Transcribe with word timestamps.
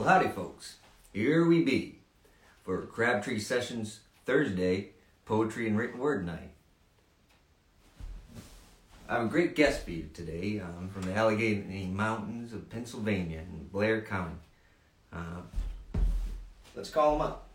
Well, 0.00 0.08
howdy, 0.08 0.30
folks. 0.30 0.76
Here 1.12 1.44
we 1.44 1.62
be 1.62 1.98
for 2.64 2.86
Crabtree 2.86 3.38
Sessions 3.38 4.00
Thursday 4.24 4.92
Poetry 5.26 5.66
and 5.68 5.76
Written 5.76 6.00
Word 6.00 6.24
Night. 6.24 6.52
I 9.10 9.16
have 9.16 9.26
a 9.26 9.28
great 9.28 9.54
guest 9.54 9.84
for 9.84 9.90
you 9.90 10.08
today 10.14 10.58
um, 10.58 10.88
from 10.88 11.02
the 11.02 11.14
Allegheny 11.14 11.86
Mountains 11.88 12.54
of 12.54 12.70
Pennsylvania 12.70 13.40
in 13.40 13.68
Blair 13.70 14.00
County. 14.00 14.36
Uh, 15.12 15.42
let's 16.74 16.88
call 16.88 17.16
him 17.16 17.20
up. 17.20 17.50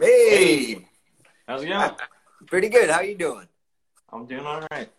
Hey, 0.00 0.86
How's 1.46 1.64
it 1.64 1.68
going? 1.68 1.90
Pretty 2.48 2.68
good. 2.68 2.90
How 2.90 3.00
you 3.00 3.14
doing? 3.14 3.46
I'm 4.10 4.26
doing 4.26 4.44
all 4.44 4.62
right. 4.70 4.90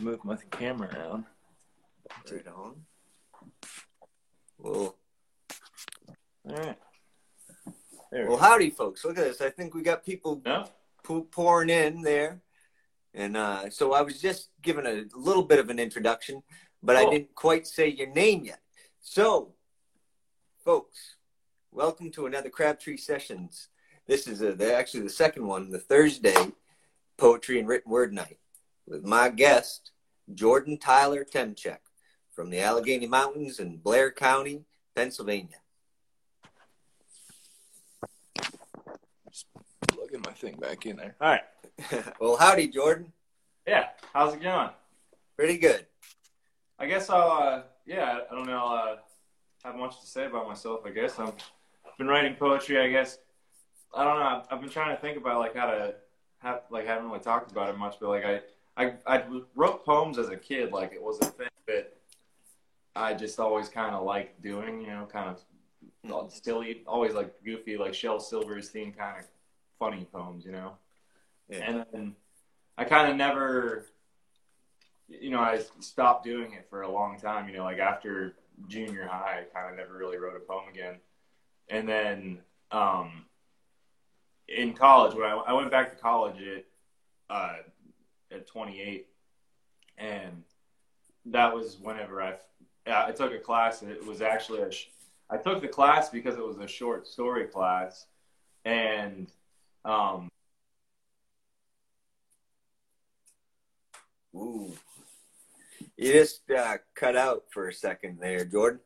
Move 0.00 0.24
my 0.24 0.36
camera 0.50 0.88
around. 0.94 1.24
Right 2.30 2.46
on. 2.46 2.76
Well, 4.58 4.96
All 6.48 6.56
right. 6.56 6.78
There 8.10 8.26
well, 8.26 8.36
go. 8.36 8.42
howdy, 8.42 8.70
folks. 8.70 9.04
Look 9.04 9.18
at 9.18 9.24
this. 9.24 9.40
I 9.40 9.50
think 9.50 9.74
we 9.74 9.82
got 9.82 10.04
people 10.04 10.40
No? 10.44 10.66
pouring 11.30 11.68
in 11.70 12.02
there. 12.02 12.40
And 13.14 13.36
uh, 13.36 13.70
so 13.70 13.92
I 13.92 14.02
was 14.02 14.20
just 14.20 14.50
giving 14.62 14.86
a 14.86 15.04
little 15.14 15.42
bit 15.42 15.58
of 15.58 15.70
an 15.70 15.78
introduction, 15.78 16.42
but 16.82 16.96
I 16.96 17.08
didn't 17.10 17.34
quite 17.34 17.66
say 17.66 17.88
your 17.88 18.08
name 18.08 18.44
yet. 18.44 18.60
So, 19.00 19.54
folks, 20.64 21.16
welcome 21.72 22.10
to 22.12 22.26
another 22.26 22.50
Crabtree 22.50 22.96
Sessions. 22.98 23.68
This 24.06 24.26
is 24.26 24.38
the, 24.38 24.74
actually 24.74 25.02
the 25.02 25.10
second 25.10 25.46
one, 25.46 25.70
the 25.70 25.78
Thursday 25.78 26.34
Poetry 27.18 27.58
and 27.58 27.68
Written 27.68 27.90
Word 27.90 28.12
Night, 28.12 28.38
with 28.86 29.04
my 29.04 29.28
guest, 29.28 29.90
Jordan 30.32 30.78
Tyler 30.78 31.24
Temchack 31.24 31.78
from 32.32 32.50
the 32.50 32.60
Allegheny 32.60 33.06
Mountains 33.06 33.58
in 33.58 33.76
Blair 33.78 34.12
County, 34.12 34.64
Pennsylvania. 34.94 35.56
Plugging 39.88 40.22
my 40.24 40.32
thing 40.32 40.56
back 40.56 40.86
in 40.86 40.96
there. 40.96 41.16
All 41.20 41.28
right. 41.28 42.14
well, 42.20 42.36
howdy, 42.36 42.68
Jordan. 42.68 43.12
Yeah. 43.66 43.88
How's 44.14 44.34
it 44.34 44.42
going? 44.42 44.70
Pretty 45.36 45.58
good. 45.58 45.86
I 46.78 46.86
guess 46.86 47.10
I'll, 47.10 47.32
uh, 47.32 47.62
yeah, 47.86 48.20
I 48.30 48.34
don't 48.34 48.46
know, 48.46 48.66
uh, 48.66 48.96
have 49.64 49.74
much 49.74 50.00
to 50.00 50.06
say 50.06 50.26
about 50.26 50.46
myself, 50.46 50.80
I 50.86 50.90
guess. 50.90 51.18
I've 51.18 51.34
been 51.98 52.06
writing 52.06 52.36
poetry, 52.36 52.78
I 52.78 52.88
guess. 52.88 53.18
I 53.92 54.04
don't 54.04 54.18
know. 54.18 54.24
I've, 54.24 54.42
I've 54.50 54.60
been 54.60 54.70
trying 54.70 54.94
to 54.94 55.02
think 55.02 55.16
about, 55.16 55.40
like, 55.40 55.56
how 55.56 55.66
to, 55.66 55.94
have, 56.38 56.62
like, 56.70 56.86
haven't 56.86 57.08
really 57.08 57.20
talked 57.20 57.50
about 57.50 57.68
it 57.68 57.76
much, 57.76 57.96
but, 58.00 58.08
like, 58.08 58.24
I, 58.24 58.40
I, 58.76 58.92
I 59.06 59.24
wrote 59.54 59.84
poems 59.84 60.18
as 60.18 60.28
a 60.28 60.36
kid, 60.36 60.72
like, 60.72 60.92
it 60.92 61.02
was 61.02 61.18
a 61.20 61.26
thing 61.26 61.48
that 61.66 61.94
I 62.94 63.14
just 63.14 63.38
always 63.38 63.68
kind 63.68 63.94
of 63.94 64.04
liked 64.04 64.42
doing, 64.42 64.80
you 64.80 64.88
know, 64.88 65.06
kind 65.10 65.28
of 65.28 66.32
silly, 66.32 66.82
always 66.86 67.12
like 67.12 67.32
goofy, 67.44 67.76
like 67.76 67.94
Shel 67.94 68.18
Silverstein 68.18 68.92
kind 68.92 69.18
of 69.18 69.24
funny 69.78 70.06
poems, 70.12 70.44
you 70.44 70.52
know. 70.52 70.72
Yeah. 71.48 71.58
And 71.58 71.86
then 71.92 72.16
I 72.76 72.84
kind 72.84 73.10
of 73.10 73.16
never, 73.16 73.86
you 75.08 75.30
know, 75.30 75.40
I 75.40 75.60
stopped 75.80 76.24
doing 76.24 76.52
it 76.52 76.66
for 76.68 76.82
a 76.82 76.90
long 76.90 77.18
time. 77.18 77.48
You 77.48 77.58
know, 77.58 77.64
like 77.64 77.78
after 77.78 78.34
junior 78.66 79.06
high, 79.06 79.42
I 79.42 79.54
kind 79.54 79.70
of 79.70 79.76
never 79.76 79.96
really 79.96 80.18
wrote 80.18 80.36
a 80.36 80.40
poem 80.40 80.68
again. 80.68 80.96
And 81.70 81.88
then 81.88 82.38
um, 82.72 83.26
in 84.48 84.74
college, 84.74 85.14
when 85.14 85.24
I, 85.24 85.34
I 85.34 85.52
went 85.52 85.70
back 85.70 85.94
to 85.94 86.00
college 86.00 86.36
at 86.40 86.64
uh, 87.30 87.56
at 88.32 88.46
28, 88.46 89.06
and 89.98 90.42
that 91.26 91.54
was 91.54 91.78
whenever 91.80 92.22
I 92.22 92.34
I 92.86 93.12
took 93.12 93.32
a 93.32 93.38
class. 93.38 93.82
It 93.82 94.04
was 94.04 94.22
actually 94.22 94.60
a 94.60 94.72
sh- 94.72 94.88
I 95.30 95.36
took 95.36 95.60
the 95.60 95.68
class 95.68 96.08
because 96.08 96.36
it 96.36 96.44
was 96.44 96.58
a 96.58 96.66
short 96.66 97.06
story 97.06 97.46
class, 97.46 98.06
and 98.64 99.30
um, 99.84 100.28
Ooh. 104.34 104.72
You 105.96 106.12
just 106.12 106.48
uh, 106.50 106.78
cut 106.94 107.16
out 107.16 107.44
for 107.50 107.68
a 107.68 107.72
second 107.72 108.18
there, 108.20 108.44
Jordan. 108.44 108.80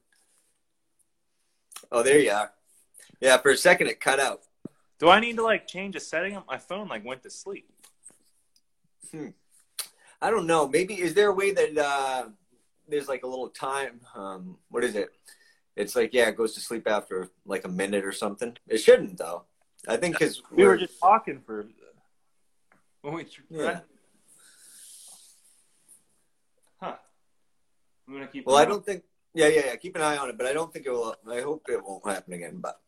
Oh, 1.90 2.02
there 2.02 2.18
you 2.18 2.30
are. 2.30 2.52
Yeah, 3.20 3.36
for 3.36 3.50
a 3.50 3.56
second 3.56 3.88
it 3.88 4.00
cut 4.00 4.18
out. 4.18 4.40
Do 5.02 5.08
I 5.08 5.18
need 5.18 5.34
to 5.36 5.42
like 5.42 5.66
change 5.66 5.96
a 5.96 6.00
setting 6.00 6.36
on 6.36 6.44
my 6.48 6.58
phone? 6.58 6.86
Like 6.86 7.04
went 7.04 7.24
to 7.24 7.30
sleep. 7.30 7.68
Hmm. 9.10 9.30
I 10.22 10.30
don't 10.30 10.46
know. 10.46 10.68
Maybe 10.68 10.94
is 10.94 11.12
there 11.12 11.30
a 11.30 11.34
way 11.34 11.50
that 11.50 11.76
uh, 11.76 12.28
there's 12.88 13.08
like 13.08 13.24
a 13.24 13.26
little 13.26 13.48
time? 13.48 14.00
Um, 14.14 14.58
what 14.70 14.84
is 14.84 14.94
it? 14.94 15.08
It's 15.74 15.96
like 15.96 16.14
yeah, 16.14 16.28
it 16.28 16.36
goes 16.36 16.54
to 16.54 16.60
sleep 16.60 16.86
after 16.86 17.28
like 17.44 17.64
a 17.64 17.68
minute 17.68 18.04
or 18.04 18.12
something. 18.12 18.56
It 18.68 18.78
shouldn't 18.78 19.18
though. 19.18 19.42
I 19.88 19.96
think 19.96 20.16
because 20.16 20.40
We 20.52 20.64
were 20.64 20.76
just 20.76 21.00
talking 21.00 21.40
for 21.44 21.66
when 23.00 23.14
we 23.14 23.26
yeah. 23.50 23.80
huh. 26.80 26.94
I'm 28.06 28.14
gonna 28.14 28.28
keep. 28.28 28.46
Well, 28.46 28.56
I 28.56 28.66
don't 28.66 28.86
think. 28.86 29.02
Yeah, 29.34 29.48
yeah, 29.48 29.62
yeah. 29.66 29.76
Keep 29.76 29.96
an 29.96 30.02
eye 30.02 30.18
on 30.18 30.28
it, 30.28 30.38
but 30.38 30.46
I 30.46 30.52
don't 30.52 30.72
think 30.72 30.86
it 30.86 30.92
will. 30.92 31.16
I 31.28 31.40
hope 31.40 31.66
it 31.68 31.82
won't 31.82 32.06
happen 32.06 32.34
again. 32.34 32.58
But, 32.60 32.78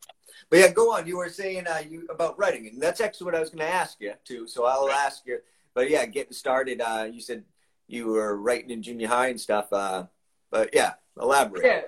but 0.49 0.59
yeah, 0.59 0.71
go 0.71 0.91
on. 0.93 1.07
You 1.07 1.17
were 1.17 1.29
saying 1.29 1.67
uh, 1.67 1.81
you 1.89 2.07
about 2.09 2.37
writing, 2.37 2.67
and 2.67 2.81
that's 2.81 3.01
actually 3.01 3.25
what 3.25 3.35
I 3.35 3.39
was 3.39 3.49
going 3.49 3.59
to 3.59 3.73
ask 3.73 3.99
you 3.99 4.13
too. 4.23 4.47
So 4.47 4.65
I'll 4.65 4.87
Right. 4.87 4.97
ask 5.05 5.25
you. 5.25 5.39
But 5.73 5.89
yeah, 5.89 6.05
getting 6.05 6.33
started. 6.33 6.81
Uh, 6.81 7.07
you 7.11 7.19
said 7.21 7.43
you 7.87 8.07
were 8.07 8.37
writing 8.37 8.69
in 8.71 8.81
junior 8.81 9.07
high 9.07 9.27
and 9.27 9.39
stuff. 9.39 9.71
Uh, 9.73 10.05
but 10.49 10.69
yeah, 10.73 10.93
elaborate. 11.19 11.65
Yeah, 11.65 11.81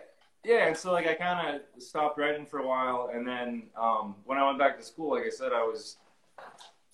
yeah. 0.43 0.73
So 0.73 0.91
like 0.91 1.07
I 1.07 1.13
kind 1.13 1.55
of 1.55 1.81
stopped 1.81 2.17
writing 2.19 2.45
for 2.45 2.59
a 2.59 2.67
while, 2.67 3.09
and 3.13 3.25
then 3.27 3.63
um, 3.79 4.15
when 4.25 4.37
I 4.37 4.45
went 4.45 4.59
back 4.59 4.77
to 4.77 4.83
school, 4.83 5.11
like 5.11 5.25
I 5.25 5.29
said, 5.29 5.53
I 5.53 5.63
was. 5.63 5.97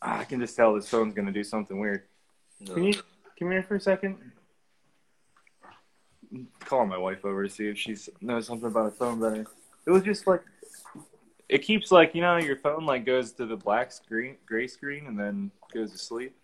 Ah, 0.01 0.19
I 0.19 0.23
can 0.25 0.39
just 0.39 0.55
tell 0.55 0.73
this 0.75 0.87
phone's 0.89 1.13
gonna 1.13 1.31
do 1.31 1.43
something 1.43 1.79
weird. 1.79 2.03
No. 2.59 2.73
Can 2.75 2.83
you 2.83 2.93
come 3.39 3.51
here 3.51 3.63
for 3.63 3.75
a 3.75 3.79
second? 3.79 4.17
Call 6.65 6.85
my 6.85 6.97
wife 6.97 7.23
over 7.25 7.43
to 7.43 7.49
see 7.49 7.67
if 7.67 7.77
she 7.77 7.95
knows 8.21 8.47
something 8.47 8.67
about 8.67 8.87
a 8.87 8.91
phone 8.91 9.19
better. 9.19 9.45
It 9.85 9.91
was 9.91 10.03
just 10.03 10.25
like 10.25 10.41
it 11.49 11.59
keeps 11.59 11.91
like 11.91 12.15
you 12.15 12.21
know 12.21 12.37
your 12.37 12.57
phone 12.57 12.85
like 12.85 13.05
goes 13.05 13.31
to 13.33 13.45
the 13.45 13.57
black 13.57 13.91
screen, 13.91 14.37
gray 14.45 14.67
screen, 14.67 15.07
and 15.07 15.19
then 15.19 15.51
goes 15.73 15.91
to 15.91 15.97
sleep. 15.97 16.35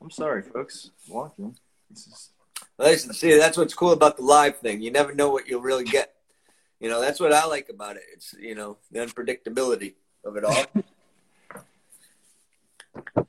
I'm 0.00 0.10
sorry, 0.10 0.42
folks. 0.42 0.90
Watching. 1.08 1.56
This 1.90 2.06
is 2.06 2.30
Listen, 2.78 3.12
see, 3.12 3.36
that's 3.38 3.56
what's 3.56 3.74
cool 3.74 3.92
about 3.92 4.16
the 4.16 4.22
live 4.22 4.58
thing. 4.58 4.80
You 4.80 4.90
never 4.90 5.14
know 5.14 5.30
what 5.30 5.46
you'll 5.48 5.60
really 5.62 5.84
get. 5.84 6.14
You 6.80 6.88
know, 6.88 7.00
that's 7.00 7.20
what 7.20 7.32
I 7.32 7.44
like 7.46 7.68
about 7.68 7.96
it. 7.96 8.02
It's 8.12 8.34
you 8.38 8.54
know 8.54 8.78
the 8.90 9.00
unpredictability 9.00 9.94
of 10.24 10.36
it 10.36 10.44
all. 10.44 10.64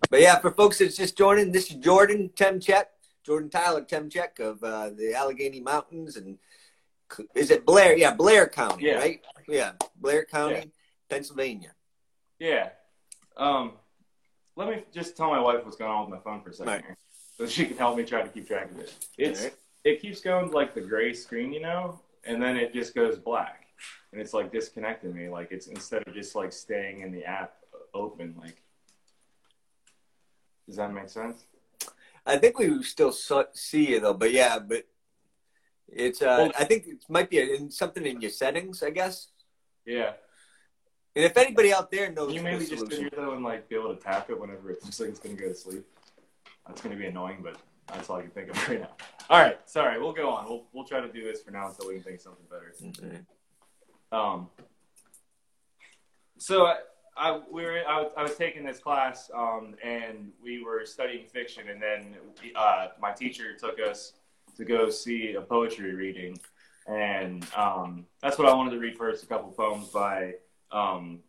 but 0.09 0.21
yeah, 0.21 0.39
for 0.39 0.51
folks 0.51 0.79
that's 0.79 0.97
just 0.97 1.17
joining, 1.17 1.51
this 1.51 1.69
is 1.69 1.77
Jordan 1.77 2.29
Temchack, 2.35 2.85
Jordan 3.23 3.49
Tyler 3.49 3.81
Temchack 3.83 4.39
of 4.39 4.63
uh, 4.63 4.89
the 4.89 5.13
Allegheny 5.13 5.61
Mountains, 5.61 6.15
and 6.17 6.37
is 7.35 7.51
it 7.51 7.65
Blair? 7.65 7.95
Yeah, 7.97 8.13
Blair 8.13 8.47
County, 8.47 8.85
Yeah. 8.87 8.95
right? 8.95 9.21
Yeah, 9.47 9.73
Blair 9.97 10.25
County, 10.25 10.55
Yeah. 10.55 10.63
Pennsylvania. 11.13 11.71
yeah. 12.39 12.69
Um, 13.35 13.73
let 14.55 14.69
me 14.69 14.83
just 14.93 15.17
tell 15.17 15.29
my 15.29 15.39
wife 15.39 15.63
what's 15.65 15.77
going 15.77 15.89
on 15.91 16.01
with 16.09 16.19
my 16.19 16.23
phone 16.23 16.41
for 16.43 16.49
a 16.51 16.53
second 16.53 16.71
Right. 16.73 16.83
here, 16.85 16.97
so 17.37 17.47
she 17.47 17.65
can 17.65 17.75
help 17.77 17.97
me 17.97 18.03
try 18.03 18.21
to 18.21 18.29
keep 18.29 18.47
track 18.47 18.69
of 18.69 18.79
it. 18.79 18.93
It's 19.17 19.39
Alright. 19.39 19.55
it 19.83 20.01
keeps 20.01 20.21
going 20.21 20.49
to 20.49 20.55
like 20.55 20.75
the 20.75 20.81
gray 20.81 21.13
screen, 21.13 21.51
you 21.51 21.61
know, 21.61 21.99
and 22.25 22.41
then 22.41 22.55
it 22.57 22.71
just 22.73 22.93
goes 22.93 23.17
black, 23.17 23.65
and 24.11 24.21
it's 24.21 24.33
like 24.33 24.51
disconnecting 24.51 25.13
me. 25.15 25.29
Like 25.29 25.51
it's 25.51 25.65
instead 25.67 26.07
of 26.07 26.13
just 26.13 26.35
like 26.35 26.53
staying 26.53 27.01
in 27.01 27.11
the 27.11 27.25
app 27.25 27.53
open, 27.95 28.35
like. 28.39 28.61
Does 30.67 30.77
that 30.77 30.93
make 30.93 31.09
sense? 31.09 31.43
I 32.25 32.37
think 32.37 32.57
we 32.59 32.81
still 32.83 33.11
see 33.11 33.89
you 33.91 33.99
though, 33.99 34.13
but 34.13 34.31
yeah, 34.31 34.59
but 34.59 34.85
it's. 35.87 36.21
Uh, 36.21 36.37
Well- 36.39 36.51
I 36.57 36.63
think 36.65 36.87
it 36.87 37.03
might 37.09 37.29
be 37.29 37.39
in 37.39 37.69
something 37.71 38.05
in 38.05 38.21
your 38.21 38.31
settings, 38.31 38.81
I 38.83 38.91
guess. 38.91 39.27
Yeah. 39.85 40.13
And 41.15 41.25
if 41.25 41.37
anybody 41.37 41.71
out 41.73 41.91
there 41.91 42.11
knows 42.11 42.33
you 42.33 42.41
maybe 42.41 42.65
just 42.65 42.91
here 42.91 43.09
though 43.15 43.33
and 43.33 43.43
like 43.43 43.69
be 43.69 43.75
able 43.75 43.95
to 43.95 44.01
tap 44.01 44.29
it 44.29 44.39
whenever 44.39 44.71
it 44.71 44.83
looks 44.83 44.99
like 44.99 45.09
it's 45.09 45.19
gonna 45.19 45.35
go 45.35 45.47
to 45.47 45.55
sleep? 45.55 45.85
That's 46.67 46.81
gonna 46.81 46.95
be 46.95 47.05
annoying, 47.05 47.39
but 47.43 47.57
That's 47.87 48.09
all 48.09 48.17
I 48.17 48.21
can 48.21 48.31
think 48.31 48.49
of 48.49 48.67
right 48.69 48.81
now. 48.81 48.89
All 49.29 49.39
right, 49.39 49.57
sorry, 49.69 49.99
we'll 49.99 50.13
go 50.13 50.29
on. 50.29 50.45
We'll 50.45 50.65
we'll 50.73 50.85
try 50.85 51.01
to 51.01 51.11
do 51.11 51.23
this 51.23 51.41
for 51.43 51.51
now 51.51 51.67
until 51.67 51.87
we 51.87 51.95
can 51.95 52.03
think 52.03 52.15
of 52.17 52.21
something 52.21 52.45
better. 52.49 52.73
Okay. 53.07 53.19
Um, 54.11 54.49
so 56.37 56.65
I, 56.65 56.77
I 57.15 57.41
we 57.51 57.63
were 57.63 57.83
I 57.87 58.01
was, 58.01 58.11
I 58.17 58.23
was 58.23 58.35
taking 58.35 58.65
this 58.65 58.79
class 58.79 59.29
um, 59.35 59.75
and 59.83 60.31
we 60.41 60.63
were 60.63 60.85
studying 60.85 61.27
fiction 61.27 61.69
and 61.69 61.81
then 61.81 62.15
uh, 62.55 62.87
my 62.99 63.11
teacher 63.11 63.55
took 63.55 63.79
us 63.79 64.13
to 64.57 64.65
go 64.65 64.89
see 64.89 65.33
a 65.33 65.41
poetry 65.41 65.93
reading 65.93 66.39
and 66.87 67.45
um, 67.55 68.05
that's 68.21 68.37
what 68.37 68.47
I 68.47 68.53
wanted 68.53 68.71
to 68.71 68.79
read 68.79 68.97
first 68.97 69.23
a 69.23 69.27
couple 69.27 69.51
poems 69.51 69.87
by 69.89 70.33
um, 70.73 71.19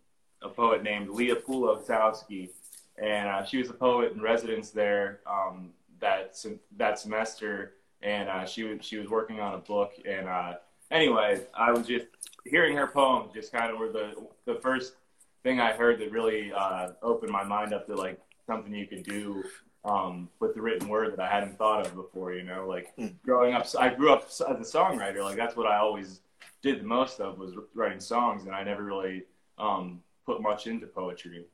a 0.43 0.49
poet 0.49 0.83
named 0.83 1.11
Leah 1.11 1.37
Poole 1.37 1.77
Osowski 1.77 2.51
and 2.97 3.29
uh, 3.29 3.45
she 3.45 3.59
was 3.59 3.71
a 3.71 3.75
poet 3.75 4.13
in 4.13 4.21
residence 4.21 4.71
there 4.71 5.21
um, 5.27 5.71
that 6.01 6.37
that 6.77 6.99
semester 6.99 7.75
and 8.03 8.29
uh, 8.29 8.45
she 8.45 8.63
was 8.65 8.85
she 8.85 8.97
was 8.97 9.09
working 9.09 9.41
on 9.41 9.55
a 9.55 9.59
book 9.59 9.93
and 10.07 10.29
uh, 10.29 10.55
anyway 10.91 11.41
I 11.55 11.71
was 11.73 11.87
just 11.87 12.07
hearing 12.45 12.77
her 12.77 12.87
poem 12.87 13.29
just 13.35 13.53
kind 13.53 13.71
of 13.71 13.79
were 13.79 13.93
the 13.93 14.15
the 14.45 14.57
first 14.57 14.95
thing 15.43 15.61
I 15.61 15.73
heard 15.73 16.01
that 16.01 16.11
really 16.11 16.53
uh, 16.53 16.91
opened 17.03 17.31
my 17.31 17.45
mind 17.45 17.73
up 17.73 17.87
to 17.87 17.95
like 17.95 18.21
something 18.47 18.75
you 18.75 18.87
could 18.87 19.05
do 19.05 19.45
um, 19.85 20.31
with 20.41 20.55
the 20.55 20.63
written 20.63 20.89
word 20.89 21.13
that 21.13 21.21
I 21.21 21.29
hadn't 21.29 21.59
thought 21.59 21.87
of 21.87 21.95
before. 21.95 22.33
You 22.33 22.43
know, 22.43 22.67
like 22.67 22.97
mm. 22.99 23.15
growing 23.25 23.55
up, 23.55 23.67
I 23.79 23.91
grew 23.91 24.13
up 24.13 24.27
as 24.27 24.41
a 24.41 24.79
songwriter. 24.79 25.23
Like 25.23 25.37
that's 25.37 25.57
what 25.57 25.67
I 25.67 25.77
always 25.77 26.21
did 26.63 26.81
the 26.81 26.85
most 26.85 27.21
of 27.21 27.39
was 27.39 27.53
writing 27.75 28.01
songs, 28.01 28.47
and 28.47 28.55
I 28.55 28.65
never 28.65 28.83
really 28.83 29.25
um, 29.59 30.03
put 30.27 30.43
much 30.43 30.67
into 30.67 30.87
poetry. 30.87 31.47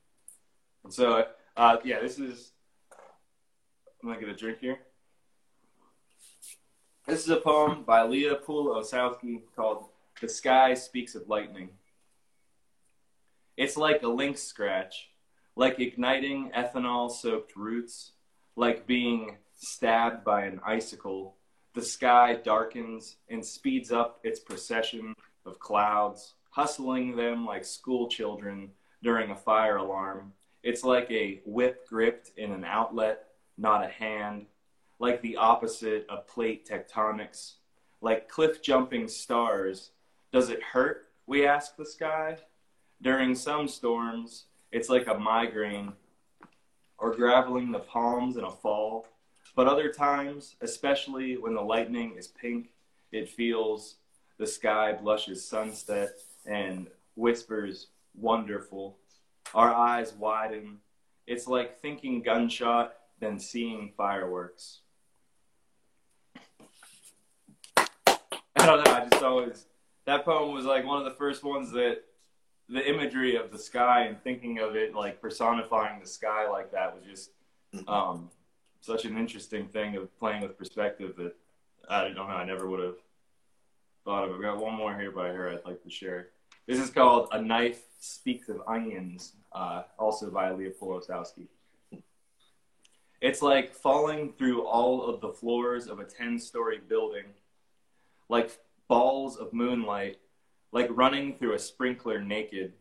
And 0.85 0.93
so, 0.93 1.27
uh, 1.57 1.77
yeah, 1.85 2.01
this 2.01 2.19
is. 2.19 2.53
I'm 4.03 4.09
gonna 4.09 4.21
get 4.21 4.29
a 4.31 4.35
drink 4.35 4.59
here. 4.61 4.79
This 7.07 7.21
is 7.21 7.29
a 7.29 7.37
poem 7.37 7.83
by 7.85 8.03
Leah 8.05 8.37
Poole 8.37 8.75
Osowski 8.75 9.43
called 9.55 9.87
"The 10.21 10.29
Sky 10.29 10.75
Speaks 10.75 11.15
of 11.15 11.29
Lightning." 11.29 11.71
It's 13.57 13.77
like 13.77 14.03
a 14.03 14.09
lynx 14.09 14.43
scratch, 14.43 15.11
like 15.55 15.81
igniting 15.81 16.51
ethanol 16.57 17.11
soaked 17.11 17.57
roots, 17.57 18.13
like 18.57 18.87
being 18.87 19.37
stabbed 19.59 20.25
by 20.25 20.45
an 20.45 20.61
icicle. 20.65 21.37
The 21.75 21.83
sky 21.83 22.35
darkens 22.43 23.17
and 23.29 23.45
speeds 23.45 23.93
up 23.93 24.19
its 24.25 24.41
procession 24.41 25.15
of 25.45 25.59
clouds, 25.59 26.35
hustling 26.51 27.17
them 27.17 27.47
like 27.47 27.65
school 27.65 28.09
children 28.09 28.71
during 29.03 29.31
a 29.31 29.37
fire 29.37 29.77
alarm. 29.77 30.33
It's 30.63 30.85
like 30.85 31.11
a 31.11 31.41
whip 31.45 31.89
gripped 31.89 32.33
in 32.37 32.53
an 32.53 32.65
outlet, 32.65 33.29
not 33.57 33.85
a 33.85 33.89
hand, 33.89 34.47
like 34.99 35.23
the 35.23 35.37
opposite 35.37 36.07
of 36.09 36.27
plate 36.27 36.69
tectonics, 36.69 37.55
like 38.01 38.29
cliff 38.29 38.63
jumping 38.63 39.09
stars. 39.09 39.91
Does 40.33 40.51
it 40.51 40.63
hurt? 40.63 41.09
We 41.27 41.47
ask 41.47 41.77
the 41.77 41.87
sky. 41.87 42.39
During 43.01 43.35
some 43.35 43.67
storms, 43.67 44.45
it's 44.71 44.91
like 44.91 45.07
a 45.07 45.19
migraine 45.19 45.95
or 46.99 47.15
graveling 47.15 47.73
the 47.73 47.79
palms 47.79 48.37
in 48.37 48.45
a 48.45 48.51
fall. 48.51 49.07
But 49.57 49.67
other 49.67 49.91
times, 49.91 50.57
especially 50.61 51.37
when 51.39 51.55
the 51.55 51.63
lightning 51.63 52.15
is 52.17 52.29
pink, 52.29 52.71
it 53.11 53.29
feels 53.29 53.97
the 54.39 54.47
sky 54.47 54.93
blushes 54.93 55.45
sunset 55.45 56.11
and 56.47 56.89
whispers 57.15 57.89
wonderful. 58.15 58.97
Our 59.55 59.73
eyes 59.73 60.13
widen. 60.13 60.79
It's 61.27 61.47
like 61.47 61.81
thinking 61.81 62.23
gunshot, 62.23 62.95
then 63.21 63.39
seeing 63.39 63.93
fireworks. 63.97 64.81
I 67.77 68.67
don't 68.67 68.85
know. 68.85 68.93
I 68.93 69.09
just 69.09 69.23
always 69.23 69.67
that 70.07 70.25
poem 70.25 70.53
was 70.55 70.65
like 70.65 70.85
one 70.85 70.99
of 70.99 71.05
the 71.05 71.17
first 71.19 71.45
ones 71.45 71.71
that 71.73 72.03
the 72.69 72.89
imagery 72.89 73.37
of 73.37 73.51
the 73.51 73.59
sky 73.59 74.05
and 74.05 74.23
thinking 74.23 74.59
of 74.59 74.77
it 74.77 74.95
like 74.95 75.21
personifying 75.21 76.01
the 76.01 76.07
sky 76.07 76.49
like 76.49 76.71
that 76.73 76.95
was 76.95 77.05
just 77.05 77.31
um, 77.89 78.31
such 78.81 79.05
an 79.05 79.17
interesting 79.17 79.67
thing 79.67 79.97
of 79.97 80.17
playing 80.19 80.43
with 80.43 80.57
perspective 80.57 81.15
that 81.17 81.35
I 81.89 82.03
don't 82.03 82.15
know 82.15 82.23
I 82.23 82.45
never 82.45 82.69
would 82.69 82.81
have 82.81 82.97
thought 84.05 84.29
of. 84.29 84.35
I've 84.35 84.43
got 84.43 84.63
one 84.63 84.75
more 84.75 84.99
here 84.99 85.11
by 85.11 85.29
her 85.29 85.51
I'd 85.51 85.65
like 85.65 85.83
to 85.83 85.91
share. 85.91 86.29
This 86.67 86.79
is 86.79 86.91
called 86.91 87.29
A 87.33 87.41
Knife 87.41 87.83
Speaks 87.99 88.49
of 88.49 88.63
Onions, 88.67 89.35
uh, 89.53 89.83
also 89.99 90.31
by 90.31 90.51
Leah 90.53 90.71
Poole 90.71 91.01
Osowski. 91.01 91.47
It's 93.21 93.43
like 93.43 93.75
falling 93.75 94.33
through 94.39 94.67
all 94.67 95.05
of 95.05 95.21
the 95.21 95.29
floors 95.29 95.87
of 95.87 96.01
a 96.01 96.05
10 96.05 96.39
story 96.39 96.81
building, 96.89 97.25
like 98.29 98.59
balls 98.89 99.37
of 99.37 99.53
moonlight 99.53 100.17
like 100.73 100.89
running 100.91 101.37
through 101.37 101.55
a 101.55 101.59
sprinkler 101.59 102.21
naked. 102.21 102.75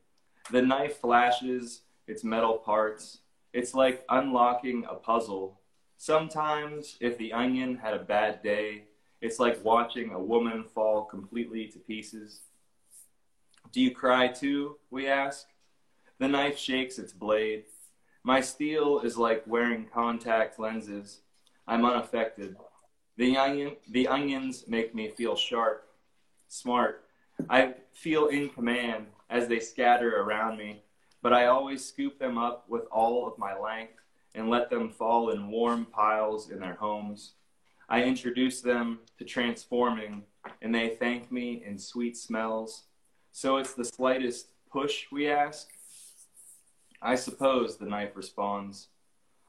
The 0.52 0.62
knife 0.62 0.98
flashes 0.98 1.82
its 2.08 2.24
metal 2.24 2.58
parts. 2.58 3.20
It's 3.54 3.74
like 3.74 4.06
unlocking 4.10 4.86
a 4.90 4.96
puzzle. 4.96 5.60
Sometimes, 5.98 6.98
if 7.02 7.18
the 7.18 7.34
onion 7.34 7.78
had 7.78 7.94
a 7.94 8.00
bad 8.00 8.42
day, 8.42 8.86
it's 9.22 9.40
like 9.40 9.64
watching 9.64 10.12
a 10.12 10.20
woman 10.20 10.66
fall 10.74 11.04
completely 11.04 11.68
to 11.68 11.80
pieces. 11.80 12.42
Do 13.72 13.82
you 13.82 13.92
cry 13.92 14.28
too? 14.28 14.78
We 14.90 15.08
ask. 15.08 15.48
The 16.20 16.28
knife 16.28 16.58
shakes 16.58 17.00
its 17.00 17.14
blade. 17.14 17.66
My 18.24 18.42
steel 18.42 19.00
is 19.00 19.18
like 19.18 19.44
wearing 19.48 19.86
contact 19.94 20.60
lenses. 20.60 21.22
I'm 21.68 21.86
unaffected. 21.86 22.56
The, 23.18 23.38
onion, 23.38 23.76
the 23.90 24.08
onions 24.08 24.66
make 24.68 24.96
me 24.96 25.10
feel 25.10 25.36
sharp, 25.36 25.88
smart, 26.48 27.06
I 27.50 27.76
feel 27.94 28.28
in 28.28 28.50
command 28.50 29.08
as 29.30 29.48
they 29.48 29.60
scatter 29.60 30.22
around 30.22 30.58
me, 30.58 30.82
but 31.22 31.34
I 31.34 31.46
always 31.46 31.86
scoop 31.86 32.20
them 32.20 32.38
up 32.38 32.66
with 32.68 32.84
all 32.92 33.28
of 33.28 33.38
my 33.38 33.58
length 33.58 33.94
and 34.36 34.50
let 34.50 34.70
them 34.70 34.90
fall 34.90 35.30
in 35.30 35.50
warm 35.50 35.86
piles 35.86 36.50
in 36.50 36.60
their 36.60 36.76
homes. 36.76 37.34
I 37.90 38.04
introduce 38.04 38.62
them 38.62 39.00
to 39.18 39.26
transforming, 39.26 40.24
and 40.62 40.74
they 40.74 40.90
thank 41.00 41.32
me 41.32 41.64
in 41.66 41.80
sweet 41.80 42.16
smells. 42.16 42.84
So 43.32 43.58
it's 43.58 43.74
the 43.74 43.84
slightest 43.84 44.50
push, 44.72 45.06
we 45.12 45.28
ask. 45.28 45.70
I 47.02 47.16
suppose, 47.16 47.78
the 47.78 47.86
knife 47.86 48.16
responds. 48.16 48.90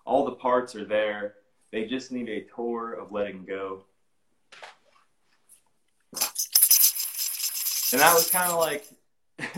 All 0.07 0.25
the 0.25 0.33
parts 0.33 0.75
are 0.75 0.87
there. 0.87 1.35
They 1.71 1.85
just 1.85 2.11
need 2.12 2.31
a 2.31 2.47
tour 2.55 2.95
of 2.95 3.12
letting 3.12 3.45
go. 3.45 3.85
and 7.93 8.00
that 8.00 8.15
was 8.15 8.31
kind 8.31 8.50
of 8.50 8.59
like 8.59 8.87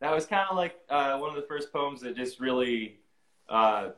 that 0.00 0.14
was 0.14 0.26
kind 0.26 0.46
of 0.50 0.56
like 0.56 0.76
uh, 0.88 1.18
one 1.18 1.30
of 1.30 1.36
the 1.36 1.46
first 1.46 1.72
poems 1.72 2.00
that 2.00 2.16
just 2.16 2.40
really 2.40 2.98
uh, 3.48 3.90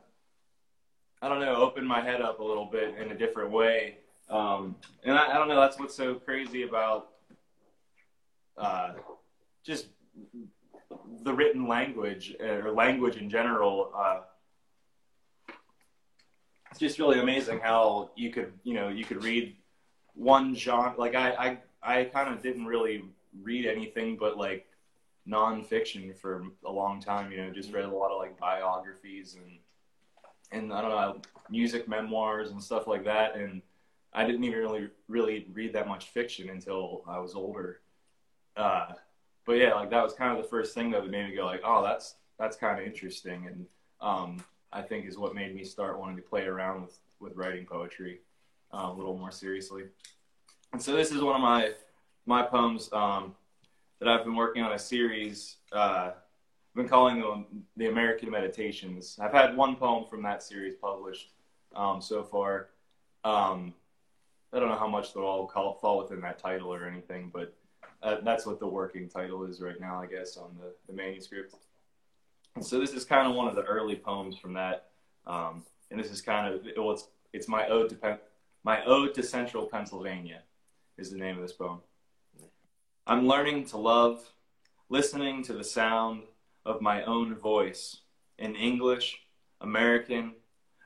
I 1.21 1.29
don't 1.29 1.39
know 1.39 1.55
opened 1.55 1.87
my 1.87 2.01
head 2.01 2.21
up 2.21 2.39
a 2.39 2.43
little 2.43 2.65
bit 2.65 2.95
in 2.97 3.11
a 3.11 3.17
different 3.17 3.51
way. 3.51 3.97
Um, 4.31 4.75
and 5.03 5.17
I, 5.17 5.31
I, 5.31 5.33
don't 5.33 5.49
know 5.49 5.59
that's 5.59 5.77
what's 5.77 5.93
so 5.93 6.15
crazy 6.15 6.63
about 6.63 7.09
uh, 8.57 8.93
just 9.63 9.87
the 11.23 11.33
written 11.33 11.67
language 11.67 12.35
or 12.39 12.71
language 12.71 13.17
in 13.17 13.29
general. 13.29 13.91
Uh, 13.93 14.21
it's 16.69 16.79
just 16.79 16.97
really 16.97 17.19
amazing 17.19 17.59
how 17.59 18.11
you 18.15 18.31
could 18.31 18.53
you 18.63 18.73
know 18.73 18.87
you 18.87 19.03
could 19.03 19.21
read 19.21 19.57
one 20.13 20.55
genre 20.55 20.93
like 20.97 21.13
I 21.13 21.57
I, 21.83 21.99
I 21.99 22.03
kind 22.05 22.33
of 22.33 22.41
didn't 22.41 22.65
really 22.65 23.03
read 23.43 23.65
anything 23.65 24.15
but 24.17 24.37
like 24.37 24.65
nonfiction 25.27 26.15
for 26.15 26.43
a 26.65 26.71
long 26.71 27.01
time. 27.01 27.31
You 27.31 27.37
know, 27.37 27.51
just 27.51 27.73
read 27.73 27.85
a 27.85 27.89
lot 27.89 28.11
of 28.11 28.19
like 28.19 28.39
biographies 28.39 29.35
and 29.35 29.59
and 30.51 30.73
I 30.73 30.81
don't 30.81 30.91
know 30.91 31.21
music 31.49 31.87
memoirs 31.87 32.51
and 32.51 32.63
stuff 32.63 32.87
like 32.87 33.03
that. 33.05 33.35
And 33.35 33.61
I 34.13 34.25
didn't 34.25 34.43
even 34.43 34.59
really 34.59 34.89
really 35.07 35.47
read 35.53 35.73
that 35.73 35.87
much 35.87 36.05
fiction 36.09 36.49
until 36.49 37.03
I 37.07 37.19
was 37.19 37.35
older. 37.35 37.81
Uh, 38.55 38.93
but 39.45 39.53
yeah, 39.53 39.73
like 39.73 39.89
that 39.89 40.03
was 40.03 40.13
kind 40.13 40.35
of 40.35 40.43
the 40.43 40.49
first 40.49 40.73
thing 40.73 40.91
that 40.91 41.09
made 41.09 41.29
me 41.29 41.35
go 41.35 41.45
like, 41.45 41.61
oh, 41.63 41.83
that's 41.83 42.15
that's 42.37 42.57
kind 42.57 42.79
of 42.79 42.85
interesting, 42.85 43.47
and 43.47 43.65
um, 44.01 44.43
I 44.73 44.81
think 44.81 45.05
is 45.05 45.17
what 45.17 45.35
made 45.35 45.55
me 45.55 45.63
start 45.63 45.99
wanting 45.99 46.17
to 46.17 46.21
play 46.21 46.43
around 46.43 46.81
with 46.81 46.99
with 47.19 47.35
writing 47.35 47.65
poetry 47.65 48.19
uh, 48.73 48.89
a 48.91 48.93
little 48.93 49.17
more 49.17 49.31
seriously. 49.31 49.83
And 50.73 50.81
so 50.81 50.95
this 50.95 51.11
is 51.11 51.21
one 51.21 51.35
of 51.35 51.41
my 51.41 51.71
my 52.25 52.43
poems 52.43 52.89
um, 52.93 53.35
that 53.99 54.07
I've 54.07 54.23
been 54.23 54.35
working 54.35 54.63
on 54.63 54.73
a 54.73 54.79
series. 54.79 55.57
Uh, 55.71 56.11
I've 56.13 56.75
been 56.75 56.87
calling 56.87 57.19
them 57.19 57.65
the 57.75 57.87
American 57.87 58.29
Meditations. 58.29 59.17
I've 59.19 59.33
had 59.33 59.57
one 59.57 59.75
poem 59.75 60.05
from 60.09 60.21
that 60.23 60.41
series 60.41 60.75
published 60.75 61.31
um, 61.75 62.01
so 62.01 62.23
far. 62.23 62.69
Um, 63.23 63.73
I 64.53 64.59
don't 64.59 64.69
know 64.69 64.77
how 64.77 64.87
much 64.87 65.13
they'll 65.13 65.23
all 65.23 65.47
call, 65.47 65.75
fall 65.75 65.99
within 65.99 66.21
that 66.21 66.39
title 66.39 66.73
or 66.73 66.85
anything, 66.87 67.31
but 67.33 67.53
uh, 68.03 68.17
that's 68.23 68.45
what 68.45 68.59
the 68.59 68.67
working 68.67 69.07
title 69.07 69.45
is 69.45 69.61
right 69.61 69.79
now, 69.79 70.01
I 70.01 70.07
guess, 70.07 70.37
on 70.37 70.55
the, 70.59 70.73
the 70.87 70.93
manuscript. 70.93 71.55
And 72.55 72.65
so 72.65 72.79
this 72.79 72.93
is 72.93 73.05
kind 73.05 73.27
of 73.27 73.35
one 73.35 73.47
of 73.47 73.55
the 73.55 73.63
early 73.63 73.95
poems 73.95 74.37
from 74.37 74.53
that. 74.53 74.89
Um, 75.25 75.63
and 75.89 75.99
this 75.99 76.11
is 76.11 76.21
kind 76.21 76.53
of, 76.53 76.65
well, 76.77 76.91
it's, 76.91 77.07
it's 77.31 77.47
my 77.47 77.67
ode 77.67 77.89
to, 77.89 78.19
My 78.63 78.85
Ode 78.85 79.15
to 79.15 79.23
Central 79.23 79.65
Pennsylvania 79.65 80.43
is 80.97 81.09
the 81.09 81.17
name 81.17 81.35
of 81.37 81.41
this 81.41 81.53
poem. 81.53 81.79
I'm 83.07 83.25
learning 83.27 83.65
to 83.69 83.77
love, 83.77 84.33
listening 84.87 85.43
to 85.45 85.53
the 85.53 85.63
sound 85.63 86.23
of 86.63 86.79
my 86.79 87.03
own 87.03 87.35
voice 87.35 88.01
in 88.37 88.55
English, 88.55 89.17
American, 89.59 90.35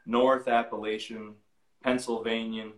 North 0.05 0.47
Appalachian, 0.47 1.35
Pennsylvanian, 1.83 2.71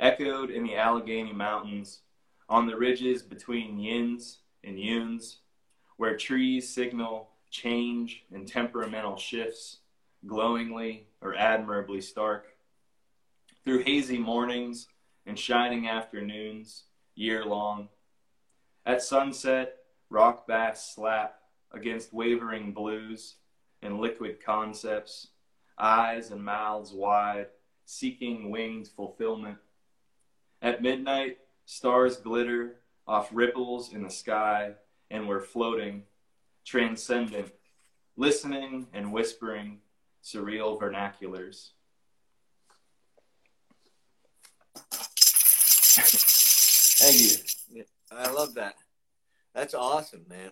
echoed 0.00 0.50
in 0.50 0.64
the 0.64 0.74
Allegheny 0.74 1.32
Mountains, 1.32 2.00
on 2.48 2.66
the 2.66 2.76
ridges 2.76 3.22
between 3.22 3.78
yins 3.78 4.38
and 4.64 4.80
yuns, 4.80 5.38
where 5.98 6.16
trees 6.16 6.68
signal 6.68 7.30
change 7.50 8.24
and 8.32 8.48
temperamental 8.48 9.16
shifts, 9.16 9.78
glowingly 10.26 11.06
or 11.20 11.34
admirably 11.34 12.00
stark. 12.00 12.46
Through 13.64 13.84
hazy 13.84 14.18
mornings 14.18 14.88
and 15.26 15.38
shining 15.38 15.86
afternoons, 15.88 16.84
year 17.14 17.44
long. 17.44 17.88
At 18.86 19.02
sunset, 19.02 19.76
rock 20.08 20.46
bass 20.46 20.94
slap 20.94 21.36
against 21.72 22.12
wavering 22.12 22.72
blues 22.72 23.36
and 23.82 24.00
liquid 24.00 24.44
concepts, 24.44 25.28
eyes 25.78 26.30
and 26.30 26.42
mouths 26.42 26.92
wide, 26.92 27.46
seeking 27.84 28.50
winged 28.50 28.88
fulfillment. 28.88 29.58
At 30.62 30.82
midnight, 30.82 31.38
stars 31.64 32.16
glitter 32.18 32.76
off 33.06 33.30
ripples 33.32 33.92
in 33.92 34.02
the 34.02 34.10
sky, 34.10 34.74
and 35.10 35.26
we're 35.26 35.40
floating, 35.40 36.04
transcendent, 36.64 37.52
listening 38.16 38.86
and 38.92 39.12
whispering 39.12 39.78
surreal 40.22 40.78
vernaculars. 40.78 41.70
Thank 47.00 47.20
you. 47.74 47.84
I 48.12 48.30
love 48.30 48.54
that. 48.54 48.74
That's 49.54 49.74
awesome, 49.74 50.26
man. 50.28 50.50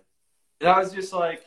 And 0.59 0.69
I 0.69 0.79
was 0.79 0.91
just 0.91 1.13
like, 1.13 1.43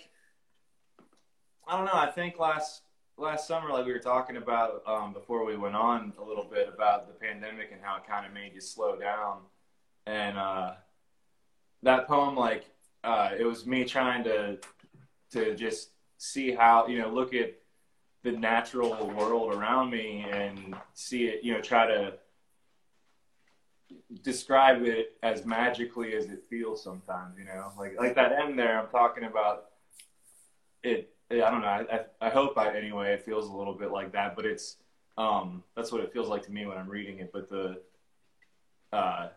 I 1.66 1.76
don't 1.76 1.86
know. 1.86 1.92
I 1.94 2.10
think 2.10 2.38
last 2.38 2.82
last 3.16 3.46
summer, 3.46 3.70
like 3.70 3.86
we 3.86 3.92
were 3.92 3.98
talking 3.98 4.36
about 4.36 4.82
um, 4.86 5.12
before 5.12 5.44
we 5.44 5.56
went 5.56 5.76
on 5.76 6.12
a 6.18 6.24
little 6.24 6.44
bit 6.44 6.68
about 6.72 7.06
the 7.06 7.14
pandemic 7.14 7.70
and 7.72 7.80
how 7.82 7.96
it 7.96 8.06
kind 8.06 8.26
of 8.26 8.32
made 8.32 8.52
you 8.54 8.60
slow 8.60 8.96
down. 8.96 9.38
And 10.06 10.36
uh, 10.36 10.72
that 11.82 12.06
poem, 12.06 12.36
like, 12.36 12.64
uh, 13.04 13.30
it 13.38 13.44
was 13.44 13.66
me 13.66 13.84
trying 13.84 14.24
to 14.24 14.58
to 15.32 15.54
just 15.54 15.90
see 16.18 16.52
how 16.52 16.86
you 16.86 16.98
know 16.98 17.08
look 17.08 17.34
at 17.34 17.54
the 18.22 18.32
natural 18.32 19.08
world 19.08 19.54
around 19.54 19.90
me 19.90 20.24
and 20.30 20.76
see 20.94 21.24
it, 21.24 21.42
you 21.42 21.52
know, 21.52 21.60
try 21.60 21.86
to 21.86 22.14
describe 24.22 24.82
it 24.82 25.16
as 25.22 25.44
magically 25.44 26.14
as 26.14 26.26
it 26.26 26.44
feels 26.48 26.82
sometimes, 26.82 27.36
you 27.38 27.44
know, 27.44 27.72
like 27.76 27.98
like 27.98 28.14
that 28.14 28.32
end 28.32 28.58
there. 28.58 28.78
I'm 28.78 28.88
talking 28.88 29.24
about 29.24 29.66
it. 30.82 31.12
I 31.40 31.50
don't 31.50 31.60
know. 31.60 31.66
I, 31.66 32.00
I 32.20 32.30
hope 32.30 32.58
I 32.58 32.76
anyway. 32.76 33.12
It 33.14 33.24
feels 33.24 33.48
a 33.48 33.52
little 33.52 33.74
bit 33.74 33.90
like 33.90 34.12
that, 34.12 34.36
but 34.36 34.44
it's 34.44 34.76
um 35.18 35.62
that's 35.76 35.92
what 35.92 36.00
it 36.00 36.12
feels 36.12 36.28
like 36.28 36.42
to 36.44 36.52
me 36.52 36.66
when 36.66 36.76
I'm 36.78 36.88
reading 36.88 37.18
it. 37.18 37.32
But 37.32 37.48
the 37.48 37.80
uh, 38.92 39.28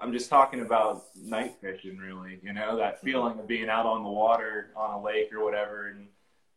I'm 0.00 0.12
just 0.12 0.30
talking 0.30 0.60
about 0.60 1.04
night 1.16 1.56
fishing, 1.60 1.98
really. 1.98 2.38
You 2.42 2.52
know, 2.52 2.76
that 2.76 3.00
feeling 3.02 3.38
of 3.38 3.46
being 3.46 3.68
out 3.68 3.86
on 3.86 4.02
the 4.02 4.08
water 4.08 4.70
on 4.74 4.94
a 4.94 5.02
lake 5.02 5.32
or 5.32 5.44
whatever, 5.44 5.88
and 5.88 6.06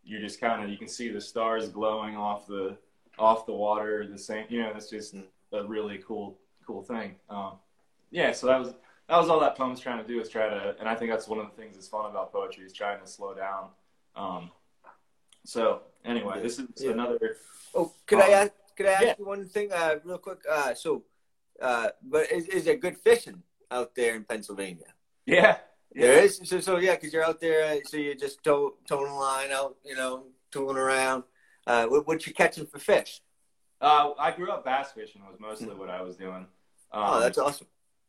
you're 0.05 0.21
just 0.21 0.39
kind 0.39 0.63
of 0.63 0.69
you 0.69 0.77
can 0.77 0.87
see 0.87 1.09
the 1.09 1.21
stars 1.21 1.69
glowing 1.69 2.15
off 2.15 2.47
the 2.47 2.77
off 3.17 3.45
the 3.45 3.53
water. 3.53 4.07
The 4.07 4.17
same, 4.17 4.45
you 4.49 4.61
know, 4.61 4.71
it's 4.75 4.89
just 4.89 5.15
a 5.51 5.63
really 5.63 5.99
cool 6.05 6.37
cool 6.65 6.83
thing. 6.83 7.15
Um, 7.29 7.53
yeah, 8.11 8.31
so 8.31 8.47
that 8.47 8.59
was 8.59 8.73
that 9.09 9.17
was 9.17 9.29
all 9.29 9.39
that 9.41 9.57
poem's 9.57 9.79
trying 9.79 10.01
to 10.01 10.07
do 10.07 10.21
is 10.21 10.29
try 10.29 10.47
to, 10.47 10.75
and 10.79 10.87
I 10.87 10.95
think 10.95 11.11
that's 11.11 11.27
one 11.27 11.39
of 11.39 11.45
the 11.45 11.61
things 11.61 11.75
that's 11.75 11.87
fun 11.87 12.09
about 12.09 12.31
poetry 12.31 12.63
is 12.65 12.73
trying 12.73 13.01
to 13.01 13.07
slow 13.07 13.33
down. 13.33 13.67
Um, 14.15 14.51
so 15.45 15.81
anyway, 16.05 16.41
this 16.41 16.59
is 16.59 16.67
yeah. 16.77 16.91
another. 16.91 17.37
Oh, 17.75 17.91
could 18.05 18.19
um, 18.19 18.25
I 18.27 18.31
ask? 18.33 18.51
Could 18.75 18.85
I 18.87 18.91
ask 18.91 19.03
yeah. 19.03 19.13
you 19.19 19.25
one 19.25 19.47
thing, 19.47 19.71
uh, 19.71 19.95
real 20.03 20.17
quick? 20.17 20.39
Uh, 20.49 20.73
so, 20.73 21.03
uh, 21.61 21.89
but 22.01 22.31
is, 22.31 22.47
is 22.47 22.65
there 22.65 22.75
good 22.75 22.97
fishing 22.97 23.43
out 23.69 23.95
there 23.95 24.15
in 24.15 24.23
Pennsylvania? 24.23 24.93
Yeah, 25.25 25.57
yeah. 25.93 26.01
There 26.07 26.23
is. 26.23 26.41
So, 26.43 26.59
so 26.59 26.77
yeah, 26.77 26.95
because 26.95 27.13
you're 27.13 27.23
out 27.23 27.39
there, 27.39 27.65
uh, 27.65 27.77
so 27.85 27.97
you're 27.97 28.15
just 28.15 28.43
tow, 28.43 28.75
towing 28.87 29.11
a 29.11 29.15
line 29.15 29.51
out, 29.51 29.77
you 29.85 29.95
know, 29.95 30.25
tooling 30.51 30.77
around. 30.77 31.23
Uh, 31.65 31.85
what, 31.85 32.07
what 32.07 32.27
you 32.27 32.33
catching 32.33 32.65
for 32.65 32.79
fish? 32.79 33.21
Uh, 33.79 34.11
I 34.17 34.31
grew 34.31 34.49
up 34.51 34.63
bass 34.63 34.91
fishing 34.91 35.21
was 35.29 35.39
mostly 35.39 35.75
what 35.75 35.89
I 35.89 36.01
was 36.01 36.15
doing. 36.15 36.47
Um, 36.91 37.03
oh, 37.05 37.19
that's 37.19 37.37
awesome. 37.37 37.67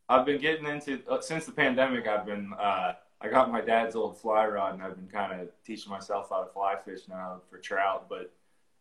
I've 0.08 0.26
been 0.26 0.40
getting 0.40 0.66
into 0.66 1.00
uh, 1.08 1.20
since 1.20 1.46
the 1.46 1.52
pandemic. 1.52 2.06
I've 2.06 2.26
been 2.26 2.52
uh, 2.58 2.92
I 3.20 3.28
got 3.28 3.50
my 3.50 3.60
dad's 3.60 3.96
old 3.96 4.20
fly 4.20 4.46
rod, 4.46 4.74
and 4.74 4.82
I've 4.82 4.96
been 4.96 5.08
kind 5.08 5.40
of 5.40 5.48
teaching 5.64 5.90
myself 5.90 6.28
how 6.30 6.42
to 6.44 6.52
fly 6.52 6.74
fish 6.84 7.08
now 7.08 7.40
for 7.48 7.58
trout. 7.58 8.06
But 8.08 8.32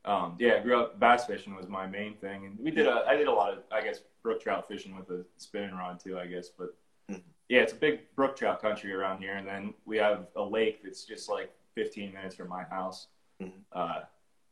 um, 0.06 0.36
yeah, 0.40 0.56
I 0.56 0.60
grew 0.60 0.80
up 0.80 1.00
bass 1.00 1.26
fishing 1.26 1.56
was 1.56 1.68
my 1.68 1.88
main 1.88 2.16
thing, 2.16 2.46
and 2.46 2.58
we 2.60 2.72
did 2.72 2.88
a 2.88 3.06
I 3.08 3.16
did 3.16 3.28
a 3.28 3.34
lot 3.34 3.54
of 3.54 3.60
I 3.72 3.82
guess 3.82 4.00
brook 4.22 4.42
trout 4.42 4.68
fishing 4.68 4.96
with 4.96 5.10
a 5.10 5.26
spinning 5.38 5.76
rod 5.76 6.00
too, 6.00 6.20
I 6.20 6.28
guess. 6.28 6.50
But 6.50 6.76
mm-hmm. 7.10 7.22
yeah, 7.50 7.62
it's 7.62 7.74
a 7.74 7.78
big 7.78 8.14
brook 8.16 8.36
trout 8.36 8.62
country 8.62 8.92
around 8.94 9.20
here, 9.20 9.36
and 9.36 9.48
then 9.48 9.74
we 9.86 9.98
have 9.98 10.28
a 10.36 10.44
lake 10.44 10.84
that's 10.84 11.06
just 11.06 11.30
like 11.30 11.52
15 11.76 12.14
minutes 12.14 12.36
from 12.36 12.50
my 12.50 12.64
house. 12.64 13.08
Mm-hmm. 13.42 13.60
Uh, 13.72 14.00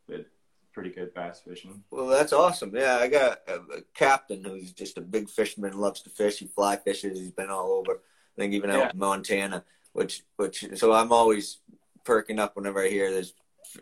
but 0.07 0.25
pretty 0.73 0.89
good 0.89 1.13
bass 1.13 1.41
fishing. 1.45 1.83
Well, 1.91 2.07
that's 2.07 2.33
awesome. 2.33 2.75
Yeah, 2.75 2.97
I 2.97 3.07
got 3.07 3.41
a, 3.47 3.55
a, 3.55 3.81
captain 3.93 4.43
who's 4.43 4.71
just 4.71 4.97
a 4.97 5.01
big 5.01 5.29
fisherman, 5.29 5.77
loves 5.77 6.01
to 6.01 6.09
fish. 6.09 6.39
He 6.39 6.47
fly 6.47 6.77
fishes. 6.77 7.19
He's 7.19 7.31
been 7.31 7.49
all 7.49 7.71
over. 7.73 8.01
I 8.37 8.41
think 8.41 8.53
even 8.53 8.69
out 8.69 8.79
yeah. 8.79 8.91
in 8.91 8.99
Montana, 8.99 9.63
which 9.93 10.23
which 10.37 10.65
so 10.75 10.93
I'm 10.93 11.11
always 11.11 11.57
perking 12.03 12.39
up 12.39 12.55
whenever 12.55 12.83
I 12.83 12.89
hear 12.89 13.11
there's 13.11 13.33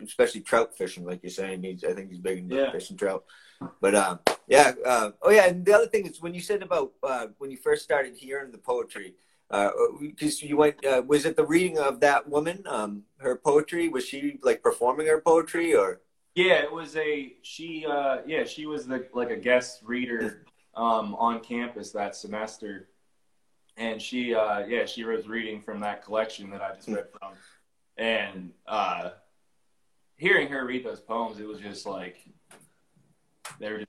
especially 0.02 0.40
trout 0.40 0.76
fishing, 0.76 1.04
like 1.04 1.22
you're 1.22 1.30
saying. 1.30 1.62
He's 1.62 1.84
I 1.84 1.92
think 1.92 2.10
he's 2.10 2.18
big 2.18 2.38
into 2.38 2.56
yeah. 2.56 2.72
fishing 2.72 2.96
trout. 2.96 3.24
But 3.80 3.94
um, 3.94 4.20
yeah. 4.46 4.72
Uh, 4.84 5.10
oh 5.22 5.30
yeah, 5.30 5.46
and 5.46 5.64
the 5.64 5.74
other 5.74 5.86
thing 5.86 6.06
is 6.06 6.20
when 6.20 6.34
you 6.34 6.40
said 6.40 6.62
about 6.62 6.92
uh, 7.02 7.28
when 7.38 7.50
you 7.50 7.56
first 7.56 7.82
started 7.82 8.16
hearing 8.16 8.52
the 8.52 8.58
poetry. 8.58 9.14
Because 9.50 10.40
uh, 10.44 10.46
you 10.46 10.56
went, 10.56 10.86
uh, 10.86 11.02
was 11.04 11.26
it 11.26 11.34
the 11.34 11.44
reading 11.44 11.76
of 11.76 11.98
that 12.00 12.28
woman? 12.28 12.62
Um, 12.66 13.02
her 13.16 13.34
poetry 13.34 13.88
was 13.88 14.06
she 14.06 14.38
like 14.42 14.62
performing 14.62 15.08
her 15.08 15.20
poetry, 15.20 15.74
or 15.74 16.02
yeah, 16.36 16.62
it 16.62 16.70
was 16.70 16.94
a 16.94 17.32
she. 17.42 17.84
Uh, 17.84 18.18
yeah, 18.28 18.44
she 18.44 18.66
was 18.66 18.86
the 18.86 19.08
like 19.12 19.30
a 19.30 19.36
guest 19.36 19.80
reader 19.82 20.46
um, 20.76 21.16
on 21.16 21.40
campus 21.40 21.90
that 21.90 22.14
semester, 22.14 22.89
and 23.80 24.00
she 24.00 24.34
uh, 24.34 24.60
yeah 24.66 24.84
she 24.84 25.02
was 25.02 25.26
reading 25.26 25.60
from 25.60 25.80
that 25.80 26.04
collection 26.04 26.50
that 26.50 26.60
I 26.60 26.74
just 26.76 26.86
read 26.86 27.06
from, 27.18 27.32
and 27.96 28.52
uh, 28.68 29.10
hearing 30.16 30.48
her 30.48 30.64
read 30.66 30.84
those 30.84 31.00
poems, 31.00 31.40
it 31.40 31.48
was 31.48 31.58
just 31.58 31.86
like 31.86 32.18
they 33.58 33.72
were 33.72 33.84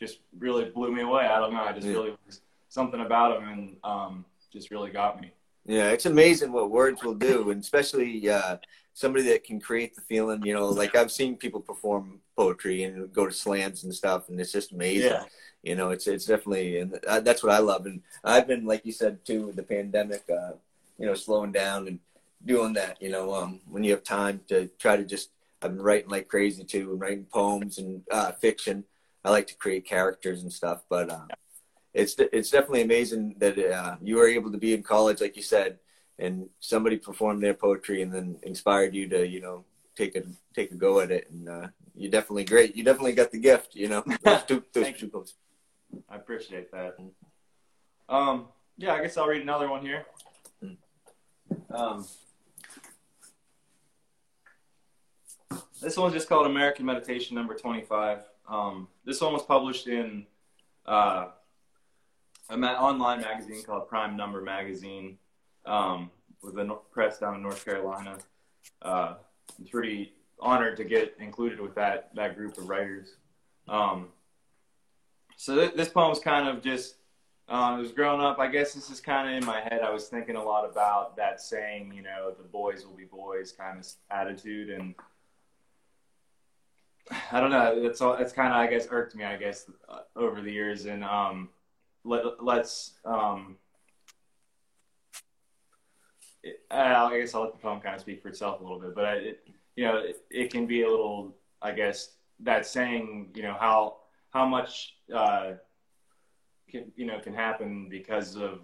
just 0.00 0.20
really 0.38 0.64
blew 0.64 0.90
me 0.90 1.02
away. 1.02 1.26
I 1.26 1.38
don't 1.38 1.52
know. 1.52 1.62
I 1.62 1.72
just 1.72 1.86
yeah. 1.86 1.92
really 1.92 2.16
was 2.26 2.40
something 2.68 3.00
about 3.00 3.38
them, 3.38 3.48
and 3.48 3.76
um, 3.84 4.24
just 4.52 4.70
really 4.70 4.90
got 4.90 5.20
me. 5.20 5.32
Yeah, 5.66 5.90
it's 5.90 6.06
amazing 6.06 6.50
what 6.50 6.70
words 6.70 7.04
will 7.04 7.14
do, 7.14 7.50
and 7.50 7.62
especially 7.62 8.30
uh, 8.30 8.56
somebody 8.94 9.24
that 9.28 9.44
can 9.44 9.60
create 9.60 9.94
the 9.94 10.00
feeling. 10.00 10.42
You 10.42 10.54
know, 10.54 10.68
like 10.68 10.96
I've 10.96 11.12
seen 11.12 11.36
people 11.36 11.60
perform 11.60 12.20
poetry 12.34 12.84
and 12.84 13.12
go 13.12 13.26
to 13.26 13.32
slams 13.32 13.84
and 13.84 13.94
stuff, 13.94 14.30
and 14.30 14.40
it's 14.40 14.52
just 14.52 14.72
amazing. 14.72 15.10
Yeah. 15.10 15.24
You 15.62 15.74
know, 15.74 15.90
it's 15.90 16.06
it's 16.06 16.24
definitely, 16.24 16.78
and 16.78 16.98
that's 17.02 17.42
what 17.42 17.52
I 17.52 17.58
love. 17.58 17.86
And 17.86 18.02
I've 18.24 18.46
been, 18.46 18.64
like 18.64 18.86
you 18.86 18.92
said 18.92 19.24
too, 19.24 19.46
with 19.46 19.56
the 19.56 19.62
pandemic, 19.62 20.22
uh, 20.30 20.52
you 20.98 21.06
know, 21.06 21.14
slowing 21.14 21.52
down 21.52 21.88
and 21.88 21.98
doing 22.44 22.74
that. 22.74 23.00
You 23.02 23.10
know, 23.10 23.34
um, 23.34 23.60
when 23.68 23.84
you 23.84 23.90
have 23.92 24.04
time 24.04 24.40
to 24.48 24.68
try 24.78 24.96
to 24.96 25.04
just, 25.04 25.30
I've 25.60 25.74
been 25.74 25.82
writing 25.82 26.10
like 26.10 26.28
crazy 26.28 26.64
too, 26.64 26.92
and 26.92 27.00
writing 27.00 27.24
poems 27.24 27.78
and 27.78 28.02
uh, 28.10 28.32
fiction. 28.32 28.84
I 29.24 29.30
like 29.30 29.48
to 29.48 29.54
create 29.56 29.84
characters 29.84 30.42
and 30.42 30.52
stuff, 30.52 30.82
but. 30.88 31.10
Uh, 31.10 31.26
it's 31.94 32.14
it's 32.18 32.50
definitely 32.50 32.82
amazing 32.82 33.34
that 33.38 33.58
uh, 33.58 33.96
you 34.00 34.16
were 34.16 34.28
able 34.28 34.52
to 34.52 34.58
be 34.58 34.74
in 34.74 34.82
college, 34.82 35.20
like 35.20 35.36
you 35.36 35.42
said, 35.42 35.78
and 36.18 36.48
somebody 36.60 36.96
performed 36.96 37.42
their 37.42 37.54
poetry 37.54 38.02
and 38.02 38.12
then 38.12 38.36
inspired 38.42 38.94
you 38.94 39.08
to 39.08 39.26
you 39.26 39.40
know 39.40 39.64
take 39.96 40.14
a 40.14 40.22
take 40.54 40.70
a 40.70 40.74
go 40.74 41.00
at 41.00 41.10
it, 41.10 41.28
and 41.30 41.48
uh, 41.48 41.66
you're 41.96 42.10
definitely 42.10 42.44
great. 42.44 42.76
You 42.76 42.84
definitely 42.84 43.14
got 43.14 43.32
the 43.32 43.38
gift, 43.38 43.74
you 43.74 43.88
know. 43.88 44.04
Those 44.22 44.42
two, 44.48 44.64
those 44.72 44.92
two 44.96 45.08
poems. 45.08 45.34
I 46.08 46.16
appreciate 46.16 46.70
that. 46.72 46.96
Um, 48.08 48.46
yeah, 48.76 48.94
I 48.94 49.02
guess 49.02 49.16
I'll 49.16 49.26
read 49.26 49.42
another 49.42 49.68
one 49.68 49.82
here. 49.82 50.06
Um, 51.70 52.06
this 55.80 55.96
one's 55.96 56.14
just 56.14 56.28
called 56.28 56.46
American 56.46 56.86
Meditation 56.86 57.34
Number 57.34 57.54
25. 57.54 58.20
Um, 58.48 58.88
this 59.04 59.20
one 59.20 59.32
was 59.32 59.42
published 59.42 59.86
in 59.86 60.26
uh, 60.86 61.28
an 62.50 62.64
online 62.64 63.20
magazine 63.20 63.62
called 63.62 63.88
Prime 63.88 64.16
Number 64.16 64.40
Magazine 64.40 65.18
um, 65.66 66.10
with 66.42 66.58
a 66.58 66.78
press 66.90 67.18
down 67.18 67.34
in 67.34 67.42
North 67.42 67.64
Carolina. 67.64 68.18
Uh, 68.80 69.14
I'm 69.58 69.66
pretty 69.66 70.12
honored 70.40 70.76
to 70.78 70.84
get 70.84 71.16
included 71.20 71.60
with 71.60 71.74
that 71.74 72.10
that 72.14 72.36
group 72.36 72.58
of 72.58 72.68
writers. 72.68 73.16
Um, 73.68 74.08
so 75.38 75.54
th- 75.54 75.74
this 75.74 75.88
poem's 75.88 76.18
kind 76.18 76.48
of 76.48 76.62
just 76.62 76.96
um, 77.48 77.78
it 77.78 77.82
was 77.82 77.92
growing 77.92 78.20
up. 78.20 78.38
I 78.40 78.48
guess 78.48 78.74
this 78.74 78.90
is 78.90 79.00
kind 79.00 79.28
of 79.28 79.36
in 79.36 79.46
my 79.46 79.60
head. 79.60 79.80
I 79.82 79.90
was 79.90 80.08
thinking 80.08 80.36
a 80.36 80.42
lot 80.42 80.68
about 80.68 81.16
that 81.16 81.40
saying, 81.40 81.92
you 81.94 82.02
know, 82.02 82.34
the 82.36 82.42
boys 82.42 82.84
will 82.84 82.96
be 82.96 83.04
boys 83.04 83.52
kind 83.52 83.78
of 83.78 83.86
attitude, 84.10 84.68
and 84.68 84.94
I 87.32 87.40
don't 87.40 87.50
know. 87.50 87.72
It's 87.76 88.00
all. 88.00 88.14
It's 88.14 88.32
kind 88.32 88.52
of 88.52 88.58
I 88.58 88.66
guess 88.66 88.88
irked 88.90 89.14
me. 89.14 89.24
I 89.24 89.36
guess 89.36 89.70
uh, 89.88 90.00
over 90.16 90.42
the 90.42 90.50
years, 90.50 90.86
and 90.86 91.04
um, 91.04 91.50
let, 92.04 92.42
let's 92.44 92.94
um, 93.04 93.56
it, 96.42 96.60
I 96.68 97.16
guess 97.16 97.32
I'll 97.32 97.42
let 97.42 97.52
the 97.52 97.60
poem 97.60 97.80
kind 97.80 97.94
of 97.94 98.00
speak 98.00 98.22
for 98.22 98.28
itself 98.28 98.58
a 98.58 98.62
little 98.64 98.80
bit. 98.80 98.94
But 98.94 99.04
I, 99.04 99.12
it, 99.14 99.48
you 99.76 99.84
know, 99.84 99.98
it, 99.98 100.20
it 100.30 100.50
can 100.50 100.66
be 100.66 100.82
a 100.82 100.90
little. 100.90 101.36
I 101.62 101.70
guess 101.70 102.10
that 102.40 102.66
saying, 102.66 103.30
you 103.34 103.42
know, 103.42 103.56
how 103.58 103.98
how 104.30 104.46
much 104.46 104.94
uh, 105.14 105.52
can 106.70 106.92
you 106.96 107.06
know 107.06 107.18
can 107.20 107.34
happen 107.34 107.88
because 107.88 108.36
of 108.36 108.60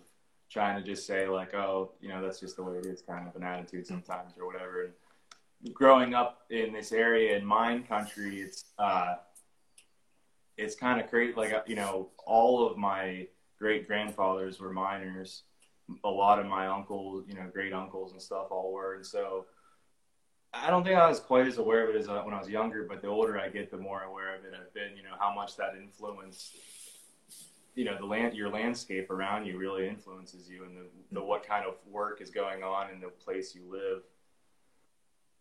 trying 0.50 0.80
to 0.80 0.86
just 0.86 1.06
say 1.06 1.26
like, 1.26 1.54
oh, 1.54 1.92
you 2.00 2.08
know, 2.08 2.22
that's 2.22 2.38
just 2.38 2.56
the 2.56 2.62
way 2.62 2.76
it 2.76 2.86
is, 2.86 3.02
kind 3.02 3.26
of 3.26 3.34
an 3.34 3.42
attitude 3.42 3.86
sometimes 3.86 4.32
or 4.38 4.46
whatever. 4.46 4.84
And 4.84 5.74
growing 5.74 6.14
up 6.14 6.42
in 6.50 6.72
this 6.72 6.92
area 6.92 7.36
in 7.36 7.44
mine 7.44 7.84
country, 7.84 8.40
it's 8.40 8.64
uh, 8.78 9.16
it's 10.56 10.76
kind 10.76 11.00
of 11.00 11.10
crazy. 11.10 11.34
Like 11.36 11.52
you 11.66 11.76
know, 11.76 12.10
all 12.26 12.66
of 12.66 12.76
my 12.76 13.26
great 13.58 13.86
grandfathers 13.86 14.60
were 14.60 14.72
miners. 14.72 15.42
A 16.04 16.08
lot 16.08 16.38
of 16.38 16.46
my 16.46 16.66
uncles, 16.66 17.24
you 17.28 17.34
know, 17.34 17.50
great 17.52 17.74
uncles 17.74 18.12
and 18.12 18.22
stuff, 18.22 18.46
all 18.50 18.72
were, 18.72 18.94
and 18.94 19.04
so 19.04 19.44
I 20.62 20.70
don't 20.70 20.84
think 20.84 20.96
I 20.96 21.08
was 21.08 21.20
quite 21.20 21.46
as 21.46 21.58
aware 21.58 21.88
of 21.88 21.94
it 21.94 21.98
as 21.98 22.08
uh, 22.08 22.20
when 22.22 22.34
I 22.34 22.38
was 22.38 22.48
younger, 22.48 22.84
but 22.88 23.02
the 23.02 23.08
older 23.08 23.38
I 23.38 23.48
get, 23.48 23.70
the 23.70 23.76
more 23.76 24.02
aware 24.02 24.36
of 24.36 24.44
it 24.44 24.52
I've 24.54 24.72
been. 24.72 24.96
You 24.96 25.02
know 25.02 25.16
how 25.18 25.34
much 25.34 25.56
that 25.56 25.74
influence, 25.76 26.54
you 27.74 27.84
know, 27.84 27.96
the 27.98 28.06
land, 28.06 28.34
your 28.34 28.50
landscape 28.50 29.10
around 29.10 29.46
you 29.46 29.58
really 29.58 29.88
influences 29.88 30.48
you, 30.48 30.64
and 30.64 30.76
the, 30.76 30.84
the 31.12 31.22
what 31.22 31.46
kind 31.46 31.66
of 31.66 31.74
work 31.90 32.20
is 32.20 32.30
going 32.30 32.62
on 32.62 32.90
in 32.90 33.00
the 33.00 33.08
place 33.08 33.54
you 33.54 33.62
live. 33.70 34.02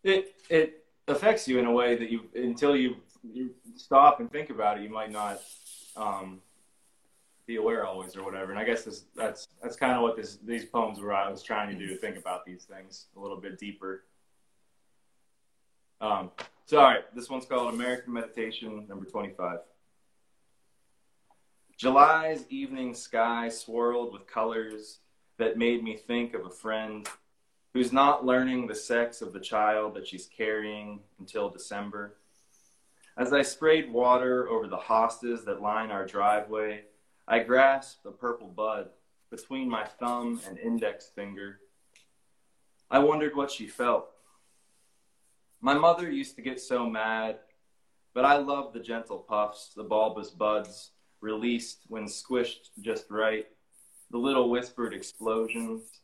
It 0.03 0.35
it 0.49 0.85
affects 1.07 1.47
you 1.47 1.59
in 1.59 1.65
a 1.65 1.71
way 1.71 1.95
that 1.95 2.09
you 2.09 2.21
until 2.35 2.75
you 2.75 2.97
you 3.23 3.51
stop 3.75 4.19
and 4.19 4.31
think 4.31 4.49
about 4.49 4.77
it, 4.77 4.83
you 4.83 4.89
might 4.89 5.11
not 5.11 5.41
um, 5.95 6.41
be 7.45 7.55
aware 7.57 7.85
always 7.85 8.15
or 8.15 8.23
whatever. 8.23 8.51
And 8.51 8.59
I 8.59 8.63
guess 8.63 8.83
this, 8.83 9.05
that's 9.15 9.47
that's 9.61 9.75
kind 9.75 9.93
of 9.93 10.01
what 10.01 10.15
this 10.15 10.37
these 10.45 10.65
poems 10.65 10.99
were. 10.99 11.13
I 11.13 11.29
was 11.29 11.43
trying 11.43 11.69
to 11.69 11.75
do 11.75 11.87
to 11.87 11.97
think 11.97 12.17
about 12.17 12.45
these 12.45 12.63
things 12.63 13.07
a 13.15 13.19
little 13.19 13.37
bit 13.37 13.59
deeper. 13.59 14.03
Um, 16.03 16.31
so, 16.65 16.79
all 16.79 16.83
right, 16.83 17.15
this 17.15 17.29
one's 17.29 17.45
called 17.45 17.73
American 17.73 18.11
Meditation, 18.11 18.85
number 18.89 19.05
25. 19.05 19.59
July's 21.77 22.43
evening 22.49 22.93
sky 22.93 23.47
swirled 23.47 24.11
with 24.11 24.27
colors 24.27 24.99
that 25.37 25.57
made 25.57 25.81
me 25.81 25.95
think 25.95 26.33
of 26.33 26.45
a 26.45 26.49
friend 26.49 27.07
who's 27.73 27.93
not 27.93 28.25
learning 28.25 28.67
the 28.67 28.75
sex 28.75 29.21
of 29.21 29.31
the 29.31 29.39
child 29.39 29.93
that 29.93 30.05
she's 30.05 30.25
carrying 30.25 30.99
until 31.19 31.49
December. 31.49 32.17
As 33.15 33.31
I 33.31 33.41
sprayed 33.41 33.89
water 33.89 34.49
over 34.49 34.67
the 34.67 34.75
hostas 34.75 35.45
that 35.45 35.61
line 35.61 35.89
our 35.89 36.05
driveway, 36.05 36.83
I 37.29 37.39
grasped 37.39 38.05
a 38.05 38.11
purple 38.11 38.49
bud 38.49 38.89
between 39.31 39.69
my 39.69 39.85
thumb 39.85 40.41
and 40.49 40.59
index 40.59 41.07
finger. 41.15 41.61
I 42.91 42.99
wondered 42.99 43.37
what 43.37 43.51
she 43.51 43.67
felt 43.67 44.12
my 45.63 45.73
mother 45.73 46.11
used 46.11 46.35
to 46.35 46.41
get 46.41 46.59
so 46.59 46.89
mad, 46.89 47.37
but 48.13 48.25
I 48.25 48.35
love 48.35 48.73
the 48.73 48.81
gentle 48.81 49.17
puffs, 49.17 49.71
the 49.73 49.83
bulbous 49.83 50.29
buds, 50.29 50.91
released 51.21 51.85
when 51.87 52.03
squished 52.03 52.71
just 52.81 53.09
right, 53.09 53.47
the 54.11 54.17
little 54.17 54.49
whispered 54.49 54.93
explosions. 54.93 56.01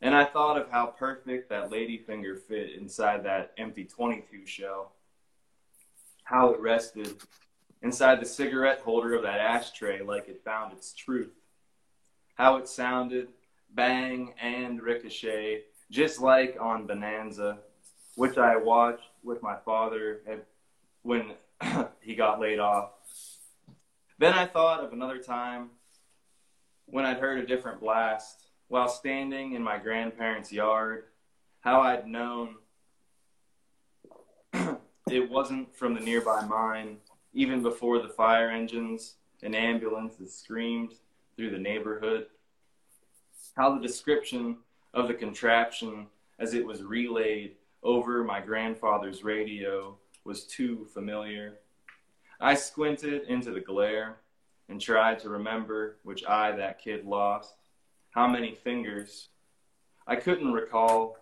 And 0.00 0.14
I 0.14 0.24
thought 0.24 0.56
of 0.56 0.70
how 0.70 0.86
perfect 0.86 1.50
that 1.50 1.70
ladyfinger 1.70 2.38
fit 2.42 2.78
inside 2.78 3.24
that 3.24 3.52
empty 3.58 3.84
22 3.84 4.46
shell, 4.46 4.92
how 6.22 6.50
it 6.50 6.60
rested 6.60 7.16
inside 7.82 8.20
the 8.20 8.26
cigarette 8.26 8.82
holder 8.82 9.14
of 9.14 9.24
that 9.24 9.40
ashtray 9.40 10.00
like 10.00 10.28
it 10.28 10.44
found 10.44 10.72
its 10.72 10.92
truth, 10.92 11.34
how 12.36 12.54
it 12.54 12.68
sounded, 12.68 13.30
bang 13.74 14.32
and 14.40 14.80
ricochet, 14.80 15.62
just 15.90 16.20
like 16.20 16.56
on 16.60 16.86
Bonanza 16.86 17.58
which 18.20 18.36
I 18.36 18.54
watched 18.54 19.08
with 19.22 19.42
my 19.42 19.56
father 19.64 20.20
when 21.00 21.32
he 22.02 22.14
got 22.14 22.38
laid 22.38 22.58
off. 22.58 22.90
Then 24.18 24.34
I 24.34 24.44
thought 24.44 24.84
of 24.84 24.92
another 24.92 25.16
time 25.16 25.70
when 26.84 27.06
I'd 27.06 27.16
heard 27.16 27.38
a 27.38 27.46
different 27.46 27.80
blast 27.80 28.42
while 28.68 28.90
standing 28.90 29.54
in 29.54 29.62
my 29.62 29.78
grandparents' 29.78 30.52
yard, 30.52 31.04
how 31.60 31.80
I'd 31.80 32.06
known 32.06 32.56
it 35.10 35.30
wasn't 35.30 35.74
from 35.74 35.94
the 35.94 36.00
nearby 36.00 36.44
mine, 36.44 36.98
even 37.32 37.62
before 37.62 38.02
the 38.02 38.08
fire 38.10 38.50
engines 38.50 39.14
and 39.42 39.56
ambulances 39.56 40.36
screamed 40.36 40.92
through 41.36 41.52
the 41.52 41.58
neighborhood. 41.58 42.26
How 43.56 43.74
the 43.74 43.80
description 43.80 44.58
of 44.92 45.08
the 45.08 45.14
contraption 45.14 46.08
as 46.38 46.52
it 46.52 46.66
was 46.66 46.82
relayed 46.82 47.56
over 47.82 48.22
my 48.24 48.40
grandfather's 48.40 49.24
radio 49.24 49.96
was 50.24 50.44
too 50.44 50.86
familiar. 50.92 51.58
I 52.40 52.54
squinted 52.54 53.22
into 53.28 53.50
the 53.52 53.60
glare 53.60 54.18
and 54.68 54.80
tried 54.80 55.18
to 55.20 55.28
remember 55.30 55.98
which 56.02 56.24
eye 56.24 56.52
that 56.52 56.82
kid 56.82 57.04
lost, 57.04 57.54
how 58.10 58.28
many 58.28 58.54
fingers. 58.54 59.28
I 60.06 60.16
couldn't 60.16 60.52
recall, 60.52 61.16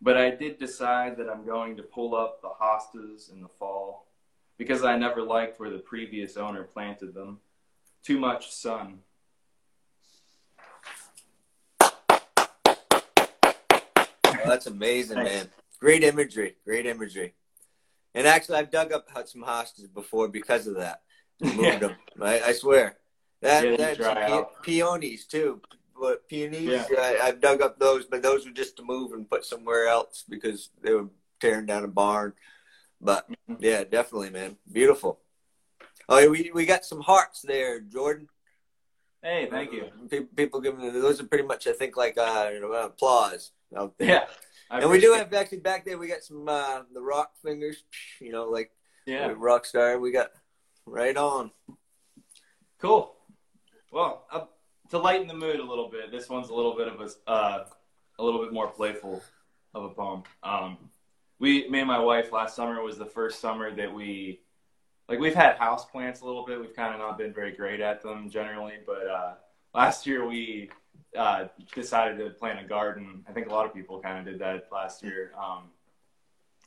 but 0.00 0.16
I 0.16 0.30
did 0.30 0.58
decide 0.58 1.16
that 1.18 1.28
I'm 1.28 1.44
going 1.44 1.76
to 1.76 1.82
pull 1.82 2.14
up 2.14 2.40
the 2.40 2.48
hostas 2.48 3.32
in 3.32 3.40
the 3.40 3.48
fall 3.48 4.06
because 4.58 4.84
I 4.84 4.96
never 4.96 5.22
liked 5.22 5.60
where 5.60 5.70
the 5.70 5.78
previous 5.78 6.36
owner 6.36 6.64
planted 6.64 7.14
them. 7.14 7.40
Too 8.02 8.18
much 8.18 8.52
sun. 8.52 9.00
Oh, 14.38 14.50
that's 14.50 14.66
amazing, 14.66 15.16
Thanks. 15.16 15.32
man. 15.32 15.48
Great 15.80 16.02
imagery. 16.02 16.56
Great 16.64 16.86
imagery. 16.86 17.34
And 18.14 18.26
actually, 18.26 18.58
I've 18.58 18.70
dug 18.70 18.92
up 18.92 19.08
some 19.26 19.42
hostas 19.42 19.92
before 19.92 20.28
because 20.28 20.66
of 20.66 20.76
that. 20.76 21.02
Moved 21.40 21.60
yeah. 21.60 21.78
them. 21.78 21.96
I, 22.20 22.40
I, 22.40 22.52
swear. 22.52 22.96
That, 23.42 23.64
yeah, 23.64 23.76
that's 23.76 23.98
pe- 23.98 24.62
peonies 24.62 25.26
too. 25.26 25.60
But 26.00 26.26
peonies, 26.26 26.70
yeah. 26.70 26.84
I, 26.98 27.18
I've 27.24 27.40
dug 27.40 27.60
up 27.60 27.78
those, 27.78 28.06
but 28.06 28.22
those 28.22 28.46
were 28.46 28.52
just 28.52 28.76
to 28.78 28.82
move 28.82 29.12
and 29.12 29.28
put 29.28 29.44
somewhere 29.44 29.86
else 29.86 30.24
because 30.28 30.70
they 30.82 30.92
were 30.92 31.08
tearing 31.40 31.66
down 31.66 31.84
a 31.84 31.88
barn. 31.88 32.32
But 33.00 33.30
mm-hmm. 33.30 33.56
yeah, 33.60 33.84
definitely, 33.84 34.30
man. 34.30 34.56
Beautiful. 34.70 35.20
Oh, 36.08 36.30
we 36.30 36.50
we 36.54 36.64
got 36.64 36.84
some 36.84 37.00
hearts 37.00 37.42
there, 37.42 37.80
Jordan. 37.80 38.28
Hey, 39.22 39.48
thank 39.50 39.72
you. 39.72 39.86
People, 40.08 40.28
people 40.36 40.60
giving 40.60 40.92
those 40.92 41.20
are 41.20 41.26
pretty 41.26 41.44
much, 41.44 41.66
I 41.66 41.72
think, 41.72 41.96
like 41.96 42.16
uh, 42.16 42.50
you 42.52 42.60
know, 42.60 42.72
applause. 42.72 43.52
Yeah, 43.98 44.26
I 44.70 44.80
and 44.80 44.90
we 44.90 45.00
do 45.00 45.12
have 45.12 45.32
actually 45.32 45.58
back 45.58 45.84
there. 45.84 45.98
We 45.98 46.08
got 46.08 46.22
some 46.22 46.48
uh, 46.48 46.82
the 46.92 47.00
rock 47.00 47.32
fingers. 47.42 47.84
You 48.20 48.32
know, 48.32 48.44
like 48.44 48.70
yeah, 49.06 49.32
rock 49.36 49.64
star. 49.64 49.98
We 49.98 50.12
got 50.12 50.30
right 50.86 51.16
on. 51.16 51.50
Cool. 52.80 53.14
Well, 53.92 54.26
uh, 54.30 54.44
to 54.90 54.98
lighten 54.98 55.28
the 55.28 55.34
mood 55.34 55.60
a 55.60 55.64
little 55.64 55.88
bit, 55.88 56.10
this 56.10 56.28
one's 56.28 56.48
a 56.48 56.54
little 56.54 56.76
bit 56.76 56.88
of 56.88 57.00
a 57.00 57.30
uh, 57.30 57.66
a 58.18 58.24
little 58.24 58.42
bit 58.42 58.52
more 58.52 58.68
playful 58.68 59.22
of 59.74 59.84
a 59.84 59.88
poem. 59.90 60.22
Um, 60.42 60.78
we, 61.38 61.68
me 61.68 61.80
and 61.80 61.88
my 61.88 61.98
wife, 61.98 62.32
last 62.32 62.56
summer 62.56 62.82
was 62.82 62.96
the 62.96 63.06
first 63.06 63.40
summer 63.40 63.74
that 63.76 63.92
we, 63.92 64.40
like, 65.08 65.18
we've 65.18 65.34
had 65.34 65.56
house 65.56 65.84
plants 65.84 66.22
a 66.22 66.24
little 66.24 66.46
bit. 66.46 66.58
We've 66.58 66.74
kind 66.74 66.94
of 66.94 67.00
not 67.00 67.18
been 67.18 67.34
very 67.34 67.52
great 67.52 67.80
at 67.80 68.02
them 68.02 68.30
generally, 68.30 68.74
but 68.86 69.06
uh, 69.06 69.34
last 69.74 70.06
year 70.06 70.26
we 70.26 70.70
uh, 71.16 71.48
decided 71.74 72.18
to 72.18 72.30
plant 72.30 72.60
a 72.60 72.64
garden. 72.64 73.24
I 73.28 73.32
think 73.32 73.48
a 73.48 73.50
lot 73.50 73.66
of 73.66 73.74
people 73.74 74.00
kind 74.00 74.18
of 74.18 74.24
did 74.24 74.40
that 74.40 74.68
last 74.72 75.02
year, 75.02 75.32
um, 75.40 75.64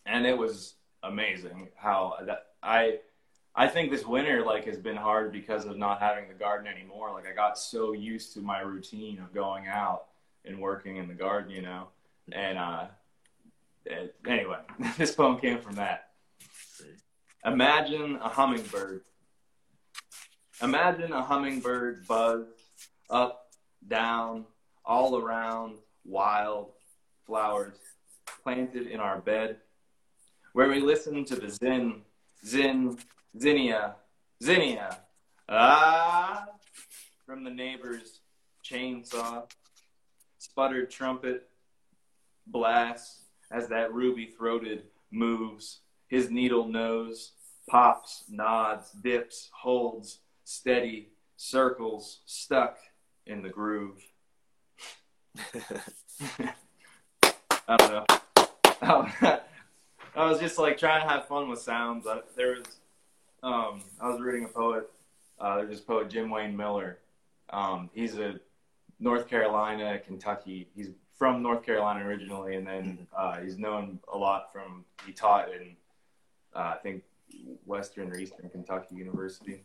and 0.05 0.25
it 0.25 0.37
was 0.37 0.75
amazing 1.03 1.69
how 1.75 2.15
that 2.25 2.47
I. 2.63 2.99
I 3.55 3.67
think 3.67 3.91
this 3.91 4.05
winter 4.05 4.45
like 4.45 4.65
has 4.65 4.77
been 4.77 4.95
hard 4.95 5.33
because 5.33 5.65
of 5.65 5.75
not 5.75 5.99
having 5.99 6.27
the 6.27 6.35
garden 6.35 6.71
anymore. 6.71 7.11
Like 7.11 7.25
I 7.27 7.33
got 7.33 7.57
so 7.57 7.93
used 7.93 8.33
to 8.35 8.41
my 8.41 8.59
routine 8.59 9.19
of 9.19 9.33
going 9.33 9.67
out 9.67 10.05
and 10.45 10.59
working 10.59 10.97
in 10.97 11.07
the 11.07 11.13
garden, 11.13 11.51
you 11.51 11.63
know. 11.63 11.87
And 12.31 12.57
uh, 12.57 12.85
it, 13.85 14.15
anyway, 14.25 14.59
this 14.97 15.13
poem 15.13 15.39
came 15.39 15.59
from 15.59 15.75
that. 15.75 16.09
Imagine 17.45 18.17
a 18.17 18.29
hummingbird. 18.29 19.01
Imagine 20.61 21.13
a 21.13 21.23
hummingbird 21.23 22.05
buzz 22.07 22.45
up 23.09 23.48
down, 23.87 24.45
all 24.85 25.17
around, 25.17 25.77
wild 26.05 26.71
flowers 27.25 27.75
planted 28.43 28.87
in 28.87 28.99
our 28.99 29.19
bed, 29.19 29.57
where 30.53 30.67
we 30.67 30.79
listen 30.79 31.25
to 31.25 31.35
the 31.35 31.49
zin, 31.49 32.01
zin, 32.45 32.97
zinnia, 33.37 33.95
zinnia 34.41 34.99
Ah, 35.51 36.45
from 37.25 37.43
the 37.43 37.49
neighbor's 37.49 38.21
chainsaw, 38.63 39.51
sputtered 40.37 40.91
trumpet 40.91 41.49
blasts 42.45 43.21
as 43.49 43.67
that 43.69 43.91
ruby 43.91 44.27
throated 44.27 44.83
moves. 45.09 45.79
His 46.07 46.29
needle 46.29 46.67
nose 46.67 47.31
pops, 47.67 48.25
nods, 48.29 48.91
dips, 48.91 49.49
holds, 49.51 50.19
steady, 50.43 51.09
circles, 51.35 52.19
stuck 52.27 52.77
in 53.29 53.41
the 53.41 53.49
groove. 53.49 54.01
I 57.67 57.77
don't 57.77 57.91
know. 57.91 58.05
I 60.15 60.25
was 60.25 60.39
just 60.39 60.57
like 60.57 60.77
trying 60.77 61.01
to 61.03 61.07
have 61.07 61.27
fun 61.27 61.47
with 61.47 61.59
sounds. 61.59 62.07
I, 62.07 62.21
there 62.35 62.55
was, 62.55 62.65
um, 63.43 63.81
I 64.01 64.09
was 64.09 64.19
reading 64.19 64.45
a 64.45 64.47
poet. 64.47 64.89
Uh, 65.39 65.57
there's 65.57 65.69
this 65.69 65.79
poet 65.79 66.09
Jim 66.09 66.29
Wayne 66.29 66.57
Miller. 66.57 66.97
Um, 67.51 67.89
he's 67.93 68.17
a 68.17 68.39
North 68.99 69.27
Carolina, 69.27 69.99
Kentucky. 69.99 70.67
He's 70.75 70.89
from 71.17 71.43
North 71.43 71.63
Carolina 71.63 72.05
originally, 72.05 72.55
and 72.55 72.65
then 72.65 73.07
uh, 73.15 73.39
he's 73.39 73.57
known 73.57 73.99
a 74.11 74.17
lot 74.17 74.51
from 74.51 74.83
he 75.05 75.13
taught 75.13 75.53
in 75.53 75.75
uh, 76.55 76.73
I 76.75 76.77
think 76.81 77.03
Western 77.65 78.11
or 78.11 78.17
Eastern 78.17 78.49
Kentucky 78.49 78.95
University. 78.95 79.61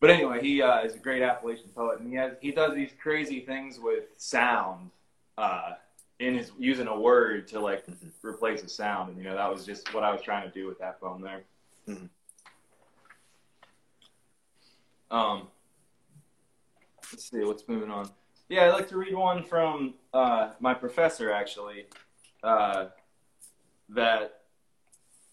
But 0.00 0.08
anyway, 0.10 0.40
he 0.40 0.62
uh, 0.62 0.80
is 0.80 0.94
a 0.94 0.98
great 0.98 1.22
Appalachian 1.22 1.68
poet, 1.74 2.00
and 2.00 2.08
he 2.08 2.14
has 2.16 2.32
he 2.40 2.50
does 2.52 2.74
these 2.74 2.90
crazy 3.00 3.40
things 3.40 3.78
with 3.78 4.04
sound 4.16 4.90
uh, 5.36 5.72
in 6.18 6.34
his 6.34 6.52
using 6.58 6.86
a 6.86 6.98
word 6.98 7.46
to 7.48 7.60
like 7.60 7.86
mm-hmm. 7.86 8.08
replace 8.26 8.62
a 8.62 8.68
sound, 8.68 9.10
and 9.10 9.18
you 9.18 9.24
know 9.24 9.34
that 9.34 9.52
was 9.52 9.66
just 9.66 9.92
what 9.92 10.02
I 10.02 10.10
was 10.10 10.22
trying 10.22 10.48
to 10.48 10.54
do 10.54 10.66
with 10.66 10.78
that 10.78 11.00
poem 11.00 11.20
there. 11.20 11.42
Mm-hmm. 11.86 12.06
Um, 15.14 15.48
let's 17.12 17.28
see 17.28 17.44
what's 17.44 17.68
moving 17.68 17.90
on. 17.90 18.08
Yeah, 18.48 18.66
I'd 18.66 18.72
like 18.72 18.88
to 18.88 18.96
read 18.96 19.14
one 19.14 19.44
from 19.44 19.94
uh, 20.14 20.52
my 20.60 20.72
professor 20.72 21.30
actually, 21.30 21.86
uh, 22.42 22.86
that 23.90 24.40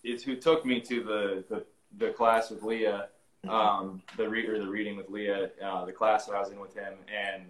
is 0.03 0.23
who 0.23 0.35
took 0.35 0.65
me 0.65 0.81
to 0.81 1.03
the 1.03 1.43
the, 1.49 1.65
the 1.97 2.11
class 2.11 2.49
with 2.49 2.63
Leah. 2.63 3.07
Um, 3.47 4.01
the 4.17 4.27
re- 4.27 4.47
or 4.47 4.59
the 4.59 4.67
reading 4.67 4.97
with 4.97 5.09
Leah, 5.09 5.49
uh, 5.63 5.85
the 5.85 5.91
class 5.91 6.25
that 6.25 6.35
I 6.35 6.39
was 6.39 6.49
in 6.49 6.59
with 6.59 6.73
him, 6.73 6.93
and 7.07 7.43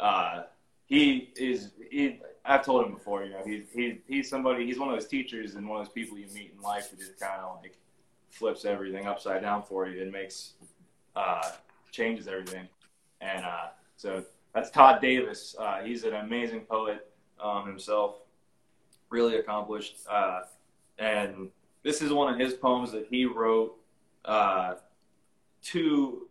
uh, 0.00 0.42
he 0.86 1.30
is. 1.36 1.72
He, 1.90 2.20
I've 2.44 2.64
told 2.64 2.86
him 2.86 2.94
before, 2.94 3.24
you 3.24 3.32
know, 3.32 3.42
he's 3.44 3.64
he's 3.72 3.96
he's 4.06 4.30
somebody. 4.30 4.64
He's 4.64 4.78
one 4.78 4.88
of 4.88 4.94
those 4.94 5.08
teachers 5.08 5.54
and 5.54 5.68
one 5.68 5.80
of 5.80 5.86
those 5.86 5.92
people 5.92 6.18
you 6.18 6.26
meet 6.34 6.54
in 6.56 6.62
life 6.62 6.90
who 6.90 6.96
just 6.96 7.20
kind 7.20 7.40
of 7.42 7.60
like 7.62 7.76
flips 8.30 8.64
everything 8.64 9.06
upside 9.06 9.42
down 9.42 9.62
for 9.62 9.86
you 9.86 10.02
and 10.02 10.10
makes 10.10 10.54
uh, 11.14 11.50
changes 11.90 12.26
everything. 12.26 12.68
And 13.20 13.44
uh, 13.44 13.66
so 13.96 14.24
that's 14.54 14.70
Todd 14.70 15.00
Davis. 15.02 15.54
Uh, 15.58 15.82
he's 15.82 16.04
an 16.04 16.14
amazing 16.14 16.60
poet 16.60 17.10
um, 17.40 17.66
himself, 17.66 18.16
really 19.10 19.36
accomplished. 19.36 19.96
Uh, 20.10 20.42
and 20.98 21.50
this 21.82 22.00
is 22.02 22.12
one 22.12 22.32
of 22.32 22.38
his 22.38 22.54
poems 22.54 22.92
that 22.92 23.06
he 23.10 23.24
wrote 23.24 23.76
uh, 24.24 24.74
to 25.62 26.28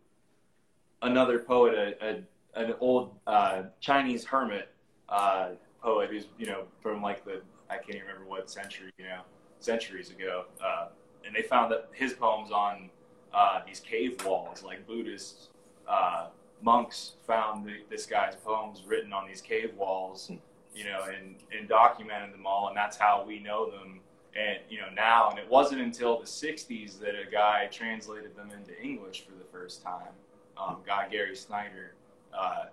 another 1.02 1.38
poet, 1.38 1.74
a, 1.74 2.04
a 2.04 2.22
an 2.54 2.74
old 2.80 3.14
uh, 3.26 3.62
Chinese 3.80 4.24
hermit 4.24 4.68
uh, 5.08 5.50
poet 5.82 6.10
who's 6.10 6.26
you 6.38 6.46
know 6.46 6.64
from 6.80 7.02
like 7.02 7.24
the 7.24 7.40
I 7.70 7.76
can't 7.76 7.90
even 7.90 8.02
remember 8.02 8.28
what 8.28 8.50
century 8.50 8.90
you 8.98 9.04
know 9.04 9.20
centuries 9.60 10.10
ago, 10.10 10.46
uh, 10.64 10.88
and 11.24 11.34
they 11.34 11.42
found 11.42 11.72
that 11.72 11.88
his 11.92 12.12
poems 12.12 12.50
on 12.50 12.90
uh, 13.32 13.60
these 13.66 13.80
cave 13.80 14.24
walls, 14.24 14.62
like 14.62 14.86
Buddhist 14.86 15.50
uh, 15.88 16.28
monks 16.62 17.12
found 17.26 17.66
the, 17.66 17.76
this 17.90 18.06
guy's 18.06 18.34
poems 18.36 18.82
written 18.86 19.12
on 19.12 19.26
these 19.26 19.40
cave 19.40 19.74
walls, 19.76 20.30
you 20.74 20.84
know, 20.84 21.04
and 21.04 21.36
and 21.56 21.68
documented 21.68 22.32
them 22.32 22.46
all, 22.46 22.68
and 22.68 22.76
that's 22.76 22.96
how 22.96 23.24
we 23.26 23.38
know 23.38 23.70
them 23.70 24.00
and 24.36 24.58
you 24.68 24.78
know 24.78 24.88
now 24.94 25.30
and 25.30 25.38
it 25.38 25.48
wasn't 25.48 25.80
until 25.80 26.18
the 26.18 26.26
60s 26.26 26.98
that 27.00 27.14
a 27.14 27.30
guy 27.30 27.68
translated 27.70 28.36
them 28.36 28.50
into 28.50 28.80
english 28.82 29.24
for 29.24 29.32
the 29.32 29.44
first 29.52 29.82
time 29.82 30.12
um, 30.56 30.76
guy 30.86 31.08
gary 31.08 31.36
snyder 31.36 31.94
uh, 32.34 32.64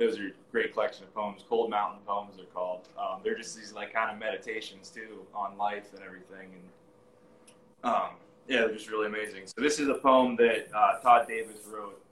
those 0.00 0.18
are 0.18 0.30
great 0.50 0.72
collection 0.72 1.04
of 1.04 1.14
poems. 1.14 1.44
Cold 1.46 1.68
mountain 1.68 2.00
poems 2.06 2.36
they're 2.36 2.46
called. 2.46 2.88
Um, 2.98 3.20
they're 3.22 3.36
just 3.36 3.54
these 3.54 3.74
like 3.74 3.92
kind 3.92 4.10
of 4.10 4.18
meditations 4.18 4.88
too 4.88 5.26
on 5.34 5.58
life 5.58 5.92
and 5.94 6.02
everything 6.02 6.54
and 6.54 7.92
um, 7.92 8.10
yeah 8.48 8.60
they're 8.60 8.72
just 8.72 8.90
really 8.90 9.06
amazing. 9.06 9.42
So 9.46 9.60
this 9.60 9.78
is 9.78 9.88
a 9.88 9.94
poem 9.94 10.36
that 10.36 10.68
uh, 10.74 10.98
todd 11.00 11.28
davis 11.28 11.58
wrote 11.70 12.02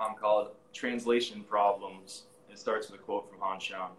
um, 0.00 0.14
called 0.18 0.48
translation 0.72 1.42
problems. 1.42 2.24
It 2.50 2.58
starts 2.58 2.90
with 2.90 3.00
a 3.00 3.02
quote 3.02 3.28
from 3.30 3.40
han 3.40 3.60
shan 3.60 3.90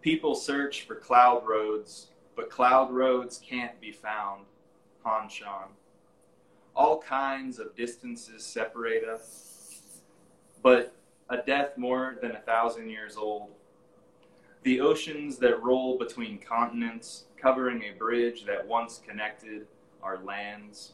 people 0.00 0.34
search 0.34 0.82
for 0.82 0.94
cloud 0.94 1.42
roads 1.46 2.08
but 2.36 2.50
cloud 2.50 2.90
roads 2.92 3.40
can't 3.44 3.80
be 3.80 3.92
found, 3.92 4.44
Han 5.04 5.28
Shan. 5.28 5.68
All 6.74 7.00
kinds 7.00 7.58
of 7.58 7.76
distances 7.76 8.44
separate 8.44 9.04
us, 9.04 9.92
but 10.62 10.94
a 11.30 11.38
death 11.38 11.76
more 11.76 12.16
than 12.20 12.32
a 12.32 12.40
thousand 12.40 12.90
years 12.90 13.16
old. 13.16 13.50
The 14.62 14.80
oceans 14.80 15.38
that 15.38 15.62
roll 15.62 15.98
between 15.98 16.38
continents, 16.38 17.24
covering 17.36 17.82
a 17.82 17.98
bridge 17.98 18.44
that 18.46 18.66
once 18.66 19.00
connected 19.06 19.66
our 20.02 20.18
lands. 20.24 20.92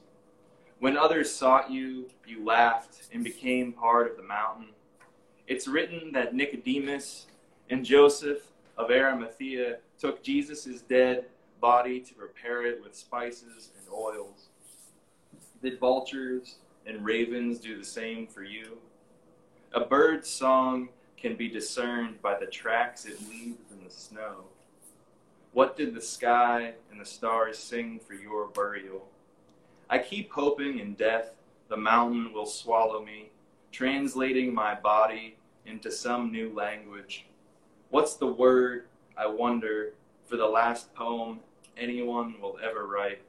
When 0.81 0.97
others 0.97 1.33
sought 1.33 1.71
you, 1.71 2.11
you 2.27 2.45
laughed 2.45 3.09
and 3.13 3.23
became 3.23 3.73
part 3.73 4.11
of 4.11 4.17
the 4.17 4.23
mountain. 4.23 4.69
It's 5.47 5.69
written 5.69 6.13
that 6.13 6.35
Nicodemus 6.35 7.27
and 7.69 7.85
Joseph 7.85 8.50
of 8.77 8.91
Arimathea 8.91 9.79
took 9.99 10.23
Jesus' 10.23 10.83
dead 10.83 11.27
body 11.61 12.01
to 12.01 12.15
prepare 12.15 12.67
it 12.67 12.83
with 12.83 12.95
spices 12.95 13.71
and 13.79 13.87
oils. 13.93 14.49
Did 15.63 15.79
vultures 15.79 16.57
and 16.87 17.05
ravens 17.05 17.59
do 17.59 17.79
the 17.79 17.85
same 17.85 18.27
for 18.27 18.43
you? 18.43 18.79
A 19.73 19.81
bird's 19.81 20.29
song 20.29 20.89
can 21.17 21.37
be 21.37 21.49
discerned 21.49 22.21
by 22.23 22.39
the 22.39 22.47
tracks 22.47 23.05
it 23.05 23.21
leaves 23.29 23.71
in 23.71 23.85
the 23.85 23.91
snow. 23.91 24.45
What 25.53 25.77
did 25.77 25.95
the 25.95 26.01
sky 26.01 26.75
and 26.91 27.01
the 27.01 27.05
stars 27.05 27.59
sing 27.59 28.01
for 28.01 28.15
your 28.15 28.47
burial? 28.49 29.07
I 29.89 29.99
keep 29.99 30.33
hoping 30.33 30.79
in 30.79 30.95
death 30.95 31.33
the 31.69 31.77
mountain 31.77 32.33
will 32.33 32.47
swallow 32.47 33.05
me, 33.05 33.31
translating 33.71 34.55
my 34.55 34.75
body 34.75 35.37
into 35.67 35.91
some 35.91 36.33
new 36.33 36.53
language. 36.55 37.27
What's 37.91 38.15
the 38.15 38.27
word, 38.27 38.87
I 39.17 39.27
wonder, 39.27 39.95
for 40.27 40.37
the 40.37 40.47
last 40.47 40.95
poem 40.95 41.41
anyone 41.77 42.37
will 42.41 42.59
ever 42.63 42.87
write. 42.87 43.21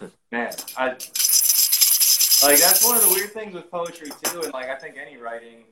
Man, 0.32 0.52
I 0.76 0.88
like 2.42 2.58
that's 2.58 2.84
one 2.84 2.96
of 2.96 3.02
the 3.02 3.12
weird 3.14 3.32
things 3.32 3.54
with 3.54 3.70
poetry 3.70 4.10
too, 4.22 4.42
and 4.42 4.52
like 4.52 4.68
I 4.68 4.76
think 4.76 4.96
any 4.96 5.16
writing, 5.16 5.64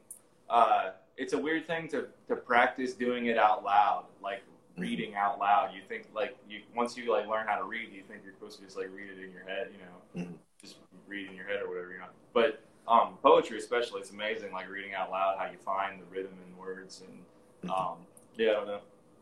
uh, 0.48 0.90
it's 1.16 1.32
a 1.32 1.38
weird 1.38 1.66
thing 1.66 1.88
to 1.88 2.06
to 2.28 2.36
practice 2.36 2.94
doing 2.94 3.26
it 3.26 3.38
out 3.38 3.62
loud, 3.62 4.04
like 4.22 4.42
reading 4.76 5.14
out 5.14 5.38
loud. 5.38 5.74
You 5.74 5.82
think 5.86 6.06
like 6.14 6.36
you 6.48 6.60
once 6.74 6.96
you 6.96 7.12
like 7.12 7.28
learn 7.28 7.46
how 7.46 7.56
to 7.56 7.64
read, 7.64 7.92
you 7.92 8.02
think 8.08 8.22
you're 8.24 8.32
supposed 8.32 8.58
to 8.58 8.64
just 8.64 8.76
like 8.76 8.88
read 8.94 9.10
it 9.10 9.22
in 9.22 9.30
your 9.30 9.44
head, 9.46 9.68
you 9.72 9.78
know, 9.78 10.24
mm-hmm. 10.24 10.34
just 10.60 10.76
read 11.06 11.28
in 11.28 11.36
your 11.36 11.46
head 11.46 11.60
or 11.62 11.68
whatever, 11.68 11.92
you 11.92 11.98
know. 11.98 12.06
But 12.32 12.62
um, 12.88 13.18
poetry, 13.22 13.58
especially, 13.58 14.00
it's 14.00 14.10
amazing, 14.10 14.52
like 14.52 14.68
reading 14.70 14.94
out 14.94 15.10
loud, 15.10 15.36
how 15.38 15.46
you 15.46 15.58
find 15.58 16.00
the 16.00 16.04
rhythm 16.06 16.32
in 16.46 16.56
words, 16.56 17.02
and 17.06 17.70
um, 17.70 17.96
yeah, 18.36 18.50
I 18.50 18.54
don't 18.54 18.66
know. 18.66 18.80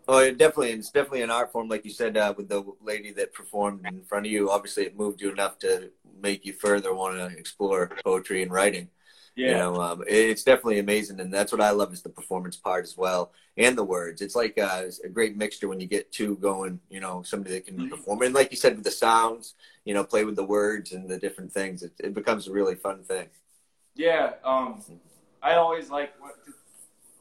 Oh, 0.09 0.19
it 0.19 0.39
definitely, 0.39 0.71
it's 0.71 0.91
definitely 0.91 1.23
an 1.23 1.31
art 1.31 1.51
form, 1.51 1.69
like 1.69 1.85
you 1.85 1.91
said, 1.91 2.17
uh, 2.17 2.33
with 2.37 2.49
the 2.49 2.65
lady 2.81 3.11
that 3.13 3.33
performed 3.33 3.85
in 3.87 4.05
front 4.05 4.25
of 4.25 4.31
you. 4.31 4.51
Obviously, 4.51 4.85
it 4.85 4.97
moved 4.97 5.21
you 5.21 5.33
enough 5.33 5.59
to 5.61 5.91
make 6.23 6.47
you 6.47 6.53
further 6.53 6.95
want 6.95 7.17
to 7.17 7.37
explore 7.37 7.91
poetry 8.05 8.43
and 8.43 8.53
writing. 8.53 8.89
Yeah. 9.35 9.49
You 9.49 9.55
know, 9.55 9.83
um, 9.83 10.05
it's 10.07 10.45
definitely 10.45 10.79
amazing, 10.79 11.21
and 11.21 11.35
that's 11.35 11.53
what 11.53 11.61
I 11.61 11.71
love 11.71 11.93
is 11.93 12.03
the 12.03 12.09
performance 12.09 12.57
part 12.57 12.85
as 12.85 12.97
well, 12.97 13.33
and 13.59 13.77
the 13.77 13.85
words. 13.85 14.23
It's 14.23 14.35
like 14.35 14.57
uh, 14.57 14.83
it's 14.85 15.01
a 15.01 15.11
great 15.11 15.37
mixture 15.37 15.69
when 15.69 15.79
you 15.79 15.87
get 15.87 16.11
two 16.11 16.37
going. 16.37 16.81
You 16.89 17.01
know, 17.01 17.23
somebody 17.23 17.57
that 17.57 17.67
can 17.67 17.77
mm-hmm. 17.77 17.89
perform, 17.89 18.23
and 18.23 18.35
like 18.35 18.51
you 18.51 18.57
said, 18.57 18.77
with 18.77 18.85
the 18.85 18.91
sounds, 18.91 19.55
you 19.85 19.93
know, 19.93 20.05
play 20.05 20.25
with 20.25 20.37
the 20.37 20.45
words 20.45 20.93
and 20.93 21.07
the 21.07 21.19
different 21.19 21.53
things. 21.53 21.83
It, 21.83 21.93
it 21.99 22.15
becomes 22.15 22.49
a 22.49 22.53
really 22.53 22.77
fun 22.77 23.03
thing. 23.03 23.29
Yeah, 23.97 24.33
um, 24.45 24.83
I 25.43 25.55
always 25.55 25.91
like 25.91 26.13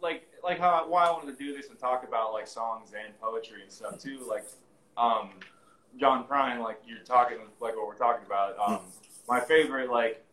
like 0.02 0.28
like 0.44 0.60
how 0.60 0.86
why 0.88 1.06
I 1.06 1.12
wanted 1.12 1.38
to 1.38 1.44
do 1.44 1.56
this 1.56 1.70
and 1.70 1.80
talk 1.80 2.06
about 2.08 2.34
like 2.34 2.48
songs 2.48 2.92
and 2.94 3.20
poetry 3.20 3.62
and 3.62 3.72
stuff 3.72 3.98
too. 3.98 4.20
Like, 4.28 4.46
um, 4.98 5.32
John 5.98 6.26
Prine, 6.26 6.62
like 6.62 6.82
you're 6.86 7.00
talking 7.00 7.38
like 7.60 7.76
what 7.76 7.88
we're 7.88 7.96
talking 7.96 8.26
about. 8.26 8.56
Um, 8.60 8.80
my 9.28 9.40
favorite 9.40 9.90
like 9.90 10.24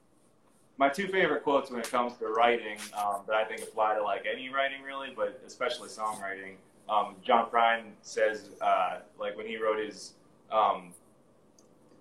my 0.79 0.89
two 0.89 1.07
favorite 1.07 1.45
quotes 1.45 1.71
when 1.71 1.81
it 1.81 1.91
comes 1.91 2.17
to 2.19 2.27
writing 2.27 2.77
um, 2.97 3.21
that 3.29 3.37
I 3.37 3.45
think 3.45 3.63
apply 3.63 3.95
to 3.95 4.03
like 4.03 4.25
any 4.31 4.49
writing 4.49 4.83
really, 4.83 5.13
but 5.15 5.41
especially 5.47 5.89
songwriting. 5.89 6.55
Um, 6.89 7.15
John 7.25 7.49
Prine 7.51 7.93
says 8.03 8.49
uh, 8.61 8.99
like 9.19 9.37
when 9.37 9.47
he 9.47 9.57
wrote 9.57 9.79
his 9.79 10.15
um, 10.51 10.93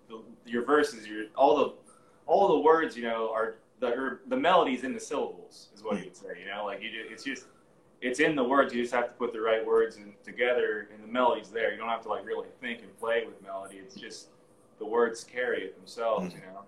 the, 0.08 0.20
your 0.46 0.64
verses, 0.64 1.06
your 1.06 1.26
all 1.36 1.56
the 1.56 1.72
all 2.26 2.48
the 2.48 2.60
words, 2.60 2.96
you 2.96 3.04
know, 3.04 3.32
are 3.32 3.56
the 3.82 3.88
or 3.88 4.20
the 4.28 4.36
melodies 4.36 4.84
in 4.84 4.94
the 4.94 5.00
syllables 5.00 5.68
is 5.74 5.82
what 5.82 5.98
you 5.98 6.04
would 6.04 6.16
say. 6.16 6.28
You 6.40 6.46
know, 6.46 6.64
like 6.64 6.80
you 6.80 6.90
do, 6.90 7.04
it's 7.10 7.24
just 7.24 7.46
it's 8.00 8.20
in 8.20 8.34
the 8.36 8.44
words. 8.44 8.72
You 8.72 8.80
just 8.80 8.94
have 8.94 9.08
to 9.08 9.14
put 9.14 9.32
the 9.32 9.40
right 9.40 9.64
words 9.66 9.96
in, 9.96 10.14
together, 10.24 10.88
and 10.94 11.02
the 11.02 11.12
melody's 11.12 11.48
there. 11.48 11.72
You 11.72 11.78
don't 11.78 11.88
have 11.88 12.02
to 12.02 12.08
like 12.08 12.24
really 12.24 12.48
think 12.60 12.82
and 12.82 12.96
play 12.98 13.24
with 13.26 13.42
melody. 13.42 13.76
It's 13.76 13.96
just 13.96 14.28
the 14.78 14.86
words 14.86 15.24
carry 15.24 15.64
it 15.64 15.76
themselves. 15.76 16.32
You 16.32 16.40
know, 16.40 16.62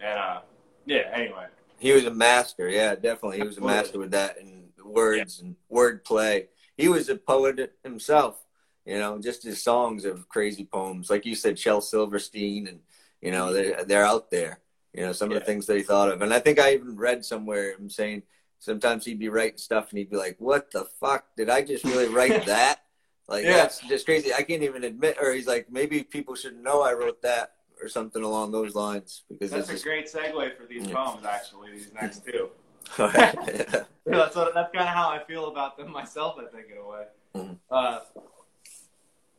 and 0.00 0.18
uh, 0.18 0.40
yeah. 0.86 1.10
Anyway, 1.12 1.46
He 1.80 1.92
was 1.92 2.04
a 2.04 2.14
master. 2.14 2.68
Yeah, 2.68 2.94
definitely. 2.94 3.38
He 3.38 3.44
was 3.44 3.58
a 3.58 3.62
master 3.62 3.98
with 3.98 4.12
that 4.12 4.40
and 4.40 4.68
words 4.84 5.40
and 5.40 5.56
word 5.68 6.04
play. 6.04 6.48
He 6.76 6.88
was 6.88 7.08
a 7.08 7.16
poet 7.16 7.74
himself. 7.82 8.38
You 8.86 8.98
know, 8.98 9.18
just 9.20 9.42
his 9.42 9.62
songs 9.62 10.04
of 10.04 10.28
crazy 10.28 10.64
poems, 10.64 11.10
like 11.10 11.26
you 11.26 11.34
said, 11.34 11.58
Shel 11.58 11.80
Silverstein, 11.80 12.68
and 12.68 12.78
you 13.20 13.32
know 13.32 13.52
they're 13.52 13.84
they're 13.84 14.06
out 14.06 14.30
there. 14.30 14.60
You 14.92 15.02
know, 15.06 15.12
some 15.12 15.30
of 15.30 15.38
the 15.38 15.44
things 15.44 15.66
that 15.66 15.76
he 15.76 15.82
thought 15.84 16.10
of, 16.10 16.20
and 16.22 16.34
I 16.34 16.40
think 16.40 16.58
I 16.58 16.72
even 16.74 16.96
read 16.96 17.24
somewhere 17.24 17.72
him 17.74 17.88
saying 17.88 18.24
sometimes 18.58 19.04
he'd 19.04 19.20
be 19.20 19.28
writing 19.28 19.56
stuff 19.58 19.90
and 19.90 19.98
he'd 19.98 20.10
be 20.10 20.16
like, 20.16 20.36
"What 20.40 20.70
the 20.72 20.84
fuck? 20.84 21.24
Did 21.36 21.48
I 21.48 21.62
just 21.62 21.84
really 21.84 22.08
write 22.08 22.44
that?" 22.46 22.80
Like 23.28 23.44
Yeah. 23.44 23.52
that's 23.58 23.78
just 23.86 24.04
crazy. 24.04 24.34
I 24.34 24.42
can't 24.42 24.64
even 24.64 24.82
admit. 24.82 25.16
Or 25.20 25.32
he's 25.32 25.46
like, 25.46 25.70
maybe 25.70 26.02
people 26.02 26.34
should 26.34 26.56
know 26.60 26.82
I 26.82 26.92
wrote 26.94 27.22
that 27.22 27.52
or 27.80 27.88
something 27.88 28.22
along 28.24 28.50
those 28.50 28.74
lines 28.74 29.22
because 29.28 29.52
that's 29.52 29.70
a 29.70 29.74
it's 29.74 29.84
great 29.84 30.06
segue 30.12 30.56
for 30.56 30.66
these 30.66 30.86
Yeah. 30.88 30.94
poems. 30.94 31.24
Actually, 31.24 31.70
these 31.70 31.92
next 31.94 32.24
two. 32.26 32.50
just. 32.96 33.86
Yeah, 34.06 34.16
that's 34.16 34.34
what, 34.34 34.52
that's 34.54 34.72
kind 34.72 34.88
of 34.88 34.94
how 34.94 35.08
I 35.10 35.22
feel 35.22 35.46
about 35.48 35.76
them 35.78 35.92
myself. 35.92 36.34
I 36.40 36.46
think 36.50 36.66
in 36.72 36.78
a 36.78 36.88
way. 36.88 37.04
Mhm. 37.36 37.56
Uh, 37.70 38.00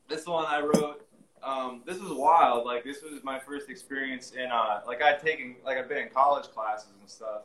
this 0.07 0.25
one 0.25 0.45
I 0.45 0.61
wrote. 0.61 1.05
Um, 1.43 1.81
this 1.85 1.99
was 1.99 2.11
wild. 2.11 2.65
Like 2.65 2.83
this 2.83 3.01
was 3.01 3.23
my 3.23 3.39
first 3.39 3.69
experience 3.69 4.31
in. 4.31 4.51
Uh, 4.51 4.81
like 4.85 5.01
I'd 5.01 5.19
taken. 5.19 5.55
Like 5.65 5.77
I've 5.77 5.89
been 5.89 5.97
in 5.97 6.09
college 6.09 6.45
classes 6.45 6.93
and 6.99 7.09
stuff. 7.09 7.43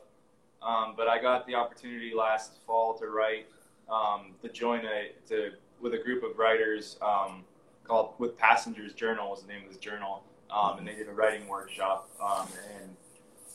Um, 0.61 0.95
but 0.97 1.07
I 1.07 1.21
got 1.21 1.45
the 1.45 1.55
opportunity 1.55 2.13
last 2.15 2.53
fall 2.65 2.97
to 2.97 3.07
write. 3.07 3.47
Um, 3.89 4.33
to 4.41 4.49
join 4.49 4.85
a 4.85 5.11
to 5.29 5.51
with 5.79 5.93
a 5.93 5.97
group 5.97 6.23
of 6.23 6.37
writers 6.37 6.97
um, 7.01 7.43
called 7.83 8.13
with 8.17 8.37
Passengers 8.37 8.93
Journal 8.93 9.29
was 9.29 9.41
the 9.41 9.47
name 9.47 9.63
of 9.63 9.69
this 9.69 9.77
journal. 9.77 10.23
Um, 10.49 10.77
and 10.77 10.87
they 10.87 10.95
did 10.95 11.09
a 11.09 11.11
writing 11.11 11.47
workshop. 11.47 12.09
Um, 12.21 12.47
and 12.79 12.95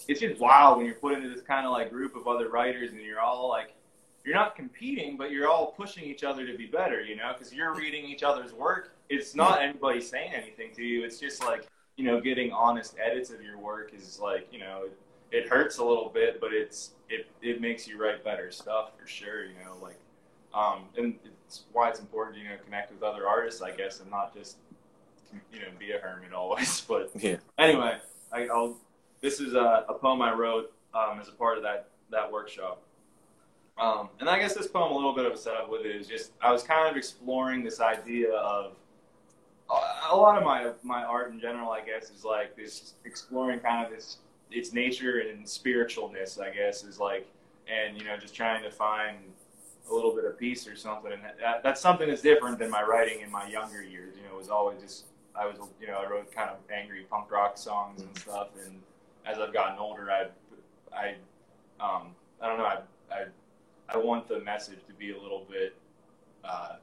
it's 0.08 0.20
just 0.20 0.40
wild 0.40 0.76
when 0.76 0.86
you're 0.86 0.94
put 0.94 1.14
into 1.14 1.28
this 1.28 1.42
kind 1.42 1.66
of 1.66 1.72
like 1.72 1.90
group 1.90 2.16
of 2.16 2.26
other 2.26 2.48
writers 2.48 2.90
and 2.90 3.00
you're 3.00 3.20
all 3.20 3.48
like 3.48 3.74
you're 4.24 4.34
not 4.34 4.54
competing 4.56 5.16
but 5.16 5.30
you're 5.30 5.48
all 5.48 5.72
pushing 5.72 6.04
each 6.04 6.24
other 6.24 6.46
to 6.46 6.56
be 6.56 6.66
better 6.66 7.02
you 7.02 7.16
know 7.16 7.32
because 7.36 7.52
you're 7.52 7.74
reading 7.74 8.04
each 8.04 8.22
other's 8.22 8.52
work 8.52 8.94
it's 9.12 9.34
not 9.34 9.62
anybody 9.62 10.00
saying 10.00 10.32
anything 10.34 10.70
to 10.74 10.82
you 10.82 11.04
it's 11.04 11.18
just 11.18 11.42
like 11.44 11.66
you 11.96 12.04
know 12.04 12.20
getting 12.20 12.52
honest 12.52 12.96
edits 13.04 13.30
of 13.30 13.42
your 13.42 13.58
work 13.58 13.92
is 13.94 14.18
like 14.20 14.48
you 14.52 14.58
know 14.58 14.84
it, 14.86 14.98
it 15.36 15.48
hurts 15.48 15.78
a 15.78 15.84
little 15.84 16.10
bit 16.12 16.40
but 16.40 16.52
it's 16.52 16.92
it, 17.08 17.26
it 17.42 17.60
makes 17.60 17.86
you 17.86 18.02
write 18.02 18.24
better 18.24 18.50
stuff 18.50 18.92
for 18.98 19.06
sure 19.06 19.44
you 19.44 19.54
know 19.64 19.76
like 19.82 19.98
um 20.54 20.84
and 20.96 21.14
it's 21.46 21.64
why 21.72 21.88
it's 21.88 22.00
important 22.00 22.36
to 22.36 22.42
you 22.42 22.48
know 22.48 22.56
connect 22.64 22.92
with 22.92 23.02
other 23.02 23.26
artists 23.26 23.60
i 23.62 23.70
guess 23.70 24.00
and 24.00 24.10
not 24.10 24.34
just 24.34 24.56
you 25.52 25.60
know 25.60 25.66
be 25.78 25.92
a 25.92 25.98
hermit 25.98 26.32
always 26.34 26.80
but 26.82 27.10
yeah. 27.18 27.36
anyway, 27.58 27.96
I, 28.32 28.46
I'll. 28.48 28.76
This 29.20 29.40
is 29.40 29.54
a, 29.54 29.84
a 29.88 29.94
poem 29.94 30.20
I 30.20 30.32
wrote 30.32 30.72
um, 30.94 31.20
as 31.20 31.28
a 31.28 31.32
part 31.32 31.56
of 31.56 31.62
that 31.62 31.88
that 32.10 32.30
workshop. 32.30 32.82
Um, 33.78 34.10
and 34.20 34.28
I 34.28 34.38
guess 34.38 34.54
this 34.54 34.66
poem, 34.66 34.92
a 34.92 34.94
little 34.94 35.14
bit 35.14 35.24
of 35.24 35.32
a 35.32 35.36
setup 35.36 35.70
with 35.70 35.86
it 35.86 35.96
is 35.96 36.06
just 36.06 36.32
I 36.42 36.52
was 36.52 36.62
kind 36.62 36.90
of 36.90 36.96
exploring 36.96 37.62
this 37.64 37.80
idea 37.80 38.32
of 38.32 38.72
a- 40.10 40.16
lot 40.16 40.36
of 40.38 40.44
my 40.44 40.70
my 40.82 41.04
art 41.04 41.32
in 41.32 41.40
general. 41.40 41.70
I 41.70 41.80
guess 41.80 42.10
is 42.10 42.24
like 42.24 42.56
this 42.56 42.94
exploring 43.04 43.60
kind 43.60 43.84
of 43.84 43.92
this 43.92 44.18
its 44.50 44.72
nature 44.72 45.20
and 45.20 45.44
spiritualness. 45.44 46.40
I 46.40 46.50
guess 46.50 46.84
is 46.84 46.98
like 46.98 47.26
and 47.68 47.98
you 47.98 48.04
know 48.04 48.16
just 48.16 48.34
trying 48.34 48.62
to 48.62 48.70
find 48.70 49.18
a 49.90 49.94
little 49.94 50.14
bit 50.14 50.24
of 50.24 50.38
peace 50.38 50.66
or 50.66 50.76
something. 50.76 51.12
And 51.12 51.22
that, 51.40 51.62
that's 51.62 51.80
something 51.80 52.08
that's 52.08 52.22
different 52.22 52.58
than 52.58 52.70
my 52.70 52.82
writing 52.82 53.20
in 53.20 53.30
my 53.30 53.46
younger 53.48 53.82
years. 53.82 54.14
You 54.16 54.22
know, 54.24 54.34
it 54.34 54.38
was 54.38 54.48
always 54.48 54.80
just 54.80 55.04
I 55.34 55.46
was, 55.46 55.56
you 55.80 55.86
know, 55.86 55.94
I 55.94 56.08
wrote 56.08 56.30
kind 56.32 56.50
of 56.50 56.56
angry 56.70 57.06
punk 57.10 57.30
rock 57.30 57.56
songs 57.56 58.02
and 58.02 58.18
stuff. 58.18 58.48
And 58.64 58.80
as 59.26 59.38
I've 59.38 59.52
gotten 59.52 59.78
older, 59.78 60.10
I, 60.10 60.26
I, 60.94 61.14
um, 61.80 62.08
I 62.40 62.48
don't 62.48 62.58
know, 62.58 62.64
I, 62.64 62.78
I, 63.10 63.24
I 63.88 63.96
want 63.96 64.28
the 64.28 64.40
message 64.40 64.80
to 64.86 64.94
be 64.94 65.12
a 65.12 65.20
little 65.20 65.46
bit. 65.50 65.74
Uh, 66.44 66.76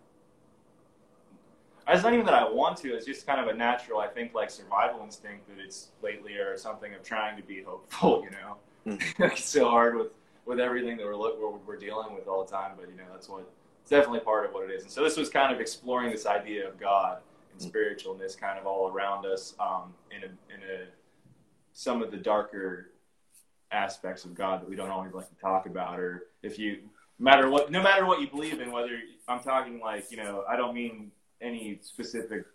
it's 1.93 2.04
not 2.04 2.13
even 2.13 2.25
that 2.25 2.36
I 2.36 2.49
want 2.49 2.78
to. 2.78 2.93
It's 2.93 3.06
just 3.06 3.25
kind 3.25 3.39
of 3.39 3.54
a 3.54 3.58
natural, 3.58 3.99
I 3.99 4.08
think, 4.08 4.34
like 4.34 4.49
survival 4.49 5.02
instinct 5.04 5.47
that 5.47 5.63
it's 5.63 5.89
lately 6.02 6.36
or 6.36 6.58
something 6.58 6.93
of 6.93 7.04
trying 7.04 7.38
to 7.38 7.43
be 7.43 7.62
hopeful. 7.63 8.23
You 8.25 8.32
know, 8.32 8.97
it's 9.19 9.45
so 9.45 9.69
hard 9.69 9.97
with 9.97 10.08
with 10.45 10.60
everything 10.60 10.97
that 10.97 11.06
we're, 11.06 11.15
look- 11.15 11.39
we're 11.39 11.58
we're 11.65 11.78
dealing 11.78 12.13
with 12.13 12.28
all 12.28 12.43
the 12.43 12.52
time. 12.52 12.71
But 12.78 12.89
you 12.89 12.97
know, 12.97 13.06
that's 13.12 13.30
what 13.30 13.49
it's 13.82 13.89
definitely 13.89 14.19
part 14.21 14.45
of 14.45 14.54
what 14.54 14.69
it 14.69 14.73
is. 14.73 14.84
And 14.84 14.91
so 14.91 15.04
this 15.04 15.17
was 15.17 15.30
kind 15.30 15.54
of 15.54 15.60
exploring 15.60 16.12
this 16.12 16.25
idea 16.25 16.67
of 16.67 16.80
God 16.80 17.19
and 17.52 17.73
spiritualness 17.73 18.38
kind 18.38 18.60
of 18.60 18.65
all 18.65 18.89
around 18.89 19.25
us 19.25 19.56
um, 19.60 19.93
in 20.12 20.23
a, 20.23 20.25
in 20.54 20.62
a 20.62 20.86
some 21.73 22.02
of 22.02 22.12
the 22.12 22.17
darker 22.17 22.91
aspects 23.71 24.25
of 24.25 24.34
God 24.34 24.62
that 24.62 24.69
we 24.69 24.75
don't 24.75 24.89
always 24.89 25.13
like 25.13 25.30
to 25.30 25.36
talk 25.36 25.65
about 25.67 25.99
or 25.99 26.23
if 26.41 26.58
you 26.58 26.80
no 27.19 27.23
matter 27.23 27.49
what 27.49 27.69
no 27.71 27.84
matter 27.84 28.06
what 28.06 28.19
you 28.19 28.28
believe 28.28 28.60
in 28.60 28.71
whether 28.71 28.99
I'm 29.28 29.41
talking 29.41 29.80
like 29.80 30.10
you 30.12 30.17
know 30.17 30.43
I 30.49 30.56
don't 30.56 30.73
mean 30.73 31.12
any 31.41 31.80
specific 31.82 32.45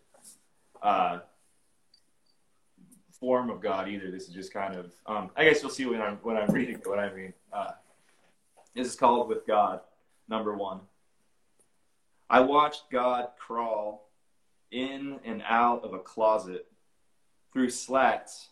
uh, 0.82 1.20
form 3.18 3.50
of 3.50 3.60
God 3.60 3.88
either. 3.88 4.10
This 4.10 4.28
is 4.28 4.34
just 4.34 4.52
kind 4.52 4.76
of 4.76 4.92
um, 5.06 5.30
I 5.36 5.44
guess 5.44 5.62
you'll 5.62 5.70
see 5.70 5.86
when 5.86 6.02
I'm 6.02 6.16
when 6.22 6.36
I'm 6.36 6.52
reading 6.52 6.80
what 6.84 6.98
I 6.98 7.12
mean. 7.12 7.32
Uh, 7.52 7.72
this 8.74 8.88
is 8.88 8.96
called 8.96 9.28
with 9.28 9.46
God 9.46 9.80
number 10.28 10.54
one. 10.54 10.80
I 12.28 12.40
watched 12.40 12.84
God 12.90 13.28
crawl 13.38 14.10
in 14.70 15.20
and 15.24 15.42
out 15.46 15.84
of 15.84 15.94
a 15.94 15.98
closet, 15.98 16.66
through 17.52 17.70
slats 17.70 18.48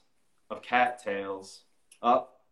of 0.50 0.62
cattails, 0.62 1.64
up 2.00 2.42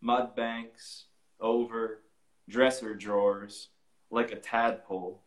mud 0.00 0.36
banks, 0.36 1.04
over 1.40 2.02
dresser 2.48 2.94
drawers, 2.94 3.68
like 4.10 4.32
a 4.32 4.36
tadpole, 4.36 5.22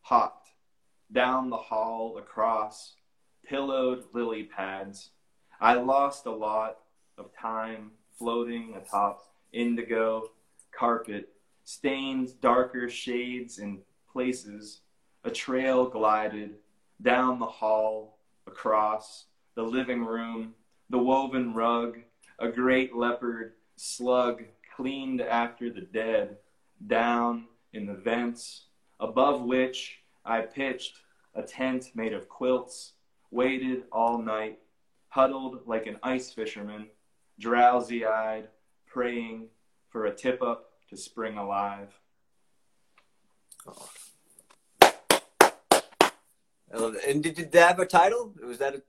hopped 0.00 0.43
down 1.14 1.48
the 1.48 1.56
hall 1.56 2.18
across 2.18 2.96
pillowed 3.46 4.04
lily 4.12 4.42
pads. 4.42 5.10
I 5.60 5.74
lost 5.74 6.26
a 6.26 6.30
lot 6.30 6.78
of 7.16 7.30
time 7.40 7.92
floating 8.18 8.74
atop 8.76 9.22
indigo 9.52 10.30
carpet, 10.76 11.28
stained 11.62 12.40
darker 12.40 12.88
shades 12.88 13.58
in 13.58 13.78
places. 14.12 14.80
A 15.22 15.30
trail 15.30 15.86
glided 15.88 16.56
down 17.00 17.38
the 17.38 17.46
hall, 17.46 18.18
across 18.46 19.24
the 19.54 19.62
living 19.62 20.04
room, 20.04 20.54
the 20.90 20.98
woven 20.98 21.54
rug, 21.54 21.98
a 22.38 22.48
great 22.48 22.94
leopard 22.94 23.54
slug 23.76 24.42
cleaned 24.76 25.20
after 25.20 25.70
the 25.70 25.80
dead, 25.80 26.36
down 26.86 27.46
in 27.72 27.86
the 27.86 27.94
vents, 27.94 28.66
above 29.00 29.42
which 29.42 30.00
I 30.24 30.40
pitched 30.42 30.98
a 31.34 31.42
tent 31.42 31.90
made 31.94 32.12
of 32.12 32.28
quilts, 32.28 32.92
waited 33.30 33.84
all 33.90 34.18
night, 34.18 34.58
huddled 35.08 35.62
like 35.66 35.86
an 35.86 35.98
ice 36.02 36.30
fisherman, 36.30 36.86
drowsy 37.38 38.06
eyed, 38.06 38.48
praying 38.86 39.48
for 39.90 40.06
a 40.06 40.14
tip 40.14 40.42
up 40.42 40.70
to 40.90 40.96
spring 40.96 41.36
alive. 41.36 41.88
I 46.72 46.76
love 46.76 46.96
it. 46.96 47.04
And 47.08 47.22
did, 47.22 47.36
did 47.36 47.52
that 47.52 47.68
have 47.68 47.78
a 47.78 47.86
title? 47.86 48.34
Was 48.44 48.58
that 48.58 48.74
a, 48.74 48.82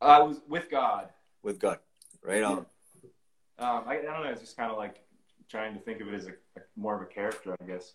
I 0.00 0.20
was 0.20 0.40
with 0.48 0.70
God. 0.70 1.08
with 1.42 1.58
God? 1.58 1.78
Right 2.22 2.42
on. 2.42 2.66
Um, 3.58 3.84
I, 3.86 3.98
I 3.98 4.02
don't 4.02 4.24
know. 4.24 4.30
It's 4.30 4.40
just 4.40 4.56
kind 4.56 4.70
of 4.70 4.78
like 4.78 5.00
trying 5.48 5.74
to 5.74 5.80
think 5.80 6.00
of 6.00 6.08
it 6.08 6.14
as 6.14 6.26
a, 6.26 6.30
a 6.30 6.62
more 6.76 6.94
of 6.96 7.02
a 7.02 7.06
character, 7.06 7.56
I 7.60 7.64
guess. 7.64 7.94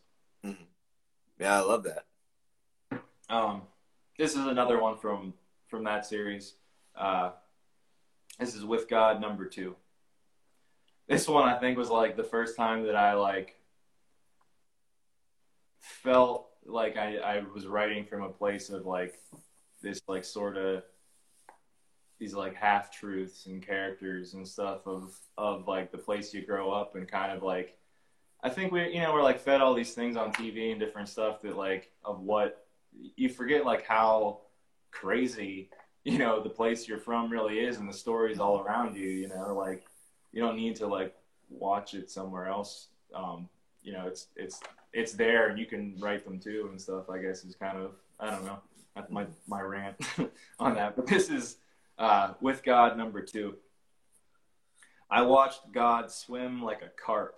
Yeah, 1.39 1.57
I 1.57 1.61
love 1.61 1.83
that. 1.83 2.05
Um, 3.29 3.61
this 4.19 4.35
is 4.35 4.45
another 4.45 4.79
one 4.79 4.97
from 4.97 5.33
from 5.69 5.85
that 5.85 6.05
series. 6.05 6.55
Uh, 6.95 7.31
this 8.37 8.53
is 8.53 8.65
with 8.65 8.89
God 8.89 9.21
number 9.21 9.45
two. 9.45 9.75
This 11.07 11.27
one 11.27 11.47
I 11.47 11.57
think 11.57 11.77
was 11.77 11.89
like 11.89 12.17
the 12.17 12.23
first 12.23 12.57
time 12.57 12.83
that 12.83 12.97
I 12.97 13.13
like 13.13 13.55
felt 15.79 16.49
like 16.65 16.97
I, 16.97 17.15
I 17.17 17.43
was 17.55 17.65
writing 17.65 18.03
from 18.05 18.21
a 18.21 18.29
place 18.29 18.69
of 18.69 18.85
like 18.85 19.15
this 19.81 20.01
like 20.07 20.25
sort 20.25 20.57
of 20.57 20.83
these 22.19 22.33
like 22.33 22.55
half 22.55 22.91
truths 22.91 23.45
and 23.45 23.65
characters 23.65 24.33
and 24.33 24.45
stuff 24.45 24.85
of 24.85 25.17
of 25.37 25.65
like 25.65 25.93
the 25.93 25.97
place 25.97 26.33
you 26.33 26.45
grow 26.45 26.71
up 26.71 26.95
and 26.95 27.09
kind 27.09 27.31
of 27.31 27.41
like 27.41 27.77
I 28.43 28.49
think 28.49 28.73
we 28.73 28.93
you 28.93 28.99
know 28.99 29.13
we're 29.13 29.23
like 29.23 29.39
fed 29.39 29.61
all 29.61 29.73
these 29.73 29.93
things 29.93 30.17
on 30.17 30.33
TV 30.33 30.71
and 30.71 30.79
different 30.79 31.07
stuff 31.07 31.41
that 31.43 31.55
like 31.55 31.93
of 32.03 32.19
what 32.19 32.65
you 33.15 33.29
forget 33.29 33.65
like 33.65 33.85
how 33.85 34.41
crazy 34.91 35.69
you 36.03 36.17
know 36.17 36.41
the 36.41 36.49
place 36.49 36.87
you're 36.87 36.97
from 36.97 37.29
really 37.29 37.59
is 37.59 37.77
and 37.77 37.87
the 37.87 37.93
stories 37.93 38.39
all 38.39 38.59
around 38.59 38.95
you 38.95 39.07
you 39.07 39.27
know 39.27 39.55
like 39.55 39.85
you 40.31 40.41
don't 40.41 40.55
need 40.55 40.75
to 40.75 40.87
like 40.87 41.15
watch 41.49 41.93
it 41.93 42.09
somewhere 42.09 42.47
else. 42.47 42.87
Um, 43.13 43.49
you 43.81 43.93
know, 43.93 44.05
it's 44.07 44.27
it's 44.35 44.59
it's 44.93 45.13
there, 45.13 45.49
and 45.49 45.59
you 45.59 45.65
can 45.65 45.95
write 45.99 46.25
them 46.25 46.39
too 46.39 46.67
and 46.69 46.79
stuff. 46.79 47.09
I 47.09 47.19
guess 47.19 47.43
is 47.43 47.55
kind 47.55 47.77
of 47.77 47.91
I 48.19 48.29
don't 48.29 48.45
know. 48.45 48.59
That's 48.95 49.11
my 49.11 49.25
my 49.47 49.61
rant 49.61 49.95
on 50.59 50.75
that. 50.75 50.95
But 50.95 51.07
this 51.07 51.29
is 51.29 51.57
uh, 51.97 52.33
with 52.41 52.63
God 52.63 52.97
number 52.97 53.21
two. 53.21 53.55
I 55.11 55.23
watched 55.23 55.71
God 55.71 56.11
swim 56.11 56.61
like 56.61 56.83
a 56.83 56.91
carp 57.03 57.35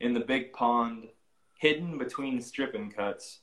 in 0.00 0.14
the 0.14 0.20
big 0.20 0.52
pond, 0.52 1.08
hidden 1.58 1.98
between 1.98 2.40
stripping 2.40 2.92
cuts, 2.92 3.40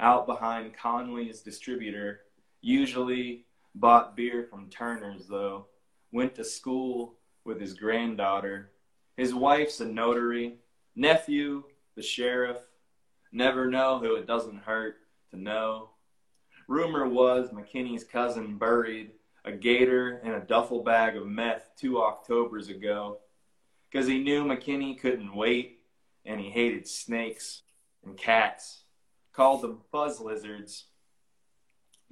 out 0.00 0.26
behind 0.26 0.76
Conley's 0.76 1.40
distributor. 1.40 2.20
Usually 2.60 3.46
bought 3.74 4.16
beer 4.16 4.46
from 4.50 4.70
Turner's 4.70 5.26
though. 5.26 5.66
Went 6.12 6.34
to 6.36 6.44
school 6.44 7.14
with 7.44 7.60
his 7.60 7.74
granddaughter. 7.74 8.70
His 9.16 9.34
wife's 9.34 9.80
a 9.80 9.86
notary. 9.86 10.56
Nephew, 10.94 11.64
the 11.94 12.02
sheriff. 12.02 12.58
Never 13.32 13.70
know 13.70 13.98
who 13.98 14.14
it 14.14 14.26
doesn't 14.26 14.62
hurt 14.62 14.96
to 15.30 15.36
know. 15.36 15.90
Rumor 16.66 17.08
was 17.08 17.50
McKinney's 17.50 18.04
cousin 18.04 18.58
buried 18.58 19.12
a 19.44 19.52
gator 19.52 20.20
and 20.24 20.34
a 20.34 20.40
duffel 20.40 20.82
bag 20.82 21.16
of 21.16 21.26
meth 21.26 21.70
two 21.78 21.98
Octobers 21.98 22.68
ago 22.68 23.18
because 23.90 24.06
he 24.06 24.18
knew 24.18 24.44
McKinney 24.44 24.98
couldn't 24.98 25.34
wait 25.34 25.80
and 26.24 26.40
he 26.40 26.50
hated 26.50 26.86
snakes 26.86 27.62
and 28.04 28.16
cats, 28.16 28.77
called 29.38 29.62
them 29.62 29.78
fuzz 29.92 30.18
lizards. 30.18 30.86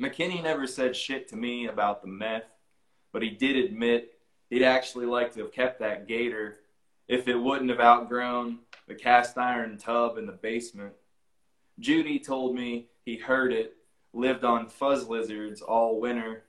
McKinney 0.00 0.40
never 0.40 0.64
said 0.64 0.94
shit 0.94 1.26
to 1.28 1.36
me 1.36 1.66
about 1.66 2.00
the 2.00 2.06
meth, 2.06 2.44
but 3.12 3.20
he 3.20 3.30
did 3.30 3.56
admit 3.56 4.12
he'd 4.48 4.62
actually 4.62 5.06
like 5.06 5.32
to 5.32 5.40
have 5.40 5.50
kept 5.50 5.80
that 5.80 6.06
gator 6.06 6.58
if 7.08 7.26
it 7.26 7.34
wouldn't 7.34 7.70
have 7.70 7.80
outgrown 7.80 8.60
the 8.86 8.94
cast 8.94 9.36
iron 9.36 9.76
tub 9.76 10.18
in 10.18 10.26
the 10.26 10.32
basement. 10.32 10.92
Judy 11.80 12.20
told 12.20 12.54
me 12.54 12.86
he 13.04 13.16
heard 13.16 13.52
it, 13.52 13.74
lived 14.12 14.44
on 14.44 14.68
fuzz 14.68 15.08
lizards 15.08 15.60
all 15.60 16.00
winter. 16.00 16.44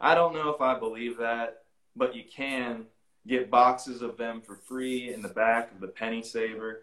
I 0.00 0.16
don't 0.16 0.34
know 0.34 0.50
if 0.50 0.60
I 0.60 0.76
believe 0.76 1.18
that, 1.18 1.62
but 1.94 2.16
you 2.16 2.24
can 2.24 2.86
get 3.28 3.48
boxes 3.48 4.02
of 4.02 4.16
them 4.16 4.40
for 4.40 4.56
free 4.56 5.14
in 5.14 5.22
the 5.22 5.28
back 5.28 5.70
of 5.70 5.78
the 5.78 5.86
penny 5.86 6.24
saver. 6.24 6.82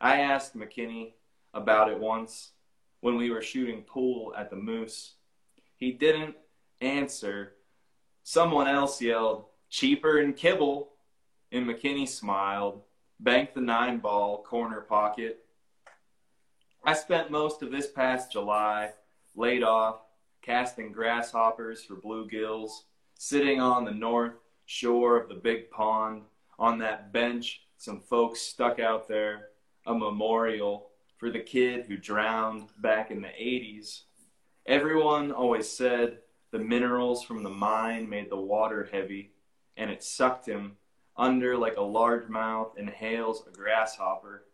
I 0.00 0.22
asked 0.22 0.56
McKinney 0.56 1.12
about 1.54 1.90
it 1.90 1.98
once 1.98 2.52
when 3.00 3.16
we 3.16 3.30
were 3.30 3.42
shooting 3.42 3.82
pool 3.82 4.34
at 4.36 4.50
the 4.50 4.56
Moose. 4.56 5.14
He 5.76 5.92
didn't 5.92 6.36
answer. 6.80 7.54
Someone 8.22 8.66
else 8.66 9.00
yelled, 9.00 9.46
cheaper 9.70 10.18
and 10.18 10.36
kibble. 10.36 10.90
And 11.52 11.66
McKinney 11.66 12.08
smiled, 12.08 12.82
banked 13.20 13.54
the 13.54 13.60
nine 13.60 13.98
ball 13.98 14.42
corner 14.42 14.80
pocket. 14.80 15.44
I 16.84 16.94
spent 16.94 17.30
most 17.30 17.62
of 17.62 17.70
this 17.70 17.90
past 17.90 18.32
July 18.32 18.90
laid 19.36 19.62
off, 19.62 20.00
casting 20.42 20.92
grasshoppers 20.92 21.82
for 21.84 21.96
bluegills, 21.96 22.70
sitting 23.14 23.60
on 23.60 23.84
the 23.84 23.92
north 23.92 24.34
shore 24.66 25.16
of 25.16 25.28
the 25.28 25.34
big 25.34 25.70
pond 25.70 26.22
on 26.58 26.78
that 26.78 27.12
bench 27.12 27.64
some 27.76 28.00
folks 28.00 28.40
stuck 28.40 28.78
out 28.78 29.08
there 29.08 29.48
a 29.86 29.94
memorial 29.94 30.90
for 31.16 31.30
the 31.30 31.40
kid 31.40 31.86
who 31.86 31.96
drowned 31.96 32.68
back 32.78 33.10
in 33.10 33.22
the 33.22 33.28
80s. 33.28 34.02
Everyone 34.66 35.32
always 35.32 35.70
said 35.70 36.18
the 36.50 36.58
minerals 36.58 37.24
from 37.24 37.42
the 37.42 37.50
mine 37.50 38.08
made 38.08 38.30
the 38.30 38.36
water 38.36 38.88
heavy, 38.90 39.32
and 39.76 39.90
it 39.90 40.02
sucked 40.02 40.46
him 40.46 40.76
under 41.16 41.56
like 41.56 41.76
a 41.76 41.80
largemouth 41.80 42.76
inhales 42.78 43.44
a 43.46 43.50
grasshopper. 43.50 44.44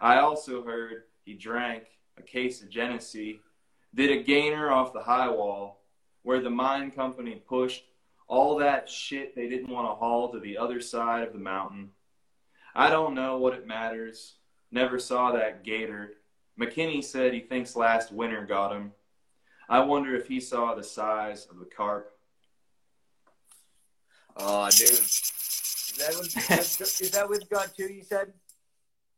I 0.00 0.18
also 0.18 0.62
heard 0.64 1.04
he 1.24 1.34
drank 1.34 1.84
a 2.16 2.22
case 2.22 2.62
of 2.62 2.70
Genesee, 2.70 3.40
did 3.94 4.10
a 4.10 4.22
gainer 4.22 4.70
off 4.70 4.92
the 4.92 5.02
high 5.02 5.28
wall, 5.28 5.82
where 6.22 6.40
the 6.40 6.50
mine 6.50 6.90
company 6.90 7.42
pushed 7.48 7.84
all 8.26 8.56
that 8.58 8.88
shit 8.88 9.34
they 9.34 9.48
didn't 9.48 9.70
want 9.70 9.88
to 9.88 9.94
haul 9.94 10.30
to 10.30 10.38
the 10.38 10.58
other 10.58 10.80
side 10.80 11.26
of 11.26 11.32
the 11.32 11.38
mountain. 11.38 11.90
I 12.74 12.90
don't 12.90 13.14
know 13.14 13.38
what 13.38 13.54
it 13.54 13.66
matters. 13.66 14.34
Never 14.70 14.98
saw 14.98 15.32
that 15.32 15.64
gator. 15.64 16.14
McKinney 16.60 17.02
said 17.02 17.32
he 17.32 17.40
thinks 17.40 17.76
last 17.76 18.12
winter 18.12 18.44
got 18.44 18.72
him. 18.72 18.92
I 19.68 19.80
wonder 19.80 20.14
if 20.14 20.26
he 20.26 20.40
saw 20.40 20.74
the 20.74 20.82
size 20.82 21.46
of 21.50 21.58
the 21.58 21.66
carp. 21.66 22.12
Oh, 24.36 24.68
dude. 24.70 24.88
Is 24.90 25.94
that, 25.98 26.16
with, 26.18 27.00
is 27.00 27.10
that 27.10 27.28
with 27.28 27.48
God 27.50 27.70
too, 27.76 27.92
you 27.92 28.02
said? 28.02 28.32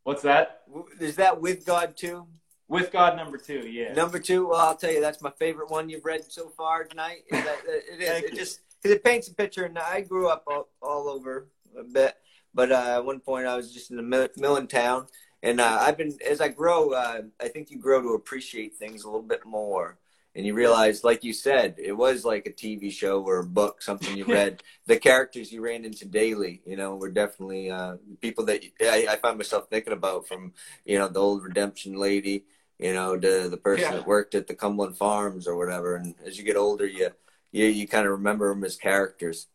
What's 0.04 0.22
that? 0.22 0.62
Is 0.98 1.16
that 1.16 1.40
with 1.40 1.66
God 1.66 1.96
too? 1.96 2.26
With 2.68 2.92
God 2.92 3.16
number 3.16 3.36
two, 3.36 3.68
yeah. 3.68 3.92
Number 3.92 4.20
two, 4.20 4.48
well, 4.48 4.60
I'll 4.60 4.76
tell 4.76 4.92
you, 4.92 5.00
that's 5.00 5.20
my 5.20 5.32
favorite 5.38 5.70
one 5.70 5.88
you've 5.88 6.04
read 6.04 6.24
so 6.30 6.48
far 6.48 6.84
tonight. 6.84 7.22
That, 7.30 7.58
it 7.66 8.00
is. 8.00 8.22
It 8.30 8.34
just 8.36 8.60
it 8.84 9.04
paints 9.04 9.28
a 9.28 9.34
picture, 9.34 9.64
and 9.64 9.76
I 9.76 10.02
grew 10.02 10.28
up 10.28 10.44
all, 10.46 10.68
all 10.80 11.08
over 11.08 11.48
a 11.76 11.82
bit, 11.82 12.14
but 12.54 12.70
uh, 12.70 12.94
at 12.96 13.04
one 13.04 13.20
point 13.20 13.46
I 13.46 13.56
was 13.56 13.74
just 13.74 13.90
in 13.90 13.96
the 13.96 14.02
mill, 14.02 14.28
mill 14.36 14.56
in 14.56 14.68
town, 14.68 15.06
and 15.42 15.60
uh, 15.60 15.78
I've 15.80 15.96
been 15.96 16.16
as 16.28 16.40
I 16.40 16.48
grow, 16.48 16.90
uh, 16.92 17.22
I 17.40 17.48
think 17.48 17.70
you 17.70 17.78
grow 17.78 18.02
to 18.02 18.10
appreciate 18.14 18.74
things 18.76 19.04
a 19.04 19.06
little 19.08 19.22
bit 19.22 19.44
more, 19.46 19.98
and 20.34 20.44
you 20.46 20.54
realize, 20.54 21.02
like 21.04 21.24
you 21.24 21.32
said, 21.32 21.74
it 21.78 21.92
was 21.92 22.24
like 22.24 22.46
a 22.46 22.50
TV 22.52 22.90
show 22.92 23.22
or 23.22 23.38
a 23.40 23.44
book, 23.44 23.82
something 23.82 24.16
you 24.16 24.24
read. 24.38 24.62
the 24.86 24.98
characters 24.98 25.52
you 25.52 25.60
ran 25.62 25.84
into 25.84 26.04
daily, 26.06 26.60
you 26.66 26.76
know, 26.76 26.96
were 26.96 27.10
definitely 27.10 27.70
uh, 27.70 27.96
people 28.20 28.44
that 28.46 28.62
I, 28.80 29.06
I 29.10 29.16
find 29.16 29.36
myself 29.38 29.68
thinking 29.70 29.92
about 29.92 30.28
from, 30.28 30.52
you 30.84 30.98
know, 30.98 31.08
the 31.08 31.20
old 31.20 31.42
redemption 31.44 31.94
lady, 31.94 32.44
you 32.78 32.92
know, 32.94 33.16
to 33.18 33.48
the 33.48 33.56
person 33.56 33.84
Yeah. 33.90 33.96
that 33.98 34.06
worked 34.06 34.34
at 34.34 34.46
the 34.46 34.54
Cumberland 34.54 34.96
Farms 34.96 35.46
or 35.48 35.56
whatever. 35.56 35.96
And 35.96 36.14
as 36.24 36.38
you 36.38 36.44
get 36.44 36.56
older, 36.56 36.86
you 36.86 37.10
you 37.52 37.66
you 37.66 37.88
kind 37.88 38.06
of 38.06 38.12
remember 38.12 38.48
them 38.50 38.62
as 38.64 38.76
characters. 38.76 39.48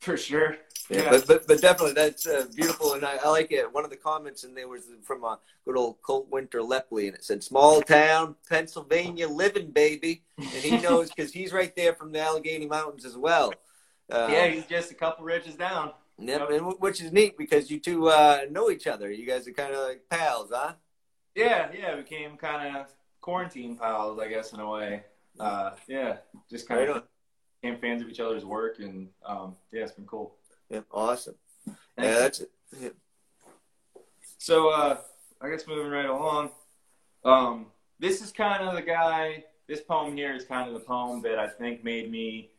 For 0.00 0.16
sure. 0.16 0.56
Yeah, 0.88 1.02
Yeah. 1.02 1.10
But, 1.10 1.26
but 1.26 1.46
but 1.46 1.60
definitely 1.60 1.94
that's 1.94 2.26
uh, 2.26 2.46
beautiful, 2.54 2.94
and 2.94 3.04
I, 3.04 3.16
I 3.24 3.28
like 3.28 3.50
it. 3.52 3.72
One 3.72 3.84
of 3.84 3.90
the 3.90 3.96
comments 3.96 4.44
and 4.44 4.56
there 4.56 4.68
was 4.68 4.84
from 5.02 5.24
a 5.24 5.38
good 5.64 5.76
old 5.76 6.00
Colt 6.02 6.28
Winter 6.30 6.60
Lepley, 6.60 7.06
and 7.06 7.14
it 7.16 7.24
said, 7.24 7.42
"Small 7.42 7.82
town, 7.82 8.36
Pennsylvania, 8.48 9.28
living 9.28 9.70
baby," 9.70 10.22
and 10.38 10.64
he 10.64 10.78
knows 10.78 11.10
because 11.10 11.32
he's 11.32 11.52
right 11.52 11.74
there 11.74 11.94
from 11.94 12.12
the 12.12 12.20
Allegheny 12.20 12.66
Mountains 12.66 13.04
as 13.04 13.16
well. 13.16 13.52
Uh, 14.10 14.28
yeah, 14.30 14.46
he's 14.46 14.66
just 14.66 14.90
a 14.92 14.94
couple 14.94 15.24
ridges 15.24 15.56
down. 15.56 15.92
Yep, 16.18 16.50
and 16.50 16.58
w- 16.58 16.78
which 16.78 17.02
is 17.02 17.12
neat 17.12 17.36
because 17.36 17.70
you 17.70 17.78
two 17.80 18.08
uh, 18.08 18.42
know 18.50 18.70
each 18.70 18.86
other. 18.86 19.10
You 19.10 19.26
guys 19.26 19.46
are 19.48 19.52
kind 19.52 19.74
of 19.74 19.88
like 19.88 20.02
pals, 20.08 20.50
huh? 20.54 20.74
Yeah, 21.34 21.70
yeah, 21.78 21.96
we 21.96 22.02
became 22.02 22.36
kind 22.36 22.76
of 22.76 22.86
quarantine 23.20 23.76
pals, 23.76 24.18
I 24.20 24.28
guess, 24.28 24.52
in 24.52 24.60
a 24.60 24.70
way. 24.70 25.02
Uh, 25.38 25.72
yeah, 25.86 26.16
just 26.48 26.66
kind 26.66 26.88
of 26.88 27.02
became 27.60 27.78
fans 27.80 28.00
of 28.00 28.08
each 28.08 28.20
other's 28.20 28.44
work, 28.44 28.78
and 28.78 29.08
um, 29.24 29.56
yeah, 29.72 29.82
it's 29.82 29.92
been 29.92 30.06
cool. 30.06 30.34
Yeah, 30.68 30.80
awesome. 30.90 31.34
Thank 31.64 31.78
yeah, 31.98 32.18
that's 32.18 32.40
it. 32.40 32.50
Yeah. 32.80 32.88
So, 34.38 34.70
uh, 34.70 34.98
I 35.40 35.50
guess 35.50 35.66
moving 35.66 35.90
right 35.90 36.06
along, 36.06 36.50
um, 37.24 37.66
this 37.98 38.22
is 38.22 38.32
kind 38.32 38.62
of 38.62 38.74
the 38.74 38.82
guy. 38.82 39.44
This 39.66 39.80
poem 39.80 40.16
here 40.16 40.34
is 40.34 40.44
kind 40.44 40.68
of 40.68 40.74
the 40.74 40.80
poem 40.80 41.22
that 41.22 41.38
I 41.38 41.48
think 41.48 41.82
made 41.82 42.10
me 42.10 42.50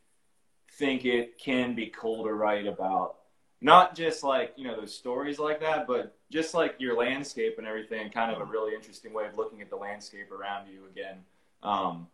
think 0.72 1.04
it 1.04 1.38
can 1.38 1.74
be 1.74 1.86
cool 1.86 2.24
to 2.24 2.32
write 2.32 2.66
about. 2.66 3.16
Not 3.60 3.96
just 3.96 4.22
like 4.22 4.52
you 4.56 4.64
know 4.64 4.76
those 4.76 4.94
stories 4.94 5.38
like 5.38 5.60
that, 5.60 5.86
but 5.86 6.16
just 6.30 6.54
like 6.54 6.76
your 6.78 6.96
landscape 6.96 7.58
and 7.58 7.66
everything. 7.66 8.10
Kind 8.10 8.30
of 8.30 8.40
a 8.40 8.44
really 8.44 8.74
interesting 8.74 9.12
way 9.12 9.26
of 9.26 9.36
looking 9.36 9.60
at 9.62 9.70
the 9.70 9.76
landscape 9.76 10.30
around 10.30 10.68
you 10.68 10.86
again. 10.90 11.18
Um, 11.62 12.06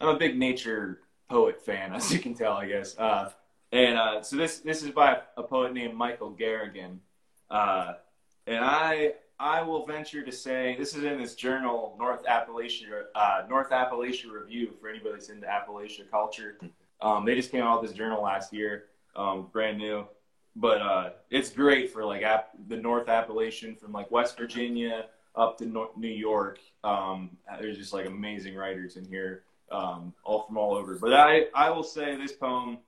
I'm 0.00 0.08
a 0.08 0.18
big 0.18 0.38
nature 0.38 1.00
poet 1.30 1.64
fan, 1.64 1.92
as 1.94 2.12
you 2.12 2.18
can 2.18 2.34
tell, 2.34 2.52
I 2.52 2.66
guess. 2.66 2.96
Uh, 2.98 3.30
and 3.72 3.98
uh, 3.98 4.22
so 4.22 4.36
this 4.36 4.60
this 4.60 4.82
is 4.82 4.90
by 4.90 5.20
a 5.36 5.42
poet 5.42 5.72
named 5.72 5.94
Michael 5.94 6.30
Garrigan. 6.30 7.00
Uh, 7.50 7.94
and 8.46 8.64
I 8.64 9.14
I 9.38 9.62
will 9.62 9.84
venture 9.86 10.22
to 10.22 10.32
say 10.32 10.76
this 10.78 10.94
is 10.94 11.04
in 11.04 11.18
this 11.20 11.34
journal 11.34 11.96
North 11.98 12.24
Appalachia 12.24 13.04
uh, 13.14 13.42
North 13.48 13.70
Appalachia 13.70 14.30
Review 14.30 14.72
for 14.80 14.88
anybody 14.88 15.12
that's 15.12 15.28
into 15.28 15.46
Appalachia 15.46 16.10
culture. 16.10 16.58
Um, 17.00 17.24
they 17.24 17.34
just 17.34 17.50
came 17.50 17.62
out 17.62 17.82
with 17.82 17.90
this 17.90 17.96
journal 17.98 18.22
last 18.22 18.52
year, 18.52 18.84
um, 19.14 19.48
brand 19.52 19.78
new, 19.78 20.06
but 20.54 20.80
uh, 20.80 21.10
it's 21.30 21.50
great 21.50 21.92
for 21.92 22.04
like 22.04 22.24
the 22.68 22.76
North 22.76 23.08
Appalachian 23.08 23.74
from 23.74 23.92
like 23.92 24.10
West 24.10 24.38
Virginia 24.38 25.06
up 25.34 25.58
to 25.58 25.66
New 25.96 26.08
York. 26.08 26.58
Um, 26.82 27.36
there's 27.60 27.76
just 27.76 27.92
like 27.92 28.06
amazing 28.06 28.54
writers 28.54 28.96
in 28.96 29.04
here, 29.04 29.42
um, 29.70 30.14
all 30.24 30.44
from 30.44 30.56
all 30.56 30.74
over. 30.74 30.96
But 30.96 31.12
I 31.12 31.46
I 31.54 31.70
will 31.70 31.84
say 31.84 32.16
this 32.16 32.32
poem 32.32 32.78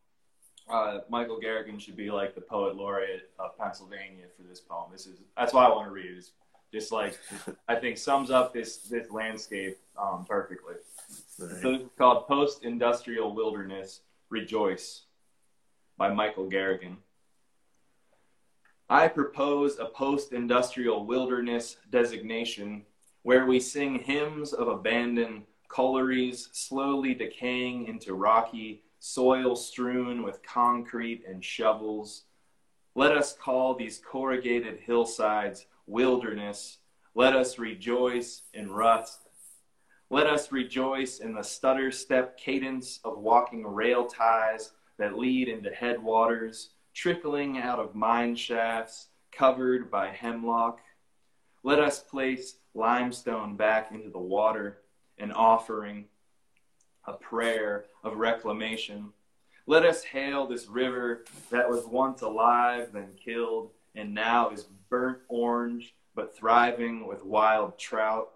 uh, 0.70 1.00
Michael 1.08 1.38
Garrigan 1.40 1.78
should 1.78 1.96
be 1.96 2.10
like 2.10 2.34
the 2.34 2.40
poet 2.40 2.76
laureate 2.76 3.30
of 3.38 3.56
Pennsylvania 3.58 4.24
for 4.36 4.42
this 4.42 4.60
poem. 4.60 4.90
This 4.92 5.06
is 5.06 5.18
that's 5.36 5.52
why 5.52 5.64
I 5.64 5.68
want 5.68 5.86
to 5.86 5.92
read. 5.92 6.16
It's 6.16 6.32
just 6.72 6.92
like 6.92 7.18
I 7.68 7.74
think 7.76 7.98
sums 7.98 8.30
up 8.30 8.52
this 8.52 8.78
this 8.78 9.10
landscape 9.10 9.78
um, 10.00 10.24
perfectly. 10.28 10.74
So 11.28 11.46
this 11.46 11.64
is 11.64 11.88
called 11.96 12.26
Post 12.26 12.64
Industrial 12.64 13.34
Wilderness 13.34 14.00
Rejoice 14.30 15.02
by 15.96 16.12
Michael 16.12 16.48
Garrigan. 16.48 16.98
I 18.90 19.08
propose 19.08 19.78
a 19.78 19.84
post 19.84 20.32
industrial 20.32 21.04
wilderness 21.04 21.76
designation 21.90 22.86
where 23.22 23.44
we 23.44 23.60
sing 23.60 23.98
hymns 23.98 24.54
of 24.54 24.68
abandoned 24.68 25.42
collieries 25.68 26.48
slowly 26.52 27.12
decaying 27.12 27.86
into 27.86 28.14
rocky 28.14 28.82
soil 28.98 29.56
strewn 29.56 30.22
with 30.22 30.42
concrete 30.42 31.24
and 31.28 31.44
shovels. 31.44 32.24
Let 32.94 33.16
us 33.16 33.32
call 33.32 33.74
these 33.74 34.00
corrugated 34.04 34.80
hillsides 34.80 35.66
wilderness. 35.86 36.78
Let 37.14 37.34
us 37.34 37.58
rejoice 37.58 38.42
in 38.54 38.70
rust. 38.70 39.28
Let 40.10 40.26
us 40.26 40.50
rejoice 40.52 41.18
in 41.18 41.34
the 41.34 41.42
stutter 41.42 41.90
step 41.90 42.38
cadence 42.38 42.98
of 43.04 43.18
walking 43.18 43.66
rail 43.66 44.06
ties 44.06 44.72
that 44.98 45.18
lead 45.18 45.48
into 45.48 45.70
headwaters, 45.70 46.70
trickling 46.94 47.58
out 47.58 47.78
of 47.78 47.94
mine 47.94 48.34
shafts 48.34 49.08
covered 49.30 49.90
by 49.90 50.08
hemlock. 50.08 50.80
Let 51.62 51.78
us 51.78 52.00
place 52.00 52.56
limestone 52.74 53.56
back 53.56 53.92
into 53.92 54.10
the 54.10 54.18
water, 54.18 54.78
an 55.18 55.32
offering, 55.32 56.06
a 57.08 57.14
prayer 57.14 57.86
of 58.04 58.18
reclamation. 58.18 59.12
Let 59.66 59.84
us 59.84 60.04
hail 60.04 60.46
this 60.46 60.68
river 60.68 61.24
that 61.50 61.68
was 61.68 61.84
once 61.86 62.22
alive, 62.22 62.90
then 62.92 63.10
killed, 63.22 63.70
and 63.94 64.14
now 64.14 64.50
is 64.50 64.66
burnt 64.88 65.18
orange, 65.28 65.94
but 66.14 66.36
thriving 66.36 67.06
with 67.06 67.24
wild 67.24 67.78
trout. 67.78 68.30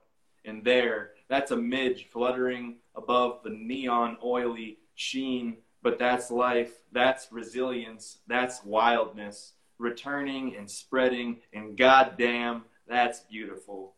And 0.44 0.64
there, 0.64 1.12
that's 1.28 1.50
a 1.50 1.56
midge 1.56 2.08
fluttering 2.10 2.76
above 2.94 3.40
the 3.44 3.50
neon 3.50 4.16
oily 4.24 4.78
sheen, 4.94 5.58
but 5.82 5.98
that's 5.98 6.30
life, 6.30 6.72
that's 6.92 7.28
resilience, 7.30 8.18
that's 8.26 8.64
wildness, 8.64 9.52
returning 9.78 10.56
and 10.56 10.70
spreading, 10.70 11.38
and 11.52 11.76
goddamn, 11.76 12.64
that's 12.88 13.20
beautiful. 13.20 13.94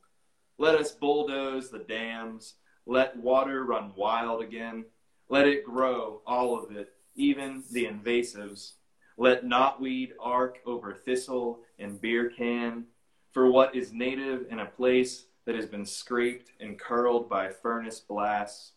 Let 0.59 0.77
us 0.77 0.93
bulldoze 0.93 1.71
the 1.71 1.81
dams. 1.81 2.55
Let 2.87 3.17
water 3.17 3.65
run 3.65 3.93
wild 3.97 4.43
again. 4.43 4.85
Let 5.29 5.47
it 5.47 5.65
grow, 5.65 6.21
all 6.27 6.59
of 6.63 6.77
it, 6.77 6.93
even 7.15 7.63
the 7.71 7.87
invasives. 7.87 8.73
Let 9.17 9.45
knotweed 9.45 10.13
arc 10.21 10.59
over 10.67 10.93
thistle 10.93 11.61
and 11.79 12.01
beer 12.01 12.31
can. 12.31 12.85
For 13.33 13.51
what 13.51 13.75
is 13.75 13.93
native 13.93 14.47
in 14.51 14.61
a 14.61 14.67
place 14.67 15.25
that 15.45 15.55
has 15.55 15.67
been 15.67 15.87
scraped 15.87 16.51
and 16.61 16.79
curled 16.79 17.29
by 17.29 17.51
furnace 17.51 18.01
blasts. 18.01 18.73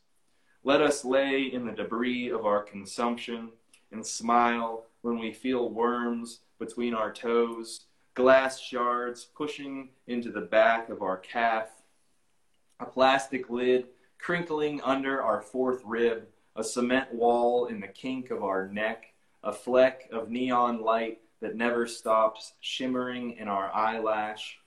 Let 0.63 0.81
us 0.81 1.05
lay 1.05 1.43
in 1.43 1.65
the 1.65 1.71
debris 1.71 2.29
of 2.29 2.45
our 2.45 2.63
consumption 2.63 3.51
and 3.91 4.05
smile 4.05 4.85
when 5.01 5.19
we 5.19 5.31
feel 5.31 5.69
worms 5.69 6.39
between 6.59 6.93
our 6.93 7.13
toes 7.13 7.85
glass 8.17 8.59
shards 8.59 9.25
pushing 9.25 9.89
into 10.07 10.31
the 10.31 10.41
back 10.41 10.89
of 10.89 11.03
our 11.03 11.17
calf, 11.17 11.69
a 12.79 12.85
plastic 12.85 13.47
lid 13.47 13.85
crinkling 14.19 14.81
under 14.81 15.21
our 15.21 15.41
fourth 15.41 15.81
rib, 15.85 16.27
a 16.55 16.63
cement 16.63 17.13
wall 17.13 17.67
in 17.67 17.79
the 17.79 17.87
kink 17.87 18.31
of 18.31 18.43
our 18.43 18.67
neck, 18.67 19.13
a 19.43 19.53
fleck 19.53 20.09
of 20.11 20.29
neon 20.29 20.81
light 20.81 21.19
that 21.39 21.55
never 21.55 21.87
stops 21.87 22.53
shimmering 22.59 23.33
in 23.37 23.47
our 23.47 23.73
eyelash. 23.73 24.59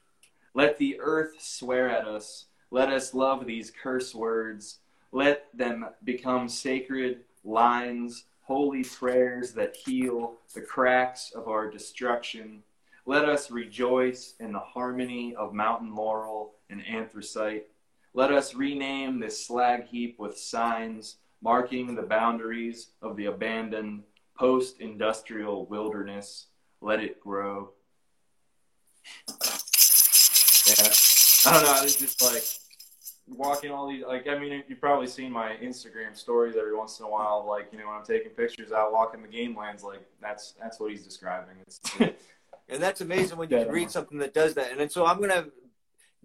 Let 0.55 0.79
the 0.79 0.99
earth 1.01 1.35
swear 1.41 1.89
at 1.91 2.07
us. 2.07 2.47
Let 2.71 2.89
us 2.89 3.15
love 3.15 3.47
these 3.47 3.71
curse 3.71 4.15
words. 4.15 4.79
Let 5.13 5.47
them 5.53 5.87
become 6.05 6.49
sacred 6.49 7.21
lines, 7.45 8.25
holy 8.43 8.85
prayers 8.85 9.53
that 9.53 9.77
heal 9.77 10.35
the 10.55 10.61
cracks 10.61 11.33
of 11.35 11.49
our 11.49 11.71
destruction 11.71 12.63
let 13.11 13.29
us 13.29 13.51
rejoice 13.51 14.35
in 14.39 14.53
the 14.53 14.61
harmony 14.61 15.35
of 15.35 15.53
mountain 15.53 15.95
laurel 15.97 16.53
and 16.69 16.87
anthracite. 16.87 17.67
Let 18.13 18.33
us 18.33 18.55
rename 18.55 19.21
this 19.21 19.47
slag 19.47 19.87
heap 19.87 20.19
with 20.19 20.37
signs 20.37 21.17
marking 21.43 21.95
the 21.95 22.03
boundaries 22.03 22.91
of 23.03 23.17
the 23.17 23.27
abandoned 23.27 24.03
post 24.37 24.81
industrial 24.81 25.67
wilderness. 25.67 26.47
Let 26.81 27.01
it 27.01 27.21
grow. 27.21 27.71
Yeah. 29.29 30.89
I 31.47 31.53
don't 31.53 31.63
know. 31.65 31.81
It's 31.83 31.97
just 31.97 32.23
like 32.23 32.43
walking 33.29 33.71
all 33.71 33.89
these, 33.89 34.05
like, 34.05 34.27
I 34.29 34.39
mean, 34.39 34.65
you've 34.69 34.81
probably 34.81 35.07
seen 35.07 35.31
my 35.31 35.57
Instagram 35.63 36.17
stories 36.17 36.57
every 36.57 36.77
once 36.77 36.99
in 36.99 37.07
a 37.07 37.09
while. 37.09 37.47
Like, 37.49 37.69
you 37.73 37.79
know, 37.79 37.87
when 37.87 37.97
I'm 37.97 38.05
taking 38.05 38.31
pictures 38.31 38.73
out 38.73 38.93
walking 38.93 39.23
the 39.23 39.29
game 39.29 39.57
lands, 39.57 39.83
like, 39.83 40.03
that's, 40.21 40.55
that's 40.61 40.81
what 40.81 40.91
he's 40.91 41.05
describing. 41.05 41.57
It's, 41.67 41.81
And 42.71 42.81
that's 42.81 43.01
amazing 43.01 43.37
when 43.37 43.51
you 43.51 43.59
yeah, 43.59 43.65
read 43.65 43.91
something 43.91 44.19
that 44.19 44.33
does 44.33 44.55
that. 44.55 44.79
And 44.79 44.91
so 44.91 45.05
I'm 45.05 45.19
going 45.19 45.31
to 45.31 45.51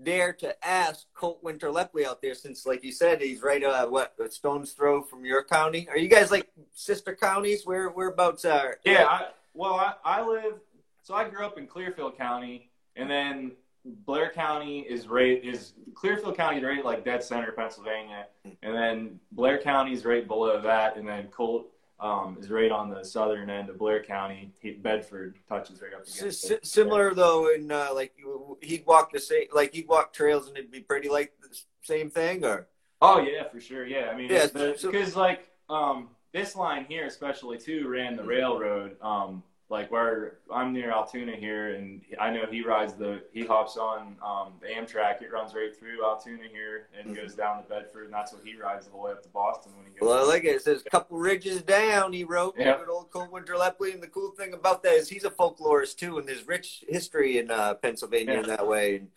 dare 0.01 0.33
to 0.33 0.65
ask 0.65 1.05
Colt 1.13 1.39
Winter 1.43 1.69
Lepley 1.69 2.05
out 2.05 2.21
there, 2.21 2.35
since, 2.35 2.65
like 2.65 2.83
you 2.83 2.91
said, 2.91 3.21
he's 3.21 3.41
right, 3.41 3.63
uh, 3.63 3.87
what, 3.87 4.13
a 4.23 4.29
stone's 4.29 4.73
throw 4.73 5.01
from 5.01 5.25
your 5.25 5.43
county. 5.43 5.87
Are 5.89 5.97
you 5.97 6.09
guys 6.09 6.31
like 6.31 6.49
sister 6.73 7.15
counties? 7.15 7.65
Where 7.65 7.89
whereabouts 7.89 8.45
are? 8.45 8.77
Yeah, 8.83 9.05
I, 9.05 9.27
well, 9.53 9.75
I, 9.75 9.93
I 10.03 10.27
live. 10.27 10.55
So 11.03 11.13
I 11.13 11.29
grew 11.29 11.45
up 11.45 11.57
in 11.57 11.67
Clearfield 11.67 12.17
County, 12.17 12.71
and 12.95 13.09
then 13.09 13.51
Blair 13.85 14.31
County 14.31 14.79
is 14.79 15.07
right 15.07 15.43
is 15.43 15.73
Clearfield 15.93 16.35
County 16.35 16.57
is 16.57 16.63
right 16.63 16.83
like 16.83 17.05
dead 17.05 17.23
center 17.23 17.51
Pennsylvania, 17.51 18.25
and 18.43 18.75
then 18.75 19.19
Blair 19.31 19.59
County 19.59 19.93
is 19.93 20.03
right 20.03 20.27
below 20.27 20.59
that, 20.61 20.97
and 20.97 21.07
then 21.07 21.27
Colt 21.27 21.67
um, 21.99 22.37
is 22.39 22.49
right 22.49 22.71
on 22.71 22.89
the 22.89 23.03
southern 23.03 23.49
end 23.49 23.69
of 23.69 23.77
Blair 23.77 24.03
County. 24.03 24.51
He, 24.61 24.71
Bedford 24.71 25.35
touches 25.47 25.81
right 25.81 25.93
up 25.93 26.01
against 26.01 26.51
S- 26.51 26.59
Similar 26.63 27.13
though, 27.13 27.53
in 27.53 27.71
uh, 27.71 27.89
like 27.93 28.13
he'd 28.61 28.85
walk 28.85 29.11
the 29.11 29.19
same, 29.19 29.47
like 29.53 29.73
he'd 29.73 29.87
walk 29.87 30.13
trails, 30.13 30.47
and 30.47 30.57
it'd 30.57 30.71
be 30.71 30.81
pretty 30.81 31.09
like 31.09 31.33
the 31.41 31.57
same 31.81 32.09
thing, 32.09 32.43
or 32.43 32.67
oh 33.01 33.19
yeah, 33.19 33.47
for 33.47 33.59
sure, 33.59 33.85
yeah. 33.85 34.09
I 34.11 34.15
mean, 34.15 34.29
yeah, 34.29 34.47
because 34.47 34.81
so, 34.81 35.19
like 35.19 35.47
um, 35.69 36.09
this 36.33 36.55
line 36.55 36.85
here, 36.85 37.05
especially 37.05 37.57
too, 37.57 37.87
ran 37.87 38.15
the 38.15 38.23
railroad. 38.23 38.97
Um, 39.01 39.43
like 39.69 39.91
where 39.91 40.37
I'm 40.53 40.73
near 40.73 40.91
Altoona 40.91 41.35
here, 41.35 41.73
and 41.73 42.01
I 42.19 42.29
know 42.29 42.45
he 42.49 42.61
rides 42.61 42.93
the 42.93 43.23
he 43.33 43.45
hops 43.45 43.77
on 43.77 44.15
um, 44.23 44.53
the 44.61 44.67
Amtrak. 44.67 45.23
It 45.23 45.31
runs 45.31 45.55
right 45.55 45.75
through 45.75 46.05
Altoona 46.05 46.43
here 46.51 46.87
and 46.97 47.07
mm-hmm. 47.07 47.21
goes 47.21 47.33
down 47.33 47.63
to 47.63 47.69
Bedford, 47.69 48.05
and 48.05 48.13
that's 48.13 48.31
what 48.31 48.43
he 48.45 48.55
rides 48.55 48.85
the 48.85 48.91
whole 48.91 49.05
way 49.05 49.11
up 49.11 49.23
to 49.23 49.29
Boston 49.29 49.71
when 49.75 49.87
he 49.87 49.99
goes. 49.99 50.07
Well, 50.07 50.23
I 50.23 50.27
like 50.27 50.43
it. 50.43 50.55
It 50.55 50.61
says 50.61 50.83
a 50.85 50.89
couple 50.89 51.17
ridges 51.17 51.63
down. 51.63 52.13
He 52.13 52.23
wrote 52.23 52.55
yep. 52.59 52.79
good 52.79 52.89
old 52.89 53.09
Colt 53.09 53.31
Winter 53.31 53.55
Lepley, 53.55 53.93
and 53.93 54.03
the 54.03 54.07
cool 54.07 54.31
thing 54.31 54.53
about 54.53 54.83
that 54.83 54.93
is 54.93 55.09
he's 55.09 55.25
a 55.25 55.31
folklorist 55.31 55.97
too, 55.97 56.19
and 56.19 56.27
there's 56.27 56.47
rich 56.47 56.83
history 56.87 57.39
in 57.39 57.49
uh, 57.49 57.73
Pennsylvania 57.75 58.33
yeah. 58.33 58.39
in 58.41 58.47
that 58.47 58.67
way. 58.67 58.97
And, 58.97 59.07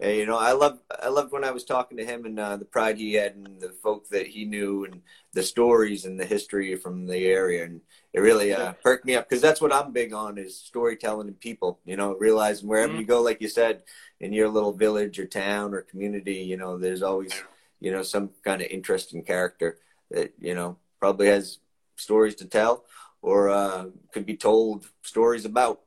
and, 0.00 0.16
you 0.16 0.26
know, 0.26 0.38
I 0.38 0.52
love 0.52 0.78
I 1.02 1.08
loved 1.08 1.32
when 1.32 1.44
I 1.44 1.50
was 1.50 1.64
talking 1.64 1.98
to 1.98 2.06
him 2.06 2.24
and 2.24 2.38
uh, 2.38 2.56
the 2.56 2.64
pride 2.64 2.98
he 2.98 3.14
had 3.14 3.34
and 3.34 3.60
the 3.60 3.70
folk 3.82 4.08
that 4.08 4.28
he 4.28 4.44
knew 4.44 4.84
and 4.84 5.02
the 5.34 5.42
stories 5.42 6.04
and 6.04 6.18
the 6.18 6.24
history 6.24 6.76
from 6.76 7.06
the 7.06 7.26
area 7.26 7.64
and 7.64 7.80
it 8.18 8.22
really 8.22 8.52
uh, 8.52 8.72
perked 8.82 9.04
me 9.04 9.14
up 9.14 9.28
because 9.28 9.40
that's 9.40 9.60
what 9.60 9.72
I'm 9.72 9.92
big 9.92 10.12
on 10.12 10.38
is 10.38 10.58
storytelling 10.58 11.28
and 11.28 11.38
people. 11.38 11.78
You 11.84 11.96
know, 11.96 12.16
realizing 12.16 12.68
wherever 12.68 12.92
mm-hmm. 12.92 13.00
you 13.00 13.06
go, 13.06 13.22
like 13.22 13.40
you 13.40 13.48
said, 13.48 13.84
in 14.18 14.32
your 14.32 14.48
little 14.48 14.72
village 14.72 15.18
or 15.20 15.26
town 15.26 15.72
or 15.72 15.82
community, 15.82 16.36
you 16.36 16.56
know, 16.56 16.78
there's 16.78 17.02
always 17.02 17.32
you 17.80 17.92
know 17.92 18.02
some 18.02 18.30
kind 18.44 18.60
of 18.60 18.68
interesting 18.68 19.22
character 19.22 19.78
that 20.10 20.32
you 20.40 20.54
know 20.54 20.76
probably 20.98 21.28
has 21.28 21.58
stories 21.94 22.34
to 22.36 22.46
tell 22.46 22.84
or 23.22 23.50
uh, 23.50 23.86
could 24.12 24.26
be 24.26 24.36
told 24.36 24.86
stories 25.02 25.44
about. 25.44 25.80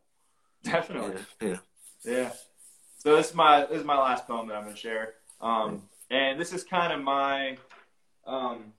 Definitely. 0.63 1.21
Yeah. 1.41 1.57
Yeah. 2.05 2.31
So 2.99 3.15
this 3.17 3.29
is 3.29 3.35
my 3.35 3.65
this 3.65 3.79
is 3.79 3.85
my 3.85 3.97
last 3.97 4.25
poem 4.25 4.47
that 4.47 4.55
I'm 4.55 4.63
going 4.63 4.75
to 4.75 4.79
share, 4.79 5.15
um, 5.41 5.83
and 6.09 6.39
this 6.39 6.53
is 6.53 6.63
kind 6.63 6.93
of 6.93 7.01
my. 7.01 7.57
Um, 8.25 8.73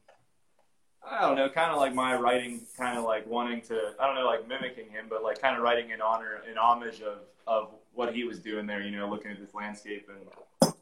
I 1.08 1.22
don't 1.22 1.36
know, 1.36 1.48
kind 1.48 1.72
of 1.72 1.78
like 1.78 1.94
my 1.94 2.14
writing, 2.14 2.60
kind 2.76 2.96
of 2.96 3.04
like 3.04 3.26
wanting 3.26 3.60
to, 3.62 3.92
I 3.98 4.06
don't 4.06 4.14
know, 4.14 4.24
like 4.24 4.46
mimicking 4.48 4.88
him, 4.90 5.06
but 5.10 5.22
like 5.22 5.40
kind 5.40 5.56
of 5.56 5.62
writing 5.62 5.90
in 5.90 6.00
honor, 6.00 6.42
in 6.48 6.56
homage 6.56 7.00
of, 7.00 7.18
of 7.46 7.70
what 7.92 8.14
he 8.14 8.24
was 8.24 8.38
doing 8.38 8.66
there, 8.66 8.80
you 8.80 8.96
know, 8.96 9.08
looking 9.08 9.30
at 9.30 9.40
this 9.40 9.52
landscape 9.52 10.08
and 10.08 10.72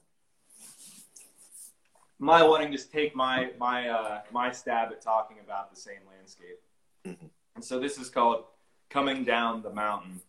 my 2.18 2.42
wanting 2.42 2.70
to 2.70 2.90
take 2.90 3.16
my, 3.16 3.50
my, 3.58 3.88
uh, 3.88 4.20
my 4.30 4.52
stab 4.52 4.92
at 4.92 5.00
talking 5.00 5.38
about 5.42 5.70
the 5.70 5.80
same 5.80 6.00
landscape. 6.14 6.60
Mm-hmm. 7.06 7.26
And 7.54 7.64
so 7.64 7.80
this 7.80 7.96
is 7.96 8.10
called 8.10 8.44
Coming 8.90 9.24
Down 9.24 9.62
the 9.62 9.70
Mountain. 9.70 10.20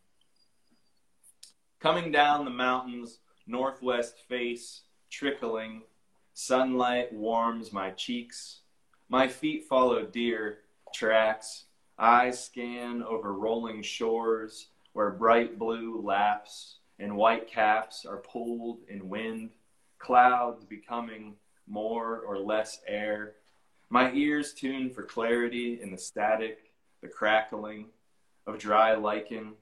Coming 1.81 2.11
down 2.11 2.45
the 2.45 2.51
mountain's 2.51 3.19
northwest 3.45 4.19
face, 4.29 4.83
trickling, 5.09 5.81
sunlight 6.33 7.11
warms 7.11 7.73
my 7.73 7.89
cheeks 7.91 8.60
my 9.11 9.27
feet 9.27 9.65
follow 9.65 10.05
deer 10.05 10.59
tracks. 10.93 11.65
Eyes 11.99 12.45
scan 12.45 13.03
over 13.03 13.33
rolling 13.33 13.83
shores 13.83 14.69
where 14.93 15.11
bright 15.11 15.59
blue 15.59 16.01
laps 16.01 16.77
and 16.97 17.17
white 17.17 17.45
caps 17.45 18.05
are 18.05 18.17
pulled 18.17 18.79
in 18.87 19.09
wind, 19.09 19.49
clouds 19.99 20.63
becoming 20.63 21.35
more 21.67 22.21
or 22.21 22.39
less 22.39 22.79
air. 22.87 23.33
My 23.89 24.13
ears 24.13 24.53
tune 24.53 24.89
for 24.89 25.03
clarity 25.03 25.81
in 25.81 25.91
the 25.91 25.97
static, 25.97 26.71
the 27.01 27.09
crackling 27.09 27.87
of 28.47 28.59
dry 28.59 28.95
lichen, 28.95 29.55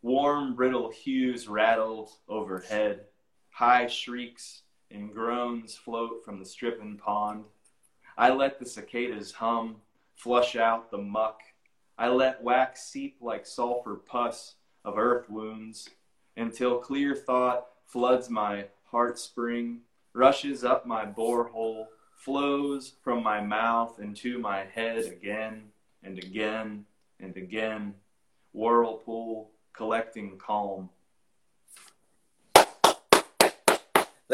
Warm, 0.00 0.54
brittle 0.54 0.90
hues 0.90 1.46
rattle 1.46 2.10
overhead. 2.28 3.06
High 3.50 3.86
shrieks 3.86 4.62
and 4.90 5.12
groans 5.12 5.74
float 5.74 6.24
from 6.24 6.38
the 6.38 6.44
stripping 6.44 6.96
pond. 6.98 7.44
I 8.16 8.30
let 8.30 8.58
the 8.58 8.66
cicadas 8.66 9.32
hum, 9.32 9.76
flush 10.14 10.56
out 10.56 10.90
the 10.90 10.98
muck. 10.98 11.40
I 11.98 12.08
let 12.08 12.42
wax 12.42 12.84
seep 12.86 13.16
like 13.20 13.46
sulfur 13.46 13.96
pus 13.96 14.54
of 14.84 14.98
earth 14.98 15.28
wounds 15.28 15.90
until 16.36 16.78
clear 16.78 17.14
thought 17.14 17.66
floods 17.86 18.28
my 18.28 18.66
heart 18.84 19.18
spring, 19.18 19.80
rushes 20.12 20.64
up 20.64 20.86
my 20.86 21.04
borehole, 21.04 21.86
flows 22.16 22.94
from 23.02 23.22
my 23.22 23.40
mouth 23.40 23.98
into 24.00 24.38
my 24.38 24.64
head 24.64 25.04
again 25.04 25.64
and 26.02 26.18
again 26.18 26.84
and 27.20 27.36
again. 27.36 27.94
Whirlpool 28.52 29.50
collecting 29.72 30.38
calm. 30.38 30.90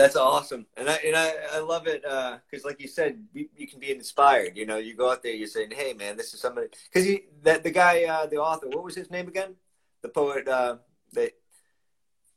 That's 0.00 0.16
awesome, 0.16 0.66
and 0.78 0.88
I 0.88 0.94
and 1.04 1.14
I, 1.14 1.32
I 1.54 1.58
love 1.58 1.86
it 1.86 2.00
because, 2.02 2.64
uh, 2.64 2.68
like 2.68 2.80
you 2.80 2.88
said, 2.88 3.22
you, 3.34 3.48
you, 3.54 3.68
can 3.68 3.78
be 3.78 3.90
inspired. 3.90 4.56
You 4.56 4.64
know, 4.64 4.78
you 4.78 4.94
go 4.94 5.10
out 5.10 5.22
there, 5.22 5.32
you're 5.32 5.46
saying, 5.46 5.72
"Hey, 5.72 5.92
man, 5.92 6.16
this 6.16 6.32
is 6.32 6.40
somebody." 6.40 6.68
Because 6.90 7.20
that 7.42 7.62
the 7.62 7.70
guy, 7.70 8.04
uh, 8.04 8.24
the 8.24 8.38
author, 8.38 8.68
what 8.68 8.82
was 8.82 8.94
his 8.94 9.10
name 9.10 9.28
again? 9.28 9.56
The 10.00 10.08
poet, 10.08 10.48
uh, 10.48 10.76
that 11.12 11.32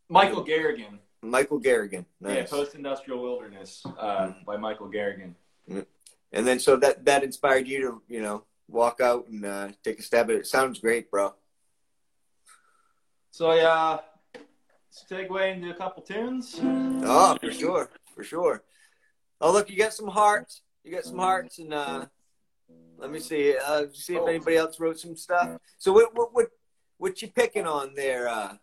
Michael 0.10 0.44
Garrigan. 0.44 1.00
Michael 1.22 1.58
Garrigan. 1.58 2.06
Nice. 2.20 2.36
Yeah, 2.36 2.46
Post 2.46 2.76
Industrial 2.76 3.22
Wilderness 3.22 3.86
uh, 3.98 4.34
by 4.46 4.58
Michael 4.58 4.90
Garrigan. 4.90 5.34
And 5.70 6.48
then, 6.48 6.60
so 6.60 6.76
that 6.78 7.06
that 7.06 7.24
inspired 7.24 7.66
you 7.66 7.80
to, 7.80 8.02
you 8.10 8.22
know, 8.22 8.44
walk 8.68 9.00
out 9.00 9.28
and 9.30 9.46
uh, 9.46 9.70
take 9.86 10.00
a 10.00 10.04
stab 10.04 10.30
at 10.30 10.36
it. 10.36 10.48
Sounds 10.48 10.80
great, 10.80 11.10
bro. 11.10 11.34
So 13.32 13.54
yeah, 13.54 14.00
segue 14.94 15.54
into 15.54 15.72
a 15.72 15.74
couple 15.74 16.04
tunes. 16.04 16.60
Oh, 16.62 17.38
for 17.42 17.52
sure, 17.52 17.90
for 18.16 18.24
sure. 18.24 18.64
Oh, 19.42 19.52
look, 19.52 19.70
you 19.70 19.78
got 19.78 19.94
some 19.94 20.08
hearts. 20.08 20.62
You 20.84 20.92
got 20.92 21.04
some 21.04 21.18
hearts, 21.18 21.60
and 21.60 21.74
uh, 21.74 22.06
let 22.98 23.12
me 23.12 23.20
see. 23.20 23.56
Uh, 23.58 23.86
see 23.94 24.16
if 24.16 24.28
anybody 24.28 24.58
else 24.58 24.80
wrote 24.80 25.00
some 25.00 25.16
stuff. 25.16 25.60
So 25.78 25.92
what 25.92 26.16
what 26.16 26.34
what 26.34 26.48
what 26.98 27.22
you 27.22 27.30
picking 27.30 27.66
on 27.66 27.94
there, 27.96 28.28
uh, 28.28 28.56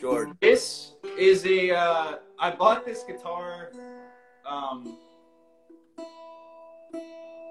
Jordan? 0.00 0.36
This 0.40 0.94
is 1.18 1.44
a. 1.46 1.76
Uh, 1.76 2.16
I 2.38 2.50
bought 2.50 2.86
this 2.86 3.02
guitar, 3.02 3.72
um, 4.48 4.96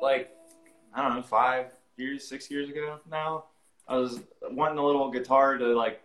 like 0.01 0.31
I 0.93 1.01
don't 1.01 1.15
know, 1.15 1.21
five 1.21 1.67
years, 1.97 2.27
six 2.27 2.49
years 2.49 2.69
ago 2.69 2.99
now. 3.09 3.45
I 3.87 3.97
was 3.97 4.21
wanting 4.49 4.77
a 4.79 4.85
little 4.85 5.11
guitar 5.11 5.57
to 5.57 5.67
like 5.67 6.01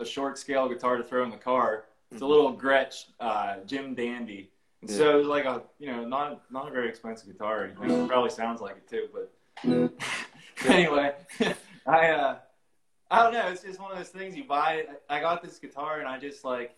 a 0.00 0.04
short 0.04 0.38
scale 0.38 0.68
guitar 0.68 0.96
to 0.96 1.04
throw 1.04 1.24
in 1.24 1.30
the 1.30 1.36
car. 1.36 1.84
It's 2.10 2.20
a 2.20 2.24
mm-hmm. 2.24 2.32
little 2.32 2.56
Gretsch 2.56 3.06
uh, 3.20 3.56
Jim 3.66 3.94
Dandy. 3.94 4.50
And 4.82 4.90
yeah. 4.90 4.96
so 4.96 5.14
it 5.16 5.18
was 5.18 5.26
like 5.26 5.44
a 5.44 5.62
you 5.78 5.90
know 5.90 6.04
not 6.04 6.42
not 6.50 6.68
a 6.68 6.70
very 6.70 6.88
expensive 6.88 7.26
guitar. 7.26 7.66
It 7.66 7.76
probably 7.76 8.30
sounds 8.30 8.60
like 8.60 8.76
it 8.76 8.88
too, 8.88 9.08
but 9.12 9.32
anyway, 10.66 11.14
I 11.86 12.08
uh, 12.10 12.36
I 13.10 13.22
don't 13.22 13.32
know. 13.32 13.48
It's 13.48 13.62
just 13.62 13.80
one 13.80 13.92
of 13.92 13.98
those 13.98 14.08
things 14.08 14.36
you 14.36 14.44
buy. 14.44 14.84
I 15.08 15.20
got 15.20 15.42
this 15.42 15.58
guitar 15.58 16.00
and 16.00 16.08
I 16.08 16.18
just 16.18 16.44
like 16.44 16.76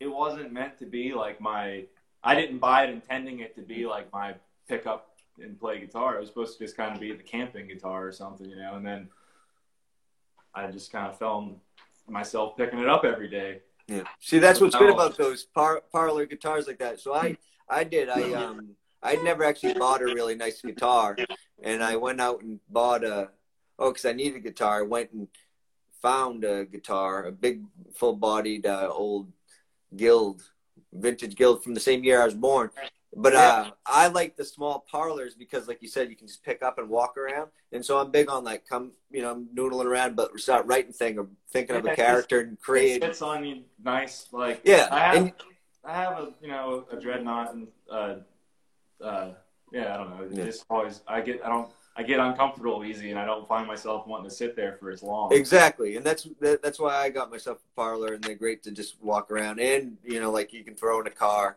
it 0.00 0.06
wasn't 0.06 0.52
meant 0.52 0.78
to 0.78 0.86
be 0.86 1.12
like 1.12 1.40
my. 1.40 1.84
I 2.24 2.34
didn't 2.34 2.58
buy 2.58 2.84
it 2.84 2.90
intending 2.90 3.40
it 3.40 3.54
to 3.56 3.62
be 3.62 3.86
like 3.86 4.12
my 4.12 4.34
pickup 4.68 5.10
and 5.40 5.58
play 5.58 5.78
guitar. 5.80 6.16
It 6.16 6.20
was 6.20 6.28
supposed 6.28 6.58
to 6.58 6.64
just 6.64 6.76
kind 6.76 6.94
of 6.94 7.00
be 7.00 7.12
the 7.12 7.22
camping 7.22 7.68
guitar 7.68 8.06
or 8.06 8.12
something, 8.12 8.48
you 8.48 8.56
know. 8.56 8.74
And 8.74 8.84
then 8.84 9.08
I 10.54 10.66
just 10.68 10.90
kind 10.90 11.06
of 11.06 11.18
fell 11.18 11.60
myself 12.10 12.56
picking 12.56 12.78
it 12.78 12.88
up 12.88 13.04
every 13.04 13.28
day. 13.28 13.60
Yeah. 13.86 14.02
See, 14.20 14.38
that's 14.38 14.60
what's 14.60 14.76
good 14.76 14.90
about 14.90 15.16
those 15.16 15.44
par- 15.44 15.82
parlor 15.90 16.26
guitars 16.26 16.66
like 16.66 16.78
that. 16.78 17.00
So 17.00 17.14
I, 17.14 17.36
I 17.68 17.84
did. 17.84 18.08
I 18.08 18.32
um, 18.34 18.70
I 19.02 19.16
never 19.16 19.44
actually 19.44 19.74
bought 19.74 20.02
a 20.02 20.06
really 20.06 20.34
nice 20.34 20.60
guitar, 20.60 21.16
and 21.62 21.82
I 21.82 21.96
went 21.96 22.20
out 22.20 22.42
and 22.42 22.60
bought 22.68 23.04
a. 23.04 23.30
Oh, 23.78 23.90
because 23.90 24.04
I 24.04 24.12
needed 24.12 24.36
a 24.36 24.40
guitar. 24.40 24.80
I 24.80 24.82
went 24.82 25.12
and 25.12 25.28
found 26.02 26.44
a 26.44 26.64
guitar, 26.64 27.26
a 27.26 27.32
big, 27.32 27.62
full-bodied 27.94 28.66
uh, 28.66 28.88
old 28.92 29.32
Guild, 29.96 30.42
vintage 30.92 31.34
Guild 31.34 31.62
from 31.62 31.74
the 31.74 31.80
same 31.80 32.04
year 32.04 32.20
I 32.20 32.24
was 32.24 32.34
born, 32.34 32.70
but 33.16 33.34
uh, 33.34 33.70
I 33.86 34.08
like 34.08 34.36
the 34.36 34.44
small 34.44 34.84
parlors 34.90 35.34
because, 35.34 35.66
like 35.66 35.80
you 35.80 35.88
said, 35.88 36.10
you 36.10 36.16
can 36.16 36.26
just 36.26 36.44
pick 36.44 36.62
up 36.62 36.78
and 36.78 36.88
walk 36.88 37.16
around. 37.16 37.50
And 37.72 37.84
so 37.84 37.98
I'm 37.98 38.10
big 38.10 38.30
on 38.30 38.44
like 38.44 38.66
come, 38.66 38.92
you 39.10 39.22
know, 39.22 39.44
noodling 39.54 39.86
around, 39.86 40.14
but 40.16 40.38
start 40.38 40.66
writing 40.66 40.92
thing 40.92 41.18
or 41.18 41.26
thinking 41.50 41.74
yeah, 41.74 41.80
of 41.80 41.86
a 41.86 41.96
character 41.96 42.40
and 42.40 42.60
create. 42.60 43.02
It 43.02 43.22
on 43.22 43.44
you 43.44 43.62
nice, 43.82 44.26
like 44.32 44.60
yeah. 44.64 44.88
I 44.90 44.98
have, 44.98 45.16
and, 45.16 45.32
I 45.84 45.94
have 45.94 46.18
a 46.18 46.34
you 46.42 46.48
know 46.48 46.86
a 46.92 46.96
dreadnought 46.96 47.54
and 47.54 47.68
uh, 47.90 48.14
uh, 49.02 49.30
yeah, 49.72 49.94
I 49.94 49.96
don't 49.96 50.10
know. 50.10 50.28
Yeah. 50.30 50.44
Just 50.44 50.64
always 50.68 51.00
I 51.08 51.20
get 51.22 51.40
I 51.44 51.48
don't 51.48 51.70
I 51.96 52.02
get 52.02 52.20
uncomfortable 52.20 52.84
easy, 52.84 53.10
and 53.10 53.18
I 53.18 53.24
don't 53.24 53.48
find 53.48 53.66
myself 53.66 54.06
wanting 54.06 54.28
to 54.28 54.34
sit 54.34 54.54
there 54.54 54.76
for 54.78 54.90
as 54.90 55.02
long. 55.02 55.32
Exactly, 55.32 55.96
and 55.96 56.04
that's 56.04 56.28
that, 56.40 56.62
that's 56.62 56.78
why 56.78 56.94
I 56.94 57.08
got 57.08 57.30
myself 57.30 57.58
a 57.58 57.74
parlor, 57.74 58.12
and 58.12 58.22
they're 58.22 58.36
great 58.36 58.62
to 58.64 58.70
just 58.70 59.02
walk 59.02 59.30
around. 59.30 59.60
And 59.60 59.96
you 60.04 60.20
know, 60.20 60.30
like 60.30 60.52
you 60.52 60.62
can 60.62 60.74
throw 60.74 61.00
in 61.00 61.06
a 61.06 61.10
car 61.10 61.56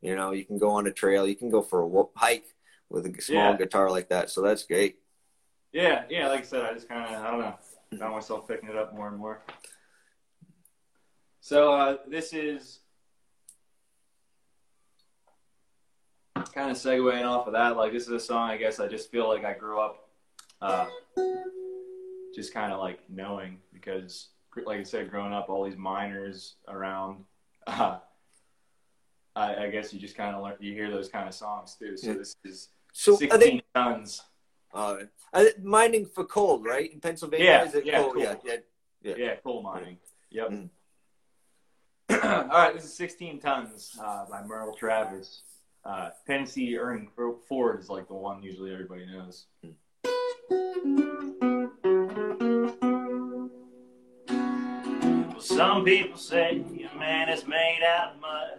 you 0.00 0.16
know, 0.16 0.32
you 0.32 0.44
can 0.44 0.58
go 0.58 0.70
on 0.70 0.86
a 0.86 0.92
trail, 0.92 1.26
you 1.26 1.36
can 1.36 1.50
go 1.50 1.62
for 1.62 1.82
a 1.82 2.04
hike 2.16 2.54
with 2.88 3.06
a 3.06 3.22
small 3.22 3.52
yeah. 3.52 3.56
guitar 3.56 3.90
like 3.90 4.08
that. 4.08 4.30
So 4.30 4.42
that's 4.42 4.64
great. 4.64 4.98
Yeah, 5.72 6.04
yeah. 6.08 6.28
Like 6.28 6.40
I 6.40 6.44
said, 6.44 6.64
I 6.64 6.74
just 6.74 6.88
kind 6.88 7.14
of 7.14 7.22
I 7.22 7.30
don't 7.30 7.40
know, 7.40 7.98
found 7.98 8.14
myself 8.14 8.48
picking 8.48 8.68
it 8.68 8.76
up 8.76 8.94
more 8.94 9.08
and 9.08 9.18
more. 9.18 9.42
So 11.40 11.72
uh, 11.72 11.96
this 12.08 12.32
is 12.32 12.80
kind 16.54 16.70
of 16.70 16.76
segueing 16.76 17.24
off 17.24 17.46
of 17.46 17.52
that. 17.52 17.76
Like 17.76 17.92
this 17.92 18.04
is 18.04 18.10
a 18.10 18.20
song 18.20 18.50
I 18.50 18.56
guess 18.56 18.80
I 18.80 18.88
just 18.88 19.10
feel 19.10 19.28
like 19.28 19.44
I 19.44 19.54
grew 19.54 19.80
up 19.80 20.08
uh, 20.60 20.86
just 22.34 22.52
kind 22.52 22.72
of 22.72 22.80
like 22.80 23.00
knowing 23.08 23.58
because, 23.72 24.28
like 24.64 24.80
I 24.80 24.82
said, 24.82 25.10
growing 25.10 25.32
up, 25.32 25.48
all 25.48 25.64
these 25.64 25.76
miners 25.76 26.56
around. 26.68 27.24
Uh, 27.66 27.98
I, 29.36 29.64
I 29.64 29.70
guess 29.70 29.92
you 29.92 30.00
just 30.00 30.16
kind 30.16 30.34
of 30.34 30.42
learn, 30.42 30.54
you 30.60 30.72
hear 30.74 30.90
those 30.90 31.08
kind 31.08 31.28
of 31.28 31.34
songs 31.34 31.76
too. 31.78 31.96
So 31.96 32.08
yeah. 32.08 32.18
this 32.18 32.36
is 32.44 32.68
so 32.92 33.16
16 33.16 33.40
they, 33.40 33.62
tons. 33.74 34.22
Uh, 34.72 34.96
mining 35.62 36.06
for 36.06 36.24
coal, 36.24 36.62
right? 36.62 36.92
In 36.92 37.00
Pennsylvania, 37.00 37.44
yeah, 37.44 37.64
is 37.64 37.74
it 37.74 37.86
yeah, 37.86 37.98
coal? 37.98 38.12
coal. 38.12 38.22
Yeah, 38.22 38.34
yeah, 38.44 38.56
yeah, 39.02 39.14
yeah, 39.16 39.34
coal 39.36 39.62
mining. 39.62 39.98
Yep. 40.30 40.50
Mm. 40.50 40.68
All 42.24 42.48
right, 42.48 42.74
this 42.74 42.84
is 42.84 42.94
16 42.94 43.40
tons 43.40 43.96
uh, 44.02 44.26
by 44.28 44.42
Merle 44.44 44.74
Travis. 44.74 45.42
Uh, 45.84 46.10
Tennessee 46.26 46.76
Ernie 46.76 47.08
Ford 47.48 47.80
is 47.80 47.88
like 47.88 48.06
the 48.08 48.14
one 48.14 48.42
usually 48.42 48.72
everybody 48.72 49.06
knows. 49.06 49.46
Mm. 49.64 49.74
Well, 55.30 55.40
some 55.40 55.84
people 55.84 56.18
say 56.18 56.62
a 56.92 56.98
man 56.98 57.28
is 57.28 57.46
made 57.46 57.80
out 57.86 58.14
of 58.14 58.20
mud. 58.20 58.58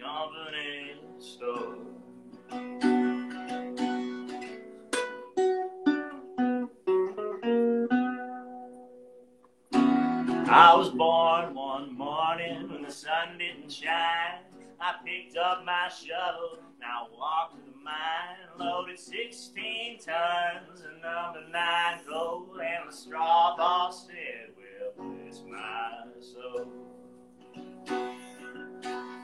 company 0.00 0.94
store. 1.18 1.76
I 10.54 10.74
was 10.76 10.90
born 10.90 11.54
one 11.54 11.96
morning 11.96 12.70
when 12.70 12.82
the 12.82 12.90
sun 12.90 13.38
didn't 13.38 13.72
shine. 13.72 14.40
I 14.80 14.94
picked 15.04 15.36
up 15.36 15.64
my 15.64 15.88
shovel, 15.88 16.58
now 16.80 17.08
walked 17.16 17.54
to 17.54 17.62
the 17.70 17.76
mine, 17.82 18.58
loaded 18.58 18.98
16 18.98 19.98
tons 19.98 20.80
of 20.80 21.02
number 21.02 21.48
nine 21.50 22.00
gold, 22.08 22.58
and 22.60 22.90
the 22.90 22.94
straw 22.94 23.56
boss 23.56 24.06
said, 24.06 24.50
Well, 24.56 25.14
bless 25.16 25.42
my 25.48 26.20
soul. 26.20 26.66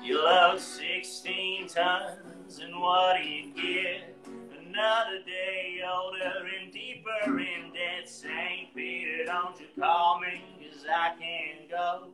You 0.08 0.24
load 0.24 0.58
16 0.58 1.68
tons, 1.68 2.60
and 2.60 2.80
what 2.80 3.18
do 3.22 3.28
you 3.28 3.52
get? 3.54 4.16
Another 4.58 5.22
day 5.26 5.82
older 5.86 6.48
and 6.62 6.72
deeper 6.72 7.38
in 7.38 7.74
debt. 7.74 8.08
St. 8.08 8.74
Peter, 8.74 9.26
don't 9.26 9.60
you 9.60 9.66
call 9.78 10.18
me, 10.18 10.42
cause 10.62 10.86
I 10.90 11.10
can't 11.20 11.68
go. 11.68 12.08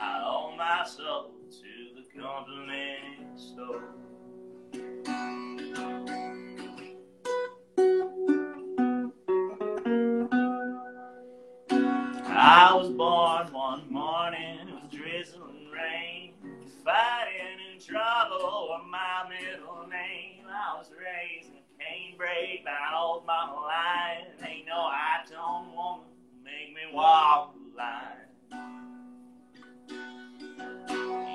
I 0.00 0.22
owe 0.24 0.56
my 0.56 0.86
soul 0.86 1.32
to 1.50 1.94
the 1.94 2.04
company 2.18 2.96
store. 3.36 3.82
I 12.28 12.72
was 12.74 12.88
born 12.92 13.52
one 13.52 13.92
morning 13.92 14.72
with 14.72 14.90
drizzling 14.90 15.42
rain, 15.50 15.55
fighting 16.86 17.58
in 17.74 17.80
trouble 17.80 18.38
oh, 18.38 18.78
with 18.78 18.86
my 18.88 19.28
middle 19.28 19.88
name. 19.90 20.46
I 20.48 20.78
was 20.78 20.88
raised 20.92 21.50
in 21.50 21.64
canebrake 21.74 22.64
by 22.64 22.70
an 22.70 22.94
old 22.96 23.26
mama 23.26 23.56
line. 23.56 24.26
Ain't 24.48 24.66
no 24.66 24.88
high-tone 24.88 25.74
woman 25.74 26.06
make 26.44 26.72
me 26.72 26.82
walk 26.94 27.54
the 27.54 27.76
line. 27.76 28.28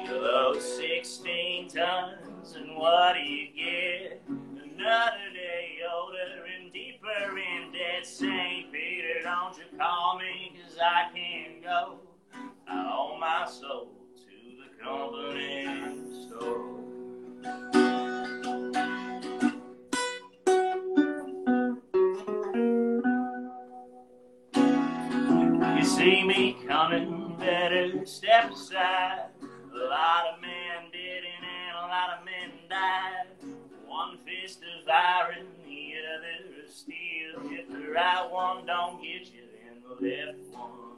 You 0.06 0.22
load 0.22 0.62
16 0.62 1.68
tons, 1.68 2.56
and 2.56 2.78
what 2.78 3.16
do 3.16 3.20
you 3.20 3.48
get? 3.54 4.22
Another 4.30 5.34
day 5.34 5.80
older 5.94 6.46
and 6.58 6.72
deeper 6.72 7.38
in 7.38 7.74
debt. 7.74 8.06
St. 8.06 8.72
Peter, 8.72 9.22
don't 9.24 9.58
you 9.58 9.66
call 9.78 10.18
me, 10.18 10.54
cause 10.64 10.78
I 10.82 11.14
can't 11.14 11.62
go. 11.62 12.00
I 12.70 12.90
owe 12.90 13.18
my 13.20 13.46
soul 13.46 14.01
see 26.02 26.24
me 26.24 26.58
coming, 26.68 27.36
better 27.38 28.04
step 28.08 28.52
aside. 28.52 29.26
A 29.42 29.86
lot 29.86 30.34
of 30.34 30.42
men 30.42 30.90
didn't, 30.92 31.44
and 31.44 31.78
a 31.78 31.82
lot 31.82 32.18
of 32.18 32.26
men 32.26 32.50
died. 32.68 33.28
One 33.86 34.18
fist 34.26 34.62
of 34.64 34.90
iron, 34.90 35.46
the 35.64 35.94
other 36.16 36.64
of 36.64 36.72
steel. 36.72 37.52
If 37.52 37.70
the 37.70 37.92
right 37.92 38.28
one 38.32 38.66
don't 38.66 39.02
get 39.02 39.28
you, 39.32 39.44
then 39.54 39.84
the 39.84 39.94
left 40.04 40.40
one 40.52 40.91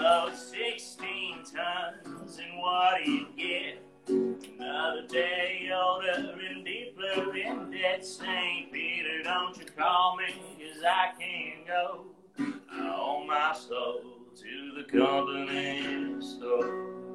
load 0.00 0.34
16 0.34 1.36
tons, 1.44 2.38
and 2.38 2.58
what 2.58 3.04
do 3.04 3.10
you 3.10 3.26
get? 3.36 3.82
Another 4.08 5.06
day 5.06 5.70
older 5.74 6.38
and 6.48 6.64
deeper 6.64 7.36
in 7.36 7.70
debt. 7.70 8.04
St. 8.04 8.72
Peter, 8.72 9.22
don't 9.22 9.56
you 9.58 9.66
call 9.76 10.16
me, 10.16 10.34
cause 10.58 10.82
I 10.82 11.20
can't 11.20 11.66
go. 11.66 12.06
I 12.38 12.94
owe 12.96 13.24
my 13.26 13.54
soul 13.54 14.02
to 14.36 14.72
the 14.76 14.84
company 14.84 16.16
store. 16.20 17.07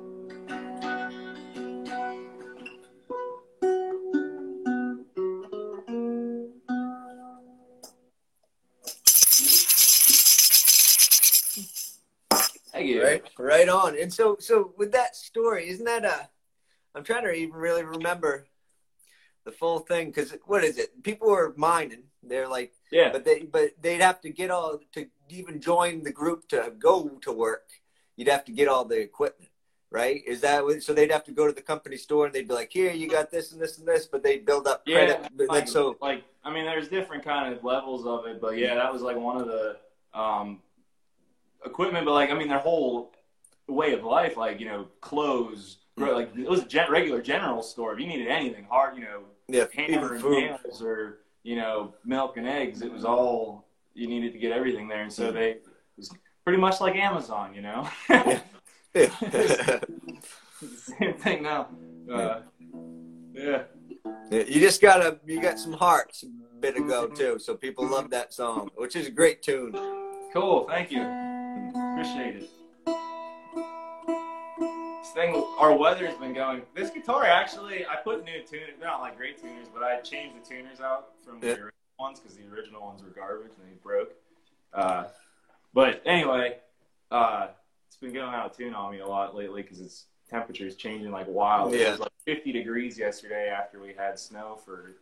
Thank 12.73 12.87
you. 12.87 13.03
Right, 13.03 13.23
right 13.37 13.69
on. 13.69 13.97
And 13.97 14.11
so, 14.11 14.35
so 14.39 14.73
with 14.77 14.91
that 14.93 15.15
story, 15.15 15.69
isn't 15.69 15.85
that 15.85 16.03
a? 16.03 16.27
I'm 16.95 17.03
trying 17.03 17.23
to 17.23 17.31
even 17.31 17.55
really 17.55 17.83
remember 17.83 18.45
the 19.45 19.51
full 19.51 19.79
thing 19.79 20.07
because 20.07 20.35
what 20.45 20.63
is 20.63 20.77
it? 20.77 21.03
People 21.03 21.31
are 21.33 21.53
mining. 21.55 22.03
They're 22.23 22.47
like, 22.47 22.73
Yeah. 22.91 23.11
but 23.11 23.25
they, 23.25 23.43
but 23.43 23.71
they'd 23.81 24.01
have 24.01 24.21
to 24.21 24.29
get 24.29 24.49
all 24.49 24.79
to 24.93 25.07
even 25.29 25.59
join 25.61 26.03
the 26.03 26.11
group 26.11 26.47
to 26.49 26.73
go 26.79 27.09
to 27.21 27.31
work. 27.31 27.69
You'd 28.15 28.27
have 28.27 28.45
to 28.45 28.51
get 28.51 28.67
all 28.67 28.85
the 28.85 28.99
equipment, 28.99 29.51
right? 29.91 30.21
Is 30.25 30.41
that 30.41 30.63
what, 30.63 30.81
so? 30.81 30.93
They'd 30.93 31.11
have 31.11 31.23
to 31.25 31.31
go 31.31 31.47
to 31.47 31.53
the 31.53 31.61
company 31.61 31.97
store 31.97 32.25
and 32.25 32.33
they'd 32.33 32.47
be 32.47 32.53
like, 32.53 32.71
here, 32.71 32.91
you 32.91 33.09
got 33.09 33.31
this 33.31 33.51
and 33.51 33.61
this 33.61 33.77
and 33.79 33.87
this, 33.87 34.05
but 34.05 34.23
they'd 34.23 34.45
build 34.45 34.67
up 34.67 34.85
credit. 34.85 35.19
Yeah, 35.21 35.27
but 35.35 35.47
like, 35.47 35.61
like 35.61 35.67
so. 35.67 35.97
like 36.01 36.23
I 36.43 36.53
mean, 36.53 36.65
there's 36.65 36.87
different 36.87 37.23
kind 37.23 37.53
of 37.53 37.63
levels 37.63 38.05
of 38.05 38.25
it, 38.25 38.39
but 38.41 38.57
yeah, 38.57 38.75
that 38.75 38.91
was 38.91 39.01
like 39.01 39.17
one 39.17 39.37
of 39.37 39.47
the 39.47 39.77
um, 40.13 40.59
equipment. 41.65 42.05
But 42.05 42.13
like, 42.13 42.29
I 42.29 42.33
mean, 42.37 42.47
their 42.47 42.59
whole 42.59 43.11
way 43.67 43.93
of 43.93 44.03
life, 44.03 44.37
like 44.37 44.59
you 44.59 44.67
know, 44.67 44.87
clothes, 45.01 45.77
like 45.97 46.29
it 46.35 46.49
was 46.49 46.61
a 46.61 46.65
gen- 46.65 46.91
regular 46.91 47.21
general 47.21 47.61
store. 47.61 47.93
If 47.93 47.99
you 47.99 48.07
needed 48.07 48.27
anything 48.27 48.65
hard, 48.69 48.97
you 48.97 49.03
know, 49.03 49.23
Yeah, 49.47 49.65
hammer 49.73 50.15
and 50.15 50.23
nails 50.23 50.81
or 50.81 51.19
you 51.43 51.55
know, 51.57 51.93
milk 52.05 52.37
and 52.37 52.47
eggs, 52.47 52.81
it 52.81 52.91
was 52.91 53.03
all 53.05 53.67
you 53.93 54.07
needed 54.07 54.33
to 54.33 54.39
get 54.39 54.51
everything 54.51 54.87
there, 54.87 55.01
and 55.03 55.11
so 55.11 55.31
they 55.31 55.49
it 55.51 55.65
was 55.97 56.09
pretty 56.43 56.59
much 56.59 56.81
like 56.81 56.95
Amazon, 56.95 57.53
you 57.53 57.61
know. 57.61 57.87
Yeah. 58.09 58.39
Yeah. 58.95 59.79
Same 60.99 61.15
thing 61.15 61.41
now. 61.41 61.67
Uh, 62.11 62.41
yeah. 63.33 63.63
Yeah, 64.29 64.43
you 64.47 64.59
just 64.59 64.81
gotta 64.81 65.19
you 65.25 65.41
got 65.41 65.59
some 65.59 65.73
hearts 65.73 66.23
a 66.23 66.59
bit 66.59 66.77
ago 66.77 67.07
too, 67.07 67.39
so 67.39 67.55
people 67.55 67.87
love 67.87 68.11
that 68.11 68.33
song, 68.33 68.69
which 68.75 68.95
is 68.95 69.07
a 69.07 69.11
great 69.11 69.41
tune. 69.41 69.73
Cool, 70.31 70.67
thank 70.67 70.91
you. 70.91 71.32
Appreciate 71.57 72.35
it. 72.37 72.49
This 75.01 75.11
thing, 75.13 75.35
our 75.59 75.75
weather's 75.75 76.15
been 76.15 76.33
going. 76.33 76.63
This 76.75 76.89
guitar 76.89 77.25
actually, 77.25 77.85
I 77.85 77.97
put 77.97 78.23
new 78.25 78.41
tuners. 78.43 78.69
They're 78.79 78.87
not 78.87 79.01
like 79.01 79.17
great 79.17 79.39
tuners, 79.41 79.67
but 79.73 79.83
I 79.83 79.99
changed 80.01 80.35
the 80.35 80.47
tuners 80.47 80.81
out 80.81 81.09
from 81.23 81.39
the 81.39 81.47
Yeah. 81.47 81.53
original 81.53 81.71
ones 81.99 82.19
because 82.19 82.37
the 82.37 82.47
original 82.47 82.81
ones 82.81 83.03
were 83.03 83.09
garbage 83.09 83.51
and 83.59 83.69
they 83.71 83.75
broke. 83.83 84.13
Uh, 84.73 85.05
but 85.73 86.01
anyway, 86.05 86.57
uh, 87.11 87.49
it's 87.87 87.97
been 87.97 88.13
going 88.13 88.33
out 88.33 88.47
of 88.49 88.57
tune 88.57 88.73
on 88.73 88.91
me 88.91 88.99
a 88.99 89.07
lot 89.07 89.35
lately 89.35 89.61
because 89.61 89.79
it's 89.81 90.05
temperature's 90.29 90.75
changing 90.75 91.11
like 91.11 91.27
wild. 91.27 91.73
It 91.73 91.81
Yeah. 91.81 91.91
was 91.91 91.99
like 91.99 92.11
50 92.25 92.51
degrees 92.51 92.97
yesterday 92.97 93.49
after 93.49 93.79
we 93.79 93.93
had 93.93 94.17
snow 94.17 94.55
for, 94.55 94.95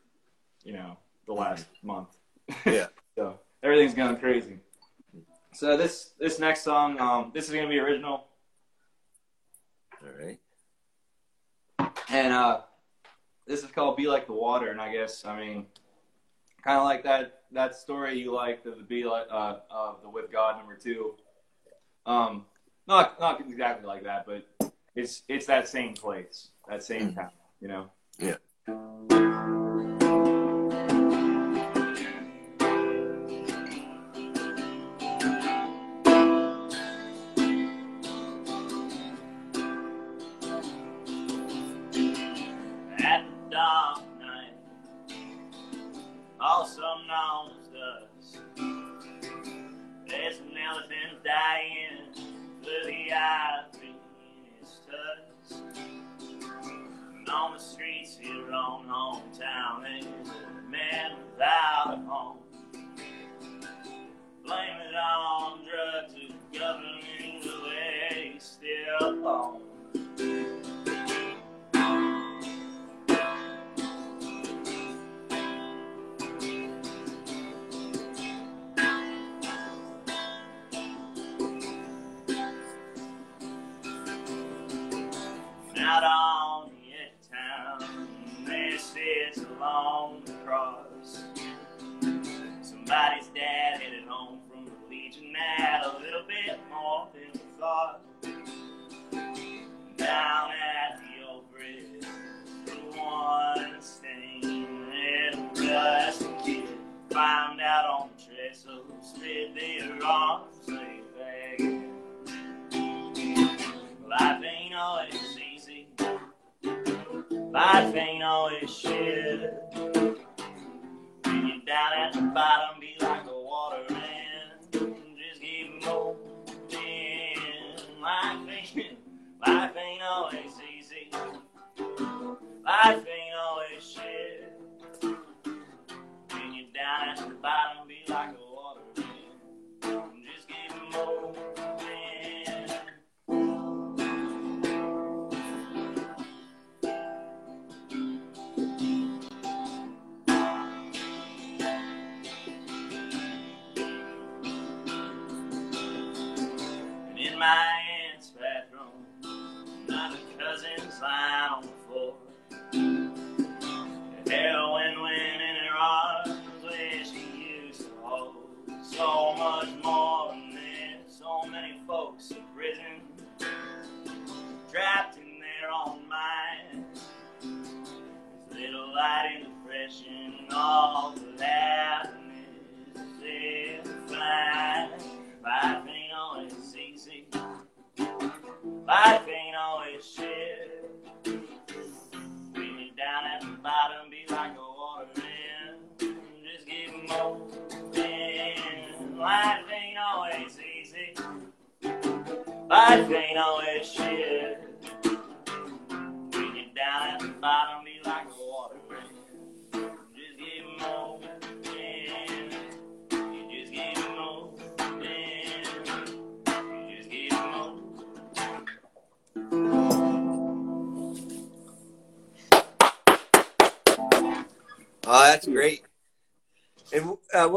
you 0.65 0.73
know, 0.73 0.97
the 1.25 1.33
last 1.33 1.67
month. 1.83 2.17
Yeah. 2.65 2.87
so 3.15 3.39
everything's 3.63 3.93
going 3.93 4.17
crazy. 4.17 4.59
So 5.53 5.75
this 5.77 6.11
this 6.19 6.39
next 6.39 6.63
song, 6.63 6.99
um, 6.99 7.31
this 7.33 7.47
is 7.49 7.53
gonna 7.55 7.67
be 7.67 7.79
original, 7.79 8.25
All 10.01 10.09
right. 10.19 10.39
and 12.09 12.33
uh, 12.33 12.61
this 13.45 13.63
is 13.63 13.69
called 13.71 13.97
"Be 13.97 14.07
Like 14.07 14.27
the 14.27 14.33
Water." 14.33 14.69
And 14.71 14.79
I 14.81 14.91
guess 14.93 15.25
I 15.25 15.37
mean, 15.39 15.65
kind 16.63 16.77
of 16.77 16.85
like 16.85 17.03
that 17.03 17.41
that 17.51 17.75
story 17.75 18.17
you 18.17 18.33
liked 18.33 18.65
of 18.65 18.77
the 18.77 18.83
"Be 18.83 19.03
Like" 19.03 19.27
uh, 19.29 19.57
of 19.69 20.01
the 20.01 20.09
"With 20.09 20.31
God" 20.31 20.57
number 20.57 20.75
two. 20.75 21.15
Um, 22.05 22.45
not 22.87 23.19
not 23.19 23.41
exactly 23.41 23.85
like 23.85 24.03
that, 24.03 24.25
but 24.25 24.47
it's 24.95 25.23
it's 25.27 25.45
that 25.47 25.67
same 25.67 25.93
place, 25.93 26.49
that 26.69 26.81
same 26.83 27.11
Mm. 27.11 27.15
town, 27.15 27.31
you 27.59 27.67
know. 27.67 27.91
Yeah. 28.17 28.37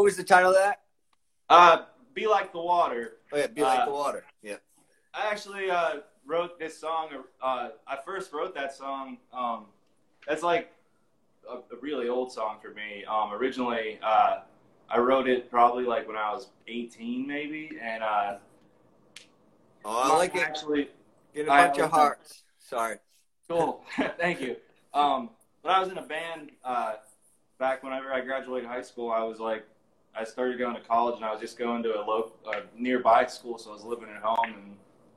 What 0.05 0.09
was 0.09 0.17
the 0.19 0.23
title 0.23 0.51
of 0.51 0.57
that? 0.57 0.83
Uh, 1.49 1.85
be 2.13 2.27
like 2.27 2.53
the 2.53 2.59
water. 2.61 3.15
Oh 3.33 3.39
yeah, 3.39 3.47
be 3.47 3.63
like 3.63 3.81
Uh, 3.81 3.85
the 3.87 3.91
water. 3.91 4.25
Yeah. 4.43 4.57
I 5.15 5.31
actually 5.31 5.71
uh, 5.71 6.01
wrote 6.27 6.59
this 6.59 6.79
song. 6.79 7.09
Uh, 7.41 7.71
I 7.87 7.97
first 8.05 8.31
wrote 8.35 8.55
that 8.55 8.75
song. 8.75 9.17
Um, 9.33 9.65
that's 10.29 10.43
like 10.43 10.75
a, 11.51 11.55
a 11.55 11.79
really 11.81 12.11
old 12.11 12.31
song 12.31 12.59
for 12.61 12.69
me. 12.69 13.03
Um, 13.07 13.33
originally, 13.33 13.99
uh, 14.03 14.41
I 14.91 14.99
wrote 14.99 15.27
it 15.27 15.51
probably 15.51 15.85
like 15.85 16.07
when 16.07 16.19
I 16.19 16.33
was 16.33 16.49
18, 16.69 17.27
maybe, 17.27 17.79
and 17.81 18.03
uh, 18.03 18.37
Oh, 19.87 20.13
I 20.13 20.19
like 20.19 20.35
it. 20.37 20.43
Actually, 20.43 20.91
Get 21.35 21.47
a 21.47 21.49
bunch 21.49 21.79
of 21.79 21.91
hearts. 21.91 22.43
Sorry. 22.59 22.97
Cool. 23.49 23.83
Thank 24.19 24.43
you. 24.43 24.57
Um, 24.93 25.31
when 25.63 25.75
I 25.75 25.81
was 25.81 25.89
in 25.89 25.97
a 25.97 26.03
band 26.03 26.51
uh, 26.63 26.97
back 27.59 27.83
whenever 27.83 28.13
I 28.13 28.21
graduated 28.21 28.69
high 28.69 28.83
school, 28.83 29.11
I 29.11 29.23
was 29.23 29.41
like, 29.41 29.65
I 30.17 30.25
started 30.25 30.59
going 30.59 30.77
to 30.77 30.81
college 30.81 31.17
and 31.17 31.25
I 31.25 31.33
was 31.33 31.41
just 31.41 31.59
going 31.59 31.83
to 31.83 31.97
a 31.97 32.03
local, 32.03 32.37
uh, 32.47 32.61
nearby 32.77 33.27
school, 33.27 33.59
so 33.59 33.71
I 33.71 33.73
was 33.73 33.85
living 33.85 34.09
at 34.15 34.23
home 34.23 34.55
and 34.55 34.77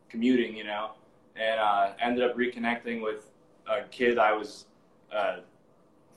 commuting, 0.10 0.56
you 0.56 0.64
know, 0.64 0.92
and 1.36 1.60
uh, 1.60 1.92
ended 2.02 2.24
up 2.24 2.36
reconnecting 2.36 3.04
with 3.04 3.30
a 3.68 3.84
kid 3.90 4.18
I 4.18 4.34
was 4.34 4.66
uh, 5.14 5.38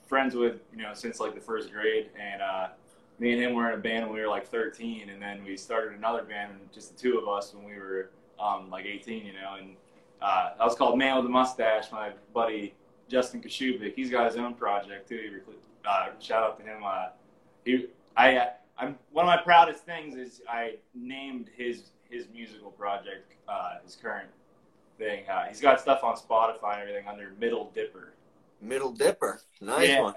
friends 0.06 0.34
with, 0.34 0.60
you 0.74 0.82
know, 0.82 0.94
since 0.94 1.20
like 1.20 1.34
the 1.34 1.40
first 1.40 1.72
grade, 1.72 2.08
and 2.18 2.40
uh, 2.40 2.68
me 3.18 3.32
and 3.32 3.42
him 3.42 3.54
were 3.54 3.70
in 3.70 3.78
a 3.78 3.82
band 3.82 4.06
when 4.06 4.14
we 4.14 4.20
were 4.20 4.28
like 4.28 4.46
13, 4.46 5.10
and 5.10 5.20
then 5.20 5.44
we 5.44 5.56
started 5.56 5.96
another 5.96 6.22
band, 6.22 6.52
just 6.72 6.96
the 6.96 7.00
two 7.00 7.18
of 7.18 7.28
us 7.28 7.54
when 7.54 7.64
we 7.64 7.76
were 7.76 8.10
um, 8.40 8.70
like 8.70 8.86
18, 8.86 9.26
you 9.26 9.32
know, 9.34 9.56
and 9.58 9.76
uh, 10.22 10.50
that 10.56 10.64
was 10.64 10.74
called 10.74 10.98
Man 10.98 11.16
with 11.16 11.26
a 11.26 11.28
Mustache. 11.28 11.92
My 11.92 12.12
buddy 12.32 12.74
Justin 13.08 13.42
Kashubik, 13.42 13.94
he's 13.94 14.10
got 14.10 14.26
his 14.26 14.36
own 14.36 14.54
project 14.54 15.08
too. 15.08 15.42
He 15.46 15.52
uh, 15.88 16.08
shout 16.18 16.42
out 16.42 16.58
to 16.58 16.64
him. 16.64 16.82
Uh, 16.84 17.08
he, 17.64 17.86
I, 18.16 18.48
I'm 18.80 18.96
one 19.12 19.24
of 19.24 19.26
my 19.26 19.36
proudest 19.36 19.84
things 19.84 20.16
is 20.16 20.40
I 20.48 20.76
named 20.94 21.50
his 21.54 21.90
his 22.08 22.26
musical 22.32 22.70
project, 22.70 23.34
uh, 23.48 23.74
his 23.84 23.94
current 23.94 24.30
thing. 24.98 25.28
Uh, 25.28 25.44
he's 25.48 25.60
got 25.60 25.80
stuff 25.80 26.02
on 26.02 26.16
Spotify 26.16 26.80
and 26.80 26.82
everything 26.82 27.06
under 27.06 27.32
Middle 27.38 27.70
Dipper. 27.74 28.14
Middle 28.60 28.92
Dipper. 28.92 29.40
Nice 29.60 29.88
yeah. 29.88 30.00
one. 30.00 30.14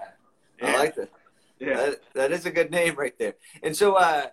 Yeah. 0.60 0.66
I 0.66 0.78
like 0.78 0.96
that. 0.96 1.10
yeah. 1.60 1.74
that. 1.74 2.00
That 2.14 2.32
is 2.32 2.46
a 2.46 2.50
good 2.50 2.70
name 2.70 2.94
right 2.96 3.16
there. 3.18 3.34
And 3.62 3.76
so, 3.76 3.94
uh, 3.94 4.26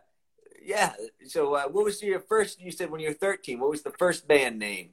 yeah. 0.63 0.93
So, 1.27 1.55
uh, 1.55 1.63
what 1.65 1.85
was 1.85 2.01
your 2.01 2.19
first? 2.19 2.61
You 2.61 2.71
said 2.71 2.89
when 2.89 3.01
you 3.01 3.09
were 3.09 3.13
13. 3.13 3.59
What 3.59 3.69
was 3.69 3.81
the 3.81 3.91
first 3.91 4.27
band 4.27 4.59
name? 4.59 4.91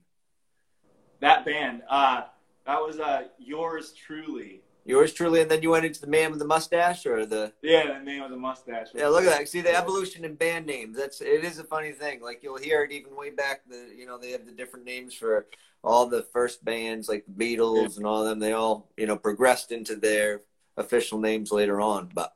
That 1.21 1.45
band. 1.45 1.83
Uh, 1.89 2.23
that 2.67 2.81
was 2.81 2.99
uh, 2.99 3.23
yours 3.39 3.93
truly. 3.93 4.63
Yours 4.89 5.13
truly, 5.13 5.43
and 5.43 5.51
then 5.51 5.61
you 5.63 5.69
went 5.69 5.85
into 5.85 6.01
the 6.01 6.07
man 6.07 6.31
with 6.31 6.39
the 6.39 6.47
mustache, 6.47 7.05
or 7.05 7.27
the 7.27 7.53
Yeah, 7.61 7.99
the 7.99 8.05
man 8.05 8.23
with 8.23 8.31
the 8.31 8.39
mustache. 8.39 8.87
yeah. 8.95 9.09
Look 9.09 9.25
at 9.25 9.39
that. 9.39 9.47
See 9.47 9.61
the 9.61 9.77
evolution 9.77 10.25
in 10.25 10.35
band 10.35 10.65
names. 10.65 10.97
That's 10.97 11.21
it 11.21 11.45
is 11.45 11.59
a 11.59 11.65
funny 11.65 11.93
thing. 11.93 12.23
Like 12.23 12.43
you'll 12.43 12.57
hear 12.57 12.83
it 12.85 12.91
even 12.91 13.15
way 13.15 13.29
back. 13.29 13.69
The 13.69 13.93
you 13.95 14.07
know 14.07 14.17
they 14.17 14.31
have 14.31 14.47
the 14.47 14.53
different 14.53 14.87
names 14.87 15.13
for 15.13 15.47
all 15.85 16.07
the 16.07 16.23
first 16.33 16.65
bands, 16.65 17.07
like 17.07 17.27
the 17.27 17.33
Beatles 17.57 17.99
and 17.99 18.07
all 18.07 18.23
of 18.23 18.29
them. 18.31 18.39
They 18.39 18.55
all 18.55 18.89
you 18.97 19.07
know 19.07 19.19
progressed 19.19 19.73
into 19.73 19.95
their 19.95 20.41
official 20.79 21.19
names 21.19 21.53
later 21.53 21.83
on. 21.83 22.09
But 22.15 22.33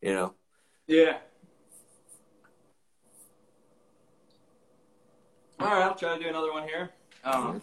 you 0.00 0.14
know, 0.14 0.34
Yeah. 0.86 1.18
All 5.58 5.66
right, 5.66 5.82
I'll 5.82 5.96
try 5.96 6.16
to 6.16 6.22
do 6.22 6.28
another 6.28 6.52
one 6.52 6.62
here. 6.62 6.90
Um, 7.24 7.60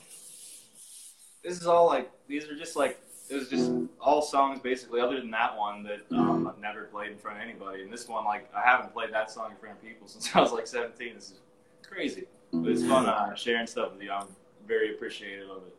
this 1.41 1.61
is 1.61 1.65
all 1.65 1.85
like 1.87 2.11
these 2.27 2.43
are 2.49 2.57
just 2.57 2.75
like 2.75 2.99
it 3.29 3.35
was 3.35 3.49
just 3.49 3.71
all 3.99 4.21
songs 4.21 4.59
basically, 4.59 5.01
other 5.01 5.19
than 5.19 5.31
that 5.31 5.57
one 5.57 5.83
that 5.83 6.01
um, 6.15 6.47
I've 6.47 6.59
never 6.59 6.83
played 6.85 7.11
in 7.11 7.17
front 7.17 7.37
of 7.37 7.43
anybody. 7.43 7.81
And 7.83 7.91
this 7.91 8.07
one, 8.07 8.23
like 8.25 8.49
I 8.55 8.61
haven't 8.61 8.93
played 8.93 9.11
that 9.13 9.31
song 9.31 9.51
in 9.51 9.57
front 9.57 9.75
of 9.77 9.81
people 9.83 10.07
since 10.13 10.35
I 10.35 10.39
was 10.41 10.51
like 10.51 10.67
17. 10.67 11.13
This 11.15 11.31
is 11.31 11.39
crazy, 11.87 12.25
but 12.51 12.71
it's 12.71 12.83
fun 12.85 13.05
uh, 13.07 13.33
sharing 13.35 13.67
stuff 13.67 13.93
with 13.93 14.01
you. 14.03 14.11
I'm 14.11 14.27
very 14.67 14.93
appreciative 14.95 15.49
of 15.49 15.57
it. 15.67 15.75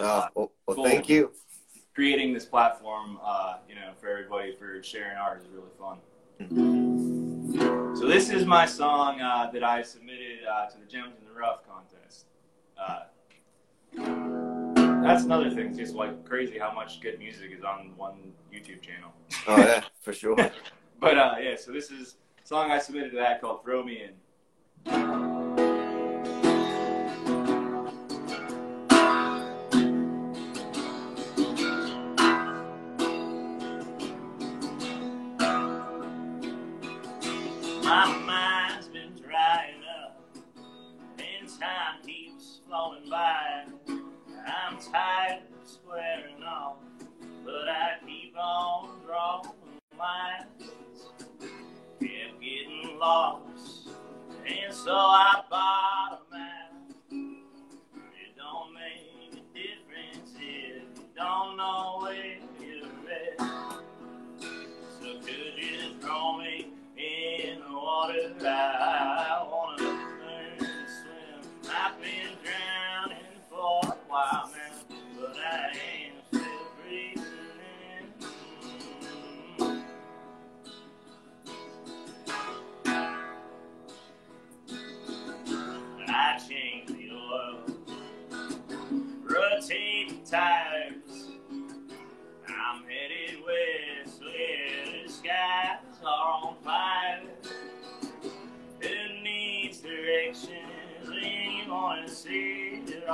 uh, 0.00 0.28
well, 0.34 0.52
well 0.66 0.76
Cool. 0.76 0.84
thank 0.84 1.08
you. 1.08 1.32
Creating 1.94 2.32
this 2.34 2.44
platform, 2.44 3.18
uh, 3.22 3.58
you 3.68 3.76
know, 3.76 3.92
for 4.00 4.08
everybody 4.08 4.56
for 4.56 4.82
sharing 4.82 5.16
art 5.16 5.40
is 5.42 5.48
really 5.48 5.70
fun. 5.78 5.98
So 7.96 8.08
this 8.08 8.30
is 8.30 8.44
my 8.44 8.66
song 8.66 9.20
uh, 9.20 9.48
that 9.52 9.62
I 9.62 9.82
submitted 9.82 10.40
uh, 10.50 10.66
to 10.70 10.78
the 10.78 10.86
Gems 10.86 11.14
in 11.20 11.24
the 11.24 11.32
Rough 11.38 11.60
contest. 11.68 12.26
That's 15.04 15.24
another 15.24 15.50
thing. 15.50 15.68
It's 15.68 15.76
just 15.76 15.94
like 15.94 16.24
crazy 16.24 16.58
how 16.58 16.72
much 16.72 17.00
good 17.00 17.18
music 17.18 17.50
is 17.56 17.62
on 17.62 17.92
one 17.96 18.32
YouTube 18.52 18.80
channel. 18.80 19.12
Oh 19.46 19.56
yeah, 19.58 19.84
for 20.00 20.12
sure. 20.12 20.36
But 21.00 21.18
uh, 21.18 21.34
yeah, 21.38 21.56
so 21.56 21.70
this 21.70 21.90
is 21.90 22.14
a 22.42 22.46
song 22.46 22.70
I 22.70 22.78
submitted 22.78 23.10
to 23.10 23.16
that 23.16 23.42
called 23.42 23.62
"Throw 23.62 23.82
Me 23.82 24.04
In." 24.04 25.53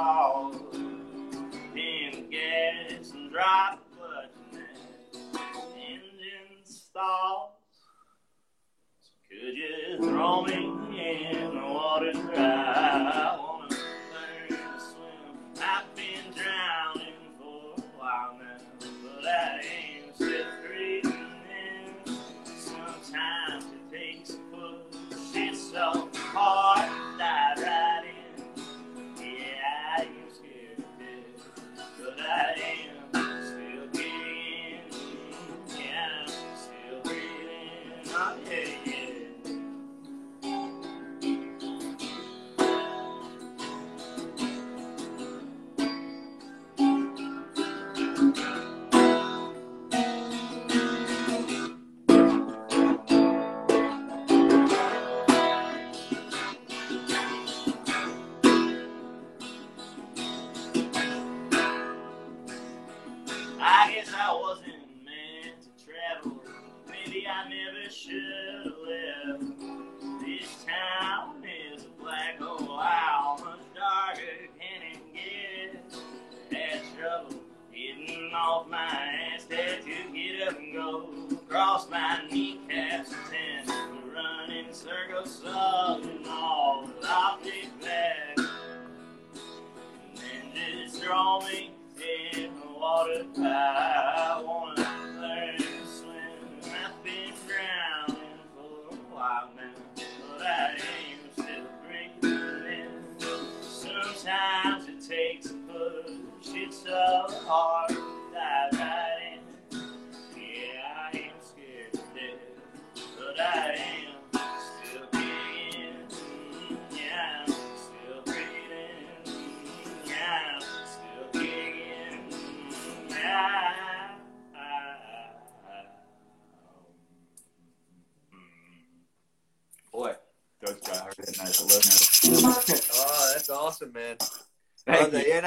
See 0.01 0.70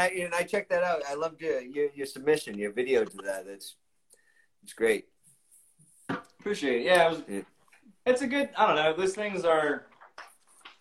I 0.04 0.08
and 0.10 0.34
I 0.34 0.44
checked 0.44 0.70
that 0.70 0.84
out. 0.84 1.02
I 1.10 1.16
loved 1.16 1.42
your 1.42 1.62
your, 1.62 1.90
your 1.94 2.06
submission, 2.06 2.58
your 2.58 2.72
video 2.72 3.06
to 3.06 3.18
that. 3.26 3.46
That's 3.48 3.76
it's 4.64 4.74
great. 4.74 5.06
Appreciate 6.40 6.82
it. 6.82 6.86
Yeah, 6.86 7.08
it 7.08 7.10
was, 7.12 7.22
Yeah. 7.30 7.42
it's 8.06 8.22
a 8.22 8.28
good. 8.28 8.50
I 8.58 8.68
don't 8.68 8.76
know. 8.76 8.94
Those 8.96 9.16
things 9.16 9.46
are. 9.46 9.86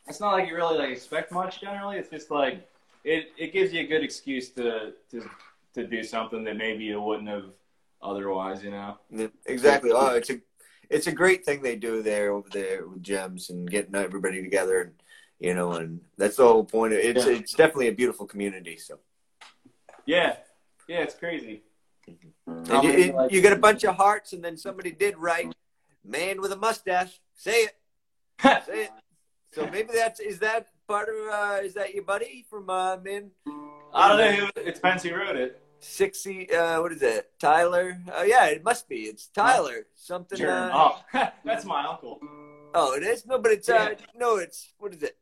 It's 0.08 0.20
not 0.20 0.32
like 0.32 0.48
you 0.48 0.56
really 0.56 0.78
like 0.78 0.90
expect 0.90 1.30
much 1.30 1.60
generally. 1.60 1.96
It's 1.96 2.10
just 2.10 2.30
like 2.30 2.68
it. 3.04 3.28
It 3.38 3.52
gives 3.52 3.72
you 3.72 3.80
a 3.82 3.86
good 3.86 4.02
excuse 4.02 4.50
to 4.50 4.92
to 5.10 5.28
to 5.74 5.86
do 5.86 6.02
something 6.02 6.42
that 6.44 6.56
maybe 6.56 6.84
you 6.84 7.00
wouldn't 7.00 7.28
have 7.28 7.44
otherwise. 8.02 8.62
You 8.64 8.72
know. 8.72 8.98
Exactly. 9.46 9.92
Oh, 9.94 10.14
it's 10.14 10.30
a 10.30 10.40
it's 10.90 11.06
a 11.06 11.12
great 11.12 11.44
thing 11.44 11.62
they 11.62 11.76
do 11.76 12.02
there 12.02 12.32
over 12.32 12.48
there 12.50 12.86
with 12.88 13.02
gems 13.02 13.50
and 13.50 13.70
getting 13.70 13.94
everybody 13.94 14.42
together 14.42 14.80
and 14.82 14.92
you 15.38 15.54
know 15.54 15.72
and 15.72 16.00
that's 16.18 16.36
the 16.36 16.46
whole 16.46 16.64
point. 16.64 16.92
It's 16.92 17.24
Yeah. 17.24 17.32
it's 17.34 17.54
definitely 17.54 17.88
a 17.88 17.92
beautiful 17.94 18.26
community. 18.26 18.76
So 18.76 18.98
Yeah. 20.06 20.36
Yeah, 20.88 21.00
it's 21.02 21.14
crazy. 21.14 21.62
and 22.46 22.84
you, 22.84 22.90
it- 22.90 23.14
like- 23.14 23.32
you 23.32 23.40
get 23.40 23.52
a 23.52 23.56
bunch 23.56 23.84
of 23.84 23.96
hearts 23.96 24.32
and 24.32 24.44
then 24.44 24.56
somebody 24.56 24.90
did 24.92 25.16
write 25.18 25.54
man 26.04 26.40
with 26.40 26.52
a 26.52 26.56
mustache. 26.56 27.20
Say 27.34 27.68
it. 27.68 27.76
Say 28.66 28.84
it. 28.84 28.90
So 29.52 29.66
maybe 29.70 29.90
that's 29.94 30.18
is 30.18 30.38
that 30.40 30.68
part 30.88 31.08
of 31.08 31.14
uh, 31.32 31.58
is 31.62 31.74
that 31.74 31.94
your 31.94 32.04
buddy 32.04 32.44
from 32.48 32.68
uh, 32.70 32.96
man 32.96 33.30
I 33.94 34.08
don't 34.08 34.18
know. 34.18 34.32
Who, 34.32 34.46
it 34.68 34.74
depends 34.74 35.02
who 35.02 35.14
wrote 35.14 35.36
it. 35.36 35.60
sixty 35.80 36.50
uh, 36.52 36.80
what 36.80 36.90
is 36.92 37.02
it 37.02 37.30
Tyler? 37.38 37.98
Oh 38.14 38.22
yeah, 38.22 38.46
it 38.46 38.64
must 38.64 38.88
be. 38.88 39.00
It's 39.02 39.26
Tyler 39.28 39.86
something. 39.94 40.38
Germ. 40.38 40.70
Uh, 40.72 40.92
Oh, 41.14 41.28
that's 41.44 41.64
my 41.66 41.84
uncle. 41.86 42.18
Oh, 42.74 42.94
it 42.96 43.02
is? 43.02 43.26
No, 43.26 43.38
but 43.38 43.52
it's 43.52 43.68
uh 43.68 43.94
no, 44.16 44.36
it's 44.36 44.72
what 44.78 44.94
is 44.94 45.02
it? 45.02 45.16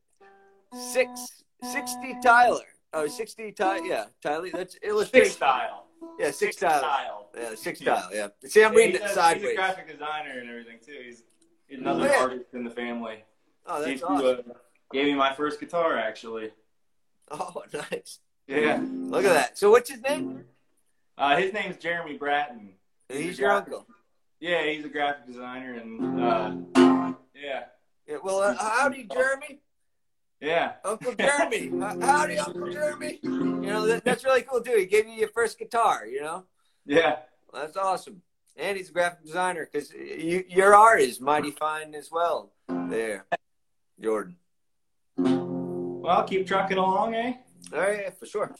Six 0.93 1.43
sixty 1.65 2.15
Tyler. 2.23 2.65
Oh, 2.93 3.07
60 3.07 3.53
Ty 3.53 3.81
yeah, 3.87 4.07
Tyler. 4.23 4.49
That's 4.53 4.75
illustration. 4.83 5.27
Six 5.27 5.37
style. 5.37 5.87
Yeah, 6.19 6.27
six, 6.27 6.39
Six 6.39 6.57
Tyler. 6.57 6.79
style. 6.79 7.31
Yeah, 7.39 7.55
six 7.55 7.81
Yeah. 7.81 7.95
Tyler, 7.95 8.15
yeah. 8.43 8.49
See, 8.49 8.65
I'm 8.65 8.73
Yeah, 8.73 8.79
reading 8.79 8.91
he 8.93 8.97
it 8.97 9.15
does- 9.15 9.35
He's 9.35 9.45
a 9.45 9.55
graphic 9.55 9.89
designer 9.89 10.39
and 10.41 10.49
everything 10.51 10.79
too. 10.85 11.01
He's 11.05 11.23
another 11.71 12.09
Oh, 12.09 12.13
yeah. 12.13 12.19
artist 12.21 12.47
in 12.53 12.65
the 12.65 12.71
family. 12.71 13.23
Oh, 13.67 13.85
He 13.85 13.93
that's 13.93 14.03
awesome. 14.03 14.51
uh, 14.51 14.55
gave 14.93 15.07
me 15.07 15.15
my 15.15 15.33
first 15.35 15.61
guitar 15.61 15.97
actually. 15.99 16.53
Oh, 17.31 17.63
nice. 17.73 18.19
Yeah. 18.49 18.81
Look 18.85 19.25
at 19.25 19.33
that. 19.35 19.59
So 19.59 19.71
what's 19.71 19.89
his 19.91 20.01
name? 20.03 20.45
Uh, 21.17 21.37
his 21.37 21.53
name's 21.53 21.77
Jeremy 21.77 22.17
Bratton. 22.17 22.75
He's 23.09 23.39
your 23.39 23.53
uncle. 23.53 23.87
Yeah, 24.41 24.63
he's 24.65 24.85
a 24.85 24.89
graphic 24.89 25.27
designer 25.27 25.75
and 25.75 26.21
uh, 26.21 27.13
yeah, 27.35 27.65
Yeah, 28.07 28.17
well, 28.25 28.41
uh, 28.41 28.55
howdy, 28.57 29.05
Jeremy. 29.05 29.61
Yeah. 30.41 30.73
Uncle 30.85 31.15
Jeremy. 31.15 31.71
Howdy, 31.79 32.39
Uncle 32.39 32.71
Jeremy. 32.73 33.19
You 33.23 33.61
know, 33.61 33.87
that, 33.87 34.05
that's 34.05 34.25
really 34.25 34.43
cool, 34.43 34.61
too. 34.61 34.77
He 34.77 34.87
gave 34.87 35.07
you 35.07 35.15
your 35.15 35.29
first 35.29 35.59
guitar, 35.59 36.07
you 36.07 36.23
know? 36.23 36.45
Yeah. 36.87 37.19
Well, 37.53 37.63
that's 37.63 37.77
awesome. 37.77 38.23
And 38.57 38.77
he's 38.77 38.91
a 38.91 38.93
graphic 38.93 39.25
designer 39.25 39.69
because 39.71 39.93
you, 39.93 40.45
your 40.49 40.75
art 40.75 41.01
is 41.01 41.21
mighty 41.21 41.51
fine 41.51 41.95
as 41.95 42.11
well. 42.11 42.53
There, 42.69 43.27
Jordan. 44.01 44.37
Well, 45.17 46.25
keep 46.25 46.47
trucking 46.47 46.77
along, 46.77 47.15
eh? 47.15 47.35
All 47.73 47.79
right, 47.79 48.19
for 48.19 48.27
sure. 48.27 48.55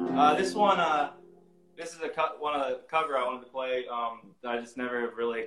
Uh, 0.00 0.34
this 0.34 0.54
one, 0.54 0.80
uh, 0.80 1.12
this 1.76 1.94
is 1.94 2.00
a 2.00 2.08
co- 2.08 2.36
one 2.38 2.58
of 2.58 2.66
the 2.66 2.80
cover 2.90 3.16
I 3.16 3.24
wanted 3.24 3.44
to 3.44 3.50
play. 3.50 3.84
Um, 3.86 4.34
that 4.42 4.52
I 4.52 4.60
just 4.60 4.76
never 4.76 5.00
have 5.02 5.16
really 5.16 5.46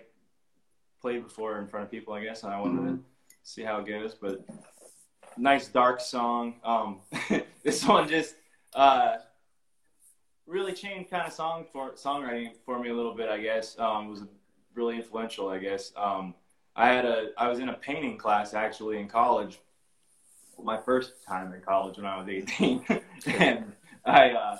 played 1.02 1.24
before 1.24 1.60
in 1.60 1.68
front 1.68 1.86
of 1.86 1.92
people, 1.92 2.14
I 2.14 2.24
guess, 2.24 2.44
and 2.44 2.54
I 2.54 2.60
wanted 2.60 2.88
to 2.88 3.00
see 3.44 3.64
how 3.64 3.80
it 3.80 3.88
goes. 3.88 4.16
But 4.16 4.46
nice 5.38 5.68
dark 5.68 6.02
song. 6.02 6.56
Um, 6.64 7.00
this 7.64 7.86
one 7.86 8.08
just 8.08 8.36
uh, 8.74 9.18
really 10.46 10.74
changed 10.74 11.10
kind 11.10 11.26
of 11.26 11.34
song 11.34 11.66
for 11.72 11.92
songwriting 11.92 12.52
for 12.66 12.80
me 12.80 12.90
a 12.90 12.96
little 12.96 13.16
bit. 13.16 13.30
I 13.30 13.40
guess 13.40 13.78
um, 13.80 14.10
was 14.10 14.24
really 14.76 14.98
influential. 14.98 15.50
I 15.50 15.60
guess 15.60 15.92
um, 15.96 16.34
I 16.76 16.90
had 16.90 17.06
a 17.06 17.32
I 17.38 17.48
was 17.48 17.60
in 17.60 17.70
a 17.70 17.74
painting 17.74 18.18
class 18.18 18.54
actually 18.54 19.00
in 19.00 19.08
college. 19.08 19.60
My 20.62 20.78
first 20.78 21.26
time 21.28 21.54
in 21.54 21.62
college 21.62 21.98
when 21.98 22.06
I 22.06 22.18
was 22.18 22.30
18, 22.30 22.86
and 23.26 23.72
I 24.06 24.30
uh, 24.32 24.58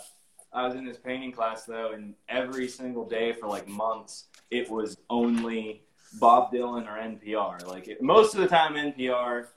I 0.54 0.66
was 0.66 0.76
in 0.76 0.86
this 0.86 0.98
painting 0.98 1.32
class 1.32 1.66
though, 1.66 1.92
and 1.94 2.16
every 2.28 2.68
single 2.68 3.08
day 3.08 3.34
for 3.34 3.48
like 3.48 3.68
months, 3.68 4.26
it 4.50 4.70
was 4.70 4.98
only 5.10 5.84
Bob 6.20 6.52
Dylan 6.52 6.88
or 6.88 7.00
NPR. 7.00 7.66
Like 7.68 7.88
it, 7.88 8.02
most 8.02 8.36
of 8.36 8.42
the 8.42 8.48
time 8.48 8.74
NPR, 8.74 9.48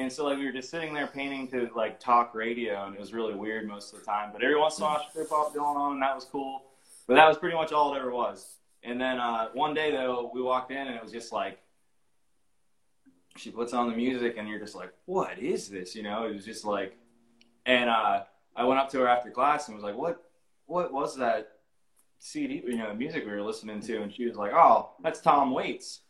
and 0.00 0.12
so 0.12 0.24
like 0.24 0.38
we 0.38 0.46
were 0.46 0.52
just 0.52 0.70
sitting 0.70 0.94
there 0.94 1.06
painting 1.06 1.48
to 1.48 1.70
like 1.74 2.00
talk 2.00 2.34
radio, 2.34 2.86
and 2.86 2.94
it 2.94 3.00
was 3.00 3.12
really 3.12 3.34
weird 3.34 3.66
most 3.66 3.92
of 3.92 4.00
the 4.00 4.06
time. 4.06 4.30
But 4.32 4.42
every 4.42 4.58
once 4.58 4.78
in 4.78 4.84
a 4.84 4.86
while, 4.86 5.06
would 5.14 5.28
Bob 5.28 5.54
Dylan 5.54 5.76
on, 5.76 5.92
and 5.94 6.02
that 6.02 6.14
was 6.14 6.24
cool. 6.24 6.62
But 7.06 7.14
that 7.14 7.28
was 7.28 7.38
pretty 7.38 7.56
much 7.56 7.72
all 7.72 7.94
it 7.94 7.98
ever 7.98 8.10
was. 8.10 8.56
And 8.82 9.00
then 9.00 9.18
uh, 9.18 9.48
one 9.52 9.74
day 9.74 9.90
though, 9.90 10.30
we 10.32 10.40
walked 10.40 10.70
in, 10.70 10.78
and 10.78 10.96
it 10.96 11.02
was 11.02 11.12
just 11.12 11.32
like 11.32 11.58
she 13.36 13.50
puts 13.50 13.72
on 13.72 13.88
the 13.88 13.96
music 13.96 14.36
and 14.36 14.48
you're 14.48 14.58
just 14.58 14.74
like, 14.74 14.92
what 15.06 15.38
is 15.38 15.68
this? 15.68 15.94
You 15.94 16.02
know, 16.02 16.26
it 16.26 16.34
was 16.34 16.44
just 16.44 16.64
like, 16.64 16.96
and 17.66 17.88
uh, 17.88 18.24
I 18.56 18.64
went 18.64 18.80
up 18.80 18.90
to 18.90 18.98
her 18.98 19.08
after 19.08 19.30
class 19.30 19.68
and 19.68 19.76
was 19.76 19.84
like, 19.84 19.96
what, 19.96 20.22
what 20.66 20.92
was 20.92 21.16
that 21.18 21.52
CD, 22.18 22.62
you 22.66 22.76
know, 22.76 22.92
music 22.94 23.24
we 23.24 23.30
were 23.30 23.42
listening 23.42 23.80
to? 23.82 24.02
And 24.02 24.12
she 24.12 24.26
was 24.26 24.36
like, 24.36 24.52
oh, 24.52 24.90
that's 25.02 25.20
Tom 25.20 25.52
Waits. 25.52 26.00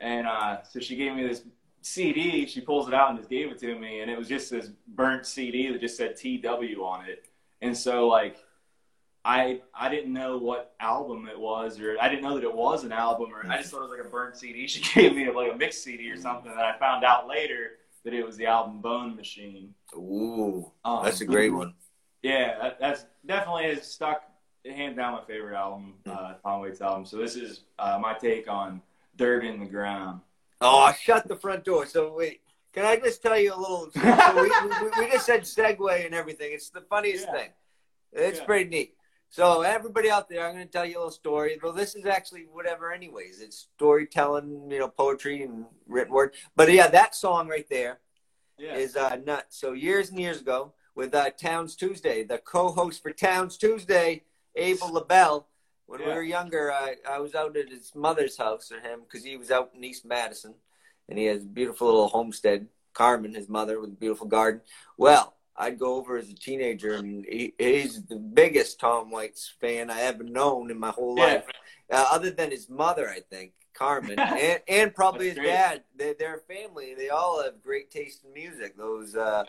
And 0.00 0.26
uh, 0.26 0.62
so 0.62 0.80
she 0.80 0.96
gave 0.96 1.14
me 1.14 1.26
this 1.26 1.42
CD. 1.82 2.46
She 2.46 2.60
pulls 2.60 2.88
it 2.88 2.94
out 2.94 3.10
and 3.10 3.18
just 3.18 3.30
gave 3.30 3.50
it 3.50 3.58
to 3.60 3.78
me, 3.78 4.00
and 4.00 4.10
it 4.10 4.18
was 4.18 4.28
just 4.28 4.50
this 4.50 4.70
burnt 4.88 5.26
CD 5.26 5.70
that 5.72 5.80
just 5.80 5.96
said 5.96 6.16
TW 6.16 6.80
on 6.82 7.04
it. 7.06 7.26
And 7.60 7.76
so 7.76 8.08
like 8.08 8.36
I 9.24 9.60
I 9.74 9.88
didn't 9.88 10.12
know 10.12 10.38
what 10.38 10.74
album 10.80 11.28
it 11.28 11.38
was, 11.38 11.80
or 11.80 11.96
I 12.00 12.08
didn't 12.08 12.22
know 12.22 12.34
that 12.34 12.44
it 12.44 12.54
was 12.54 12.84
an 12.84 12.92
album, 12.92 13.30
or 13.32 13.46
I 13.50 13.58
just 13.58 13.70
thought 13.70 13.78
it 13.78 13.88
was 13.88 13.98
like 13.98 14.06
a 14.06 14.10
burnt 14.10 14.36
CD. 14.36 14.66
She 14.68 14.82
gave 14.94 15.14
me 15.14 15.30
like 15.30 15.52
a 15.52 15.56
mixed 15.56 15.82
CD 15.82 16.10
or 16.10 16.16
something, 16.16 16.50
and 16.50 16.60
I 16.60 16.76
found 16.78 17.04
out 17.04 17.26
later 17.28 17.72
that 18.04 18.14
it 18.14 18.24
was 18.24 18.36
the 18.36 18.46
album 18.46 18.80
Bone 18.80 19.16
Machine. 19.16 19.74
Ooh, 19.94 20.70
Um, 20.84 21.04
that's 21.04 21.20
a 21.20 21.26
great 21.26 21.50
one. 21.50 21.74
Yeah, 22.22 22.58
that, 22.60 22.80
that's 22.80 23.06
definitely 23.26 23.66
is 23.66 23.82
stuck 23.82 24.22
hands 24.64 24.96
down 24.96 25.14
my 25.14 25.24
favorite 25.24 25.56
album, 25.56 25.94
uh, 26.06 26.34
Tom 26.42 26.60
Waits 26.60 26.80
album. 26.80 27.04
So 27.04 27.16
this 27.16 27.36
is 27.36 27.64
uh, 27.78 27.98
my 28.00 28.14
take 28.14 28.48
on 28.48 28.82
Dirt 29.16 29.44
in 29.44 29.60
the 29.60 29.66
Ground. 29.66 30.20
Oh, 30.60 30.92
shut 31.00 31.28
the 31.28 31.36
front 31.36 31.64
door. 31.64 31.86
So 31.86 32.12
wait, 32.14 32.40
can 32.72 32.84
I 32.84 32.96
just 32.96 33.22
tell 33.22 33.38
you 33.38 33.54
a 33.54 33.56
little? 33.58 33.90
So 33.92 34.42
we, 34.42 34.50
we, 34.68 35.04
we 35.06 35.10
just 35.12 35.26
said 35.26 35.42
segue 35.42 36.04
and 36.04 36.14
everything. 36.14 36.50
It's 36.52 36.70
the 36.70 36.80
funniest 36.82 37.26
Yeah. 37.26 37.32
thing. 37.32 37.50
It's 38.12 38.38
Yeah. 38.40 38.44
pretty 38.44 38.70
neat. 38.70 38.94
So 39.30 39.60
everybody 39.60 40.10
out 40.10 40.28
there, 40.28 40.46
I'm 40.46 40.54
going 40.54 40.66
to 40.66 40.72
tell 40.72 40.86
you 40.86 40.96
a 40.96 41.00
little 41.00 41.10
story. 41.10 41.58
Well, 41.62 41.72
this 41.74 41.94
is 41.94 42.06
actually 42.06 42.46
whatever, 42.50 42.92
anyways. 42.92 43.40
It's 43.42 43.68
storytelling, 43.76 44.70
you 44.70 44.78
know, 44.78 44.88
poetry 44.88 45.42
and 45.42 45.66
written 45.86 46.14
word. 46.14 46.34
But 46.56 46.72
yeah, 46.72 46.88
that 46.88 47.14
song 47.14 47.46
right 47.46 47.68
there 47.68 48.00
Yeah, 48.56 48.74
is 48.74 48.96
uh, 48.96 49.16
nuts. 49.16 49.58
So 49.60 49.72
years 49.72 50.08
and 50.10 50.18
years 50.18 50.40
ago, 50.40 50.72
with 50.94 51.14
uh, 51.14 51.30
Towns 51.30 51.76
Tuesday, 51.76 52.24
the 52.24 52.38
co-host 52.38 53.02
for 53.02 53.12
Towns 53.12 53.56
Tuesday, 53.58 54.22
Abel 54.56 54.92
LaBelle. 54.92 55.46
When 55.88 56.00
we 56.00 56.06
were 56.12 56.22
younger, 56.22 56.70
I, 56.70 56.96
I 57.08 57.18
was 57.18 57.34
out 57.34 57.56
at 57.56 57.70
his 57.70 57.94
mother's 57.94 58.36
house 58.36 58.68
for 58.68 58.74
him 58.74 59.00
because 59.00 59.24
he 59.24 59.38
was 59.38 59.50
out 59.50 59.70
in 59.74 59.82
East 59.82 60.04
Madison, 60.04 60.52
and 61.08 61.18
he 61.18 61.24
has 61.24 61.42
a 61.42 61.46
beautiful 61.46 61.86
little 61.86 62.08
homestead. 62.08 62.68
Carmen, 62.92 63.32
his 63.32 63.48
mother, 63.48 63.80
with 63.80 63.90
a 63.90 63.94
beautiful 63.94 64.26
garden. 64.26 64.60
Well, 64.98 65.34
I'd 65.56 65.78
go 65.78 65.94
over 65.94 66.18
as 66.18 66.28
a 66.28 66.34
teenager, 66.34 66.96
and 66.96 67.24
he, 67.24 67.54
he's 67.58 68.02
the 68.04 68.16
biggest 68.16 68.78
Tom 68.78 69.10
Waits 69.10 69.54
fan 69.62 69.88
I 69.90 70.02
ever 70.02 70.24
known 70.24 70.70
in 70.70 70.78
my 70.78 70.90
whole 70.90 71.16
Yeah. 71.16 71.24
life, 71.24 71.46
uh, 71.90 72.06
other 72.10 72.30
than 72.32 72.50
his 72.50 72.68
mother, 72.68 73.08
I 73.08 73.20
think. 73.20 73.52
Carmen 73.72 74.18
and, 74.18 74.60
and 74.68 74.94
probably 74.94 75.28
his 75.28 75.38
great. 75.38 75.46
dad. 75.46 75.84
They're, 75.96 76.14
they're 76.18 76.42
family. 76.48 76.94
They 76.94 77.08
all 77.08 77.42
have 77.42 77.62
great 77.62 77.90
taste 77.90 78.24
in 78.24 78.34
music. 78.34 78.76
Those 78.76 79.14
uh, 79.16 79.44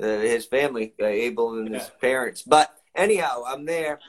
uh, 0.00 0.04
his 0.04 0.44
family, 0.44 0.94
uh, 1.00 1.04
Abel 1.06 1.56
and 1.58 1.72
his 1.74 1.88
parents. 2.00 2.42
But 2.42 2.74
anyhow, 2.96 3.44
I'm 3.46 3.64
there 3.64 4.00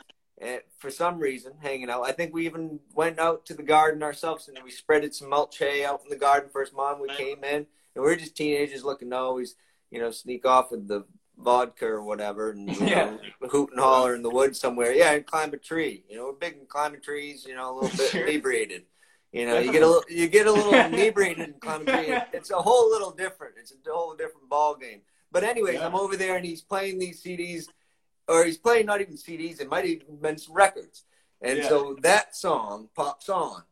uh, 0.43 0.57
for 0.77 0.89
some 0.89 1.19
reason 1.19 1.53
hanging 1.61 1.89
out. 1.89 2.03
I 2.03 2.11
think 2.11 2.33
we 2.33 2.45
even 2.45 2.79
went 2.93 3.19
out 3.19 3.45
to 3.47 3.53
the 3.53 3.63
garden 3.63 4.03
ourselves 4.03 4.47
and 4.47 4.57
we 4.63 4.71
spreaded 4.71 5.13
some 5.13 5.29
mulch 5.29 5.57
hay 5.57 5.83
out 5.85 6.01
in 6.03 6.09
the 6.09 6.15
garden 6.15 6.49
first. 6.51 6.73
Mom, 6.73 7.01
we 7.01 7.09
came 7.09 7.43
in 7.43 7.55
and 7.55 7.65
we 7.95 8.01
were 8.01 8.15
just 8.15 8.35
teenagers 8.37 8.83
looking 8.83 9.09
to 9.09 9.17
always, 9.17 9.55
you 9.91 9.99
know, 9.99 10.11
sneak 10.11 10.45
off 10.45 10.71
with 10.71 10.87
the 10.87 11.05
vodka 11.37 11.85
or 11.85 12.03
whatever 12.03 12.51
and 12.51 12.69
you 12.75 12.85
Yeah. 12.85 13.17
know, 13.41 13.47
hoot 13.49 13.71
and 13.71 13.79
holler 13.79 14.15
in 14.15 14.21
the 14.23 14.29
woods 14.29 14.59
somewhere. 14.59 14.93
Yeah, 14.93 15.11
and 15.13 15.25
climb 15.25 15.53
a 15.53 15.57
tree. 15.57 16.03
You 16.09 16.17
know, 16.17 16.25
we're 16.25 16.33
big 16.33 16.55
in 16.57 16.65
climbing 16.67 17.01
trees. 17.01 17.45
You 17.45 17.55
know, 17.55 17.71
a 17.71 17.73
little 17.73 17.97
bit 17.97 18.11
Sure. 18.11 18.25
inebriated. 18.27 18.85
You 19.31 19.45
know, 19.45 19.59
you 19.59 19.71
get 19.71 19.83
a 19.83 19.87
little, 19.87 20.03
you 20.09 20.27
get 20.27 20.47
a 20.47 20.51
little 20.51 20.73
inebriated 20.93 21.47
in 21.49 21.53
climb 21.59 21.81
a 21.81 21.85
tree. 21.85 22.17
It's 22.33 22.49
a 22.51 22.55
whole 22.61 22.89
little 22.89 23.11
different. 23.11 23.55
It's 23.59 23.71
a 23.71 23.91
whole 23.91 24.15
different 24.15 24.49
ball 24.49 24.75
game. 24.75 25.01
But 25.31 25.43
anyways, 25.43 25.75
Yeah. 25.75 25.85
I'm 25.85 25.95
over 25.95 26.17
there 26.17 26.35
and 26.35 26.45
he's 26.45 26.61
playing 26.61 26.97
these 26.97 27.21
CDs, 27.21 27.67
or 28.29 28.45
he's 28.45 28.57
playing 28.57 28.85
not 28.85 29.01
even 29.01 29.15
CDs. 29.15 29.59
It 29.59 29.69
might 29.69 29.85
even 29.85 30.17
been 30.17 30.37
some 30.37 30.53
records. 30.53 31.03
And 31.41 31.57
Yeah. 31.57 31.67
so 31.67 31.97
that 32.01 32.35
song 32.35 32.89
pops 32.95 33.27
on, 33.27 33.63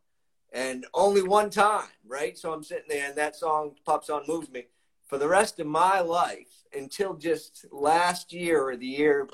and 0.51 0.85
only 0.93 1.21
one 1.21 1.49
time, 1.49 1.89
right? 2.05 2.37
So 2.37 2.51
I'm 2.51 2.63
sitting 2.63 2.89
there, 2.89 3.07
and 3.07 3.15
that 3.17 3.35
song 3.35 3.75
pops 3.85 4.09
on, 4.09 4.23
moves 4.27 4.49
me 4.49 4.67
for 5.05 5.17
the 5.17 5.27
rest 5.27 5.59
of 5.59 5.67
my 5.67 5.99
life 6.01 6.65
until 6.73 7.13
just 7.13 7.65
last 7.71 8.33
year 8.33 8.61
or 8.67 8.75
the 8.75 8.85
year 8.85 9.29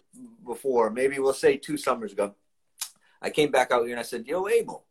before, 0.46 0.90
maybe 0.90 1.18
we'll 1.20 1.34
say 1.34 1.58
two 1.58 1.78
summers 1.78 2.12
ago. 2.12 2.36
I 3.22 3.30
came 3.30 3.50
back 3.52 3.72
out 3.72 3.84
here 3.84 3.92
and 3.92 4.00
I 4.00 4.04
said, 4.04 4.28
"Yo, 4.28 4.48
Abel." 4.48 4.86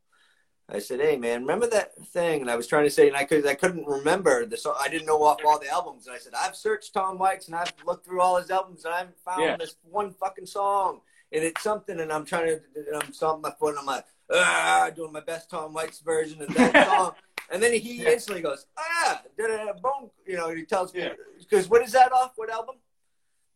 I 0.68 0.78
said, 0.78 1.00
"Hey, 1.00 1.16
man, 1.16 1.42
remember 1.42 1.66
that 1.68 1.94
thing?" 2.06 2.40
And 2.40 2.50
I 2.50 2.56
was 2.56 2.66
trying 2.66 2.84
to 2.84 2.90
say, 2.90 3.08
and 3.08 3.16
I 3.16 3.24
could, 3.24 3.46
I 3.46 3.54
couldn't 3.54 3.86
remember 3.86 4.46
the 4.46 4.56
song. 4.56 4.76
I 4.80 4.88
didn't 4.88 5.06
know 5.06 5.22
off 5.22 5.38
all 5.44 5.58
the 5.58 5.68
albums. 5.68 6.06
And 6.06 6.14
I 6.14 6.18
said, 6.18 6.32
"I've 6.34 6.56
searched 6.56 6.94
Tom 6.94 7.18
Waits 7.18 7.46
and 7.48 7.56
I've 7.56 7.72
looked 7.86 8.06
through 8.06 8.20
all 8.20 8.36
his 8.36 8.50
albums 8.50 8.84
and 8.84 8.94
I 8.94 8.98
haven't 8.98 9.18
found 9.24 9.42
Yeah. 9.42 9.56
this 9.56 9.76
one 9.82 10.12
fucking 10.14 10.46
song." 10.46 11.00
And 11.32 11.42
it's 11.42 11.62
something, 11.62 11.98
and 12.00 12.12
I'm 12.12 12.24
trying 12.26 12.46
to, 12.46 12.60
and 12.76 13.02
I'm 13.02 13.12
stomping 13.12 13.40
my 13.42 13.50
foot, 13.58 13.70
and 13.70 13.78
I'm 13.78 13.86
like, 13.86 14.04
ah, 14.30 14.90
doing 14.94 15.12
my 15.12 15.20
best 15.20 15.48
Tom 15.50 15.72
Waits 15.72 16.00
version 16.00 16.42
of 16.42 16.48
that 16.54 16.86
song. 16.86 17.14
And 17.50 17.62
then 17.62 17.72
he 17.72 18.02
Yeah. 18.02 18.10
instantly 18.10 18.42
goes, 18.42 18.66
ah, 18.78 19.22
da, 19.38 19.46
da, 19.46 19.64
da, 19.64 19.72
bone, 19.72 20.10
you 20.26 20.36
know, 20.36 20.48
and 20.48 20.58
he 20.58 20.64
tells 20.66 20.92
me, 20.94 21.00
Yeah. 21.02 21.14
because 21.38 21.68
what 21.70 21.82
is 21.82 21.92
that 21.92 22.12
off? 22.12 22.32
What 22.36 22.50
album? 22.50 22.76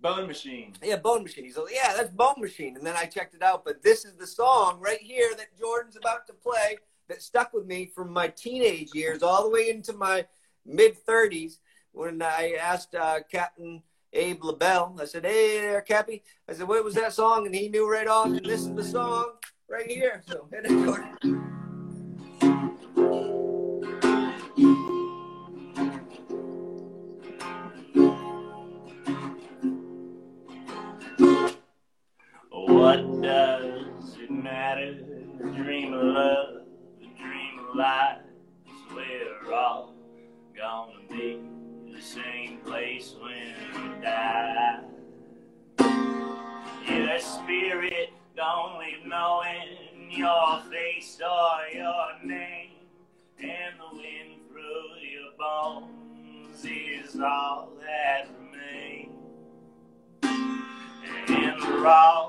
Bone 0.01 0.27
Machine. 0.27 0.75
Yeah, 0.83 0.97
Bone 0.97 1.23
Machine. 1.23 1.45
He's 1.45 1.57
like, 1.57 1.75
yeah, 1.75 1.95
that's 1.95 2.11
Bone 2.11 2.35
Machine. 2.39 2.77
And 2.77 2.87
then 2.87 2.97
I 2.97 3.05
checked 3.07 3.35
it 3.35 3.43
out, 3.43 3.65
but 3.65 3.83
this 3.83 4.05
is 4.07 4.15
the 4.17 4.27
song 4.27 4.79
right 4.81 5.01
here 5.01 5.35
that 5.37 5.59
Jordan's 5.59 5.97
about 5.97 6.27
to 6.29 6.33
play 6.35 6.79
that 7.09 7.23
stuck 7.23 7.53
with 7.53 7.67
me 7.67 7.91
from 7.95 8.13
my 8.13 8.29
teenage 8.29 8.95
years 8.95 9.23
all 9.23 9.45
the 9.45 9.51
way 9.51 9.71
into 9.71 9.93
my 9.93 10.27
mid 10.65 10.97
30s 11.07 11.59
when 11.93 12.21
I 12.21 12.57
asked 12.61 12.95
uh, 12.95 13.21
Captain 13.31 13.83
Abe 14.13 14.45
LaBelle, 14.45 14.97
I 15.01 15.05
said, 15.05 15.25
hey 15.25 15.61
there, 15.61 15.81
Cappy. 15.81 16.23
I 16.49 16.53
said, 16.53 16.69
what 16.69 16.85
was 16.85 16.95
that 16.95 17.13
song? 17.13 17.47
And 17.47 17.55
he 17.55 17.69
knew 17.69 17.91
right 17.91 18.07
off, 18.07 18.27
and 18.27 18.45
this 18.45 18.61
is 18.61 18.75
the 18.75 18.85
song 18.85 19.33
right 19.69 19.91
here. 19.91 20.23
So 20.27 20.49
hit 20.53 20.67
it. 20.67 21.47
What 32.51 33.23
does 33.23 34.17
it 34.19 34.31
matter? 34.31 34.95
Dream 35.55 35.95
of 35.95 36.05
love, 36.05 36.56
of. 37.81 38.18
We're 38.95 39.53
all 39.53 39.95
gonna 40.57 41.01
be 41.11 41.41
the 41.93 42.01
same 42.01 42.59
place 42.64 43.14
when 43.20 43.55
we 43.74 44.03
die. 44.03 44.81
Your 46.89 47.18
spirit 47.18 48.11
don't 48.37 48.79
leave 48.79 49.07
knowing 49.07 50.11
your 50.11 50.61
face 50.70 51.20
or 51.20 51.77
your 51.77 52.07
name, 52.24 52.70
and 53.39 53.74
the 53.79 53.97
wind 53.97 54.41
through 54.49 54.97
your 55.03 55.33
bones 55.39 56.64
is 56.64 57.20
all 57.20 57.72
that 57.81 58.29
remains. 58.39 59.12
And 61.29 61.61
we're 61.61 61.87
all 61.87 62.26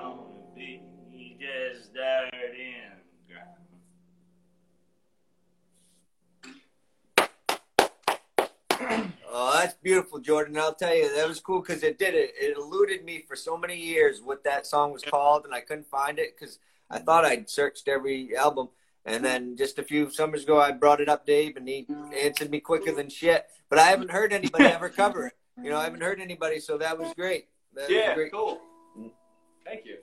gonna 0.00 0.16
be. 0.54 0.82
Just 1.38 1.94
dirt 1.94 2.30
in 2.54 2.90
ground. 3.28 3.56
Oh, 9.32 9.58
that's 9.58 9.74
beautiful, 9.74 10.18
Jordan. 10.18 10.58
I'll 10.58 10.74
tell 10.74 10.94
you, 10.94 11.14
that 11.14 11.26
was 11.26 11.40
cool 11.40 11.60
because 11.60 11.82
it 11.82 11.98
did 11.98 12.14
it. 12.14 12.34
It 12.38 12.56
eluded 12.58 13.04
me 13.04 13.24
for 13.26 13.36
so 13.36 13.56
many 13.56 13.76
years 13.76 14.20
what 14.22 14.44
that 14.44 14.66
song 14.66 14.92
was 14.92 15.02
called, 15.02 15.44
and 15.44 15.54
I 15.54 15.60
couldn't 15.60 15.88
find 15.88 16.18
it 16.18 16.36
because 16.38 16.58
I 16.90 16.98
thought 16.98 17.24
I'd 17.24 17.48
searched 17.48 17.88
every 17.88 18.36
album. 18.36 18.68
And 19.06 19.24
then 19.24 19.56
just 19.56 19.78
a 19.78 19.82
few 19.82 20.10
summers 20.10 20.42
ago, 20.42 20.60
I 20.60 20.72
brought 20.72 21.00
it 21.00 21.08
up, 21.08 21.24
Dave, 21.24 21.56
and 21.56 21.66
he 21.66 21.86
answered 22.22 22.50
me 22.50 22.60
quicker 22.60 22.92
than 22.92 23.08
shit. 23.08 23.46
But 23.70 23.78
I 23.78 23.84
haven't 23.86 24.10
heard 24.10 24.32
anybody 24.32 24.66
ever 24.66 24.88
cover 24.90 25.28
it. 25.28 25.32
You 25.62 25.70
know, 25.70 25.78
I 25.78 25.84
haven't 25.84 26.02
heard 26.02 26.20
anybody, 26.20 26.60
so 26.60 26.76
that 26.78 26.98
was 26.98 27.14
great. 27.14 27.48
That 27.74 27.88
was 27.88 27.90
Yeah, 27.90 28.14
great. 28.14 28.32
cool. 28.32 28.60
Thank 29.70 29.86
you. 29.86 29.98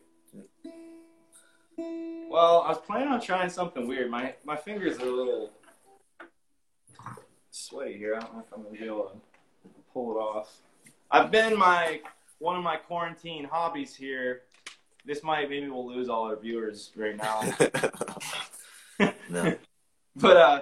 Well, 2.30 2.62
I 2.62 2.70
was 2.70 2.78
planning 2.78 3.10
on 3.10 3.20
trying 3.20 3.50
something 3.50 3.86
weird. 3.86 4.10
My 4.10 4.34
my 4.46 4.56
fingers 4.56 4.98
are 4.98 5.08
a 5.08 5.12
little 5.12 5.52
sweaty 7.52 7.98
here. 7.98 8.16
I 8.16 8.22
don't 8.22 8.34
know 8.34 8.40
if 8.40 8.54
I'm 8.54 8.64
gonna 8.64 8.78
be 8.78 8.86
able 8.86 9.10
to 9.10 9.70
pull 9.92 10.16
it 10.16 10.20
off. 10.20 10.62
I've 11.12 11.32
been 11.32 11.58
my 11.58 12.00
one 12.40 12.56
of 12.56 12.64
my 12.64 12.78
quarantine 12.78 13.44
hobbies 13.44 13.94
here. 13.94 14.44
This 15.06 15.22
might 15.22 15.50
maybe 15.50 15.68
we'll 15.68 15.86
lose 15.86 16.08
all 16.08 16.24
our 16.24 16.38
viewers 16.38 16.92
right 16.96 17.18
now. 17.18 17.42
no. 19.30 19.58
But 20.16 20.38
uh 20.38 20.62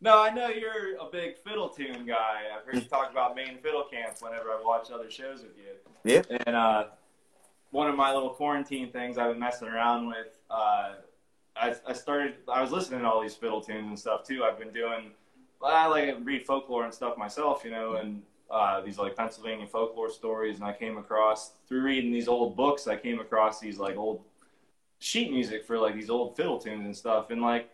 no, 0.00 0.22
I 0.22 0.30
know 0.30 0.48
you're 0.48 0.96
a 1.00 1.10
big 1.10 1.38
fiddle 1.38 1.70
tune 1.70 2.06
guy. 2.06 2.42
I've 2.56 2.64
heard 2.64 2.76
you 2.76 2.88
talk 2.88 3.10
about 3.10 3.34
Maine 3.34 3.58
fiddle 3.60 3.84
camps 3.90 4.22
whenever 4.22 4.50
I 4.50 4.60
watch 4.62 4.92
other 4.92 5.10
shows 5.10 5.42
with 5.42 5.56
you. 5.56 5.74
Yeah. 6.04 6.22
And 6.46 6.54
uh, 6.54 6.84
one 7.74 7.90
of 7.90 7.96
my 7.96 8.14
little 8.14 8.30
quarantine 8.30 8.92
things 8.92 9.18
I've 9.18 9.32
been 9.32 9.40
messing 9.40 9.66
around 9.66 10.06
with, 10.06 10.28
uh, 10.48 10.92
I, 11.56 11.74
I 11.88 11.92
started. 11.92 12.36
I 12.46 12.62
was 12.62 12.70
listening 12.70 13.00
to 13.00 13.06
all 13.06 13.20
these 13.20 13.34
fiddle 13.34 13.60
tunes 13.60 13.88
and 13.88 13.98
stuff 13.98 14.22
too. 14.22 14.44
I've 14.44 14.60
been 14.60 14.72
doing. 14.72 15.10
I 15.60 15.88
like 15.88 16.14
read 16.22 16.46
folklore 16.46 16.84
and 16.84 16.94
stuff 16.94 17.18
myself, 17.18 17.64
you 17.64 17.72
know, 17.72 17.94
and 17.94 18.22
uh, 18.48 18.80
these 18.80 18.96
like 18.96 19.16
Pennsylvania 19.16 19.66
folklore 19.66 20.08
stories. 20.08 20.56
And 20.56 20.64
I 20.64 20.72
came 20.72 20.98
across 20.98 21.54
through 21.66 21.82
reading 21.82 22.12
these 22.12 22.28
old 22.28 22.56
books. 22.56 22.86
I 22.86 22.94
came 22.96 23.18
across 23.18 23.58
these 23.58 23.78
like 23.78 23.96
old 23.96 24.22
sheet 25.00 25.32
music 25.32 25.64
for 25.64 25.76
like 25.76 25.96
these 25.96 26.10
old 26.10 26.36
fiddle 26.36 26.58
tunes 26.58 26.84
and 26.84 26.96
stuff. 26.96 27.30
And 27.30 27.42
like, 27.42 27.70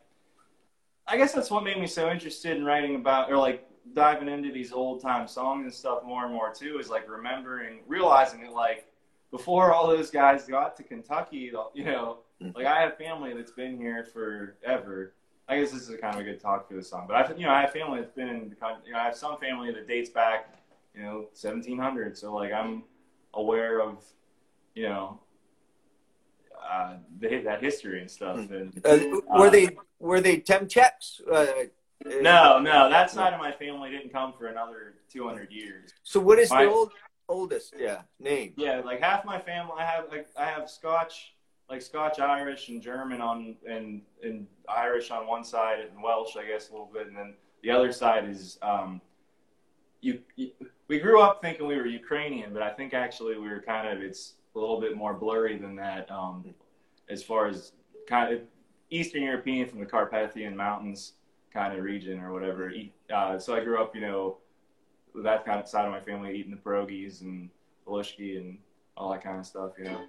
I 1.06 1.18
guess 1.18 1.34
that's 1.34 1.50
what 1.50 1.62
made 1.62 1.78
me 1.78 1.86
so 1.86 2.10
interested 2.10 2.56
in 2.56 2.64
writing 2.64 2.94
about 2.94 3.30
or 3.30 3.36
like 3.36 3.68
diving 3.94 4.28
into 4.28 4.50
these 4.50 4.72
old 4.72 5.02
time 5.02 5.28
songs 5.28 5.64
and 5.64 5.74
stuff 5.74 6.04
more 6.04 6.24
and 6.24 6.32
more 6.32 6.54
too. 6.54 6.78
Is 6.78 6.88
like 6.88 7.06
remembering, 7.06 7.80
realizing 7.86 8.40
that 8.42 8.52
like 8.54 8.86
before 9.30 9.72
all 9.72 9.86
those 9.86 10.10
guys 10.10 10.46
got 10.46 10.76
to 10.76 10.82
Kentucky, 10.82 11.52
you 11.74 11.84
know, 11.84 12.18
like 12.54 12.66
I 12.66 12.80
have 12.82 12.96
family 12.96 13.32
that's 13.34 13.52
been 13.52 13.76
here 13.78 14.04
forever. 14.04 15.14
I 15.48 15.58
guess 15.60 15.72
this 15.72 15.82
is 15.82 15.90
a 15.90 15.98
kind 15.98 16.14
of 16.14 16.20
a 16.20 16.24
good 16.24 16.40
talk 16.40 16.68
for 16.68 16.74
this 16.74 16.88
song, 16.90 17.06
but 17.08 17.16
I, 17.16 17.34
you 17.34 17.44
know, 17.44 17.50
I 17.52 17.62
have 17.62 17.72
family 17.72 18.00
that's 18.00 18.12
been 18.12 18.28
in 18.28 18.48
the 18.48 18.54
country. 18.54 18.84
You 18.86 18.92
know, 18.92 18.98
I 19.00 19.04
have 19.04 19.16
some 19.16 19.36
family 19.38 19.72
that 19.72 19.88
dates 19.88 20.10
back, 20.10 20.54
you 20.94 21.02
know, 21.02 21.16
1700. 21.40 22.16
So 22.16 22.34
like 22.34 22.52
I'm 22.52 22.84
aware 23.34 23.80
of, 23.80 24.04
you 24.74 24.84
know, 24.88 25.20
uh, 26.70 26.94
the, 27.18 27.38
that 27.38 27.62
history 27.62 28.00
and 28.00 28.10
stuff. 28.10 28.36
And 28.36 28.80
Uh, 28.84 28.98
were 29.38 29.50
they 29.50 29.76
were 29.98 30.20
they 30.20 30.38
Temchacks? 30.38 31.20
Uh, 31.30 31.46
no, 32.20 32.58
no, 32.60 32.88
that 32.88 33.10
side 33.10 33.32
of 33.34 33.40
my 33.40 33.52
family 33.52 33.90
didn't 33.90 34.12
come 34.12 34.32
for 34.38 34.46
another 34.46 34.94
200 35.12 35.50
years. 35.52 35.90
So 36.02 36.20
what 36.20 36.38
is 36.38 36.50
My- 36.50 36.64
the 36.64 36.70
old 36.70 36.92
oldest? 37.30 37.74
Yeah, 37.78 38.02
name. 38.18 38.52
Yeah, 38.56 38.80
like 38.84 39.00
half 39.00 39.24
my 39.24 39.38
family, 39.38 39.74
I 39.78 39.84
have 39.84 40.04
like 40.10 40.28
I 40.38 40.46
have 40.46 40.68
Scotch, 40.68 41.34
like 41.68 41.82
Scotch, 41.82 42.18
Irish, 42.18 42.68
and 42.68 42.82
German 42.82 43.20
on, 43.20 43.56
and 43.66 44.02
and 44.22 44.46
Irish 44.68 45.10
on 45.10 45.26
one 45.26 45.44
side, 45.44 45.78
and 45.80 46.02
Welsh, 46.02 46.36
I 46.36 46.44
guess, 46.44 46.68
a 46.68 46.72
little 46.72 46.90
bit, 46.92 47.06
and 47.06 47.16
then 47.16 47.34
the 47.62 47.70
other 47.70 47.92
side 47.92 48.28
is 48.28 48.58
um, 48.62 49.00
you. 50.00 50.20
you 50.36 50.50
we 50.88 50.98
grew 50.98 51.20
up 51.22 51.40
thinking 51.40 51.68
we 51.68 51.76
were 51.76 51.86
Ukrainian, 51.86 52.52
but 52.52 52.62
I 52.62 52.70
think 52.70 52.94
actually 52.94 53.38
we 53.38 53.48
were 53.48 53.62
kind 53.62 53.86
of 53.88 54.02
it's 54.02 54.34
a 54.56 54.58
little 54.58 54.80
bit 54.80 54.96
more 54.96 55.14
blurry 55.14 55.56
than 55.56 55.76
that, 55.76 56.10
um, 56.10 56.52
as 57.08 57.22
far 57.22 57.46
as 57.46 57.72
kind 58.08 58.34
of 58.34 58.40
Eastern 58.90 59.22
European 59.22 59.68
from 59.68 59.78
the 59.78 59.86
Carpathian 59.86 60.56
Mountains 60.56 61.12
kind 61.52 61.76
of 61.78 61.84
region 61.84 62.18
or 62.18 62.32
whatever. 62.32 62.72
Uh, 63.14 63.38
so 63.38 63.54
I 63.54 63.62
grew 63.62 63.80
up, 63.80 63.94
you 63.94 64.00
know, 64.00 64.38
that 65.16 65.44
kind 65.44 65.60
of 65.60 65.68
side 65.68 65.84
of 65.84 65.90
my 65.90 66.00
family 66.00 66.34
eating 66.36 66.50
the 66.50 66.56
pierogies 66.56 67.20
and 67.20 67.50
Belushki 67.86 68.38
and 68.38 68.58
all 68.96 69.10
that 69.10 69.22
kind 69.22 69.38
of 69.38 69.46
stuff, 69.46 69.72
you 69.78 69.84
know. 69.84 70.00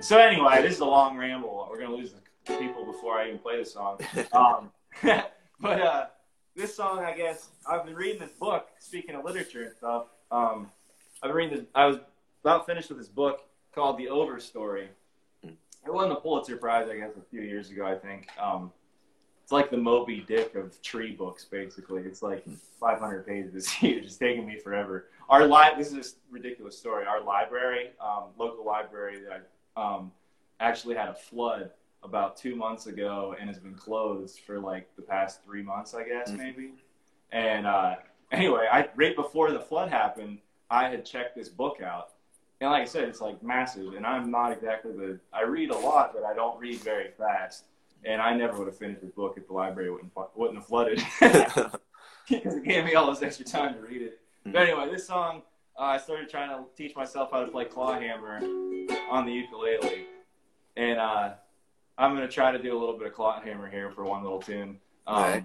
So 0.00 0.18
anyway, 0.18 0.62
this 0.62 0.74
is 0.74 0.80
a 0.80 0.84
long 0.84 1.16
ramble. 1.16 1.66
We're 1.70 1.80
gonna 1.80 1.94
lose 1.94 2.12
the 2.12 2.56
people 2.58 2.84
before 2.84 3.18
I 3.18 3.28
even 3.28 3.38
play 3.38 3.58
the 3.58 3.64
song. 3.64 3.98
Um, 4.32 4.70
but 5.60 5.80
uh, 5.80 6.06
this 6.54 6.74
song, 6.74 7.00
I 7.00 7.14
guess, 7.14 7.48
I've 7.68 7.84
been 7.84 7.94
reading 7.94 8.20
this 8.20 8.30
book. 8.30 8.68
Speaking 8.78 9.14
of 9.14 9.24
literature 9.24 9.64
and 9.64 9.72
stuff, 9.72 10.06
um, 10.30 10.70
I've 11.22 11.28
been 11.28 11.36
reading. 11.36 11.58
This, 11.58 11.66
I 11.74 11.86
was 11.86 11.98
about 12.42 12.66
finished 12.66 12.88
with 12.88 12.98
this 12.98 13.08
book 13.08 13.44
called 13.74 13.98
The 13.98 14.06
Overstory. 14.06 14.88
It 15.42 15.92
won 15.92 16.08
the 16.08 16.16
Pulitzer 16.16 16.56
Prize, 16.56 16.88
I 16.88 16.96
guess, 16.96 17.10
a 17.16 17.20
few 17.30 17.42
years 17.42 17.70
ago, 17.70 17.86
I 17.86 17.94
think. 17.94 18.28
Um, 18.40 18.72
it's 19.46 19.52
like 19.52 19.70
the 19.70 19.76
Moby 19.76 20.24
Dick 20.26 20.56
of 20.56 20.82
tree 20.82 21.12
books, 21.12 21.44
basically. 21.44 22.02
It's 22.02 22.20
like 22.20 22.44
500 22.80 23.24
pages. 23.24 23.72
It's 23.80 24.16
taking 24.16 24.44
me 24.44 24.58
forever. 24.58 25.06
Our 25.28 25.46
li- 25.46 25.70
this 25.78 25.92
is 25.92 26.16
a 26.28 26.32
ridiculous 26.34 26.76
story. 26.76 27.06
Our 27.06 27.22
library, 27.22 27.90
um, 28.00 28.24
local 28.36 28.64
library 28.66 29.20
that 29.20 29.48
I 29.76 29.94
um, 29.98 30.10
actually 30.58 30.96
had 30.96 31.10
a 31.10 31.14
flood 31.14 31.70
about 32.02 32.36
two 32.36 32.56
months 32.56 32.88
ago 32.88 33.36
and 33.38 33.48
has 33.48 33.60
been 33.60 33.76
closed 33.76 34.40
for 34.40 34.58
like 34.58 34.88
the 34.96 35.02
past 35.02 35.44
three 35.44 35.62
months, 35.62 35.94
I 35.94 36.02
guess, 36.02 36.28
Mhm. 36.32 36.38
maybe. 36.38 36.72
And 37.30 37.68
uh, 37.68 37.94
anyway, 38.32 38.66
I 38.68 38.88
right 38.96 39.14
before 39.14 39.52
the 39.52 39.60
flood 39.60 39.90
happened, 39.90 40.38
I 40.72 40.88
had 40.88 41.04
checked 41.04 41.36
this 41.36 41.48
book 41.48 41.80
out. 41.80 42.08
And 42.60 42.68
like 42.72 42.82
I 42.82 42.86
said, 42.86 43.04
it's 43.08 43.20
like 43.20 43.40
massive, 43.44 43.94
and 43.94 44.04
I'm 44.04 44.28
not 44.32 44.50
exactly 44.50 44.90
the. 44.90 45.20
I 45.32 45.42
read 45.44 45.70
a 45.70 45.78
lot, 45.78 46.14
but 46.14 46.24
I 46.24 46.34
don't 46.34 46.58
read 46.58 46.80
very 46.80 47.10
fast. 47.16 47.62
And 48.06 48.22
I 48.22 48.34
never 48.34 48.56
would 48.58 48.68
have 48.68 48.78
finished 48.78 49.02
this 49.02 49.10
book 49.10 49.34
if 49.36 49.48
the 49.48 49.52
library 49.52 49.90
wouldn't 49.90 50.12
wouldn't 50.36 50.58
have 50.58 50.66
flooded 50.66 51.02
because 52.28 52.54
it 52.54 52.64
gave 52.64 52.84
me 52.84 52.94
all 52.94 53.10
this 53.10 53.22
extra 53.22 53.44
time 53.44 53.74
to 53.74 53.80
read 53.80 54.02
it. 54.02 54.20
But 54.44 54.62
anyway, 54.62 54.88
this 54.90 55.06
song, 55.06 55.42
uh, 55.78 55.82
I 55.82 55.98
started 55.98 56.28
trying 56.28 56.50
to 56.50 56.64
teach 56.76 56.94
myself 56.94 57.30
how 57.32 57.44
to 57.44 57.50
play 57.50 57.64
clawhammer 57.64 58.40
on 59.10 59.26
the 59.26 59.32
ukulele, 59.32 60.06
and 60.76 61.00
uh, 61.00 61.34
I'm 61.98 62.14
gonna 62.14 62.28
try 62.28 62.52
to 62.52 62.58
do 62.58 62.76
a 62.76 62.78
little 62.78 62.96
bit 62.96 63.08
of 63.08 63.14
clawhammer 63.14 63.68
here 63.68 63.90
for 63.90 64.04
one 64.04 64.22
little 64.22 64.40
tune. 64.40 64.78
Um, 65.06 65.16
Alright. 65.16 65.44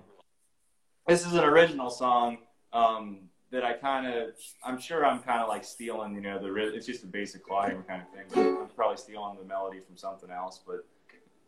This 1.08 1.26
is 1.26 1.34
an 1.34 1.44
original 1.44 1.90
song 1.90 2.38
um, 2.74 3.22
that 3.50 3.66
I 3.66 3.74
kind 3.74 4.06
of, 4.06 4.30
I'm 4.64 4.80
sure 4.80 5.04
I'm 5.04 5.20
kind 5.20 5.42
of 5.42 5.50
like 5.50 5.64
stealing, 5.64 6.14
you 6.14 6.22
know, 6.22 6.40
the 6.40 6.54
it's 6.56 6.86
just 6.86 7.04
a 7.04 7.08
basic 7.08 7.44
clawhammer 7.44 7.84
kind 7.84 8.04
of 8.04 8.10
thing. 8.14 8.26
But 8.30 8.62
I'm 8.62 8.70
probably 8.70 8.98
stealing 8.98 9.38
the 9.38 9.46
melody 9.46 9.80
from 9.86 9.98
something 9.98 10.30
else, 10.30 10.60
but. 10.66 10.86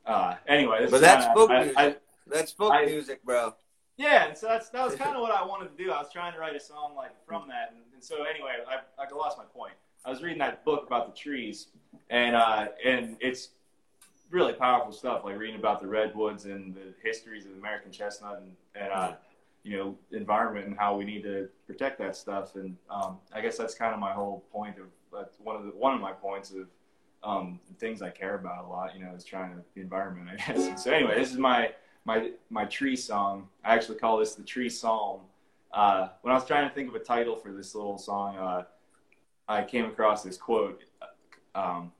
Uh, 0.05 0.35
anyway, 0.47 0.81
this 0.81 0.91
But 0.91 1.01
that's 1.01 1.25
kinda- 1.25 1.39
folk 1.39 1.49
I- 1.51 1.57
music. 1.63 1.77
I- 1.77 1.95
That's 2.27 2.51
folk 2.51 2.71
I- 2.73 2.85
music, 2.85 3.23
bro. 3.23 3.55
yeah, 3.97 4.27
and 4.27 4.37
so 4.37 4.47
that's 4.47 4.69
that 4.69 4.83
was 4.85 4.95
kind 5.03 5.15
of 5.15 5.21
what 5.21 5.31
I 5.31 5.45
wanted 5.45 5.75
to 5.75 5.83
do. 5.83 5.91
I 5.91 5.99
was 6.01 6.11
trying 6.11 6.33
to 6.33 6.39
write 6.39 6.55
a 6.55 6.59
song 6.59 6.93
like 6.95 7.11
from 7.25 7.47
that, 7.49 7.71
and, 7.71 7.79
and 7.93 8.03
so 8.03 8.23
anyway, 8.23 8.55
I, 8.67 8.79
I 9.01 9.09
lost 9.15 9.37
my 9.37 9.45
point. 9.45 9.73
I 10.05 10.09
was 10.09 10.21
reading 10.21 10.39
that 10.39 10.65
book 10.65 10.85
about 10.87 11.13
the 11.13 11.17
trees, 11.19 11.67
and 12.09 12.35
uh, 12.35 12.67
and 12.83 13.15
it's 13.21 13.49
really 14.29 14.53
powerful 14.53 14.91
stuff, 14.91 15.23
like 15.23 15.37
reading 15.37 15.59
about 15.59 15.79
the 15.79 15.87
redwoods 15.87 16.45
and 16.45 16.73
the 16.75 16.93
histories 17.03 17.45
of 17.45 17.51
the 17.51 17.57
American 17.57 17.91
chestnut 17.91 18.39
and, 18.41 18.51
and 18.75 18.91
uh, 18.91 19.13
you 19.63 19.77
know 19.77 19.95
environment 20.11 20.65
and 20.65 20.77
how 20.77 20.95
we 20.97 21.05
need 21.05 21.23
to 21.23 21.47
protect 21.67 21.99
that 21.99 22.15
stuff. 22.15 22.55
And 22.55 22.75
um, 22.89 23.19
I 23.33 23.39
guess 23.41 23.57
that's 23.57 23.75
kind 23.75 23.93
of 23.93 23.99
my 23.99 24.11
whole 24.11 24.43
point 24.51 24.75
of 24.79 25.27
one 25.43 25.55
of 25.55 25.63
the 25.65 25.71
one 25.71 25.93
of 25.93 26.01
my 26.01 26.11
points 26.11 26.51
of 26.51 26.67
um, 27.23 27.59
things 27.79 28.01
I 28.01 28.09
care 28.09 28.35
about 28.35 28.65
a 28.65 28.67
lot. 28.67 28.95
You 28.95 29.03
know, 29.03 29.13
is 29.15 29.23
trying 29.23 29.55
to 29.55 29.61
the 29.75 29.81
environment. 29.81 30.29
I 30.31 30.35
guess. 30.35 30.67
And 30.67 30.79
so 30.79 30.91
anyway, 30.91 31.15
this 31.17 31.31
is 31.31 31.37
my 31.37 31.71
my 32.05 32.31
my 32.49 32.65
tree 32.65 32.95
song. 32.95 33.47
I 33.63 33.73
actually 33.73 33.97
call 33.97 34.17
this 34.17 34.35
the 34.35 34.43
tree 34.43 34.69
psalm. 34.69 35.21
Uh, 35.71 36.09
when 36.21 36.31
I 36.31 36.35
was 36.35 36.45
trying 36.45 36.69
to 36.69 36.75
think 36.75 36.89
of 36.89 36.95
a 36.95 36.99
title 36.99 37.35
for 37.35 37.51
this 37.51 37.73
little 37.73 37.97
song, 37.97 38.37
uh, 38.37 38.63
I 39.47 39.63
came 39.63 39.85
across 39.85 40.23
this 40.23 40.37
quote 40.37 40.83
um, 41.55 41.91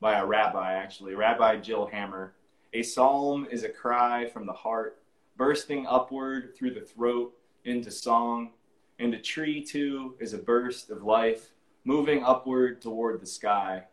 by 0.00 0.18
a 0.18 0.26
rabbi, 0.26 0.74
actually, 0.74 1.14
Rabbi 1.14 1.56
Jill 1.56 1.86
Hammer. 1.86 2.34
A 2.74 2.82
psalm 2.82 3.46
is 3.50 3.64
a 3.64 3.68
cry 3.68 4.26
from 4.26 4.46
the 4.46 4.52
heart, 4.52 4.98
bursting 5.36 5.86
upward 5.86 6.54
through 6.56 6.74
the 6.74 6.80
throat 6.80 7.32
into 7.64 7.90
song. 7.90 8.50
And 8.98 9.14
a 9.14 9.18
tree, 9.18 9.64
too, 9.64 10.14
is 10.20 10.32
a 10.32 10.38
burst 10.38 10.90
of 10.90 11.02
life, 11.02 11.50
moving 11.84 12.22
upward 12.22 12.80
toward 12.80 13.20
the 13.20 13.26
sky. 13.26 13.84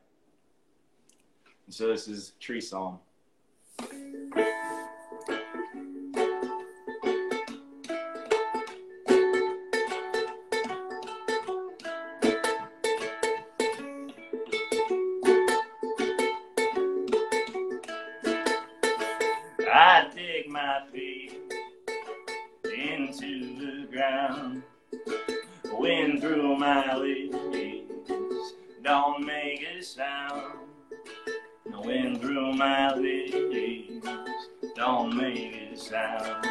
So 1.71 1.87
this 1.87 2.07
is 2.07 2.33
Tree 2.39 2.61
Psalm. 2.61 2.97
Through 32.19 32.53
my 32.53 32.93
leaves 32.95 34.05
don't 34.75 35.15
make 35.15 35.71
a 35.73 35.77
sound. 35.77 36.45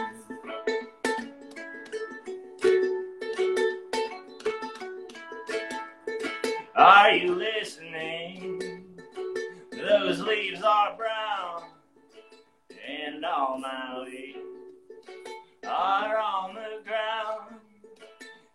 Are 6.74 7.11
you 7.12 7.35
listening? 7.35 8.85
Those 9.73 10.20
leaves 10.20 10.62
are 10.62 10.97
brown 10.97 11.62
and 12.89 13.24
all 13.24 13.59
my 13.59 13.99
leaves 14.05 14.39
are 15.66 16.19
on 16.19 16.55
the 16.55 16.82
ground. 16.85 17.61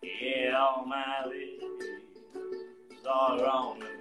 Yeah, 0.02 0.58
all 0.58 0.84
my 0.84 1.26
leaves 1.28 3.06
are 3.08 3.46
on 3.46 3.78
the 3.78 3.93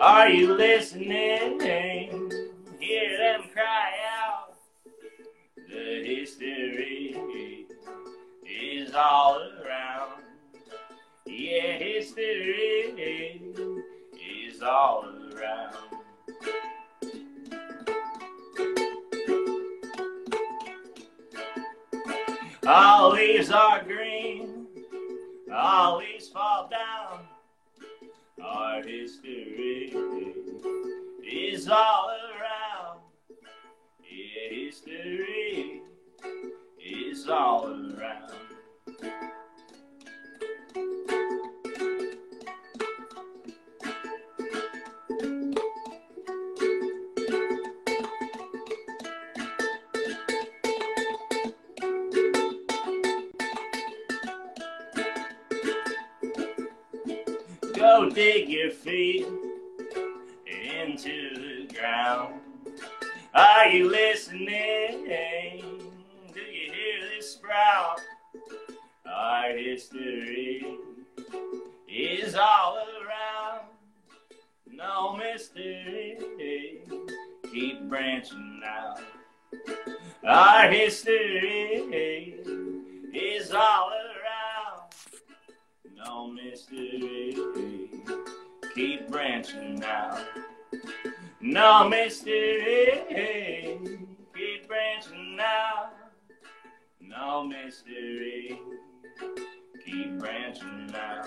Are 0.00 0.30
you 0.30 0.54
listening? 0.54 1.60
Hear 1.60 3.18
them 3.18 3.42
cry 3.52 3.92
out. 4.18 4.54
The 5.68 6.02
history 6.02 7.66
is 8.50 8.94
all 8.94 9.42
around. 9.62 10.22
Yeah, 11.26 11.72
history 11.72 12.94
is 14.16 14.62
all 14.62 15.04
around. 15.34 15.76
All 22.66 23.10
leaves 23.10 23.50
are 23.50 23.82
green, 23.82 24.66
all 25.52 25.98
leaves 25.98 26.28
fall 26.30 26.70
down. 26.70 27.09
Is 31.60 31.68
all 31.68 32.08
around. 32.08 33.00
Yeah, 34.02 34.64
history 34.64 35.82
is 36.82 37.28
all 37.28 37.66
around. 37.66 37.89
History 80.70 82.36
is 83.12 83.50
all 83.50 83.90
around. 83.90 84.92
No 85.96 86.28
mystery. 86.28 87.36
Keep 88.72 89.10
branching 89.10 89.82
out. 89.82 90.20
No 91.40 91.88
mystery. 91.88 93.80
Keep 94.32 94.68
branching 94.68 95.38
out. 95.40 95.90
No 97.00 97.44
mystery. 97.44 98.60
Keep 99.84 100.18
branching 100.20 100.94
out. 100.94 101.26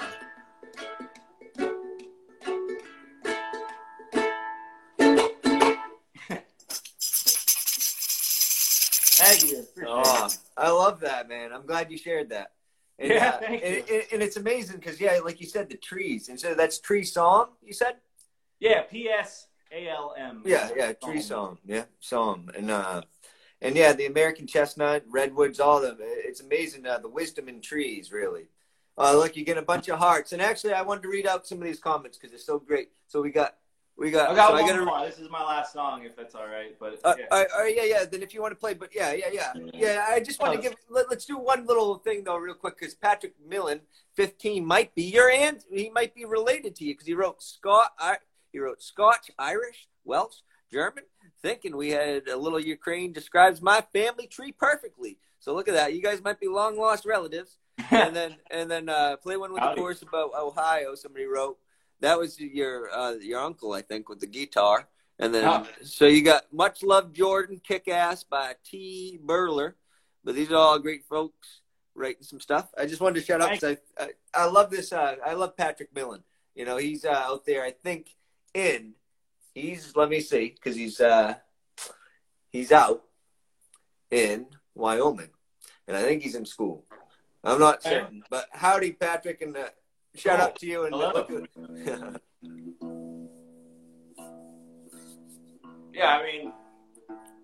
Oh. 9.85 10.29
I 10.57 10.69
love 10.69 10.99
that, 11.01 11.27
man. 11.27 11.51
I'm 11.53 11.65
glad 11.65 11.91
you 11.91 11.97
shared 11.97 12.29
that. 12.29 12.51
And, 12.99 13.11
Yeah, 13.11 13.29
uh, 13.29 13.39
thank 13.39 13.63
and, 13.63 13.75
you. 13.75 13.95
and- 13.95 14.07
and 14.13 14.23
it's 14.23 14.37
amazing 14.37 14.77
because 14.77 14.99
yeah, 15.01 15.19
like 15.23 15.39
you 15.41 15.47
said, 15.47 15.69
the 15.69 15.77
trees. 15.77 16.29
And 16.29 16.39
so 16.39 16.53
that's 16.53 16.79
tree 16.79 17.03
song. 17.03 17.49
You 17.61 17.73
said. 17.73 17.95
Yeah, 18.59 18.83
P 18.83 19.09
S 19.09 19.47
A 19.71 19.89
L 19.89 20.13
M. 20.17 20.43
Yeah, 20.45 20.69
yeah, 20.75 20.93
tree 20.93 21.21
song. 21.21 21.57
Yeah, 21.65 21.85
song. 21.99 22.49
And 22.55 22.69
uh, 22.71 23.01
and 23.61 23.75
yeah, 23.75 23.93
the 23.93 24.05
American 24.05 24.45
chestnut, 24.47 25.03
redwoods, 25.09 25.59
all 25.59 25.77
of 25.83 25.97
them. 25.97 25.97
It's 26.01 26.41
amazing 26.41 26.85
uh, 26.85 26.99
the 26.99 27.09
wisdom 27.09 27.49
in 27.49 27.61
trees, 27.61 28.11
really. 28.11 28.47
Uh, 28.97 29.15
look, 29.17 29.35
you 29.35 29.43
get 29.43 29.57
a 29.57 29.61
bunch 29.63 29.89
of 29.89 29.97
hearts. 29.97 30.33
And 30.33 30.41
actually, 30.41 30.73
I 30.73 30.83
wanted 30.83 31.01
to 31.03 31.09
read 31.09 31.25
out 31.25 31.47
some 31.47 31.57
of 31.57 31.63
these 31.63 31.79
comments 31.79 32.17
because 32.17 32.29
they're 32.31 32.39
so 32.39 32.59
great. 32.59 32.89
So 33.07 33.21
we 33.21 33.31
got, 33.31 33.55
we 33.97 34.11
got. 34.11 34.31
I 34.31 34.35
got 34.35 34.47
so 34.47 34.53
one 34.53 34.63
I 34.63 34.67
gotta, 34.67 34.85
more. 34.85 35.05
This 35.05 35.19
is 35.19 35.29
my 35.29 35.43
last 35.43 35.73
song, 35.73 36.03
if 36.03 36.15
that's 36.15 36.35
all 36.35 36.47
right. 36.47 36.77
But 36.79 36.99
Uh, 37.03 37.15
yeah. 37.17 37.25
all 37.31 37.45
right, 37.61 37.75
yeah, 37.75 37.83
yeah. 37.83 38.05
Then 38.05 38.23
if 38.23 38.33
you 38.33 38.41
want 38.41 38.51
to 38.51 38.55
play, 38.55 38.73
but 38.73 38.89
yeah, 38.93 39.13
yeah, 39.13 39.29
yeah, 39.31 39.53
yeah. 39.73 40.05
I 40.09 40.19
just 40.19 40.41
want 40.41 40.55
to 40.55 40.61
give. 40.61 40.75
Let, 40.89 41.11
us 41.11 41.25
do 41.25 41.37
one 41.37 41.65
little 41.65 41.95
thing 41.95 42.23
though, 42.23 42.37
real 42.37 42.55
quick, 42.55 42.77
because 42.79 42.95
Patrick 42.95 43.33
Millen, 43.47 43.81
fifteen, 44.13 44.65
might 44.65 44.95
be 44.95 45.03
your 45.03 45.29
aunt. 45.29 45.63
He 45.71 45.89
might 45.89 46.15
be 46.15 46.25
related 46.25 46.75
to 46.77 46.85
you 46.85 46.93
because 46.93 47.07
he 47.07 47.13
wrote 47.13 47.41
Scott. 47.43 47.93
I, 47.99 48.17
he 48.51 48.59
wrote 48.59 48.81
Scotch, 48.81 49.29
Irish, 49.37 49.87
Welsh, 50.03 50.37
German. 50.71 51.03
Thinking 51.41 51.77
we 51.77 51.89
had 51.89 52.27
a 52.27 52.37
little 52.37 52.59
Ukraine 52.59 53.13
describes 53.13 53.61
my 53.61 53.83
family 53.93 54.27
tree 54.27 54.51
perfectly. 54.51 55.17
So 55.39 55.53
look 55.53 55.67
at 55.67 55.73
that. 55.75 55.93
You 55.93 56.01
guys 56.01 56.23
might 56.23 56.39
be 56.39 56.47
long 56.47 56.77
lost 56.77 57.05
relatives. 57.05 57.57
and 57.91 58.15
then 58.15 58.35
and 58.51 58.69
then 58.69 58.87
uh, 58.87 59.17
play 59.17 59.35
one 59.35 59.51
with 59.51 59.61
Howdy. 59.61 59.75
the 59.75 59.81
chorus 59.81 60.01
about 60.03 60.31
Ohio. 60.39 60.95
Somebody 60.95 61.25
wrote 61.25 61.57
that 62.03 62.19
was 62.19 62.39
your 62.39 62.91
uh, 62.91 63.13
your 63.13 63.39
uncle, 63.39 63.73
I 63.73 63.81
think, 63.81 64.09
with 64.09 64.19
the 64.19 64.27
guitar. 64.27 64.87
And 65.19 65.33
then 65.33 65.65
so 65.83 66.05
you 66.05 66.21
got 66.21 66.51
much 66.51 66.83
love 66.83 67.13
Jordan, 67.13 67.61
kick 67.63 67.87
ass 67.87 68.23
by 68.23 68.55
T 68.63 69.19
Burler. 69.23 69.75
But 70.23 70.35
these 70.35 70.51
are 70.51 70.57
all 70.57 70.79
great 70.79 71.05
folks 71.05 71.61
writing 71.95 72.23
some 72.23 72.39
stuff. 72.39 72.69
I 72.77 72.85
just 72.85 73.01
wanted 73.01 73.19
to 73.19 73.25
shout 73.25 73.41
out 73.41 73.51
because 73.51 73.77
I, 73.97 74.03
I 74.03 74.09
I 74.33 74.45
love 74.45 74.69
this. 74.69 74.91
Uh, 74.91 75.15
I 75.25 75.33
love 75.33 75.55
Patrick 75.55 75.95
Millen. 75.95 76.23
You 76.55 76.65
know, 76.65 76.77
he's 76.77 77.05
uh, 77.05 77.11
out 77.11 77.45
there. 77.45 77.63
I 77.63 77.71
think 77.71 78.09
in 78.53 78.93
he's 79.55 79.95
let 79.95 80.09
me 80.09 80.19
see 80.19 80.53
because 80.55 80.75
he's 80.75 80.99
uh 80.99 81.35
he's 82.51 82.71
out 82.71 83.03
in 84.11 84.47
Wyoming, 84.75 85.29
and 85.87 85.95
I 85.95 86.01
think 86.01 86.21
he's 86.21 86.35
in 86.35 86.45
school. 86.45 86.85
I'm 87.45 87.59
not 87.59 87.83
certain, 87.83 88.23
but 88.29 88.47
howdy, 88.51 88.91
Patrick, 88.93 89.41
and 89.41 89.55
uh, 89.55 89.69
shout 90.15 90.39
out 90.39 90.55
to 90.57 90.65
you. 90.65 90.85
And 90.85 90.95
Hello. 90.95 91.11
look 91.13 91.29
yeah, 95.93 96.17
I 96.17 96.23
mean, 96.23 96.51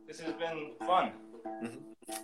this 0.07 0.19
has 0.19 0.33
been 0.33 0.71
fun. 0.85 1.11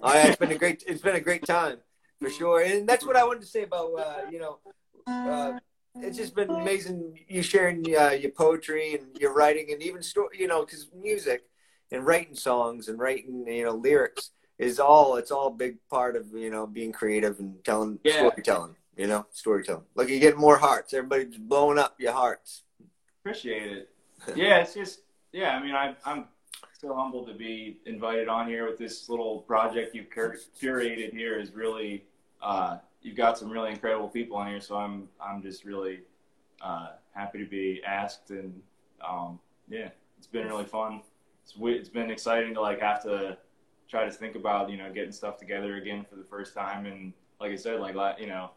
Oh, 0.02 0.14
yeah, 0.14 0.28
it's 0.28 0.38
been 0.38 0.52
a 0.52 0.58
great 0.58 0.84
it's 0.88 1.02
been 1.02 1.16
a 1.16 1.22
great 1.22 1.46
time 1.46 1.78
for 2.20 2.30
sure, 2.30 2.62
and 2.62 2.88
that's 2.88 3.06
what 3.06 3.16
I 3.16 3.24
wanted 3.24 3.42
to 3.42 3.48
say 3.48 3.64
about 3.64 3.92
uh, 3.94 4.22
you 4.32 4.40
know. 4.40 4.60
Uh, 5.08 5.54
it's 6.02 6.18
just 6.18 6.36
been 6.36 6.50
amazing 6.50 7.18
you 7.28 7.42
sharing 7.42 7.86
uh, 7.98 8.10
your 8.12 8.32
poetry 8.32 8.96
and 8.96 9.18
your 9.20 9.34
writing 9.34 9.72
and 9.72 9.82
even 9.82 10.02
story, 10.04 10.38
you 10.40 10.48
know, 10.48 10.66
because 10.66 10.88
music 10.94 11.44
and 11.92 12.06
writing 12.06 12.36
songs 12.36 12.88
and 12.90 13.00
writing, 13.00 13.46
you 13.48 13.64
know, 13.64 13.72
lyrics 13.76 14.32
is 14.60 14.80
all, 14.80 15.16
it's 15.16 15.32
all 15.32 15.48
a 15.48 15.52
big 15.52 15.78
part 15.90 16.16
of, 16.16 16.28
you 16.34 16.50
know, 16.50 16.66
being 16.68 16.92
creative 16.92 17.40
and 17.40 17.64
telling, 17.64 18.00
Yeah. 18.04 18.18
storytelling, 18.18 18.76
you 18.98 19.08
know, 19.08 19.26
storytelling. 19.32 19.84
Look, 19.96 20.10
you 20.10 20.20
get 20.20 20.38
more 20.38 20.58
hearts. 20.58 20.94
Everybody's 20.94 21.38
blowing 21.38 21.78
up 21.78 21.96
your 22.00 22.14
hearts. 22.14 22.64
Appreciate 23.22 23.72
it. 23.72 23.90
Yeah, 24.36 24.60
it's 24.60 24.74
just 24.74 25.02
yeah. 25.34 25.52
I 25.52 25.62
mean, 25.62 25.76
I, 25.76 25.94
I'm 26.06 26.26
so 26.80 26.96
humbled 26.96 27.28
to 27.28 27.34
be 27.34 27.78
invited 27.86 28.28
on 28.28 28.48
here 28.48 28.66
with 28.68 28.80
this 28.80 29.08
little 29.10 29.40
project 29.40 29.94
you've 29.94 30.10
cur- 30.10 30.40
curated 30.60 31.14
here. 31.14 31.38
Is 31.38 31.52
really 31.52 32.06
uh, 32.42 32.78
you've 33.02 33.18
got 33.18 33.38
some 33.38 33.50
really 33.50 33.72
incredible 33.72 34.08
people 34.08 34.38
on 34.38 34.48
here, 34.48 34.62
so 34.62 34.78
I'm 34.78 35.10
I'm 35.22 35.42
just 35.42 35.66
really 35.66 36.00
uh, 36.62 36.94
happy 37.14 37.40
to 37.40 37.46
be 37.46 37.82
asked, 37.86 38.32
and 38.32 38.62
um, 39.08 39.40
yeah, 39.70 39.90
it's 40.18 40.28
been 40.28 40.48
really 40.48 40.66
fun. 40.66 41.02
It's 41.44 41.54
it's 41.60 41.90
been 41.90 42.10
exciting 42.10 42.54
to 42.56 42.62
like 42.62 42.80
have 42.82 43.04
to 43.04 43.38
try 43.90 44.06
to 44.06 44.12
think 44.12 44.36
about 44.36 44.70
you 44.70 44.78
know 44.78 44.92
getting 44.92 45.12
stuff 45.12 45.38
together 45.38 45.76
again 45.76 46.06
for 46.10 46.16
the 46.16 46.24
first 46.24 46.56
time, 46.56 46.86
and 46.86 47.14
like 47.40 47.52
I 47.52 47.56
said, 47.56 47.80
like 47.80 47.96
you 48.20 48.28
know, 48.28 48.52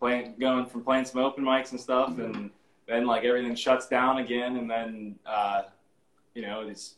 playing 0.00 0.34
going 0.40 0.66
from 0.66 0.82
playing 0.82 1.04
some 1.04 1.20
open 1.22 1.44
mics 1.44 1.70
and 1.70 1.80
stuff, 1.80 2.18
and 2.18 2.50
then 2.88 3.06
like 3.06 3.24
everything 3.24 3.54
shuts 3.54 3.86
down 3.86 4.18
again, 4.18 4.56
and 4.56 4.68
then 4.68 5.14
uh, 5.26 5.62
you 6.34 6.42
know 6.42 6.62
it's 6.66 6.96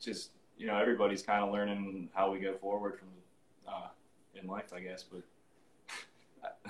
just 0.00 0.30
you 0.58 0.66
know 0.66 0.76
everybody's 0.76 1.22
kind 1.22 1.42
of 1.42 1.52
learning 1.52 2.08
how 2.14 2.30
we 2.30 2.38
go 2.38 2.54
forward 2.58 2.98
from 2.98 3.08
uh, 3.66 3.88
in 4.40 4.46
life, 4.46 4.72
I 4.74 4.80
guess. 4.80 5.02
But 5.02 5.22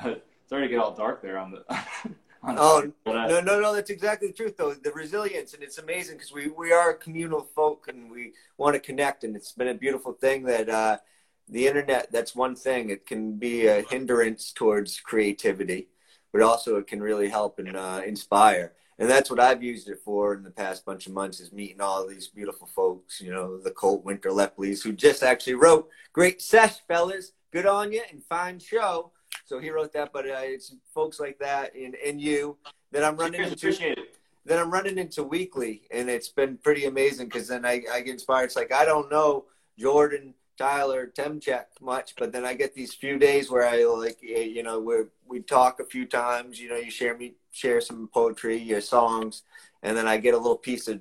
it's 0.06 0.20
starting 0.46 0.68
to 0.68 0.74
get 0.74 0.80
all 0.82 0.94
dark 0.94 1.20
there 1.20 1.38
on 1.38 1.50
the. 1.50 1.64
Oh, 2.48 2.92
uh, 3.06 3.10
No, 3.12 3.40
no, 3.40 3.60
no. 3.60 3.74
That's 3.74 3.90
exactly 3.90 4.28
the 4.28 4.34
truth, 4.34 4.56
though. 4.56 4.72
The 4.72 4.92
resilience, 4.92 5.52
and 5.54 5.64
it's 5.64 5.78
amazing 5.78 6.16
because 6.16 6.32
we 6.32 6.48
we 6.48 6.70
are 6.70 6.94
communal 6.94 7.40
folk, 7.40 7.88
and 7.88 8.08
we 8.08 8.34
want 8.56 8.74
to 8.74 8.78
connect, 8.78 9.24
and 9.24 9.34
it's 9.34 9.50
been 9.50 9.66
a 9.66 9.74
beautiful 9.74 10.12
thing 10.12 10.44
that 10.44 10.68
uh, 10.68 10.98
the 11.48 11.66
internet. 11.66 12.10
That's 12.12 12.34
one 12.34 12.56
thing. 12.56 12.90
It 12.90 13.06
can 13.06 13.36
be 13.36 13.66
a 13.66 13.82
hindrance 13.82 14.52
towards 14.52 15.00
creativity, 15.00 15.88
but 16.32 16.42
also 16.42 16.76
it 16.76 16.86
can 16.86 17.02
really 17.02 17.28
help 17.28 17.58
and 17.58 17.76
uh, 17.76 18.02
inspire. 18.04 18.72
And 18.98 19.10
that's 19.10 19.30
what 19.30 19.40
I've 19.40 19.62
used 19.62 19.88
it 19.88 20.00
for 20.04 20.34
in 20.34 20.42
the 20.42 20.50
past 20.50 20.86
bunch 20.86 21.06
of 21.06 21.12
months 21.12 21.38
is 21.38 21.52
meeting 21.52 21.82
all 21.82 22.06
these 22.06 22.28
beautiful 22.28 22.66
folks. 22.66 23.20
You 23.20 23.30
know, 23.30 23.58
the 23.58 23.70
Colt 23.70 24.04
Winter 24.04 24.30
Lepleys, 24.30 24.82
who 24.82 24.92
just 24.92 25.22
actually 25.22 25.54
wrote 25.54 25.88
"Great 26.12 26.40
sesh, 26.40 26.78
fellas. 26.88 27.32
Good 27.52 27.66
on 27.66 27.92
you 27.92 28.02
and 28.10 28.22
fine 28.24 28.58
show." 28.58 29.12
So 29.44 29.58
he 29.58 29.70
wrote 29.70 29.92
that, 29.92 30.12
but 30.12 30.24
uh, 30.24 30.40
it's 30.40 30.74
folks 30.94 31.20
like 31.20 31.38
that 31.38 31.74
and, 31.74 31.94
and 31.94 32.20
you 32.20 32.56
that 32.92 33.04
I'm 33.04 33.16
running 33.16 33.42
into 33.42 33.54
appreciate 33.54 33.98
it. 33.98 34.16
that 34.46 34.58
I'm 34.58 34.72
running 34.72 34.98
into 34.98 35.22
weekly, 35.22 35.82
and 35.90 36.08
it's 36.08 36.28
been 36.28 36.56
pretty 36.56 36.86
amazing 36.86 37.26
because 37.26 37.48
then 37.48 37.66
I, 37.66 37.82
I 37.92 38.00
get 38.00 38.14
inspired. 38.14 38.46
It's 38.46 38.56
like 38.56 38.72
I 38.72 38.84
don't 38.84 39.10
know 39.10 39.44
Jordan, 39.78 40.34
Tyler, 40.56 41.12
Temchack 41.14 41.66
much, 41.80 42.14
but 42.16 42.32
then 42.32 42.44
I 42.44 42.54
get 42.54 42.74
these 42.74 42.94
few 42.94 43.18
days 43.18 43.50
where 43.50 43.66
I 43.66 43.84
like 43.84 44.18
eh, 44.22 44.42
you 44.42 44.62
know 44.62 44.80
where 44.80 45.08
we 45.26 45.40
talk 45.40 45.80
a 45.80 45.84
few 45.84 46.06
times. 46.06 46.60
You 46.60 46.70
know, 46.70 46.76
you 46.76 46.90
share 46.90 47.16
me 47.16 47.34
share 47.52 47.80
some 47.80 48.08
poetry, 48.12 48.56
your 48.56 48.80
songs, 48.80 49.42
and 49.82 49.96
then 49.96 50.06
I 50.06 50.18
get 50.18 50.34
a 50.34 50.38
little 50.38 50.56
piece 50.56 50.88
of 50.88 51.00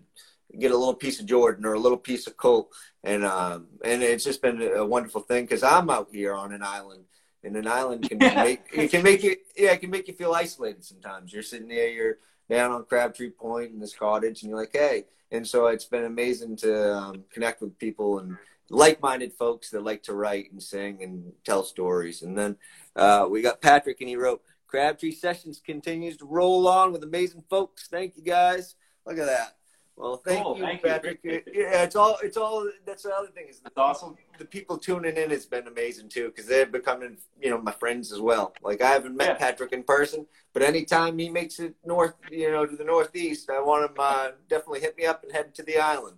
get 0.59 0.71
a 0.71 0.77
little 0.77 0.93
piece 0.93 1.19
of 1.19 1.25
Jordan 1.25 1.65
or 1.65 1.73
a 1.73 1.79
little 1.79 1.97
piece 1.97 2.27
of 2.27 2.37
Colt, 2.37 2.71
and 3.03 3.25
um 3.25 3.67
and 3.83 4.03
it's 4.03 4.23
just 4.23 4.41
been 4.41 4.61
a 4.61 4.85
wonderful 4.85 5.21
thing 5.21 5.45
because 5.45 5.63
I'm 5.63 5.89
out 5.89 6.09
here 6.11 6.33
on 6.33 6.53
an 6.53 6.63
island. 6.63 7.05
And 7.43 7.55
an 7.57 7.67
island 7.67 8.09
can 8.09 8.17
make 8.19 8.61
it 8.73 8.89
can 8.89 9.03
make 9.03 9.23
you 9.23 9.35
yeah 9.55 9.73
it 9.73 9.81
can 9.81 9.91
make 9.91 10.07
you 10.07 10.13
feel 10.15 10.33
isolated 10.33 10.83
sometimes. 10.83 11.31
You're 11.31 11.43
sitting 11.43 11.67
there, 11.67 11.89
you're 11.89 12.17
down 12.49 12.71
on 12.71 12.85
Crabtree 12.85 13.29
Point 13.29 13.71
in 13.71 13.79
this 13.79 13.95
cottage, 13.95 14.41
and 14.41 14.49
you're 14.49 14.59
like, 14.59 14.73
hey. 14.73 15.05
And 15.31 15.45
so 15.47 15.67
it's 15.67 15.85
been 15.85 16.05
amazing 16.05 16.55
to 16.57 16.95
um, 16.95 17.23
connect 17.31 17.61
with 17.61 17.77
people 17.79 18.19
and 18.19 18.37
like-minded 18.69 19.33
folks 19.33 19.69
that 19.71 19.83
like 19.83 20.03
to 20.03 20.13
write 20.13 20.51
and 20.51 20.61
sing 20.61 21.03
and 21.03 21.33
tell 21.43 21.63
stories. 21.63 22.21
And 22.21 22.37
then 22.37 22.57
uh, 22.95 23.27
we 23.29 23.41
got 23.41 23.61
Patrick, 23.61 23.99
and 24.01 24.09
he 24.09 24.15
wrote, 24.15 24.41
"Crabtree 24.67 25.11
Sessions 25.11 25.61
continues 25.63 26.17
to 26.17 26.25
roll 26.25 26.67
on 26.67 26.91
with 26.91 27.03
amazing 27.03 27.43
folks. 27.49 27.87
Thank 27.87 28.17
you 28.17 28.23
guys. 28.23 28.75
Look 29.05 29.17
at 29.19 29.25
that. 29.27 29.55
Well, 29.97 30.17
thank 30.17 30.43
Cool, 30.43 30.57
you, 30.57 30.63
thank 30.63 30.83
you. 30.83 30.89
Patrick. 30.89 31.19
Yeah, 31.23 31.83
it's 31.83 31.95
all. 31.95 32.17
It's 32.21 32.35
all. 32.35 32.69
That's 32.85 33.03
the 33.03 33.13
other 33.15 33.27
thing 33.29 33.45
is 33.49 33.61
That's 33.61 33.77
awesome. 33.77 34.17
the 34.37 34.43
people 34.43 34.77
tuning 34.77 35.15
in 35.15 35.29
has 35.29 35.45
been 35.45 35.67
amazing 35.67 36.09
too 36.09 36.27
because 36.27 36.47
they're 36.47 36.65
becoming 36.65 37.17
you 37.41 37.49
know 37.49 37.61
my 37.61 37.71
friends 37.71 38.11
as 38.11 38.19
well 38.19 38.53
like 38.61 38.81
i 38.81 38.89
haven't 38.89 39.15
met 39.15 39.27
Yeah. 39.29 39.35
patrick 39.35 39.71
in 39.71 39.83
person 39.83 40.25
but 40.51 40.61
anytime 40.63 41.17
he 41.17 41.29
makes 41.29 41.59
it 41.59 41.75
north 41.85 42.15
you 42.29 42.51
know 42.51 42.65
to 42.65 42.75
the 42.75 42.83
northeast 42.83 43.49
i 43.49 43.61
want 43.61 43.89
him 43.89 43.95
uh, 43.97 44.31
definitely 44.49 44.81
hit 44.81 44.97
me 44.97 45.05
up 45.05 45.23
and 45.23 45.31
head 45.31 45.55
to 45.55 45.63
the 45.63 45.77
island 45.77 46.17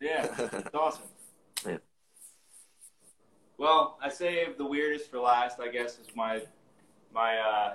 Yeah, 0.00 0.26
it's 0.38 0.74
awesome. 0.74 1.02
Yeah. 1.66 1.78
Well, 3.58 3.98
I 4.02 4.08
saved 4.08 4.58
the 4.58 4.66
weirdest 4.66 5.10
for 5.10 5.18
last. 5.18 5.60
I 5.60 5.68
guess 5.68 5.98
is 5.98 6.08
my 6.14 6.42
my 7.14 7.38
uh, 7.38 7.74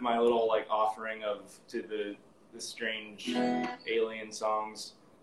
my 0.00 0.18
little 0.18 0.46
like 0.46 0.66
offering 0.70 1.24
of 1.24 1.40
to 1.68 1.82
the 1.82 2.16
the 2.54 2.60
strange 2.60 3.34
alien 3.86 4.32
songs. 4.32 4.92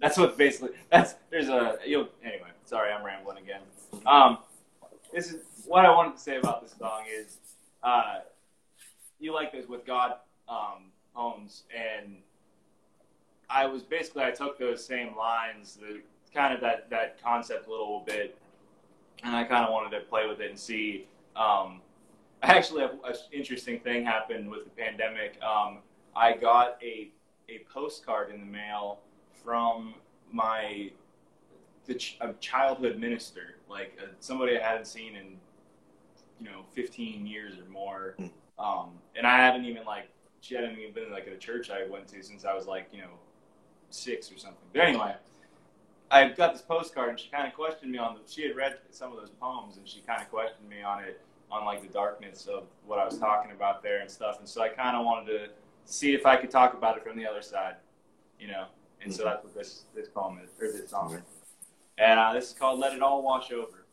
That's 0.00 0.16
what 0.16 0.36
basically. 0.36 0.70
That's 0.90 1.14
there's 1.30 1.48
a 1.48 1.78
you'll 1.86 2.08
anyway. 2.22 2.48
Sorry, 2.64 2.92
I'm 2.92 3.04
rambling 3.04 3.38
again. 3.38 3.60
Um, 4.06 4.38
this 5.12 5.32
is 5.32 5.42
what 5.66 5.84
I 5.84 5.90
wanted 5.90 6.16
to 6.16 6.20
say 6.20 6.36
about 6.36 6.62
this 6.62 6.74
song 6.78 7.04
is, 7.10 7.38
uh, 7.82 8.20
you 9.18 9.32
like 9.32 9.52
those 9.52 9.68
with 9.68 9.86
God 9.86 10.14
um, 10.48 10.90
poems, 11.14 11.64
and 11.74 12.16
I 13.48 13.66
was 13.66 13.82
basically 13.82 14.24
I 14.24 14.30
took 14.30 14.58
those 14.58 14.84
same 14.84 15.16
lines, 15.16 15.78
the 15.80 16.00
kind 16.28 16.54
of 16.54 16.60
that 16.60 16.90
that 16.90 17.22
concept 17.22 17.66
a 17.66 17.70
little 17.70 18.02
bit, 18.06 18.38
and 19.22 19.34
I 19.34 19.44
kind 19.44 19.64
of 19.64 19.72
wanted 19.72 19.96
to 19.98 20.04
play 20.04 20.26
with 20.26 20.40
it 20.40 20.50
and 20.50 20.58
see. 20.58 21.06
Um, 21.36 21.80
actually, 22.42 22.84
an 22.84 22.90
interesting 23.32 23.80
thing 23.80 24.04
happened 24.04 24.50
with 24.50 24.64
the 24.64 24.70
pandemic. 24.70 25.40
Um, 25.42 25.78
I 26.14 26.34
got 26.34 26.78
a 26.82 27.10
a 27.48 27.64
postcard 27.72 28.30
in 28.30 28.40
the 28.40 28.46
mail 28.46 29.00
from 29.32 29.94
my 30.30 30.90
the 31.86 31.94
ch- 31.94 32.18
a 32.20 32.32
childhood 32.34 32.98
minister, 32.98 33.56
like 33.68 33.98
uh, 34.02 34.08
somebody 34.20 34.58
I 34.58 34.62
hadn't 34.62 34.86
seen 34.86 35.16
in 35.16 35.36
you 36.40 36.46
know 36.46 36.62
15 36.72 37.26
years 37.26 37.54
or 37.58 37.68
more. 37.70 38.14
Mm. 38.18 38.30
Um, 38.58 38.90
and 39.16 39.26
I 39.26 39.38
haven't 39.38 39.64
even 39.64 39.84
like 39.84 40.10
she 40.40 40.54
hadn't 40.54 40.78
even 40.78 40.92
been 40.92 41.10
like 41.10 41.26
at 41.26 41.32
a 41.32 41.38
church 41.38 41.70
I 41.70 41.88
went 41.88 42.06
to 42.08 42.22
since 42.22 42.44
I 42.44 42.54
was 42.54 42.66
like 42.66 42.88
you 42.92 43.00
know 43.00 43.18
six 43.90 44.30
or 44.30 44.38
something. 44.38 44.58
But 44.72 44.82
anyway, 44.82 45.14
I 46.10 46.28
got 46.28 46.52
this 46.54 46.62
postcard 46.62 47.10
and 47.10 47.20
she 47.20 47.28
kind 47.28 47.46
of 47.46 47.54
questioned 47.54 47.92
me 47.92 47.98
on 47.98 48.14
the. 48.14 48.20
She 48.30 48.46
had 48.46 48.56
read 48.56 48.78
some 48.90 49.12
of 49.12 49.18
those 49.18 49.30
poems 49.40 49.76
and 49.76 49.86
she 49.86 50.00
kind 50.00 50.22
of 50.22 50.30
questioned 50.30 50.68
me 50.68 50.82
on 50.82 51.04
it 51.04 51.20
on 51.50 51.64
like 51.64 51.82
the 51.82 51.88
darkness 51.88 52.46
of 52.46 52.64
what 52.86 52.98
I 52.98 53.04
was 53.04 53.18
talking 53.18 53.52
about 53.52 53.82
there 53.82 54.00
and 54.00 54.10
stuff. 54.10 54.38
And 54.38 54.48
so 54.48 54.62
I 54.62 54.68
kind 54.68 54.96
of 54.96 55.04
wanted 55.04 55.32
to 55.32 55.48
see 55.84 56.14
if 56.14 56.24
I 56.26 56.36
could 56.36 56.50
talk 56.50 56.74
about 56.74 56.96
it 56.96 57.04
from 57.04 57.16
the 57.16 57.26
other 57.26 57.42
side, 57.42 57.76
you 58.40 58.48
know. 58.48 58.66
And 59.02 59.12
so 59.14 59.22
Mhm. 59.22 59.26
that's 59.26 59.44
what 59.44 59.54
this 59.54 59.84
this 59.94 60.08
poem 60.08 60.40
is, 60.42 60.50
or 60.60 60.72
this 60.72 60.90
song 60.90 61.14
is. 61.14 61.22
And 61.98 62.18
uh, 62.18 62.32
this 62.32 62.48
is 62.48 62.52
called 62.54 62.78
"Let 62.80 62.94
It 62.94 63.02
All 63.02 63.22
Wash 63.22 63.50
Over." 63.52 63.84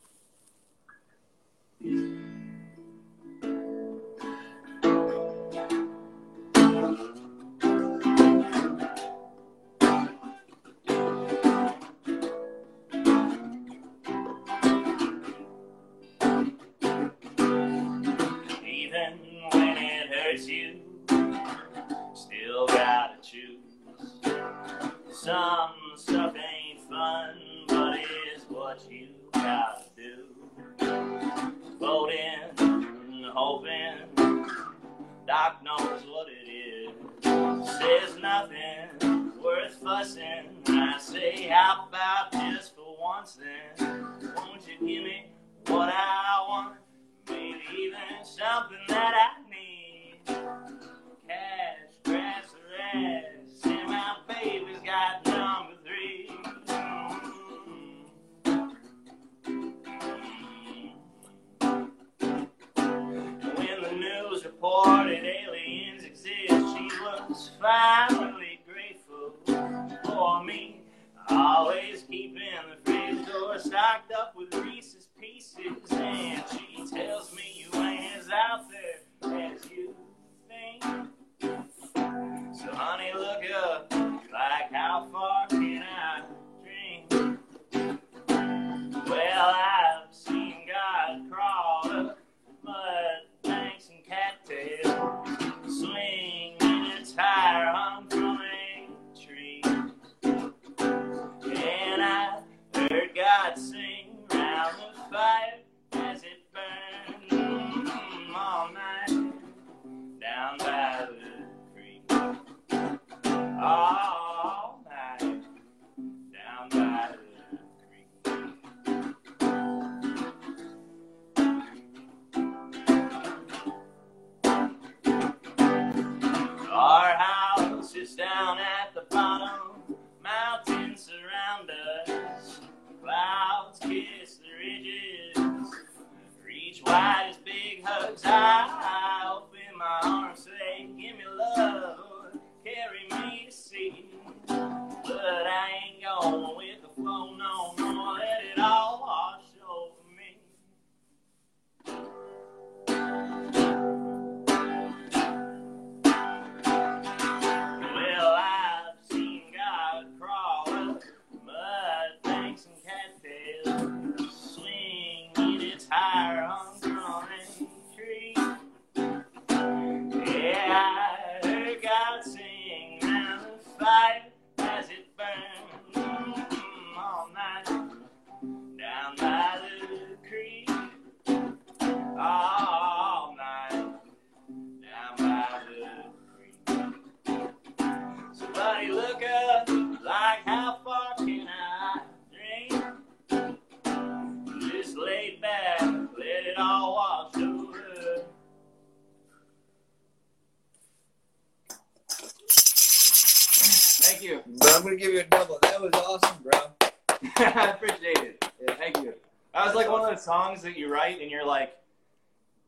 Songs 211.08 211.20
that 211.20 211.22
you 211.22 211.22
write 211.22 211.22
and 211.22 211.32
you're 211.32 211.46
like, 211.46 211.78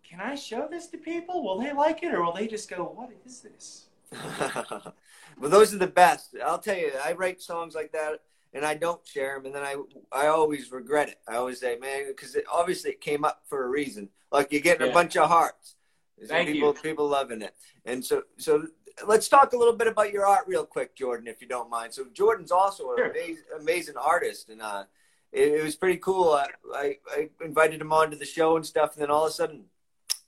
can 0.04 0.20
I 0.22 0.36
show 0.36 0.68
this 0.70 0.88
to 0.88 0.98
people? 0.98 1.44
Will 1.44 1.60
they 1.60 1.74
like 1.74 2.04
it 2.04 2.14
or 2.14 2.24
will 2.24 2.34
they 2.34 2.48
just 2.48 2.70
go, 2.70 2.84
what 2.96 3.10
is 3.26 3.42
this? 3.42 3.88
well, 5.40 5.52
those 5.52 5.74
are 5.74 5.78
the 5.78 5.88
best. 5.88 6.36
I'll 6.46 6.60
tell 6.60 6.78
you, 6.78 6.92
I 7.04 7.14
write 7.14 7.42
songs 7.42 7.76
like 7.76 7.92
that 7.92 8.22
and 8.54 8.66
I 8.66 8.76
don't 8.76 9.06
share 9.06 9.36
them, 9.36 9.46
and 9.48 9.54
then 9.56 9.64
I 9.64 9.76
I 10.14 10.28
always 10.28 10.72
regret 10.72 11.10
it. 11.10 11.20
I 11.28 11.36
always 11.36 11.60
say, 11.60 11.78
man, 11.78 12.08
because 12.08 12.36
it, 12.36 12.46
obviously 12.52 12.92
it 12.92 13.02
came 13.02 13.26
up 13.26 13.42
for 13.46 13.66
a 13.66 13.68
reason. 13.68 14.10
Like 14.32 14.52
you're 14.54 14.62
getting 14.62 14.86
Yeah. 14.86 14.92
a 14.92 14.94
bunch 14.94 15.18
of 15.18 15.28
hearts. 15.28 15.76
So 16.22 16.28
Thank 16.28 16.48
people, 16.48 16.70
you. 16.70 16.82
People 16.82 17.08
loving 17.10 17.42
it, 17.42 17.56
and 17.86 18.04
so 18.04 18.24
so 18.38 18.66
let's 19.06 19.28
talk 19.28 19.52
a 19.52 19.58
little 19.58 19.76
bit 19.76 19.88
about 19.88 20.14
your 20.14 20.26
art 20.26 20.48
real 20.48 20.66
quick, 20.66 20.96
Jordan, 20.96 21.28
if 21.28 21.42
you 21.42 21.48
don't 21.50 21.70
mind. 21.70 21.94
So 21.94 22.06
Jordan's 22.14 22.52
also 22.52 22.92
an 22.92 22.98
Sure. 22.98 23.12
amazing, 23.12 23.44
amazing 23.60 23.98
artist, 23.98 24.50
and 24.50 24.62
uh, 24.62 24.86
it, 25.32 25.60
it 25.60 25.64
was 25.64 25.76
pretty 25.76 25.98
cool. 25.98 26.32
I, 26.34 26.48
I 26.74 26.98
I 27.12 27.30
invited 27.44 27.82
him 27.82 27.92
on 27.94 28.12
to 28.12 28.18
the 28.18 28.26
show 28.26 28.56
and 28.56 28.66
stuff, 28.66 28.94
and 28.94 29.02
then 29.02 29.12
all 29.12 29.26
of 29.26 29.32
a 29.32 29.34
sudden, 29.34 29.66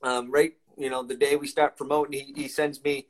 um, 0.03 0.31
right, 0.31 0.53
you 0.77 0.89
know, 0.89 1.03
the 1.03 1.15
day 1.15 1.35
we 1.35 1.47
start 1.47 1.77
promoting, 1.77 2.19
he, 2.26 2.34
he 2.43 2.47
sends 2.47 2.84
me 2.84 3.07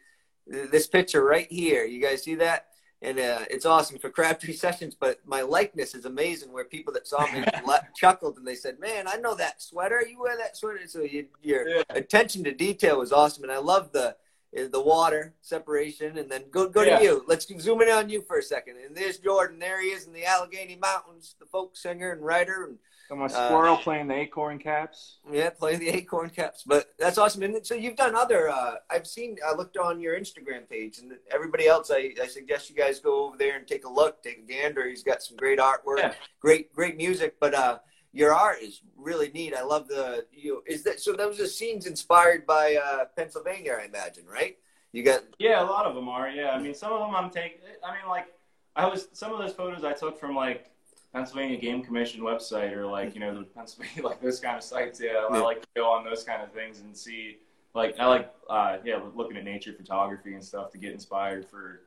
this 0.48 0.88
picture 0.88 1.24
right 1.24 1.48
here. 1.52 1.86
You 1.86 2.02
guys 2.02 2.24
see 2.24 2.36
that? 2.36 2.68
And 3.02 3.18
uh, 3.18 3.46
it's 3.50 3.66
awesome 3.66 3.98
for 3.98 4.10
Crabtree 4.10 4.54
Sessions, 4.66 4.94
but 5.00 5.20
my 5.26 5.42
likeness 5.42 5.96
is 5.96 6.06
amazing. 6.06 6.52
Where 6.52 6.66
people 6.66 6.92
that 6.94 7.08
saw 7.08 7.32
me 7.32 7.46
chuckled 7.96 8.38
and 8.38 8.46
they 8.48 8.56
said, 8.56 8.80
"Man, 8.80 9.08
I 9.08 9.16
know 9.16 9.36
that 9.36 9.62
sweater. 9.62 10.04
You 10.06 10.20
wear 10.20 10.38
that 10.38 10.58
sweater." 10.58 10.80
So 10.88 11.02
you, 11.02 11.28
your 11.42 11.68
Yeah. 11.70 11.84
attention 11.90 12.44
to 12.44 12.54
detail 12.54 12.98
was 13.00 13.12
awesome, 13.14 13.44
and 13.44 13.52
I 13.54 13.58
love 13.58 13.92
the 13.94 14.16
the 14.52 14.82
water 14.82 15.34
separation, 15.42 16.18
and 16.18 16.30
then 16.30 16.46
go 16.50 16.68
go 16.68 16.82
Yeah. 16.82 16.98
to 16.98 17.04
you. 17.04 17.24
Let's 17.28 17.48
zoom 17.62 17.82
in 17.82 17.90
on 17.90 18.10
you 18.10 18.22
for 18.22 18.38
a 18.40 18.44
second. 18.44 18.78
And 18.78 18.96
there's 18.96 19.18
Jordan. 19.20 19.60
There 19.60 19.82
he 19.82 19.90
is 19.90 20.08
in 20.08 20.14
the 20.14 20.26
Allegheny 20.26 20.76
Mountains, 20.76 21.36
the 21.40 21.46
folk 21.46 21.78
singer 21.78 22.12
and 22.12 22.22
writer, 22.26 22.64
and 22.66 22.80
So 23.08 23.16
my 23.16 23.26
Uh, 23.26 23.30
squirrel 23.30 23.78
playing 23.78 24.08
the 24.08 24.14
acorn 24.14 24.60
caps. 24.60 25.18
yeah, 25.32 25.50
playing 25.50 25.80
the 25.80 25.90
acorn 25.90 26.30
caps. 26.30 26.62
But 26.64 26.92
that's 27.00 27.18
awesome. 27.18 27.42
And 27.42 27.66
so 27.66 27.74
you've 27.74 27.96
done 27.96 28.14
other. 28.16 28.50
Uh, 28.50 28.76
I've 28.88 29.08
seen. 29.08 29.38
I 29.44 29.54
looked 29.56 29.78
on 29.78 30.00
your 30.00 30.16
Instagram 30.16 30.70
page, 30.70 31.00
and 31.00 31.18
everybody 31.32 31.68
else. 31.68 31.90
I, 31.90 32.14
I 32.22 32.28
suggest 32.28 32.70
you 32.70 32.76
guys 32.76 33.00
go 33.00 33.26
over 33.26 33.36
there 33.38 33.56
and 33.56 33.68
take 33.68 33.86
a 33.86 33.90
look, 33.90 34.22
take 34.22 34.38
a 34.38 34.42
gander. 34.42 34.88
He's 34.88 35.02
got 35.04 35.24
some 35.24 35.38
great 35.38 35.58
artwork, 35.58 35.98
Yeah. 35.98 36.14
great 36.40 36.72
great 36.72 36.98
music. 36.98 37.38
But 37.40 37.56
uh, 37.56 37.80
your 38.12 38.34
art 38.34 38.58
is 38.62 38.82
really 38.98 39.30
neat. 39.32 39.54
I 39.56 39.64
love 39.64 39.88
the 39.88 40.26
you. 40.32 40.64
Is 40.66 40.84
that 40.84 41.00
so? 41.00 41.14
Those 41.14 41.40
are 41.40 41.48
scenes 41.48 41.86
inspired 41.86 42.46
by 42.46 42.76
uh, 42.76 43.06
Pennsylvania, 43.16 43.78
I 43.82 43.86
imagine, 43.86 44.26
right? 44.26 44.58
You 44.92 45.04
got 45.04 45.24
Yeah, 45.38 45.62
a 45.62 45.66
lot 45.66 45.86
of 45.86 45.96
them 45.96 46.10
are. 46.10 46.30
Yeah, 46.30 46.50
I 46.52 46.60
mean, 46.60 46.74
some 46.74 46.92
of 46.92 47.00
them 47.00 47.16
I'm 47.16 47.30
taking. 47.30 47.60
I 47.84 47.92
mean, 47.92 48.08
like, 48.08 48.28
I 48.76 48.88
was 48.88 49.08
some 49.14 49.32
of 49.32 49.40
those 49.40 49.54
photos 49.54 49.84
I 49.84 49.94
took 49.94 50.20
from 50.20 50.36
like 50.36 50.72
Pennsylvania 51.14 51.58
Game 51.58 51.84
Commission 51.84 52.22
website 52.22 52.72
or 52.72 52.86
like 52.86 53.14
you 53.14 53.20
know 53.20 53.34
the 53.36 53.44
Pennsylvania 53.44 54.04
like 54.04 54.22
those 54.22 54.40
kind 54.40 54.58
of 54.58 54.64
sites. 54.64 55.00
Yeah, 55.00 55.28
I 55.30 55.40
like 55.40 55.62
to 55.62 55.68
go 55.76 55.92
on 55.92 56.04
those 56.04 56.24
kind 56.24 56.42
of 56.42 56.52
things 56.52 56.80
and 56.80 56.96
see. 56.96 57.38
Like 57.76 58.00
I 58.00 58.08
like 58.08 58.34
uh, 58.50 58.78
yeah 58.84 59.00
looking 59.16 59.38
at 59.38 59.44
nature 59.44 59.74
photography 59.74 60.34
and 60.34 60.44
stuff 60.44 60.72
to 60.72 60.78
get 60.80 60.92
inspired 60.92 61.48
for 61.48 61.82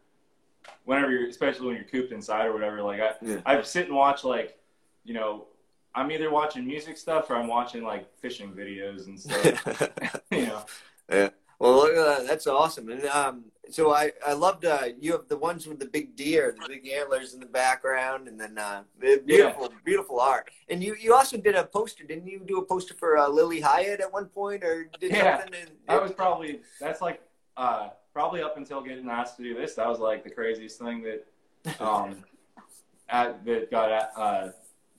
whenever 0.84 1.10
you're 1.10 1.28
especially 1.28 1.66
when 1.66 1.74
you're 1.74 1.84
cooped 1.84 2.12
inside 2.12 2.46
or 2.46 2.52
whatever. 2.52 2.82
Like 2.82 3.00
I 3.00 3.14
Yeah. 3.20 3.40
I 3.44 3.60
sit 3.62 3.86
and 3.86 3.96
watch 3.96 4.22
like 4.22 4.58
you 5.04 5.14
know 5.14 5.46
I'm 5.94 6.10
either 6.10 6.30
watching 6.30 6.66
music 6.66 6.96
stuff 6.96 7.30
or 7.30 7.36
I'm 7.36 7.48
watching 7.48 7.82
like 7.82 8.06
fishing 8.18 8.52
videos 8.52 9.06
and 9.06 9.20
stuff. 9.20 10.20
you 10.30 10.46
know. 10.46 10.64
yeah. 11.10 11.28
Well, 11.58 11.74
look 11.74 11.90
at 11.96 12.18
that. 12.18 12.26
That's 12.26 12.46
awesome. 12.46 12.88
And 12.88 13.04
um, 13.06 13.44
so 13.70 13.92
I 13.92 14.10
I 14.26 14.32
loved 14.32 14.64
uh, 14.64 14.88
you 14.98 15.12
have 15.12 15.28
the 15.28 15.36
ones 15.36 15.66
with 15.66 15.78
the 15.78 15.86
big 15.86 16.16
deer, 16.16 16.56
the 16.60 16.66
big 16.68 16.88
antlers 16.88 17.34
in 17.34 17.40
the 17.40 17.46
background, 17.46 18.26
and 18.26 18.40
then 18.40 18.58
uh, 18.58 18.82
the 18.98 19.22
beautiful 19.24 19.72
beautiful 19.84 20.18
art. 20.18 20.50
And 20.68 20.82
you 20.82 20.96
you 20.98 21.14
also 21.14 21.36
did 21.36 21.54
a 21.54 21.64
poster, 21.64 22.02
didn't 22.04 22.26
you? 22.26 22.40
Do 22.44 22.58
a 22.58 22.64
poster 22.64 22.94
for 22.94 23.16
uh, 23.16 23.28
Lilly 23.28 23.60
Hiatt 23.60 24.00
at 24.00 24.12
one 24.12 24.26
point, 24.26 24.64
or 24.64 24.90
did 24.98 25.12
Yeah. 25.12 25.38
something? 25.40 25.60
In, 25.60 25.68
I 25.88 25.98
was 25.98 26.10
probably 26.12 26.62
that's 26.80 27.00
like 27.00 27.20
uh, 27.56 27.90
probably 28.12 28.42
up 28.42 28.56
until 28.56 28.80
getting 28.82 29.08
asked 29.08 29.36
to 29.36 29.42
do 29.44 29.54
this. 29.54 29.74
That 29.74 29.86
was 29.88 30.00
like 30.00 30.24
the 30.24 30.30
craziest 30.30 30.80
thing 30.80 31.02
that 31.02 31.80
um, 31.80 32.24
at, 33.08 33.44
that 33.44 33.70
got 33.70 33.92
at, 33.92 34.12
uh, 34.16 34.48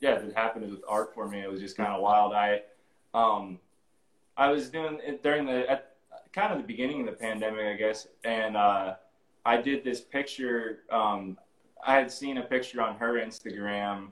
yeah 0.03 0.19
that 0.19 0.33
happened 0.35 0.69
with 0.69 0.81
art 0.87 1.13
for 1.15 1.29
me. 1.29 1.39
It 1.39 1.49
was 1.49 1.61
just 1.61 1.77
kind 1.77 1.93
of 1.93 2.01
wild. 2.01 2.33
I 2.33 2.61
um, 3.13 3.57
I 4.35 4.49
was 4.51 4.69
doing 4.69 4.99
it 5.01 5.23
during 5.23 5.45
the 5.45 5.69
at 5.71 5.95
kind 6.33 6.51
of 6.51 6.57
the 6.57 6.67
beginning 6.67 6.99
of 6.99 7.05
the 7.05 7.13
pandemic, 7.13 7.65
I 7.65 7.75
guess, 7.75 8.07
and 8.25 8.57
uh, 8.57 8.95
I 9.45 9.57
did 9.57 9.83
this 9.83 10.01
picture. 10.01 10.79
Um, 10.91 11.37
I 11.85 11.95
had 11.95 12.11
seen 12.11 12.37
a 12.37 12.41
picture 12.41 12.81
on 12.81 12.97
her 12.97 13.13
Instagram 13.13 14.09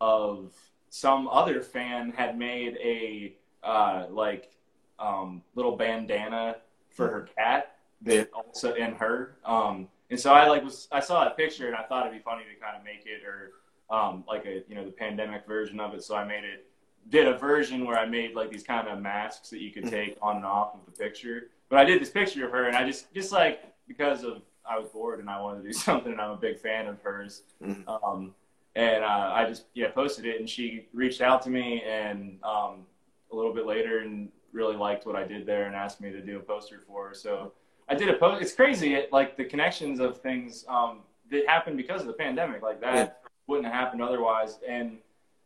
of 0.00 0.52
some 0.90 1.26
other 1.28 1.62
fan 1.62 2.12
had 2.14 2.38
made 2.38 2.76
a 2.82 3.34
uh, 3.62 4.06
like 4.10 4.50
um, 4.98 5.42
little 5.54 5.74
bandana 5.74 6.56
for 6.90 7.08
her 7.08 7.28
cat 7.38 7.76
that 8.02 8.30
also 8.34 8.74
in 8.74 8.92
her. 8.92 9.36
Um, 9.46 9.88
and 10.10 10.20
so 10.20 10.34
I 10.34 10.48
like 10.48 10.64
was 10.64 10.86
I 10.92 11.00
saw 11.00 11.24
that 11.24 11.38
picture 11.38 11.66
and 11.66 11.76
I 11.76 11.84
thought 11.84 12.06
it'd 12.06 12.18
be 12.18 12.22
funny 12.22 12.42
to 12.42 12.60
kind 12.62 12.76
of 12.76 12.84
make 12.84 13.06
it 13.06 13.24
or 13.24 13.52
um, 13.90 14.24
like 14.28 14.46
a 14.46 14.62
you 14.68 14.74
know 14.74 14.84
the 14.84 14.90
pandemic 14.90 15.46
version 15.46 15.80
of 15.80 15.94
it. 15.94 16.02
So 16.02 16.14
I 16.16 16.24
made 16.24 16.44
it 16.44 16.66
did 17.08 17.26
a 17.26 17.36
version 17.36 17.84
where 17.86 17.98
I 17.98 18.06
made 18.06 18.34
like 18.34 18.50
these 18.50 18.62
kind 18.62 18.86
of 18.88 19.00
masks 19.00 19.50
that 19.50 19.60
you 19.60 19.70
could 19.72 19.88
take 19.88 20.16
on 20.22 20.36
and 20.36 20.44
off 20.44 20.74
of 20.74 20.80
the 20.86 20.92
picture. 20.92 21.48
But 21.68 21.78
I 21.78 21.84
did 21.84 22.00
this 22.00 22.10
picture 22.10 22.44
of 22.44 22.52
her 22.52 22.66
and 22.66 22.76
I 22.76 22.84
just 22.86 23.12
just 23.14 23.32
like 23.32 23.64
because 23.88 24.22
of 24.22 24.42
I 24.68 24.78
was 24.78 24.88
bored 24.88 25.18
and 25.18 25.28
I 25.28 25.40
wanted 25.40 25.62
to 25.62 25.68
do 25.68 25.72
something 25.88 26.12
and 26.12 26.20
I'm 26.20 26.30
a 26.30 26.36
big 26.36 26.58
fan 26.58 26.86
of 26.86 27.00
hers. 27.02 27.42
Mhm. 27.62 27.84
Um, 28.04 28.34
and 28.76 29.02
uh, 29.02 29.32
I 29.34 29.46
just 29.46 29.64
yeah 29.74 29.90
posted 29.90 30.26
it 30.26 30.38
and 30.38 30.48
she 30.48 30.86
reached 30.92 31.20
out 31.20 31.42
to 31.42 31.50
me 31.50 31.82
and 31.82 32.38
um, 32.44 32.86
a 33.32 33.36
little 33.36 33.52
bit 33.52 33.66
later 33.66 34.00
and 34.00 34.28
really 34.52 34.76
liked 34.76 35.06
what 35.06 35.16
I 35.16 35.24
did 35.24 35.46
there 35.46 35.66
and 35.66 35.74
asked 35.74 36.00
me 36.00 36.10
to 36.10 36.20
do 36.20 36.36
a 36.38 36.40
poster 36.40 36.80
for 36.86 37.08
her. 37.08 37.14
So 37.14 37.52
I 37.88 37.94
did 37.94 38.08
a 38.08 38.14
post. 38.14 38.42
It's 38.42 38.52
crazy, 38.52 38.94
it, 38.94 39.12
like 39.12 39.36
the 39.36 39.44
connections 39.44 40.00
of 40.00 40.20
things 40.20 40.64
um, 40.68 41.00
that 41.30 41.46
happened 41.48 41.76
because 41.76 42.00
of 42.02 42.06
the 42.08 42.12
pandemic. 42.12 42.62
Like 42.62 42.80
that 42.80 42.94
Yeah. 42.94 43.19
Wouldn't 43.50 43.66
have 43.66 43.74
happened 43.74 44.00
otherwise. 44.00 44.58
And 44.66 44.98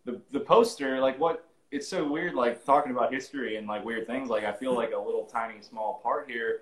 the 0.04 0.20
the 0.30 0.40
poster, 0.40 1.00
like 1.00 1.18
what 1.18 1.48
it's 1.70 1.88
so 1.88 2.06
weird, 2.06 2.34
like 2.34 2.64
talking 2.64 2.92
about 2.92 3.12
history 3.12 3.56
and 3.56 3.66
like 3.66 3.84
weird 3.84 4.06
things. 4.06 4.28
Like 4.28 4.44
I 4.44 4.52
feel 4.52 4.74
like 4.74 4.92
a 4.92 4.98
little 4.98 5.24
tiny 5.24 5.60
small 5.60 6.00
part 6.02 6.30
here, 6.30 6.60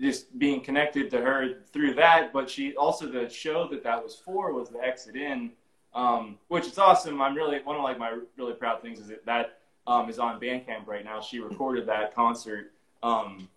just 0.00 0.36
being 0.38 0.60
connected 0.60 1.10
to 1.10 1.18
her 1.20 1.60
through 1.72 1.94
that. 1.94 2.32
But 2.32 2.50
she 2.50 2.74
also 2.74 3.06
the 3.06 3.28
show 3.28 3.68
that 3.68 3.84
that 3.84 4.02
was 4.02 4.16
for 4.16 4.52
was 4.52 4.70
the 4.70 4.80
Exit 4.80 5.14
In, 5.14 5.52
um, 5.94 6.38
which 6.48 6.66
is 6.66 6.78
awesome. 6.78 7.20
I'm 7.20 7.36
really 7.36 7.60
one 7.62 7.76
of 7.76 7.82
like 7.82 7.98
my 7.98 8.18
really 8.36 8.54
proud 8.54 8.82
things 8.82 8.98
is 8.98 9.08
that 9.08 9.24
that 9.26 9.58
um, 9.86 10.08
is 10.08 10.18
on 10.18 10.40
Bandcamp 10.40 10.86
right 10.86 11.04
now. 11.04 11.20
She 11.20 11.38
recorded 11.38 11.86
that 11.86 12.14
concert. 12.14 12.72
Um, 13.02 13.48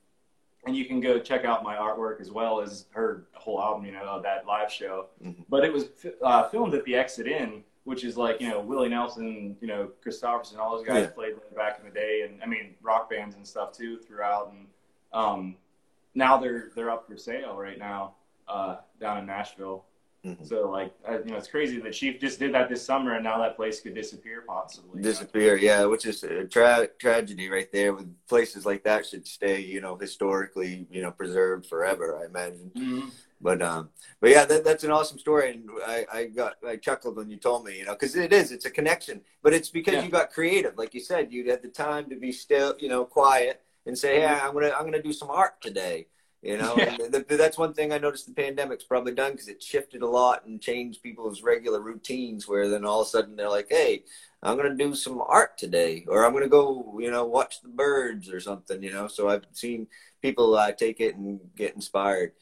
and 0.65 0.75
you 0.75 0.85
can 0.85 0.99
go 1.01 1.19
check 1.19 1.45
out 1.45 1.63
my 1.63 1.75
artwork 1.75 2.21
as 2.21 2.31
well 2.31 2.61
as 2.61 2.85
her 2.91 3.25
whole 3.33 3.61
album, 3.61 3.85
you 3.85 3.91
know, 3.91 4.21
that 4.21 4.45
live 4.45 4.71
show. 4.71 5.07
Mhm. 5.23 5.45
But 5.49 5.65
it 5.65 5.73
was 5.73 5.89
uh, 6.21 6.47
filmed 6.49 6.73
at 6.73 6.85
the 6.85 6.95
Exit 6.95 7.27
Inn, 7.27 7.63
which 7.83 8.03
is 8.05 8.15
like, 8.15 8.39
you 8.39 8.47
know, 8.49 8.61
Willie 8.61 8.87
Nelson, 8.89 9.57
you 9.59 9.67
know, 9.67 9.91
Kristofferson, 10.05 10.57
all 10.57 10.77
those 10.77 10.85
guys 10.87 11.03
Yeah. 11.03 11.09
played 11.09 11.33
back 11.55 11.79
in 11.79 11.85
the 11.85 11.91
day. 11.91 12.21
And 12.21 12.41
I 12.41 12.45
mean, 12.45 12.75
rock 12.81 13.09
bands 13.09 13.35
and 13.35 13.45
stuff 13.45 13.73
too 13.73 13.97
throughout. 13.99 14.51
And 14.53 14.67
um, 15.11 15.57
now 16.15 16.37
they're, 16.37 16.71
they're 16.75 16.89
up 16.89 17.05
for 17.07 17.17
sale 17.17 17.57
right 17.57 17.77
now 17.77 18.15
uh, 18.47 18.77
down 19.01 19.17
in 19.17 19.25
Nashville. 19.25 19.85
Mhm. 20.25 20.47
So 20.47 20.69
like, 20.69 20.93
uh, 21.07 21.19
you 21.19 21.31
know, 21.31 21.37
it's 21.37 21.49
crazy 21.49 21.79
The 21.79 21.91
chief 21.91 22.19
just 22.19 22.39
did 22.39 22.53
that 22.53 22.69
this 22.69 22.85
summer 22.85 23.15
and 23.15 23.23
now 23.23 23.39
that 23.39 23.57
place 23.57 23.81
could 23.81 23.93
disappear 23.93 24.41
possibly. 24.47 25.01
disappear. 25.01 25.57
Yeah, 25.57 25.85
which 25.85 26.05
is 26.05 26.23
a 26.23 26.45
tra- 26.45 26.87
tragedy 26.97 27.49
right 27.49 27.69
there. 27.71 27.93
With 27.93 28.15
places 28.27 28.65
like 28.65 28.83
that 28.85 29.05
should 29.05 29.27
stay, 29.27 29.59
you 29.59 29.81
know, 29.81 29.97
historically, 29.97 30.87
you 30.89 31.01
know, 31.01 31.11
preserved 31.11 31.65
forever. 31.65 32.17
I 32.21 32.25
imagine. 32.25 32.71
Mhm. 32.75 33.11
But 33.41 33.61
um, 33.61 33.89
but 34.21 34.29
yeah, 34.29 34.45
that, 34.45 34.63
that's 34.63 34.85
an 34.85 34.91
awesome 34.91 35.19
story, 35.19 35.51
and 35.51 35.69
I, 35.85 36.05
I 36.13 36.25
got 36.27 36.53
I 36.65 36.77
chuckled 36.77 37.17
when 37.17 37.29
you 37.29 37.35
told 37.35 37.65
me, 37.65 37.77
you 37.79 37.83
know, 37.85 37.91
because 37.91 38.15
it 38.15 38.31
is, 38.31 38.53
it's 38.53 38.63
a 38.63 38.71
connection, 38.71 39.19
but 39.41 39.53
it's 39.53 39.69
because 39.69 39.95
Yeah. 39.95 40.03
you 40.05 40.09
got 40.09 40.31
creative, 40.31 40.77
like 40.77 40.93
you 40.93 41.01
said, 41.01 41.33
you 41.33 41.49
had 41.49 41.61
the 41.61 41.67
time 41.67 42.09
to 42.09 42.15
be 42.15 42.31
still, 42.31 42.75
you 42.79 42.87
know, 42.87 43.03
quiet 43.03 43.61
and 43.85 43.97
say, 43.97 44.21
yeah, 44.21 44.39
I'm 44.47 44.53
gonna 44.53 44.71
I'm 44.71 44.85
gonna 44.85 45.01
do 45.01 45.11
some 45.11 45.29
art 45.29 45.59
today, 45.59 46.07
you 46.43 46.57
know. 46.57 46.75
Yeah. 46.77 46.89
And 47.01 47.13
th- 47.13 47.27
th- 47.27 47.39
that's 47.39 47.57
one 47.57 47.73
thing 47.73 47.91
I 47.91 47.97
noticed 47.97 48.27
the 48.27 48.33
pandemic's 48.33 48.83
probably 48.83 49.13
done 49.13 49.31
because 49.31 49.47
it 49.47 49.63
shifted 49.63 50.01
a 50.03 50.07
lot 50.07 50.45
and 50.45 50.61
changed 50.61 51.01
people's 51.01 51.41
regular 51.41 51.79
routines, 51.81 52.47
where 52.47 52.69
then 52.69 52.85
all 52.85 53.01
of 53.01 53.07
a 53.07 53.09
sudden 53.09 53.35
they're 53.35 53.49
like, 53.49 53.67
hey. 53.69 54.03
I'm 54.45 54.57
gonna 54.57 54.75
do 54.75 54.93
some 54.93 55.21
art 55.25 55.57
today, 55.57 56.03
or 56.09 56.25
I'm 56.25 56.33
gonna 56.33 56.49
go, 56.49 56.99
you 56.99 57.09
know, 57.09 57.23
watch 57.23 57.61
the 57.61 57.69
birds 57.69 58.29
or 58.29 58.41
something, 58.41 58.83
you 58.83 58.91
know. 58.91 59.07
So 59.07 59.29
I've 59.29 59.45
seen 59.53 59.87
people 60.21 60.55
uh, 60.55 60.73
take 60.73 60.99
it 60.99 61.15
and 61.15 61.39
get 61.55 61.75
inspired 61.75 62.33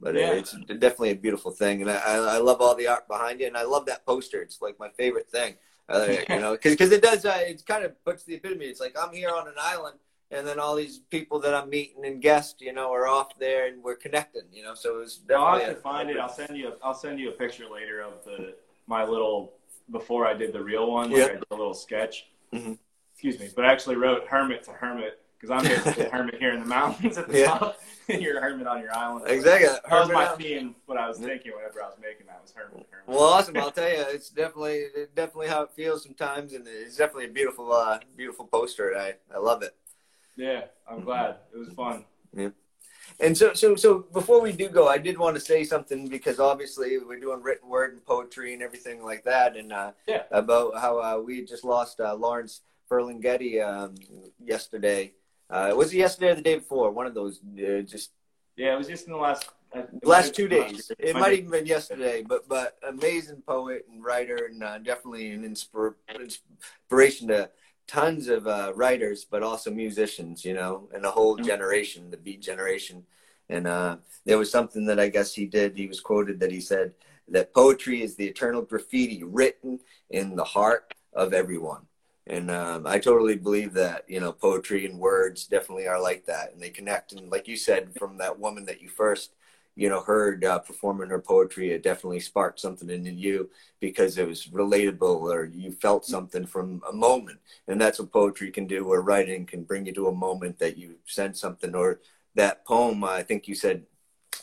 but 0.00 0.14
Yeah. 0.14 0.32
it's 0.34 0.52
definitely 0.52 1.10
a 1.10 1.16
beautiful 1.16 1.50
thing 1.50 1.82
and 1.82 1.90
I, 1.90 2.36
I 2.36 2.38
love 2.38 2.60
all 2.60 2.74
the 2.76 2.86
art 2.86 3.08
behind 3.08 3.40
it 3.40 3.46
and 3.46 3.56
i 3.56 3.64
love 3.64 3.86
that 3.86 4.06
poster 4.06 4.40
it's 4.40 4.60
like 4.62 4.78
my 4.78 4.90
favorite 4.90 5.28
thing 5.30 5.56
uh, 5.88 6.06
you 6.30 6.40
know 6.40 6.56
because 6.62 6.92
it 6.92 7.02
does 7.02 7.24
uh, 7.24 7.38
it 7.40 7.64
kind 7.66 7.84
of 7.84 7.92
puts 8.04 8.24
the 8.24 8.34
epitome 8.34 8.66
it's 8.66 8.80
like 8.80 8.94
i'm 9.00 9.12
here 9.12 9.30
on 9.30 9.48
an 9.48 9.54
island 9.60 9.98
and 10.30 10.46
then 10.46 10.58
all 10.60 10.74
these 10.76 10.98
people 11.10 11.38
that 11.40 11.54
i'm 11.54 11.70
meeting 11.70 12.04
and 12.04 12.20
guests 12.20 12.60
you 12.60 12.72
know 12.72 12.92
are 12.92 13.06
off 13.06 13.38
there 13.38 13.66
and 13.68 13.82
we're 13.82 13.96
connecting 13.96 14.42
you 14.52 14.62
know 14.62 14.74
so 14.74 15.00
it's 15.00 15.20
I'll 15.34 15.58
have 15.58 15.68
to 15.68 15.74
find 15.76 16.10
it. 16.10 16.18
I'll 16.18 16.28
send 16.28 16.56
you. 16.56 16.68
A, 16.68 16.72
I'll 16.82 16.94
send 16.94 17.18
you 17.18 17.28
a 17.30 17.32
picture 17.32 17.64
later 17.72 18.00
of 18.00 18.24
the 18.24 18.54
my 18.86 19.04
little 19.04 19.52
before 19.90 20.26
I 20.26 20.34
did 20.34 20.52
the 20.52 20.62
real 20.62 20.90
one. 20.90 21.10
Like 21.10 21.18
Yeah. 21.18 21.24
I 21.24 21.28
did 21.34 21.44
a 21.50 21.54
little 21.54 21.74
sketch. 21.74 22.26
Mhm. 22.52 22.78
Excuse 23.14 23.38
me, 23.40 23.48
but 23.56 23.64
I 23.64 23.72
actually 23.72 23.96
wrote 23.96 24.26
hermit 24.28 24.62
to 24.64 24.72
hermit 24.72 25.20
because 25.38 25.50
I'm 25.50 25.62
basically 25.64 26.04
a 26.06 26.10
hermit 26.10 26.36
here 26.38 26.52
in 26.52 26.60
the 26.60 26.66
mountains 26.66 27.16
at 27.18 27.28
the 27.28 27.38
Yeah. 27.40 27.46
top. 27.58 27.78
and 28.08 28.22
You're 28.22 28.38
a 28.38 28.40
hermit 28.40 28.66
on 28.66 28.80
your 28.80 28.94
island. 28.96 29.24
exactly 29.28 29.68
That 29.68 30.00
was 30.00 30.08
my 30.10 30.24
Hermit- 30.26 30.38
theme. 30.46 30.74
What 30.86 30.98
I 30.98 31.08
was 31.08 31.18
thinking 31.18 31.52
whenever 31.54 31.82
I 31.82 31.86
was 31.86 31.96
making 32.00 32.26
that 32.26 32.40
was 32.42 32.52
hermit. 32.52 32.86
hermit. 32.90 33.06
well 33.08 33.20
awesome 33.34 33.56
i'll 33.56 33.70
tell 33.70 33.88
you 33.88 34.04
it's 34.08 34.30
definitely 34.30 34.84
definitely 35.14 35.48
how 35.48 35.62
it 35.62 35.70
feels 35.70 36.02
sometimes 36.02 36.52
and 36.54 36.66
it's 36.68 36.96
definitely 36.96 37.26
a 37.26 37.28
beautiful 37.40 37.72
uh 37.72 37.98
beautiful 38.16 38.46
poster 38.46 38.94
i 38.96 39.14
i 39.34 39.38
love 39.38 39.62
it 39.62 39.74
Yeah, 40.38 40.62
I'm 40.88 41.02
glad. 41.02 41.36
It 41.52 41.58
was 41.58 41.68
fun. 41.70 42.04
Yeah. 42.34 42.50
And 43.20 43.36
so, 43.36 43.52
so, 43.54 43.74
so 43.74 44.06
before 44.12 44.40
we 44.40 44.52
do 44.52 44.68
go, 44.68 44.86
I 44.86 44.98
did 44.98 45.18
want 45.18 45.34
to 45.34 45.40
say 45.40 45.64
something 45.64 46.06
because 46.06 46.38
obviously 46.38 46.96
we're 46.98 47.18
doing 47.18 47.42
written 47.42 47.68
word 47.68 47.92
and 47.92 48.04
poetry 48.04 48.54
and 48.54 48.62
everything 48.62 49.02
like 49.02 49.24
that, 49.24 49.56
and 49.56 49.72
uh, 49.72 49.90
Yeah. 50.06 50.22
about 50.30 50.78
how 50.78 51.00
uh, 51.00 51.20
we 51.20 51.44
just 51.44 51.64
lost 51.64 51.98
uh, 52.00 52.14
Lawrence 52.14 52.60
Ferlinghetti 52.88 53.60
um, 53.60 53.96
yesterday. 54.42 55.12
Uh, 55.50 55.72
was 55.76 55.92
it 55.92 55.96
yesterday 55.96 56.30
or 56.30 56.34
the 56.36 56.42
day 56.42 56.54
before? 56.56 56.92
One 56.92 57.06
of 57.06 57.14
those. 57.14 57.40
Uh, 57.40 57.80
just 57.80 58.12
Yeah, 58.56 58.74
it 58.74 58.78
was 58.78 58.86
just 58.86 59.06
in 59.06 59.12
the 59.14 59.18
last 59.18 59.48
uh, 59.74 59.82
last 60.04 60.34
two 60.34 60.46
days. 60.46 60.92
It 60.98 61.14
might 61.16 61.32
even 61.32 61.50
been 61.50 61.66
yesterday, 61.66 62.22
but 62.22 62.48
but 62.48 62.78
amazing 62.86 63.42
poet 63.42 63.86
and 63.90 64.04
writer, 64.04 64.48
and 64.48 64.62
uh, 64.62 64.78
definitely 64.78 65.32
an 65.32 65.42
inspir- 65.42 65.94
inspiration 66.20 67.28
to 67.28 67.50
tons 67.88 68.28
of 68.28 68.46
uh, 68.46 68.72
writers, 68.76 69.24
but 69.24 69.42
also 69.42 69.70
musicians. 69.72 70.44
You 70.44 70.54
know, 70.54 70.88
and 70.94 71.04
a 71.04 71.10
whole 71.10 71.36
Mhm. 71.36 71.44
generation, 71.44 72.10
the 72.10 72.16
beat 72.16 72.40
generation. 72.40 73.04
And 73.48 73.66
uh, 73.66 73.96
there 74.26 74.38
was 74.38 74.50
something 74.50 74.86
that 74.86 75.00
I 75.00 75.08
guess 75.08 75.34
he 75.34 75.46
did. 75.46 75.76
He 75.76 75.88
was 75.88 76.00
quoted 76.00 76.38
that 76.40 76.52
he 76.52 76.60
said 76.60 76.94
that 77.28 77.54
poetry 77.54 78.02
is 78.02 78.14
the 78.14 78.26
eternal 78.28 78.62
graffiti 78.62 79.22
written 79.24 79.80
in 80.10 80.36
the 80.36 80.44
heart 80.44 80.94
of 81.14 81.32
everyone. 81.32 81.86
And 82.26 82.50
um, 82.50 82.86
I 82.86 82.98
totally 82.98 83.36
believe 83.36 83.72
that, 83.74 84.04
you 84.06 84.20
know, 84.20 84.32
poetry 84.32 84.84
and 84.84 84.98
words 84.98 85.46
definitely 85.46 85.88
are 85.88 86.00
like 86.00 86.26
that. 86.26 86.52
And 86.52 86.62
they 86.62 86.68
connect. 86.68 87.12
And 87.12 87.30
like 87.30 87.48
you 87.48 87.56
said, 87.56 87.94
from 87.98 88.18
that 88.18 88.38
woman 88.38 88.66
that 88.66 88.82
you 88.82 88.90
first, 88.90 89.32
you 89.78 89.88
know, 89.88 90.00
heard 90.00 90.44
uh, 90.44 90.58
performing 90.58 91.08
her 91.08 91.20
poetry, 91.20 91.70
it 91.70 91.84
definitely 91.84 92.18
sparked 92.18 92.58
something 92.58 92.90
in 92.90 93.04
you 93.16 93.48
because 93.78 94.18
it 94.18 94.26
was 94.26 94.48
relatable 94.48 95.20
or 95.20 95.44
you 95.44 95.70
felt 95.70 96.04
something 96.04 96.46
from 96.46 96.82
a 96.90 96.92
moment. 96.92 97.38
And 97.68 97.80
that's 97.80 98.00
what 98.00 98.12
poetry 98.12 98.50
can 98.50 98.66
do, 98.66 98.84
or 98.86 99.02
writing 99.02 99.46
can 99.46 99.62
bring 99.62 99.86
you 99.86 99.94
to 99.94 100.08
a 100.08 100.12
moment 100.12 100.58
that 100.58 100.78
you 100.78 100.96
sense 101.06 101.40
something. 101.40 101.76
Or 101.76 102.00
that 102.34 102.64
poem, 102.64 103.04
I 103.04 103.22
think 103.22 103.46
you 103.46 103.54
said 103.54 103.84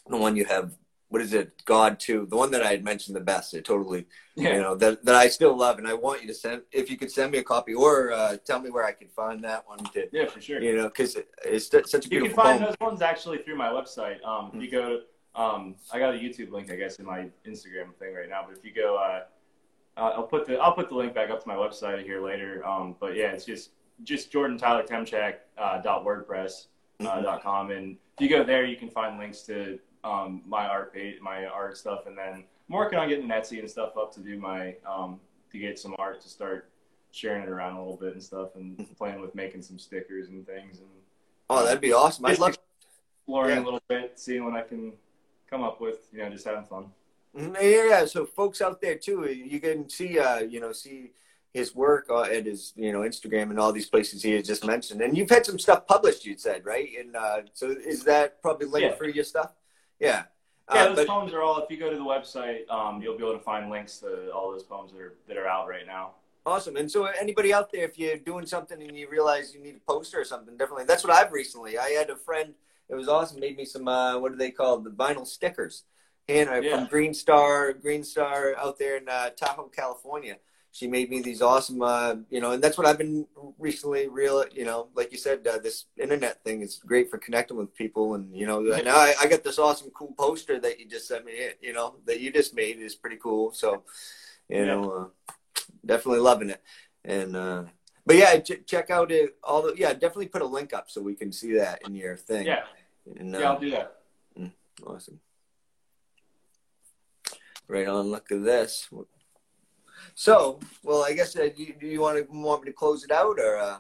the 0.10 0.16
one 0.16 0.38
you 0.38 0.45
have 0.45 0.72
what 1.10 1.22
is 1.22 1.34
it 1.34 1.64
god 1.66 1.99
too 1.99 2.26
the 2.30 2.36
one 2.36 2.52
that 2.52 2.62
i 2.62 2.72
had 2.72 2.84
mentioned 2.84 3.16
the 3.16 3.22
best 3.22 3.53
it 3.53 3.64
totally 3.64 4.06
yeah. 4.36 4.56
you 4.56 4.62
know 4.62 4.76
that, 4.76 5.06
that 5.06 5.16
i 5.16 5.28
still 5.28 5.56
love 5.56 5.78
and 5.78 5.88
i 5.88 5.94
want 5.94 6.22
you 6.22 6.28
to 6.28 6.34
send 6.34 6.62
if 6.72 6.90
you 6.90 6.98
could 6.98 7.12
send 7.12 7.32
me 7.32 7.38
a 7.38 7.44
copy 7.44 7.74
or 7.74 8.12
uh, 8.12 8.36
tell 8.45 8.60
me 8.60 8.70
where 8.70 8.84
i 8.84 8.91
can 8.91 9.07
find 9.07 9.44
that 9.44 9.66
one 9.68 9.78
to 9.94 10.07
yeah 10.12 10.28
for 10.28 10.41
sure 10.41 10.62
you 10.62 10.76
know 10.76 10.88
because 10.88 11.16
it, 11.16 11.30
it's 11.45 11.70
such 11.70 12.06
a 12.06 12.10
beautiful 12.10 12.14
you 12.14 12.22
can 12.22 12.36
find 12.36 12.60
poem. 12.60 12.64
those 12.70 12.80
ones 12.82 13.02
actually 13.02 13.38
through 13.38 13.56
my 13.56 13.70
website 13.70 14.18
um 14.26 14.48
mm-hmm. 14.48 14.62
you 14.62 14.70
go 14.70 14.99
um 15.36 15.76
i 15.91 15.99
got 15.99 16.14
a 16.14 16.18
youtube 16.18 16.52
link 16.52 16.72
i 16.72 16.76
guess 16.76 16.98
in 16.98 17.06
my 17.06 17.28
instagram 17.45 17.94
thing 17.99 18.14
right 18.14 18.30
now 18.30 18.44
but 18.48 18.57
if 18.57 18.64
you 18.64 18.72
go 18.74 18.98
uh 18.98 19.22
i'll 19.98 20.24
put 20.24 20.45
the 20.45 20.57
i'll 20.57 20.74
put 20.74 20.90
the 20.90 20.95
link 20.95 21.14
back 21.14 21.30
up 21.30 21.41
to 21.41 21.48
my 21.48 21.56
website 21.56 22.03
here 22.03 22.24
later 22.24 22.66
um 22.66 22.95
but 22.99 23.16
yeah 23.16 23.28
it's 23.28 23.45
just 23.45 23.72
just 24.03 24.32
jordan 24.32 24.57
tyler 24.57 24.84
temchack 24.84 25.36
uh, 25.57 25.82
dot 25.82 26.06
wordpress 26.06 26.68
uh, 27.02 27.22
dot 27.22 27.41
com 27.41 27.72
and 27.72 27.98
if 28.18 28.22
you 28.22 28.30
go 28.30 28.44
there 28.44 28.66
you 28.66 28.76
can 28.76 28.90
find 28.90 29.18
links 29.18 29.41
to 29.41 29.80
um, 30.06 30.41
my 30.45 30.66
art 30.68 30.94
page, 30.94 31.20
my 31.22 31.45
art 31.45 31.78
stuff, 31.78 32.06
and 32.06 32.18
then 32.18 32.44
I'm 32.70 32.76
working 32.76 32.99
on 32.99 33.10
getting 33.10 33.28
Etsy 33.28 33.60
and 33.60 33.70
stuff 33.70 33.98
up 33.98 34.14
to 34.14 34.20
do 34.22 34.38
my 34.38 34.76
um, 34.88 35.20
to 35.52 35.57
get 35.57 35.80
some 35.80 35.95
art 35.98 36.22
to 36.22 36.30
start 36.30 36.70
sharing 37.12 37.44
it 37.44 37.49
around 37.49 37.76
a 37.76 37.80
little 37.80 37.98
bit 37.98 38.14
and 38.14 38.24
stuff, 38.24 38.56
and 38.56 38.78
mm-hmm. 38.78 38.94
playing 38.94 39.20
with 39.20 39.34
making 39.36 39.64
some 39.64 39.80
stickers 39.80 40.30
and 40.30 40.45
things. 40.45 40.78
And 40.80 40.88
oh, 41.49 41.66
that'd 41.66 41.82
be 41.82 41.91
awesome! 41.91 42.26
I'd 42.26 42.40
love 42.40 42.56
exploring 43.20 43.57
yeah. 43.57 43.64
a 43.64 43.66
little 43.66 43.82
bit, 43.88 44.14
seeing 44.16 44.45
what 44.45 44.53
I 44.53 44.62
can 44.62 44.94
come 45.50 45.64
up 45.64 45.82
with. 45.82 46.10
You 46.12 46.20
know, 46.20 46.30
just 46.30 46.46
having 46.46 46.66
fun. 46.66 46.86
Mm-hmm. 47.38 47.56
Yeah, 47.60 48.06
so 48.06 48.26
folks 48.26 48.62
out 48.62 48.82
there 48.82 48.96
too, 48.96 49.30
you 49.30 49.60
can 49.60 49.90
see, 49.90 50.18
uh, 50.18 50.40
you 50.40 50.62
know, 50.62 50.72
see 50.72 51.12
his 51.54 51.76
work 51.76 52.08
uh, 52.10 52.24
at 52.24 52.46
his, 52.46 52.74
you 52.76 52.92
know, 52.92 53.00
Instagram 53.00 53.50
and 53.50 53.60
all 53.60 53.72
these 53.72 53.90
places 53.90 54.22
he 54.22 54.32
has 54.32 54.48
just 54.48 54.66
mentioned. 54.66 55.02
And 55.02 55.18
you've 55.18 55.30
had 55.30 55.46
some 55.46 55.60
stuff 55.60 55.86
published, 55.86 56.26
you 56.26 56.38
said, 56.38 56.66
right? 56.66 56.90
And 57.00 57.16
uh, 57.16 57.42
so 57.54 57.70
is 57.70 58.04
that 58.04 58.42
probably 58.42 58.68
linked 58.68 58.92
yeah. 58.92 58.96
for 58.96 59.08
your 59.08 59.24
stuff? 59.24 59.54
Yeah. 60.00 60.24
Yeah, 60.74 60.84
uh, 60.84 60.88
those 60.88 60.96
but, 60.98 61.08
poems 61.08 61.34
are 61.34 61.42
all. 61.42 61.60
If 61.60 61.70
you 61.70 61.78
go 61.78 61.90
to 61.90 61.96
the 61.96 62.04
website, 62.04 62.68
um, 62.70 63.02
you'll 63.02 63.18
be 63.18 63.24
able 63.24 63.38
to 63.38 63.44
find 63.44 63.70
links 63.70 64.00
to 64.00 64.32
all 64.32 64.52
those 64.52 64.64
poems 64.64 64.92
that 64.94 65.00
are 65.00 65.14
that 65.28 65.38
are 65.38 65.48
out 65.48 65.68
right 65.68 65.86
now. 65.86 66.12
Awesome. 66.46 66.76
And 66.76 66.90
so, 66.90 67.06
anybody 67.06 67.54
out 67.54 67.72
there, 67.72 67.86
if 67.86 68.00
you're 68.00 68.18
doing 68.18 68.48
something 68.48 68.82
and 68.82 68.98
you 68.98 69.08
realize 69.08 69.54
you 69.54 69.62
need 69.62 69.76
a 69.76 69.92
poster 69.92 70.20
or 70.20 70.26
something, 70.26 70.58
definitely. 70.58 70.86
That's 70.86 71.04
what 71.04 71.14
I've 71.14 71.32
recently. 71.32 71.78
I 71.78 71.90
had 71.90 72.10
a 72.10 72.16
friend. 72.16 72.56
It 72.90 72.95
was 72.95 73.07
awesome. 73.07 73.40
Made 73.40 73.57
me 73.57 73.66
some. 73.66 73.88
Uh, 73.88 74.20
what 74.20 74.32
do 74.32 74.38
they 74.38 74.52
call 74.52 74.80
the 74.80 74.91
vinyl 74.91 75.26
stickers? 75.26 75.84
And 76.28 76.49
uh, 76.49 76.56
yeah. 76.56 76.76
from 76.76 76.88
Green 76.88 77.14
Star, 77.14 77.74
Green 77.74 78.03
Star 78.03 78.56
out 78.57 78.80
there 78.80 78.98
in 78.98 79.07
uh, 79.07 79.30
Tahoe, 79.32 79.70
California 79.70 80.38
she 80.76 80.88
made 80.88 81.10
me 81.10 81.22
these 81.22 81.41
awesome, 81.41 81.82
uh, 81.82 82.16
you 82.30 82.41
know, 82.41 82.52
and 82.52 82.62
that's 82.62 82.78
what 82.78 82.86
I've 82.86 82.98
been 82.98 83.26
recently 83.57 84.10
real, 84.10 84.44
you 84.52 84.66
know, 84.66 84.90
like 84.94 85.10
you 85.10 85.18
said, 85.18 85.48
uh, 85.48 85.57
this 85.57 85.86
internet 85.95 86.44
thing 86.44 86.60
is 86.60 86.82
great 86.86 87.10
for 87.10 87.18
connecting 87.18 87.56
with 87.56 87.74
people. 87.74 88.16
And, 88.16 88.36
you 88.36 88.45
know, 88.45 88.60
now 88.60 88.98
I, 88.98 89.14
I 89.22 89.28
got 89.28 89.41
this 89.41 89.57
awesome, 89.57 89.90
cool 89.91 90.14
poster 90.18 90.60
that 90.60 90.78
you 90.78 90.86
just 90.86 91.07
sent 91.07 91.24
me, 91.24 91.32
you 91.62 91.72
know, 91.72 91.95
that 92.06 92.20
you 92.20 92.30
just 92.30 92.53
made 92.53 92.80
is 92.80 92.94
pretty 92.94 93.16
cool. 93.16 93.53
So, 93.53 93.84
you 94.49 94.57
yeah. 94.57 94.66
know, 94.66 94.91
uh, 95.30 95.34
definitely 95.86 96.20
loving 96.20 96.49
it. 96.49 96.62
And, 97.06 97.38
uh, 97.38 97.64
but 98.06 98.18
yeah, 98.18 98.38
ch- 98.40 98.66
check 98.66 98.90
out 98.90 99.14
it, 99.14 99.38
all 99.45 99.62
the, 99.62 99.76
yeah, 99.78 99.94
definitely 99.94 100.28
put 100.28 100.41
a 100.41 100.45
link 100.45 100.74
up 100.74 100.91
so 100.91 101.02
we 101.02 101.16
can 101.16 101.32
see 101.32 101.53
that 101.53 101.84
in 101.86 101.95
your 101.95 102.18
thing. 102.18 102.48
Yeah. 102.48 102.64
And, 103.19 103.32
yeah, 103.32 103.52
I'll 103.52 103.60
do 103.60 103.72
that. 103.72 103.98
Mm, 104.40 104.52
awesome. 104.86 105.19
Right 107.68 107.88
on. 107.88 108.11
Look 108.11 108.32
at 108.32 108.44
this. 108.44 108.90
So, 110.14 110.60
well, 110.84 111.03
I 111.03 111.14
guess 111.14 111.36
uh, 111.36 111.49
do, 111.56 111.64
you, 111.64 111.73
do 111.80 111.88
you 111.88 112.02
want 112.02 112.18
to 112.18 112.32
want 112.32 112.64
me 112.64 112.72
to 112.72 112.76
close 112.76 113.03
it 113.03 113.11
out 113.11 113.40
or? 113.40 113.57
Uh... 113.57 113.77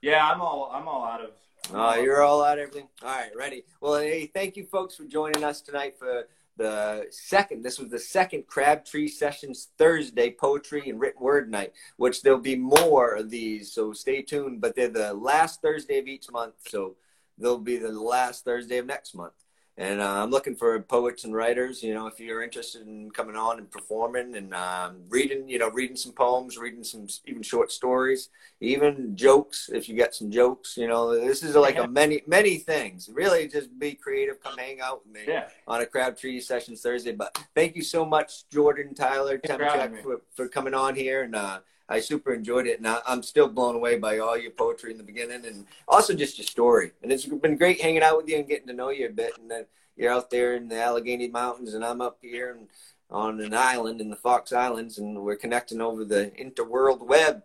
Yeah, 0.00 0.26
I'm 0.28 0.40
all 0.40 0.70
I'm 0.72 0.86
all 0.86 1.04
out 1.04 1.22
of. 1.22 1.30
Oh, 1.72 1.94
you're 1.96 2.22
all 2.22 2.44
out 2.44 2.58
of 2.58 2.68
everything. 2.68 2.88
All 3.02 3.08
right, 3.08 3.34
ready. 3.36 3.64
Well, 3.80 4.00
hey, 4.00 4.26
thank 4.26 4.56
you, 4.56 4.64
folks, 4.64 4.96
for 4.96 5.04
joining 5.04 5.44
us 5.44 5.60
tonight 5.60 5.98
for 5.98 6.28
the 6.56 7.06
second. 7.10 7.62
This 7.62 7.78
was 7.78 7.90
the 7.90 7.98
second 7.98 8.46
Crabtree 8.46 9.08
Sessions 9.08 9.68
Thursday 9.76 10.30
poetry 10.30 10.88
and 10.88 11.00
written 11.00 11.22
word 11.22 11.50
night, 11.50 11.72
which 11.96 12.22
there'll 12.22 12.38
be 12.38 12.56
more 12.56 13.14
of 13.16 13.28
these. 13.30 13.72
So 13.72 13.92
stay 13.92 14.22
tuned. 14.22 14.60
But 14.60 14.76
they're 14.76 14.88
the 14.88 15.12
last 15.14 15.60
Thursday 15.60 15.98
of 15.98 16.06
each 16.06 16.30
month, 16.30 16.54
so 16.68 16.96
they'll 17.38 17.58
be 17.58 17.76
the 17.76 17.92
last 17.92 18.44
Thursday 18.44 18.78
of 18.78 18.86
next 18.86 19.14
month 19.14 19.34
and 19.78 20.00
uh, 20.00 20.24
I'm 20.24 20.30
looking 20.30 20.56
for 20.56 20.80
poets 20.80 21.22
and 21.22 21.32
writers. 21.32 21.84
You 21.84 21.94
know, 21.94 22.08
if 22.08 22.18
you're 22.18 22.42
interested 22.42 22.84
in 22.84 23.12
coming 23.12 23.36
on 23.36 23.58
and 23.58 23.70
performing 23.70 24.34
and 24.34 24.52
um, 24.52 25.02
reading, 25.08 25.48
you 25.48 25.60
know, 25.60 25.70
reading 25.70 25.96
some 25.96 26.10
poems, 26.12 26.58
reading 26.58 26.82
some 26.82 27.06
even 27.26 27.42
short 27.42 27.70
stories, 27.70 28.28
even 28.60 29.14
jokes. 29.14 29.70
If 29.72 29.88
you 29.88 29.94
get 29.94 30.16
some 30.16 30.32
jokes, 30.32 30.76
you 30.76 30.88
know, 30.88 31.14
this 31.14 31.44
is 31.44 31.54
like 31.54 31.78
a 31.78 31.86
many 31.86 32.22
many 32.26 32.56
things. 32.56 33.08
Really, 33.12 33.46
just 33.46 33.78
be 33.78 33.94
creative. 33.94 34.42
Come 34.42 34.58
hang 34.58 34.80
out 34.80 35.06
with 35.06 35.14
me 35.14 35.32
yeah. 35.32 35.48
on 35.68 35.80
a 35.80 35.86
Crabtree 35.86 36.40
Sessions 36.40 36.82
Thursday. 36.82 37.12
But 37.12 37.38
thank 37.54 37.76
you 37.76 37.82
so 37.82 38.04
much, 38.04 38.48
Jordan 38.50 38.94
Tyler 38.94 39.38
Temchack, 39.38 40.02
for, 40.02 40.22
for 40.34 40.48
coming 40.48 40.74
on 40.74 40.96
here 40.96 41.22
and. 41.22 41.36
Uh, 41.36 41.60
I 41.88 42.00
super 42.00 42.34
enjoyed 42.34 42.66
it, 42.66 42.78
and 42.78 42.86
I, 42.86 43.00
am 43.06 43.22
still 43.22 43.48
blown 43.48 43.74
away 43.74 43.96
by 43.98 44.18
all 44.18 44.36
your 44.36 44.50
poetry 44.50 44.90
in 44.90 44.98
the 44.98 45.04
beginning, 45.04 45.46
and 45.46 45.66
also 45.86 46.14
just 46.14 46.38
your 46.38 46.46
story. 46.46 46.92
And 47.02 47.10
it's 47.10 47.24
been 47.24 47.56
great 47.56 47.80
hanging 47.80 48.02
out 48.02 48.18
with 48.18 48.28
you 48.28 48.36
and 48.36 48.48
getting 48.48 48.66
to 48.66 48.74
know 48.74 48.90
you 48.90 49.06
a 49.06 49.10
bit. 49.10 49.32
And 49.38 49.50
then 49.50 49.64
you're 49.96 50.12
out 50.12 50.30
there 50.30 50.54
in 50.54 50.68
the 50.68 50.80
Allegheny 50.80 51.28
Mountains, 51.28 51.74
and 51.74 51.84
I'm 51.84 52.00
up 52.00 52.18
here 52.20 52.52
and 52.52 52.68
on 53.10 53.40
an 53.40 53.54
island 53.54 54.00
in 54.02 54.10
the 54.10 54.16
Fox 54.16 54.52
Islands, 54.52 54.98
and 54.98 55.22
we're 55.22 55.36
connecting 55.36 55.80
over 55.80 56.04
the 56.04 56.30
interworld 56.38 57.06
web. 57.06 57.42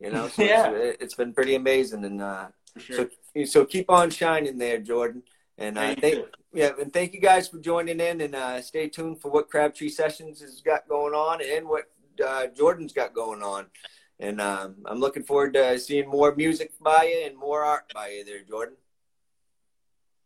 You 0.00 0.10
know, 0.10 0.28
so 0.34 0.42
yeah. 0.42 0.70
it's, 0.70 1.02
it's 1.02 1.14
been 1.14 1.32
pretty 1.32 1.54
amazing, 1.54 2.04
and 2.04 2.20
uh, 2.20 2.48
sure. 2.78 3.08
so 3.34 3.44
so 3.44 3.64
keep 3.64 3.90
on 3.90 4.10
shining 4.10 4.58
there, 4.58 4.78
Jordan. 4.78 5.22
And 5.56 5.78
uh, 5.78 5.94
thank 5.94 6.26
yeah, 6.52 6.70
and 6.80 6.92
thank 6.92 7.14
you 7.14 7.20
guys 7.20 7.48
for 7.48 7.58
joining 7.58 8.00
in, 8.00 8.20
and 8.20 8.34
uh, 8.34 8.60
stay 8.60 8.88
tuned 8.88 9.20
for 9.20 9.30
what 9.30 9.48
Crabtree 9.48 9.88
Sessions 9.88 10.40
has 10.40 10.60
got 10.60 10.88
going 10.88 11.14
on 11.14 11.40
and 11.44 11.68
what 11.68 11.84
uh, 12.20 12.46
Jordan's 12.48 12.92
got 12.92 13.14
going 13.14 13.42
on. 13.42 13.66
And 14.20 14.40
um, 14.40 14.76
I'm 14.86 15.00
looking 15.00 15.24
forward 15.24 15.54
to 15.54 15.78
seeing 15.78 16.08
more 16.08 16.34
music 16.34 16.72
by 16.80 17.04
you 17.04 17.26
and 17.26 17.36
more 17.36 17.62
art 17.64 17.92
by 17.92 18.10
you 18.10 18.24
there, 18.24 18.42
Jordan. 18.42 18.76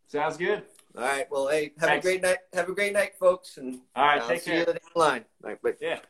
Sounds 0.08 0.36
good. 0.36 0.62
All 0.96 1.02
right. 1.04 1.26
Well, 1.30 1.48
hey, 1.48 1.72
have 1.78 1.88
Thanks. 1.88 2.04
a 2.04 2.08
great 2.08 2.22
night. 2.22 2.38
Have 2.52 2.68
a 2.68 2.74
great 2.74 2.92
night, 2.92 3.12
folks. 3.18 3.56
And 3.56 3.80
all 3.94 4.04
right, 4.04 4.20
I'll 4.22 4.28
take 4.28 4.42
see 4.42 4.50
care. 4.50 4.60
you 4.60 4.66
down 4.66 4.76
the 4.94 4.98
line. 4.98 5.24
All 5.42 5.50
right, 5.50 5.58
but 5.62 5.76
yeah. 5.80 6.00